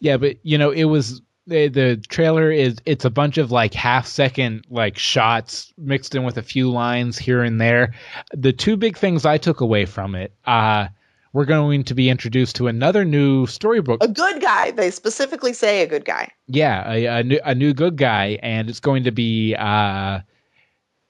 Yeah, 0.00 0.16
but 0.16 0.36
you 0.42 0.58
know, 0.58 0.70
it 0.70 0.84
was 0.84 1.22
the, 1.46 1.68
the 1.68 1.96
trailer 2.08 2.50
is 2.50 2.76
it's 2.86 3.04
a 3.04 3.10
bunch 3.10 3.38
of 3.38 3.50
like 3.50 3.72
half 3.74 4.06
second 4.06 4.66
like 4.68 4.98
shots 4.98 5.72
mixed 5.78 6.14
in 6.14 6.24
with 6.24 6.36
a 6.38 6.42
few 6.42 6.70
lines 6.70 7.16
here 7.18 7.42
and 7.42 7.60
there. 7.60 7.94
The 8.32 8.52
two 8.52 8.76
big 8.76 8.96
things 8.96 9.24
I 9.24 9.38
took 9.38 9.60
away 9.60 9.86
from 9.86 10.14
it, 10.14 10.34
uh, 10.44 10.88
we're 11.32 11.44
going 11.44 11.84
to 11.84 11.94
be 11.94 12.08
introduced 12.08 12.56
to 12.56 12.66
another 12.66 13.04
new 13.04 13.46
storybook 13.46 14.02
A 14.02 14.08
good 14.08 14.40
guy. 14.40 14.70
They 14.70 14.90
specifically 14.90 15.52
say 15.52 15.82
a 15.82 15.86
good 15.86 16.04
guy. 16.04 16.30
Yeah, 16.46 16.90
a, 16.90 17.06
a 17.06 17.22
new 17.22 17.40
a 17.44 17.54
new 17.54 17.74
good 17.74 17.96
guy, 17.96 18.38
and 18.42 18.68
it's 18.68 18.80
going 18.80 19.04
to 19.04 19.10
be. 19.10 19.54
uh 19.54 20.20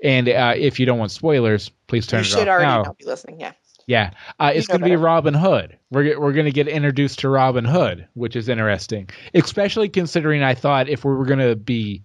And 0.02 0.28
uh 0.28 0.54
if 0.56 0.78
you 0.78 0.86
don't 0.86 0.98
want 0.98 1.12
spoilers, 1.12 1.70
please 1.86 2.06
turn 2.06 2.18
you 2.18 2.22
it 2.22 2.26
should 2.26 2.40
off 2.40 2.48
already 2.48 2.66
now. 2.66 2.82
not 2.82 2.98
be 2.98 3.06
listening. 3.06 3.40
Yeah. 3.40 3.52
Yeah, 3.86 4.10
uh, 4.40 4.50
it's 4.54 4.66
going 4.66 4.80
to 4.80 4.84
be. 4.86 4.96
Robin 4.96 5.32
Hood. 5.34 5.78
We're 5.90 6.18
we're 6.18 6.32
going 6.32 6.46
to 6.46 6.52
get 6.52 6.66
introduced 6.66 7.20
to 7.20 7.28
Robin 7.28 7.64
Hood, 7.64 8.08
which 8.14 8.34
is 8.34 8.48
interesting, 8.48 9.08
especially 9.32 9.88
considering 9.88 10.42
I 10.42 10.54
thought 10.54 10.88
if 10.88 11.04
we 11.04 11.14
were 11.14 11.24
going 11.24 11.38
to 11.38 11.54
be 11.54 12.02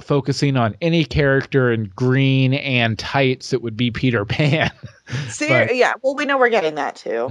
focusing 0.00 0.56
on 0.56 0.76
any 0.80 1.04
character 1.04 1.72
in 1.72 1.92
green 1.94 2.54
and 2.54 2.98
tights, 2.98 3.52
it 3.52 3.62
would 3.62 3.76
be 3.76 3.90
Peter 3.92 4.24
Pan. 4.26 4.70
See, 5.28 5.48
But- 5.48 5.76
yeah. 5.76 5.94
Well, 6.02 6.16
we 6.16 6.24
know 6.24 6.38
we're 6.38 6.48
getting 6.50 6.74
that 6.74 6.96
too. 6.96 7.30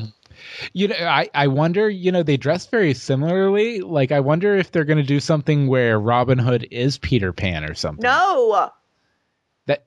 You 0.73 0.89
know, 0.89 0.95
I, 0.97 1.29
I 1.33 1.47
wonder, 1.47 1.89
you 1.89 2.11
know, 2.11 2.21
they 2.23 2.35
dress 2.35 2.65
very 2.65 2.93
similarly. 2.93 3.79
Like, 3.79 4.11
I 4.11 4.19
wonder 4.19 4.55
if 4.55 4.69
they're 4.71 4.83
going 4.83 4.97
to 4.97 5.03
do 5.03 5.21
something 5.21 5.67
where 5.67 5.97
Robin 5.97 6.37
Hood 6.37 6.67
is 6.71 6.97
Peter 6.97 7.31
Pan 7.31 7.63
or 7.63 7.73
something. 7.73 8.03
No. 8.03 8.69
That 9.67 9.85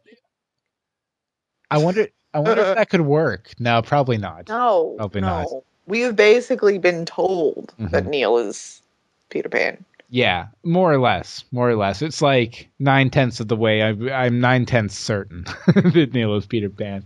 I 1.71 1.79
wonder. 1.79 2.09
I 2.39 2.49
wonder 2.49 2.63
if 2.63 2.75
that 2.77 2.91
could 2.91 3.03
work. 3.03 3.53
No, 3.59 3.83
probably 3.83 4.19
not. 4.19 4.49
No. 4.49 4.95
Probably 4.97 5.21
no. 5.21 5.27
not. 5.27 5.47
We 5.87 6.01
have 6.01 6.17
basically 6.17 6.79
been 6.79 7.05
told 7.07 7.73
that 7.79 8.05
Mhm. 8.05 8.11
Neal 8.11 8.37
is 8.39 8.83
Peter 9.31 9.49
Pan. 9.49 9.85
Yeah, 10.11 10.47
more 10.65 10.91
or 10.93 10.99
less. 10.99 11.45
More 11.53 11.69
or 11.69 11.77
less. 11.77 12.01
It's 12.01 12.23
like 12.23 12.69
nine 12.79 13.11
tenths 13.11 13.41
of 13.41 13.49
the 13.49 13.57
way. 13.57 13.83
I, 13.83 13.89
I'm 14.25 14.41
nine 14.41 14.65
tenths 14.65 14.97
certain 14.99 15.45
that 15.67 16.11
Neal 16.15 16.35
is 16.37 16.47
Peter 16.47 16.71
Pan. 16.71 17.05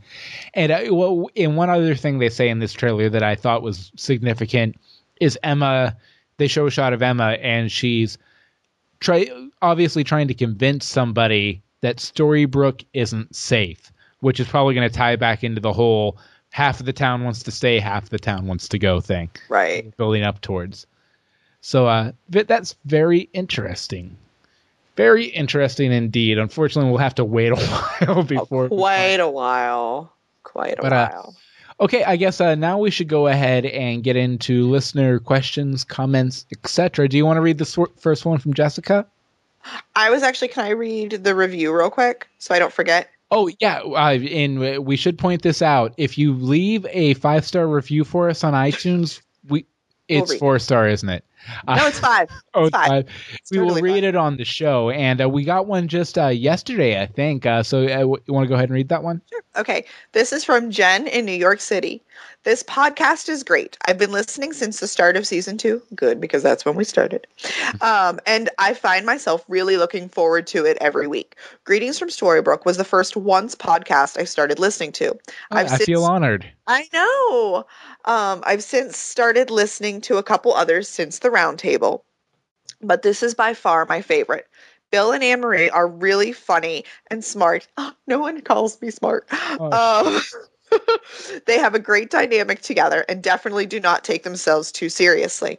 And 0.55 0.71
uh, 0.71 0.83
well, 0.91 1.29
and 1.37 1.57
one 1.57 1.69
other 1.71 1.97
thing 1.97 2.19
they 2.19 2.29
say 2.29 2.49
in 2.49 2.61
this 2.61 2.73
trailer 2.73 3.09
that 3.09 3.23
I 3.25 3.35
thought 3.35 3.63
was 3.63 3.91
significant 3.97 4.77
is 5.21 5.37
Emma. 5.43 5.97
They 6.39 6.47
show 6.47 6.67
a 6.67 6.71
shot 6.71 6.93
of 6.93 7.03
Emma, 7.03 7.37
and 7.41 7.71
she's 7.73 8.19
try 9.01 9.27
obviously 9.61 10.05
trying 10.05 10.29
to 10.29 10.35
convince 10.35 10.87
somebody 10.87 11.61
that 11.81 11.97
Storybrooke 11.97 12.85
isn't 12.95 13.35
safe, 13.35 13.93
which 14.23 14.41
is 14.41 14.49
probably 14.49 14.75
going 14.75 14.89
to 14.89 14.95
tie 14.95 15.17
back 15.17 15.45
into 15.45 15.61
the 15.61 15.73
whole 15.73 16.17
half 16.51 16.81
of 16.81 16.87
the 16.87 16.93
town 16.93 17.25
wants 17.25 17.43
to 17.43 17.51
stay, 17.51 17.79
half 17.79 18.09
the 18.09 18.19
town 18.19 18.47
wants 18.47 18.69
to 18.69 18.79
go 18.79 19.01
thing 19.01 19.29
Right. 19.49 19.95
building 19.97 20.23
up 20.23 20.41
towards. 20.41 20.87
So 21.61 21.87
uh, 21.87 22.13
that's 22.29 22.75
very 22.85 23.29
interesting. 23.33 24.17
Very 24.97 25.25
interesting 25.27 25.93
indeed. 25.93 26.39
Unfortunately, 26.39 26.91
we'll 26.91 26.99
have 26.99 27.15
to 27.17 27.25
wait 27.25 27.53
a 27.53 27.57
while 28.07 28.23
before. 28.23 28.69
Quite 28.69 29.21
a 29.21 29.29
while. 29.29 30.13
Quite 30.43 30.79
a 30.79 30.83
But, 30.83 30.93
uh, 30.93 31.09
while. 31.13 31.37
Okay, 31.81 32.05
I 32.05 32.17
guess 32.17 32.41
uh, 32.41 32.55
now 32.55 32.79
we 32.79 32.91
should 32.91 33.09
go 33.09 33.27
ahead 33.27 33.65
and 33.65 34.05
get 34.05 34.15
into 34.17 34.69
listener 34.71 35.19
questions, 35.19 35.83
comments, 35.85 36.47
etc. 36.53 37.09
Do 37.09 37.17
you 37.17 37.25
want 37.27 37.39
to 37.39 37.41
read 37.41 37.59
the 37.59 37.65
sor- 37.65 37.91
first 37.99 38.25
one 38.25 38.39
from 38.39 38.55
Jessica? 38.55 39.07
I 39.97 40.11
was 40.11 40.23
actually. 40.23 40.49
Can 40.49 40.65
I 40.65 40.71
read 40.71 41.11
the 41.25 41.35
review 41.35 41.73
real 41.77 41.89
quick 41.91 42.29
so 42.39 42.55
I 42.55 42.59
don't 42.59 42.73
forget? 42.73 43.09
Oh 43.35 43.49
yeah, 43.61 43.81
uh, 43.81 44.11
and 44.11 44.85
we 44.85 44.97
should 44.97 45.19
point 45.19 45.41
this 45.41 45.63
out. 45.63 45.95
If 45.97 46.19
you 46.19 46.35
leave 46.35 46.85
a 46.91 47.15
five 47.15 47.47
star 47.47 47.67
review 47.67 48.05
for 48.05 48.29
us 48.29 48.45
on 48.45 48.53
iTunes, 48.53 49.23
we 49.49 49.65
We'll 50.11 50.25
it's 50.25 50.35
four 50.37 50.59
star, 50.59 50.87
isn't 50.87 51.09
it? 51.09 51.25
No, 51.67 51.87
it's 51.87 51.99
five. 52.11 52.31
Oh, 52.55 52.65
It's 52.67 52.77
fine. 52.77 52.91
uh, 52.91 53.03
we 53.51 53.59
will 53.59 53.75
read 53.81 53.93
fine. 54.03 54.05
it 54.05 54.17
on 54.17 54.37
the 54.37 54.45
show, 54.45 54.91
and 54.91 55.21
uh, 55.23 55.29
we 55.29 55.45
got 55.45 55.67
one 55.67 55.89
just 55.89 56.19
uh, 56.19 56.29
yesterday, 56.29 57.01
I 57.01 57.07
think. 57.07 57.47
Uh, 57.47 57.63
so, 57.63 57.85
uh, 57.85 57.99
w- 57.99 58.23
you 58.27 58.35
want 58.35 58.45
to 58.45 58.49
go 58.49 58.55
ahead 58.55 58.69
and 58.69 58.75
read 58.75 58.89
that 58.91 59.03
one? 59.03 59.21
Sure. 59.31 59.43
Okay, 59.57 59.85
this 60.13 60.33
is 60.33 60.45
from 60.45 60.71
Jen 60.71 61.07
in 61.07 61.25
New 61.25 61.33
York 61.33 61.61
City. 61.61 62.03
This 62.45 62.63
podcast 62.65 63.29
is 63.29 63.43
great. 63.45 63.77
I've 63.87 63.99
been 63.99 64.11
listening 64.11 64.53
since 64.53 64.81
the 64.81 64.89
start 64.89 65.17
of 65.17 65.27
season 65.27 65.57
two. 65.59 65.81
Good, 65.95 66.21
because 66.21 66.43
that's 66.43 66.65
when 66.65 66.75
we 66.75 66.85
started. 66.85 67.27
Um, 67.81 68.21
and 68.27 68.49
I 68.59 68.75
find 68.75 69.07
myself 69.07 69.45
really 69.49 69.77
looking 69.77 70.09
forward 70.09 70.47
to 70.49 70.65
it 70.67 70.77
every 70.81 71.07
week. 71.09 71.37
Greetings 71.65 71.99
from 71.99 72.09
Storybrooke 72.11 72.65
was 72.65 72.77
the 72.77 72.85
first 72.85 73.17
once 73.17 73.55
podcast 73.57 74.19
I 74.21 74.25
started 74.25 74.59
listening 74.59 74.93
to. 74.93 75.09
Oh, 75.13 75.19
I've 75.51 75.73
I 75.73 75.79
feel 75.79 76.05
honored. 76.05 76.47
I 76.67 76.87
know. 76.93 77.67
Um, 78.05 78.43
I've 78.47 78.63
since 78.63 78.97
started 78.97 79.51
listening 79.51 80.01
to 80.03 80.17
a 80.19 80.23
couple 80.23 80.55
others 80.55 80.87
since 80.89 81.21
the 81.21 81.31
roundtable, 81.33 82.03
but 82.81 83.03
this 83.03 83.23
is 83.23 83.35
by 83.35 83.55
far 83.55 83.87
my 83.87 84.03
favorite. 84.03 84.47
Bill 84.91 85.13
and 85.13 85.25
Anne 85.25 85.41
Marie 85.41 85.71
are 85.71 85.89
really 85.89 86.33
funny 86.33 86.85
and 87.11 87.25
smart. 87.25 87.67
Oh, 87.77 87.93
no 88.07 88.19
one 88.19 88.41
calls 88.43 88.81
me 88.81 88.91
smart. 88.91 89.27
Oh, 89.31 90.05
Um, 90.07 90.21
they 91.47 91.59
have 91.59 91.75
a 91.75 91.81
great 91.81 92.11
dynamic 92.11 92.63
together 92.63 93.05
and 93.09 93.23
definitely 93.23 93.67
do 93.67 93.81
not 93.81 94.05
take 94.05 94.23
themselves 94.23 94.73
too 94.73 94.89
seriously. 94.89 95.59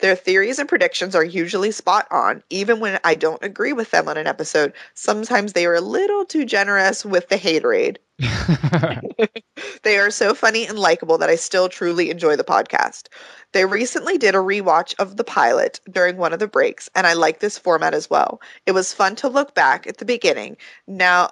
Their 0.00 0.16
theories 0.16 0.58
and 0.58 0.68
predictions 0.68 1.14
are 1.14 1.24
usually 1.24 1.70
spot 1.70 2.06
on, 2.10 2.42
even 2.50 2.80
when 2.80 2.98
I 3.04 3.14
don't 3.14 3.42
agree 3.42 3.72
with 3.72 3.90
them 3.90 4.08
on 4.08 4.16
an 4.16 4.26
episode. 4.26 4.72
Sometimes 4.94 5.52
they 5.52 5.66
are 5.66 5.74
a 5.74 5.80
little 5.80 6.24
too 6.24 6.44
generous 6.44 7.04
with 7.04 7.28
the 7.28 7.36
haterade. 7.36 7.98
They 9.82 9.98
are 9.98 10.10
so 10.10 10.34
funny 10.34 10.66
and 10.66 10.78
likable 10.78 11.18
that 11.18 11.30
I 11.30 11.36
still 11.36 11.68
truly 11.68 12.10
enjoy 12.10 12.36
the 12.36 12.44
podcast. 12.44 13.08
They 13.52 13.64
recently 13.64 14.18
did 14.18 14.34
a 14.34 14.38
rewatch 14.38 14.94
of 14.98 15.16
the 15.16 15.24
pilot 15.24 15.80
during 15.90 16.16
one 16.16 16.32
of 16.32 16.38
the 16.38 16.46
breaks, 16.48 16.88
and 16.94 17.06
I 17.06 17.14
like 17.14 17.40
this 17.40 17.58
format 17.58 17.94
as 17.94 18.08
well. 18.10 18.40
It 18.66 18.72
was 18.72 18.92
fun 18.92 19.16
to 19.16 19.28
look 19.28 19.54
back 19.54 19.86
at 19.86 19.98
the 19.98 20.04
beginning. 20.04 20.56
Now 20.86 21.30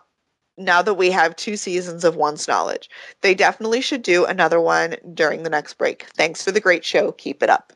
now 0.59 0.83
that 0.83 0.95
we 0.95 1.11
have 1.11 1.37
two 1.37 1.57
seasons 1.57 2.05
of 2.05 2.17
once 2.17 2.49
knowledge. 2.49 2.91
They 3.21 3.35
definitely 3.35 3.81
should 3.81 4.03
do 4.03 4.25
another 4.25 4.61
one 4.61 4.97
during 5.15 5.43
the 5.43 5.51
next 5.51 5.75
break. 5.75 6.05
Thanks 6.15 6.43
for 6.43 6.53
the 6.53 6.61
great 6.61 6.85
show. 6.85 7.13
Keep 7.13 7.43
it 7.43 7.51
up. 7.51 7.73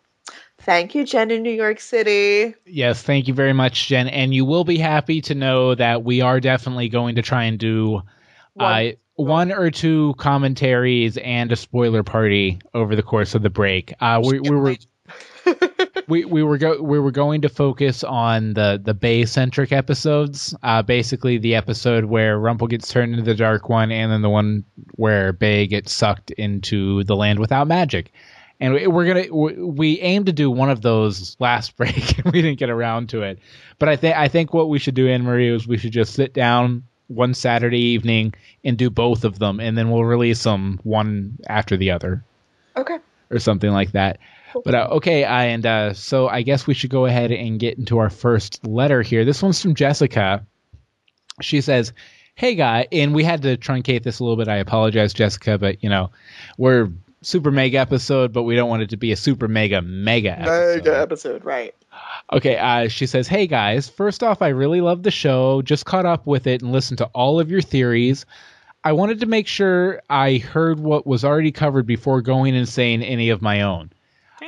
Thank 0.59 0.95
you, 0.95 1.05
Jen 1.05 1.31
in 1.31 1.43
New 1.43 1.51
York 1.51 1.81
City. 1.81 2.55
Yes, 2.67 3.03
thank 3.03 3.27
you 3.27 3.35
very 3.35 3.53
much, 3.53 3.89
Jen. 3.89 4.07
And 4.09 4.33
you 4.33 4.45
will 4.45 4.65
be 4.65 4.79
happy 4.79 5.21
to 5.23 5.35
know 5.35 5.75
that 5.75 6.05
we 6.05 6.21
are 6.21 6.39
definitely 6.39 6.89
going 6.89 7.17
to 7.17 7.23
try 7.23 7.45
and 7.45 7.59
do 7.59 8.03
one, 8.55 8.87
uh, 8.87 8.93
one 9.17 9.53
or 9.53 9.71
two 9.71 10.15
commentaries 10.19 11.17
and 11.17 11.51
a 11.51 11.57
spoiler 11.57 12.05
party 12.05 12.61
over 12.75 12.95
the 12.95 13.03
course 13.03 13.35
of 13.35 13.43
the 13.43 13.51
break. 13.51 13.93
Uh, 13.99 14.21
we, 14.25 14.39
we 14.39 14.51
were 14.51 14.77
we 16.13 16.27
we 16.27 16.43
were 16.43 16.59
go 16.59 16.83
we 16.83 16.99
were 16.99 17.11
going 17.11 17.41
to 17.41 17.49
focus 17.49 18.05
on 18.05 18.53
the 18.53 18.79
the 18.83 18.93
Bae 18.93 19.25
centric 19.25 19.73
episodes. 19.73 20.55
Uh, 20.63 20.83
basically, 20.83 21.39
the 21.39 21.55
episode 21.55 22.05
where 22.05 22.39
Rumple 22.39 22.67
gets 22.67 22.93
turned 22.93 23.13
into 23.13 23.25
the 23.25 23.35
Dark 23.35 23.71
One, 23.71 23.91
and 23.91 24.13
then 24.13 24.21
the 24.21 24.29
one 24.29 24.63
where 24.97 25.33
Bae 25.33 25.65
gets 25.65 25.91
sucked 25.91 26.31
into 26.33 27.03
the 27.05 27.17
land 27.17 27.39
without 27.39 27.67
magic. 27.67 28.13
And 28.61 28.75
we're 28.93 29.07
gonna 29.07 29.35
we 29.35 30.01
aim 30.01 30.27
to 30.27 30.35
do 30.35 30.51
one 30.51 30.69
of 30.69 30.83
those 30.83 31.35
last 31.41 31.77
break, 31.79 32.19
and 32.19 32.31
we 32.31 32.43
didn't 32.43 32.59
get 32.59 32.69
around 32.69 33.09
to 33.09 33.23
it. 33.23 33.39
But 33.79 33.89
I 33.89 33.97
think 33.97 34.15
I 34.15 34.29
think 34.29 34.53
what 34.53 34.69
we 34.69 34.79
should 34.79 34.95
do, 34.95 35.09
Anne 35.09 35.23
Marie, 35.23 35.49
is 35.49 35.67
we 35.67 35.79
should 35.79 35.93
just 35.93 36.13
sit 36.13 36.35
down 36.35 36.83
one 37.09 37.33
Saturday 37.33 37.81
evening 37.81 38.35
and 38.65 38.77
do 38.77 38.91
both 38.91 39.25
of 39.25 39.39
them, 39.39 39.61
and 39.61 39.79
then 39.79 39.91
we'll 39.91 40.05
release 40.05 40.43
them 40.43 40.79
one 40.83 41.39
after 41.49 41.79
the 41.79 41.91
other. 41.91 42.23
Okay. 42.77 42.99
Or 43.31 43.39
something 43.39 43.71
like 43.71 43.93
that. 43.93 44.19
But 44.65 44.75
uh, 44.75 44.89
okay, 44.93 45.25
I, 45.25 45.47
and 45.47 45.65
uh, 45.65 45.95
so 45.95 46.29
I 46.29 46.43
guess 46.43 46.67
we 46.67 46.75
should 46.75 46.91
go 46.91 47.07
ahead 47.07 47.33
and 47.33 47.59
get 47.59 47.79
into 47.79 47.99
our 47.99 48.11
first 48.11 48.67
letter 48.67 49.03
here. 49.03 49.25
This 49.25 49.43
one's 49.43 49.61
from 49.61 49.75
Jessica. 49.75 50.47
She 51.41 51.61
says, 51.61 51.93
"Hey 52.35 52.55
guy," 52.55 52.89
and 52.93 53.15
we 53.15 53.25
had 53.25 53.43
to 53.43 53.57
truncate 53.57 54.03
this 54.03 54.19
a 54.19 54.25
little 54.25 54.37
bit. 54.37 54.49
I 54.49 54.57
apologize, 54.57 55.15
Jessica, 55.15 55.59
but 55.59 55.83
you 55.83 55.91
know, 55.91 56.11
we're 56.59 56.91
super 57.23 57.51
mega 57.51 57.79
episode, 57.79 58.33
but 58.33 58.43
we 58.43 58.57
don't 58.57 58.69
want 58.69 58.83
it 58.83 58.91
to 58.91 58.97
be 58.97 59.13
a 59.13 59.17
super 59.17 59.49
mega 59.49 59.81
mega 59.81 60.33
episode. 60.33 60.85
Mega 60.85 60.99
episode, 60.99 61.45
right? 61.45 61.75
Okay, 62.33 62.57
uh, 62.57 62.89
she 62.89 63.07
says, 63.07 63.29
"Hey 63.29 63.47
guys, 63.47 63.89
first 63.89 64.23
off, 64.23 64.43
I 64.43 64.49
really 64.49 64.81
love 64.81 65.03
the 65.03 65.11
show. 65.11 65.63
Just 65.63 65.87
caught 65.87 66.07
up 66.07 66.27
with 66.27 66.47
it 66.47 66.63
and 66.63 66.73
listened 66.73 66.99
to 66.99 67.07
all 67.07 67.41
of 67.41 67.51
your 67.51 67.63
theories." 67.63 68.27
I 68.85 68.93
wanted 68.93 69.21
to 69.21 69.27
make 69.27 69.47
sure 69.47 70.03
I 70.11 70.39
heard 70.39 70.81
what 70.81 71.07
was 71.07 71.25
already 71.25 71.53
covered 71.53 71.87
before 71.87 72.21
going 72.21 72.57
and 72.57 72.69
saying 72.69 73.03
any 73.03 73.29
of 73.29 73.41
my 73.41 73.61
own. 73.61 73.93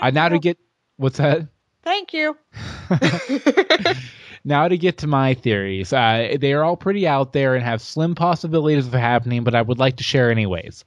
I 0.04 0.10
now 0.10 0.28
to 0.28 0.38
get 0.38 0.58
what's 0.98 1.16
that? 1.16 1.48
Thank 1.82 2.12
you. 2.12 2.36
now 4.44 4.68
to 4.68 4.76
get 4.76 4.98
to 4.98 5.06
my 5.06 5.32
theories. 5.32 5.94
Uh, 5.94 6.36
they 6.38 6.52
are 6.52 6.62
all 6.62 6.76
pretty 6.76 7.08
out 7.08 7.32
there 7.32 7.54
and 7.54 7.64
have 7.64 7.80
slim 7.80 8.14
possibilities 8.14 8.86
of 8.86 8.92
happening, 8.92 9.44
but 9.44 9.54
I 9.54 9.62
would 9.62 9.78
like 9.78 9.96
to 9.96 10.04
share 10.04 10.30
anyways. 10.30 10.84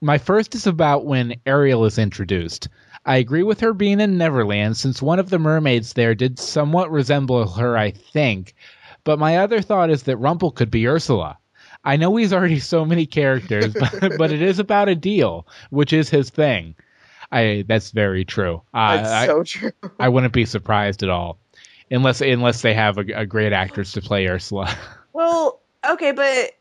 My 0.00 0.18
first 0.18 0.54
is 0.54 0.68
about 0.68 1.06
when 1.06 1.40
Ariel 1.44 1.84
is 1.86 1.98
introduced. 1.98 2.68
I 3.04 3.16
agree 3.16 3.42
with 3.42 3.58
her 3.62 3.74
being 3.74 3.98
in 3.98 4.16
Neverland 4.16 4.76
since 4.76 5.02
one 5.02 5.18
of 5.18 5.28
the 5.28 5.40
mermaids 5.40 5.94
there 5.94 6.14
did 6.14 6.38
somewhat 6.38 6.92
resemble 6.92 7.48
her, 7.48 7.76
I 7.76 7.90
think. 7.90 8.54
But 9.02 9.18
my 9.18 9.38
other 9.38 9.60
thought 9.60 9.90
is 9.90 10.04
that 10.04 10.18
Rumple 10.18 10.52
could 10.52 10.70
be 10.70 10.86
Ursula. 10.86 11.36
I 11.82 11.96
know 11.96 12.14
he's 12.14 12.32
already 12.32 12.60
so 12.60 12.84
many 12.84 13.06
characters, 13.06 13.74
but, 14.00 14.18
but 14.18 14.30
it 14.30 14.40
is 14.40 14.60
about 14.60 14.88
a 14.88 14.94
deal, 14.94 15.48
which 15.70 15.92
is 15.92 16.10
his 16.10 16.30
thing. 16.30 16.76
I 17.32 17.64
that's 17.66 17.90
very 17.90 18.24
true. 18.24 18.62
Uh, 18.74 18.96
that's 19.02 19.26
so 19.26 19.42
true. 19.44 19.72
I 19.98 20.08
wouldn't 20.08 20.32
be 20.32 20.44
surprised 20.44 21.02
at 21.02 21.10
all, 21.10 21.38
unless 21.90 22.20
unless 22.20 22.62
they 22.62 22.74
have 22.74 22.98
a, 22.98 23.04
a 23.14 23.26
great 23.26 23.52
actress 23.52 23.92
to 23.92 24.00
play 24.00 24.26
Ursula. 24.26 24.74
Well, 25.12 25.60
okay, 25.86 26.12
but 26.12 26.52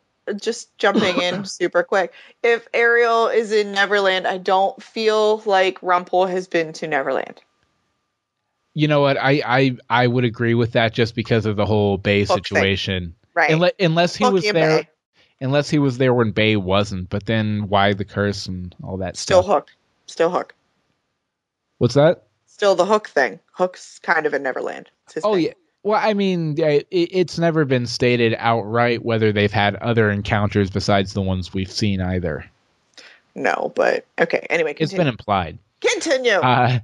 just 0.41 0.75
jumping 0.77 1.21
in 1.21 1.45
super 1.45 1.83
quick. 1.83 2.13
If 2.43 2.67
Ariel 2.73 3.27
is 3.27 3.51
in 3.51 3.71
Neverland, 3.71 4.27
I 4.27 4.37
don't 4.37 4.81
feel 4.81 5.43
like 5.45 5.81
Rumple 5.81 6.25
has 6.25 6.47
been 6.47 6.73
to 6.73 6.87
Neverland. 6.87 7.41
You 8.73 8.87
know 8.87 9.01
what? 9.01 9.17
I 9.17 9.41
I, 9.45 9.77
I 9.89 10.07
would 10.07 10.23
agree 10.23 10.55
with 10.55 10.73
that 10.73 10.93
just 10.93 11.15
because 11.15 11.45
of 11.45 11.55
the 11.55 11.65
whole 11.65 11.97
Bae 11.97 12.23
Hook 12.23 12.47
situation. 12.47 13.03
Thing. 13.03 13.15
Right. 13.35 13.51
Unless, 13.51 13.73
unless 13.79 14.15
he 14.15 14.23
Hook 14.23 14.33
was 14.33 14.43
there. 14.43 14.83
Bae. 14.83 14.87
Unless 15.41 15.69
he 15.69 15.79
was 15.79 15.97
there 15.97 16.13
when 16.13 16.31
Bae 16.31 16.57
wasn't, 16.57 17.09
but 17.09 17.25
then 17.25 17.69
why 17.69 17.93
the 17.93 18.03
curse 18.03 18.47
and 18.47 18.75
all 18.83 18.97
that 18.97 19.15
Still 19.15 19.41
stuff. 19.41 19.53
Hook. 19.53 19.69
Still 20.05 20.29
Hook. 20.29 20.53
What's 21.79 21.95
that? 21.95 22.23
Still 22.45 22.75
the 22.75 22.85
Hook 22.85 23.09
thing. 23.09 23.39
Hook's 23.51 23.99
kind 23.99 24.25
of 24.25 24.33
in 24.33 24.43
Neverland. 24.43 24.89
Oh 25.23 25.33
thing. 25.33 25.45
yeah. 25.45 25.53
Well, 25.81 25.99
I 26.01 26.13
mean, 26.13 26.59
it, 26.59 26.87
it's 26.91 27.39
never 27.39 27.63
been 27.63 27.87
stated 27.87 28.35
outright 28.37 29.03
whether 29.03 29.31
they've 29.31 29.51
had 29.51 29.75
other 29.75 30.11
encounters 30.11 30.69
besides 30.69 31.13
the 31.13 31.21
ones 31.21 31.53
we've 31.53 31.71
seen 31.71 32.01
either. 32.01 32.45
No, 33.33 33.71
but 33.75 34.05
okay. 34.19 34.45
Anyway, 34.49 34.73
continue. 34.73 34.83
it's 34.83 34.93
been 34.93 35.07
implied. 35.07 35.57
Continue. 35.79 36.33
Uh, 36.33 36.79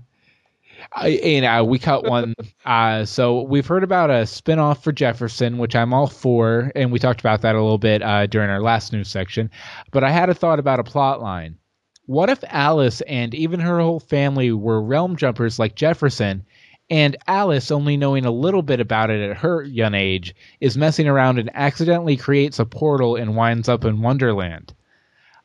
I, 0.93 1.09
and 1.09 1.45
uh, 1.45 1.65
we 1.65 1.77
cut 1.77 2.05
one. 2.05 2.35
uh, 2.65 3.03
so 3.03 3.41
we've 3.41 3.67
heard 3.67 3.83
about 3.83 4.09
a 4.09 4.23
spinoff 4.23 4.81
for 4.81 4.93
Jefferson, 4.93 5.57
which 5.57 5.75
I'm 5.75 5.93
all 5.93 6.07
for, 6.07 6.71
and 6.73 6.91
we 6.91 6.99
talked 6.99 7.19
about 7.19 7.41
that 7.41 7.55
a 7.55 7.61
little 7.61 7.77
bit 7.77 8.01
uh, 8.01 8.27
during 8.27 8.49
our 8.49 8.61
last 8.61 8.93
news 8.93 9.09
section. 9.09 9.51
But 9.91 10.05
I 10.05 10.11
had 10.11 10.29
a 10.29 10.33
thought 10.33 10.59
about 10.59 10.79
a 10.79 10.83
plot 10.83 11.21
line. 11.21 11.57
What 12.05 12.29
if 12.29 12.43
Alice 12.47 13.01
and 13.01 13.33
even 13.33 13.59
her 13.59 13.79
whole 13.79 13.99
family 13.99 14.51
were 14.51 14.81
realm 14.81 15.15
jumpers 15.15 15.57
like 15.57 15.75
Jefferson, 15.75 16.45
and 16.89 17.17
Alice, 17.27 17.71
only 17.71 17.97
knowing 17.97 18.25
a 18.25 18.31
little 18.31 18.61
bit 18.61 18.79
about 18.79 19.09
it 19.09 19.29
at 19.29 19.37
her 19.37 19.63
young 19.63 19.95
age, 19.95 20.35
is 20.59 20.77
messing 20.77 21.07
around 21.07 21.39
and 21.39 21.49
accidentally 21.55 22.15
creates 22.15 22.59
a 22.59 22.65
portal 22.65 23.15
and 23.15 23.35
winds 23.35 23.67
up 23.67 23.85
in 23.85 24.01
Wonderland? 24.01 24.73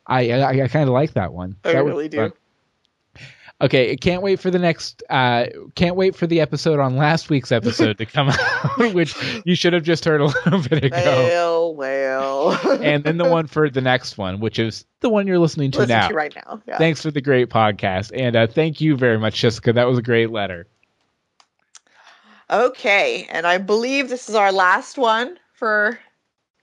I 0.05 0.31
I, 0.31 0.63
I 0.63 0.67
kind 0.67 0.87
of 0.87 0.93
like 0.93 1.13
that 1.13 1.33
one. 1.33 1.55
I 1.63 1.73
that 1.73 1.83
really 1.83 2.09
do. 2.09 2.17
Fun. 2.17 2.33
Okay, 3.61 3.95
can't 3.95 4.23
wait 4.23 4.39
for 4.39 4.49
the 4.49 4.57
next. 4.57 5.03
Uh, 5.09 5.45
can't 5.75 5.95
wait 5.95 6.15
for 6.15 6.25
the 6.25 6.41
episode 6.41 6.79
on 6.79 6.97
last 6.97 7.29
week's 7.29 7.51
episode 7.51 7.99
to 7.99 8.05
come 8.07 8.29
out, 8.79 8.93
which 8.93 9.15
you 9.45 9.53
should 9.53 9.73
have 9.73 9.83
just 9.83 10.03
heard 10.03 10.19
a 10.19 10.25
little 10.25 10.61
bit 10.69 10.83
ago. 10.85 11.75
Well, 11.75 11.75
well. 11.75 12.81
and 12.81 13.03
then 13.03 13.17
the 13.17 13.29
one 13.29 13.45
for 13.45 13.69
the 13.69 13.81
next 13.81 14.17
one, 14.17 14.39
which 14.39 14.57
is 14.57 14.85
the 15.01 15.09
one 15.09 15.27
you're 15.27 15.37
listening 15.37 15.69
to 15.71 15.79
Listen 15.79 15.95
now. 15.95 16.07
To 16.07 16.13
right 16.15 16.35
now. 16.35 16.61
Yeah. 16.67 16.79
Thanks 16.79 17.03
for 17.03 17.11
the 17.11 17.21
great 17.21 17.49
podcast, 17.49 18.11
and 18.15 18.35
uh, 18.35 18.47
thank 18.47 18.81
you 18.81 18.97
very 18.97 19.19
much, 19.19 19.39
Jessica. 19.39 19.73
That 19.73 19.87
was 19.87 19.99
a 19.99 20.03
great 20.03 20.31
letter. 20.31 20.65
Okay, 22.49 23.27
and 23.29 23.45
I 23.45 23.59
believe 23.59 24.09
this 24.09 24.27
is 24.27 24.35
our 24.35 24.51
last 24.51 24.97
one 24.97 25.37
for 25.53 25.99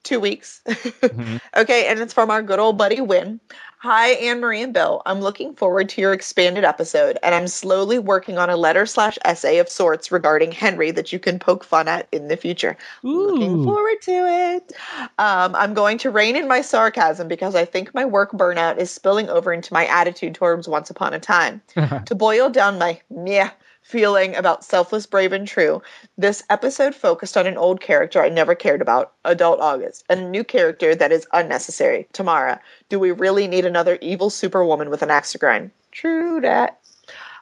two 0.03 0.21
weeks. 0.21 0.61
mm-hmm. 0.67 1.37
Okay, 1.57 1.87
and 1.87 2.01
it's 2.01 2.13
from 2.13 2.31
our 2.31 2.43
good 2.43 2.59
old 2.59 2.77
buddy 2.77 3.01
Win. 3.01 3.41
Hi, 3.81 4.09
Anne 4.09 4.41
Marie 4.41 4.63
and 4.63 4.73
Bill. 4.73 5.03
I'm 5.07 5.21
looking 5.21 5.55
forward 5.55 5.89
to 5.91 6.01
your 6.01 6.13
expanded 6.13 6.65
episode, 6.65 7.17
and 7.23 7.33
I'm 7.33 7.47
slowly 7.47 8.01
working 8.01 8.37
on 8.37 8.51
a 8.51 8.57
letter 8.57 8.87
slash 8.87 9.17
essay 9.25 9.59
of 9.59 9.69
sorts 9.69 10.11
regarding 10.11 10.51
Henry 10.51 10.91
that 10.91 11.13
you 11.13 11.21
can 11.21 11.39
poke 11.39 11.63
fun 11.63 11.87
at 11.87 12.09
in 12.11 12.27
the 12.27 12.37
future. 12.37 12.77
Ooh. 13.05 13.31
Looking 13.31 13.63
forward 13.63 14.03
to 14.03 14.57
it. 14.57 14.73
Um, 15.19 15.55
I'm 15.55 15.75
going 15.75 15.97
to 15.99 16.11
rein 16.11 16.35
in 16.35 16.49
my 16.49 16.61
sarcasm 16.61 17.29
because 17.29 17.55
I 17.55 17.65
think 17.65 17.95
my 17.95 18.05
work 18.05 18.33
burnout 18.33 18.79
is 18.79 18.91
spilling 18.91 19.29
over 19.29 19.53
into 19.53 19.73
my 19.73 19.87
attitude 19.87 20.35
towards 20.35 20.67
Once 20.67 20.91
Upon 20.91 21.15
a 21.15 21.21
Time. 21.21 21.63
to 22.07 22.15
boil 22.17 22.51
down 22.51 22.79
my 22.79 23.01
meh 23.11 23.51
feeling 23.89 24.37
about 24.37 24.63
Selfless, 24.63 25.07
Brave, 25.07 25.33
and 25.33 25.49
True, 25.49 25.81
this 26.19 26.43
episode 26.51 26.95
focused 26.95 27.39
on 27.39 27.47
an 27.47 27.57
old 27.57 27.81
character 27.81 28.23
I 28.23 28.29
never 28.29 28.55
cared 28.55 28.83
about, 28.83 29.15
Adult 29.25 29.61
August, 29.61 30.05
and 30.11 30.21
a 30.21 30.29
new 30.29 30.45
character 30.45 30.95
that 30.95 31.11
is 31.11 31.27
unnecessary, 31.33 32.07
Tamara. 32.13 32.61
Do 32.91 33.01
we 33.01 33.13
really 33.13 33.49
need 33.49 33.65
another 33.65 33.97
evil 34.03 34.29
superwoman 34.29 34.91
with 34.91 35.01
an 35.01 35.11
axe 35.11 35.33
to 35.33 35.39
grind? 35.39 35.71
True 35.91 36.39
that. 36.43 36.79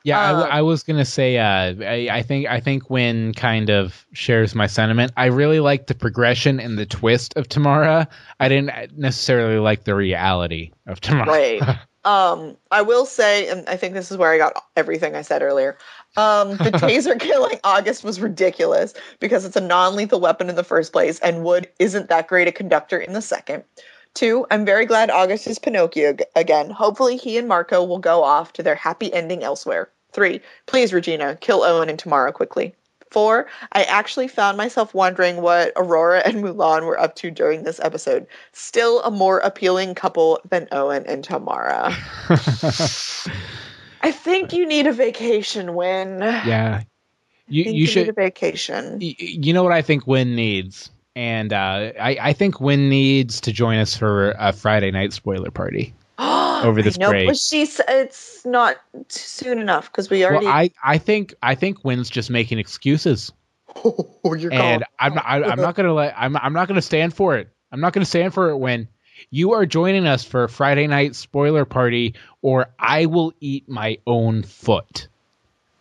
Yeah, 0.04 0.24
um, 0.24 0.36
I, 0.44 0.58
I, 0.58 0.62
was 0.62 0.84
gonna 0.84 1.04
say. 1.04 1.36
Uh, 1.36 1.74
I, 1.82 2.08
I, 2.12 2.22
think 2.22 2.46
I 2.46 2.60
think 2.60 2.90
Win 2.90 3.34
kind 3.34 3.68
of 3.68 4.06
shares 4.12 4.54
my 4.54 4.68
sentiment. 4.68 5.10
I 5.16 5.26
really 5.26 5.58
like 5.58 5.88
the 5.88 5.96
progression 5.96 6.60
and 6.60 6.78
the 6.78 6.86
twist 6.86 7.36
of 7.36 7.48
Tamara. 7.48 8.06
I 8.38 8.48
didn't 8.48 8.96
necessarily 8.96 9.58
like 9.58 9.82
the 9.82 9.96
reality 9.96 10.70
of 10.86 11.00
Tamara. 11.00 11.26
Right. 11.26 11.60
um, 12.06 12.56
I 12.70 12.82
will 12.82 13.04
say, 13.04 13.48
and 13.48 13.68
I 13.68 13.76
think 13.76 13.94
this 13.94 14.12
is 14.12 14.16
where 14.16 14.30
I 14.30 14.38
got 14.38 14.62
everything 14.76 15.16
I 15.16 15.22
said 15.22 15.42
earlier. 15.42 15.76
Um, 16.16 16.50
the 16.50 16.70
taser 16.72 17.18
killing 17.18 17.58
August 17.64 18.04
was 18.04 18.20
ridiculous 18.20 18.94
because 19.20 19.44
it's 19.44 19.56
a 19.56 19.60
non-lethal 19.60 20.20
weapon 20.20 20.48
in 20.48 20.56
the 20.56 20.64
first 20.64 20.92
place, 20.92 21.18
and 21.20 21.44
Wood 21.44 21.68
isn't 21.78 22.08
that 22.08 22.28
great 22.28 22.48
a 22.48 22.52
conductor 22.52 22.98
in 22.98 23.12
the 23.12 23.22
second. 23.22 23.64
Two, 24.14 24.46
I'm 24.50 24.64
very 24.64 24.86
glad 24.86 25.10
August 25.10 25.46
is 25.46 25.58
Pinocchio 25.58 26.16
again. 26.34 26.70
Hopefully, 26.70 27.18
he 27.18 27.36
and 27.36 27.46
Marco 27.46 27.84
will 27.84 27.98
go 27.98 28.24
off 28.24 28.54
to 28.54 28.62
their 28.62 28.74
happy 28.74 29.12
ending 29.12 29.42
elsewhere. 29.42 29.90
Three, 30.12 30.40
please, 30.64 30.94
Regina, 30.94 31.36
kill 31.36 31.62
Owen 31.62 31.90
and 31.90 31.98
Tamara 31.98 32.32
quickly. 32.32 32.74
four, 33.10 33.46
I 33.72 33.84
actually 33.84 34.28
found 34.28 34.56
myself 34.56 34.94
wondering 34.94 35.42
what 35.42 35.72
Aurora 35.76 36.22
and 36.24 36.42
Mulan 36.42 36.86
were 36.86 36.98
up 36.98 37.14
to 37.16 37.30
during 37.30 37.62
this 37.62 37.78
episode. 37.80 38.26
Still 38.52 39.02
a 39.02 39.10
more 39.10 39.38
appealing 39.40 39.94
couple 39.94 40.40
than 40.48 40.66
Owen 40.72 41.04
and 41.06 41.22
Tamara. 41.22 41.94
I 44.06 44.12
think 44.12 44.52
you 44.52 44.66
need 44.66 44.86
a 44.86 44.92
vacation, 44.92 45.74
Win. 45.74 46.20
yeah. 46.20 46.82
You 47.48 47.62
I 47.62 47.64
think 47.64 47.76
you 47.76 47.84
need 47.84 47.86
should 47.86 48.08
a 48.08 48.12
vacation. 48.12 48.98
y- 49.00 49.14
you 49.18 49.52
know 49.52 49.62
what 49.62 49.72
I 49.72 49.82
think 49.82 50.06
Win 50.06 50.34
needs? 50.36 50.90
And 51.14 51.52
uh, 51.52 51.92
I, 52.00 52.18
I 52.20 52.32
think 52.32 52.60
Win 52.60 52.88
needs 52.88 53.40
to 53.42 53.52
join 53.52 53.78
us 53.78 53.96
for 53.96 54.32
a 54.38 54.52
Friday 54.52 54.90
night 54.90 55.12
spoiler 55.12 55.50
party. 55.50 55.94
over 56.18 56.82
this 56.82 56.96
I 56.98 57.00
know, 57.02 57.10
break. 57.10 57.26
but 57.28 57.36
she's 57.36 57.80
it's 57.88 58.44
not 58.46 58.76
soon 59.08 59.58
enough 59.58 59.90
because 59.90 60.08
we 60.08 60.22
Well, 60.24 60.30
already. 60.32 60.46
I, 60.46 60.70
I 60.82 60.98
think 60.98 61.34
I 61.42 61.54
think 61.54 61.84
Win's 61.84 62.08
just 62.08 62.30
making 62.30 62.58
excuses, 62.58 63.32
oh, 63.84 64.08
you're 64.24 64.52
and 64.52 64.82
calling- 64.82 64.82
I'm 64.98 65.14
not 65.14 65.24
I, 65.26 65.42
I'm 65.42 65.60
not 65.60 65.74
gonna 65.74 65.92
let 65.92 66.14
I'm 66.16 66.36
I'm 66.36 66.52
not 66.54 66.68
gonna 66.68 66.80
stand 66.82 67.12
for 67.14 67.36
it. 67.36 67.48
I'm 67.72 67.80
not 67.80 67.92
gonna 67.92 68.06
stand 68.06 68.32
for 68.34 68.48
it. 68.50 68.56
When 68.56 68.88
you 69.30 69.52
are 69.52 69.66
joining 69.66 70.06
us 70.06 70.24
for 70.24 70.44
a 70.44 70.48
Friday 70.48 70.86
night 70.86 71.14
spoiler 71.16 71.64
party, 71.64 72.14
or 72.42 72.68
I 72.78 73.06
will 73.06 73.32
eat 73.40 73.68
my 73.68 73.98
own 74.06 74.42
foot. 74.42 75.08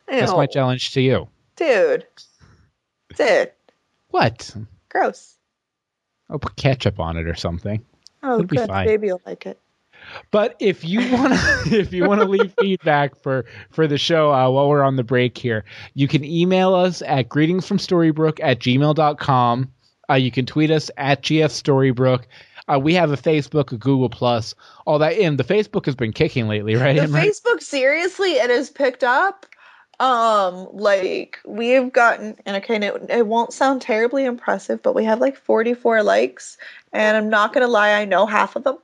That's 0.08 0.32
my 0.32 0.46
challenge 0.46 0.92
to 0.94 1.02
you. 1.02 1.28
dude. 1.56 2.06
Dude, 3.18 3.52
What? 4.10 4.54
gross. 4.90 5.36
I'll 6.30 6.40
put 6.40 6.56
ketchup 6.56 7.00
on 7.00 7.18
it 7.18 7.28
or 7.28 7.36
something. 7.36 7.86
Oh, 8.24 8.34
It'll 8.36 8.46
be 8.48 8.58
good. 8.58 8.68
fine. 8.68 8.88
Baby 8.88 9.08
will 9.12 9.22
like 9.26 9.46
it. 9.46 9.60
But 10.32 10.56
if 10.60 10.84
you 10.84 11.00
want 11.14 11.34
to, 11.34 11.40
if 11.80 11.94
you 11.94 12.06
want 12.08 12.22
to 12.22 12.28
leave 12.28 12.54
feedback 12.60 13.16
for 13.22 13.46
for 13.72 13.88
the 13.88 13.98
show 13.98 14.32
uh, 14.34 14.50
while 14.50 14.68
we're 14.70 14.84
on 14.84 14.96
the 14.98 15.04
break 15.04 15.38
here, 15.38 15.64
you 15.94 16.08
can 16.08 16.24
email 16.26 16.74
us 16.76 17.02
at 17.02 17.30
greetingsfromstorybrook 17.30 18.40
at 18.42 18.60
gmail.com. 18.60 19.72
Uh, 20.10 20.14
you 20.16 20.32
can 20.32 20.46
tweet 20.46 20.72
us 20.72 20.92
at 20.98 21.24
gfstorybrook. 21.24 22.24
Uh, 22.68 22.80
we 22.80 22.96
have 22.96 23.12
a 23.12 23.18
Facebook, 23.18 23.72
a 23.72 23.78
Google 23.78 24.10
Plus, 24.10 24.56
all 24.86 25.00
that. 25.00 25.14
And 25.14 25.38
the 25.38 25.44
Facebook 25.44 25.86
has 25.86 25.96
been 25.96 26.14
kicking 26.14 26.48
lately, 26.48 26.76
right? 26.78 26.96
The? 26.96 27.08
Facebook 27.08 27.62
seriously, 27.62 28.32
it 28.34 28.50
has 28.50 28.70
picked 28.70 29.04
up. 29.04 29.46
Um, 29.98 30.68
like 30.74 31.40
we've 31.46 31.94
gotten, 31.94 32.36
and 32.46 32.58
okay, 32.58 32.76
it, 32.76 33.06
it 33.10 33.26
won't 33.26 33.54
sound 33.54 33.82
terribly 33.82 34.26
impressive, 34.26 34.84
but 34.84 34.94
we 34.94 35.06
have 35.06 35.22
like 35.22 35.38
44 35.38 36.04
likes, 36.04 36.58
and 36.92 37.16
I'm 37.16 37.30
not 37.30 37.54
gonna 37.54 37.70
lie, 37.70 37.92
I 37.94 38.04
know 38.04 38.26
half 38.26 38.58
of 38.58 38.66
them, 38.66 38.78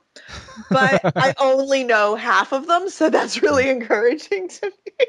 but 0.70 1.02
I 1.14 1.34
only 1.38 1.84
know 1.84 2.14
half 2.14 2.54
of 2.54 2.66
them, 2.66 2.88
so 2.88 3.10
that's 3.10 3.42
really 3.42 3.68
encouraging 3.68 4.48
to 4.48 4.66
me. 4.70 5.06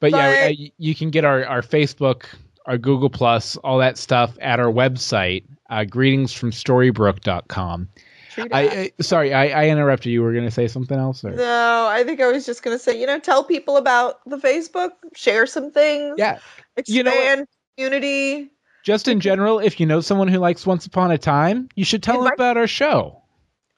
But 0.00 0.10
yeah, 0.10 0.16
But- 0.16 0.50
uh, 0.50 0.54
y- 0.58 0.72
you 0.78 0.94
can 0.96 1.10
get 1.10 1.24
our, 1.24 1.46
our 1.46 1.62
Facebook, 1.62 2.24
our 2.66 2.78
Google 2.78 3.10
Plus, 3.10 3.56
all 3.56 3.78
that 3.78 3.98
stuff 3.98 4.36
at 4.40 4.60
our 4.60 4.72
website, 4.72 5.44
uh, 5.68 5.80
greetingsfromstorybrooke.com. 5.80 7.88
True 8.30 8.46
I. 8.52 8.60
I 8.60 8.92
sorry, 9.02 9.34
I, 9.34 9.64
I 9.64 9.68
interrupted 9.68 10.12
you. 10.12 10.22
Were 10.22 10.32
going 10.32 10.44
to 10.44 10.50
say 10.50 10.68
something 10.68 10.98
else? 10.98 11.24
Or? 11.24 11.30
no, 11.30 11.88
I 11.90 12.04
think 12.04 12.20
I 12.20 12.30
was 12.30 12.46
just 12.46 12.62
gonna 12.62 12.78
say, 12.78 13.00
you 13.00 13.06
know, 13.06 13.18
tell 13.18 13.42
people 13.42 13.76
about 13.76 14.20
the 14.24 14.36
Facebook, 14.36 14.90
share 15.14 15.46
some 15.46 15.72
things, 15.72 16.14
Yeah, 16.16 16.38
expand 16.76 16.96
you 16.96 17.02
know 17.02 17.44
community. 17.76 18.50
just 18.84 19.08
in 19.08 19.18
general, 19.20 19.58
if 19.58 19.80
you 19.80 19.86
know 19.86 20.00
someone 20.00 20.28
who 20.28 20.38
likes 20.38 20.64
Once 20.64 20.86
Upon 20.86 21.10
a 21.10 21.18
Time, 21.18 21.68
you 21.74 21.84
should 21.84 22.04
tell 22.04 22.22
them 22.22 22.32
about 22.32 22.56
our 22.56 22.68
show. 22.68 23.20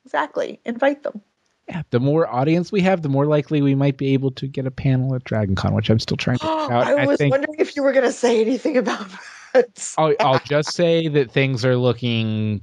Exactly, 0.05 0.61
invite 0.67 1.03
them. 1.03 1.23
Yeah, 1.68 1.82
the 1.90 2.01
more 2.01 2.26
audience 2.26 2.72
we 2.72 2.80
have, 2.82 3.02
the 3.02 3.09
more 3.09 3.26
likely 3.26 3.62
we 3.62 3.74
might 3.74 3.97
be 3.97 4.14
able 4.14 4.32
to 4.32 4.48
get 4.48 4.66
a 4.66 4.70
panel 4.70 5.14
at 5.14 5.24
DragonCon, 5.24 5.72
which 5.74 5.90
I'm 5.90 6.01
still 6.01 6.16
trying 6.16 6.39
to 6.39 6.47
figure 6.47 6.72
out. 6.72 6.86
I 6.98 7.06
was 7.06 7.18
think 7.18 7.30
wondering 7.30 7.55
if 7.59 7.76
you 7.76 7.82
were 7.82 7.93
gonna 7.93 8.12
say 8.12 8.40
anything 8.40 8.76
about 8.76 9.06
that. 9.52 9.94
I'll, 9.97 10.14
I'll 10.20 10.40
just 10.40 10.72
say 10.72 11.09
that 11.09 11.30
things 11.30 11.64
are 11.64 11.76
looking 11.76 12.62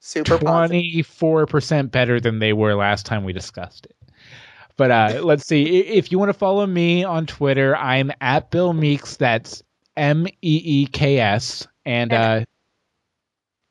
Super 0.00 0.38
twenty 0.38 1.02
four 1.02 1.46
percent 1.46 1.92
better 1.92 2.18
than 2.18 2.38
they 2.38 2.54
were 2.54 2.74
last 2.74 3.04
time 3.04 3.24
we 3.24 3.34
discussed 3.34 3.86
it. 3.86 3.96
But 4.76 4.90
uh, 4.90 5.20
let's 5.24 5.46
see. 5.46 5.80
If 5.80 6.10
you 6.10 6.18
want 6.18 6.30
to 6.30 6.34
follow 6.34 6.66
me 6.66 7.04
on 7.04 7.26
Twitter, 7.26 7.76
I'm 7.76 8.10
at 8.22 8.50
Bill 8.50 8.72
Meeks. 8.72 9.16
That's 9.16 9.62
M 9.96 10.26
E 10.26 10.32
E 10.40 10.86
K 10.86 11.18
S. 11.18 11.68
And 11.84 12.12
uh, 12.12 12.44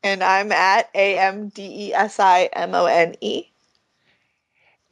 And 0.04 0.24
I'm 0.24 0.52
at 0.52 0.90
A 0.94 1.18
M 1.18 1.50
D 1.50 1.88
E 1.88 1.94
S 1.96 2.20
I 2.20 2.50
M 2.54 2.76
O 2.76 2.86
N 2.86 3.16
E. 3.22 3.49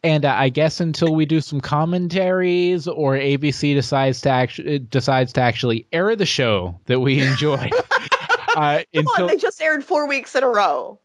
and 0.08 0.24
uh, 0.24 0.34
I 0.38 0.48
guess 0.48 0.80
until 0.80 1.14
we 1.14 1.26
do 1.26 1.42
some 1.42 1.60
commentaries 1.60 2.88
or 2.88 3.16
ABC 3.16 3.76
decides 3.76 4.22
to 4.22 4.30
actually 4.30 4.80
decides 4.80 5.34
to 5.34 5.42
actually 5.42 5.86
air 5.92 6.16
the 6.16 6.26
show 6.26 6.80
that 6.86 7.02
we 7.02 7.20
enjoy. 7.22 7.70
uh, 8.56 8.56
Come 8.56 8.84
until 8.94 9.26
on, 9.26 9.28
they 9.28 9.36
just 9.38 9.62
aired 9.62 9.84
four 9.84 10.08
weeks 10.08 10.34
in 10.36 10.44
a 10.44 10.48
row. 10.48 11.00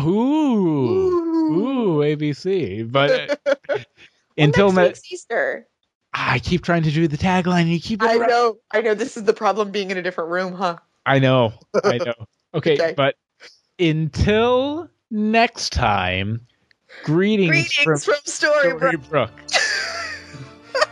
ooh 0.00 1.52
ooh 1.52 1.98
ABC, 2.00 2.90
but 2.90 3.10
uh, 3.10 3.36
Well, 4.38 4.46
until 4.46 4.72
next 4.72 5.02
ne- 5.10 5.14
Easter. 5.14 5.66
I 6.14 6.38
keep 6.38 6.62
trying 6.64 6.84
to 6.84 6.90
do 6.90 7.06
the 7.06 7.18
tagline. 7.18 7.62
and 7.62 7.68
You 7.68 7.80
keep 7.80 8.02
I 8.02 8.16
know, 8.16 8.58
I 8.70 8.80
know. 8.80 8.94
This 8.94 9.18
is 9.18 9.24
the 9.24 9.34
problem 9.34 9.72
being 9.72 9.90
in 9.90 9.98
a 9.98 10.02
different 10.02 10.30
room, 10.30 10.54
huh? 10.54 10.78
I 11.04 11.18
know. 11.18 11.52
I 11.84 11.98
know. 11.98 12.14
Okay, 12.54 12.76
Okay. 12.76 12.94
but 12.96 13.14
until 13.78 14.88
next 15.10 15.70
time, 15.74 16.46
greetings, 17.04 17.50
Greetings 17.50 17.74
from 17.82 17.98
from 17.98 18.14
Storybrooke. 18.24 19.00
Storybrooke. 19.08 19.30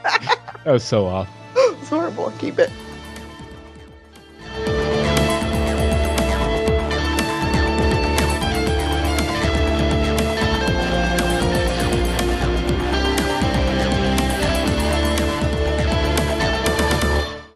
that 0.64 0.72
was 0.72 0.84
so 0.84 1.06
off. 1.06 1.28
it's 1.56 1.88
horrible. 1.88 2.32
Keep 2.38 2.58
it. 2.58 2.70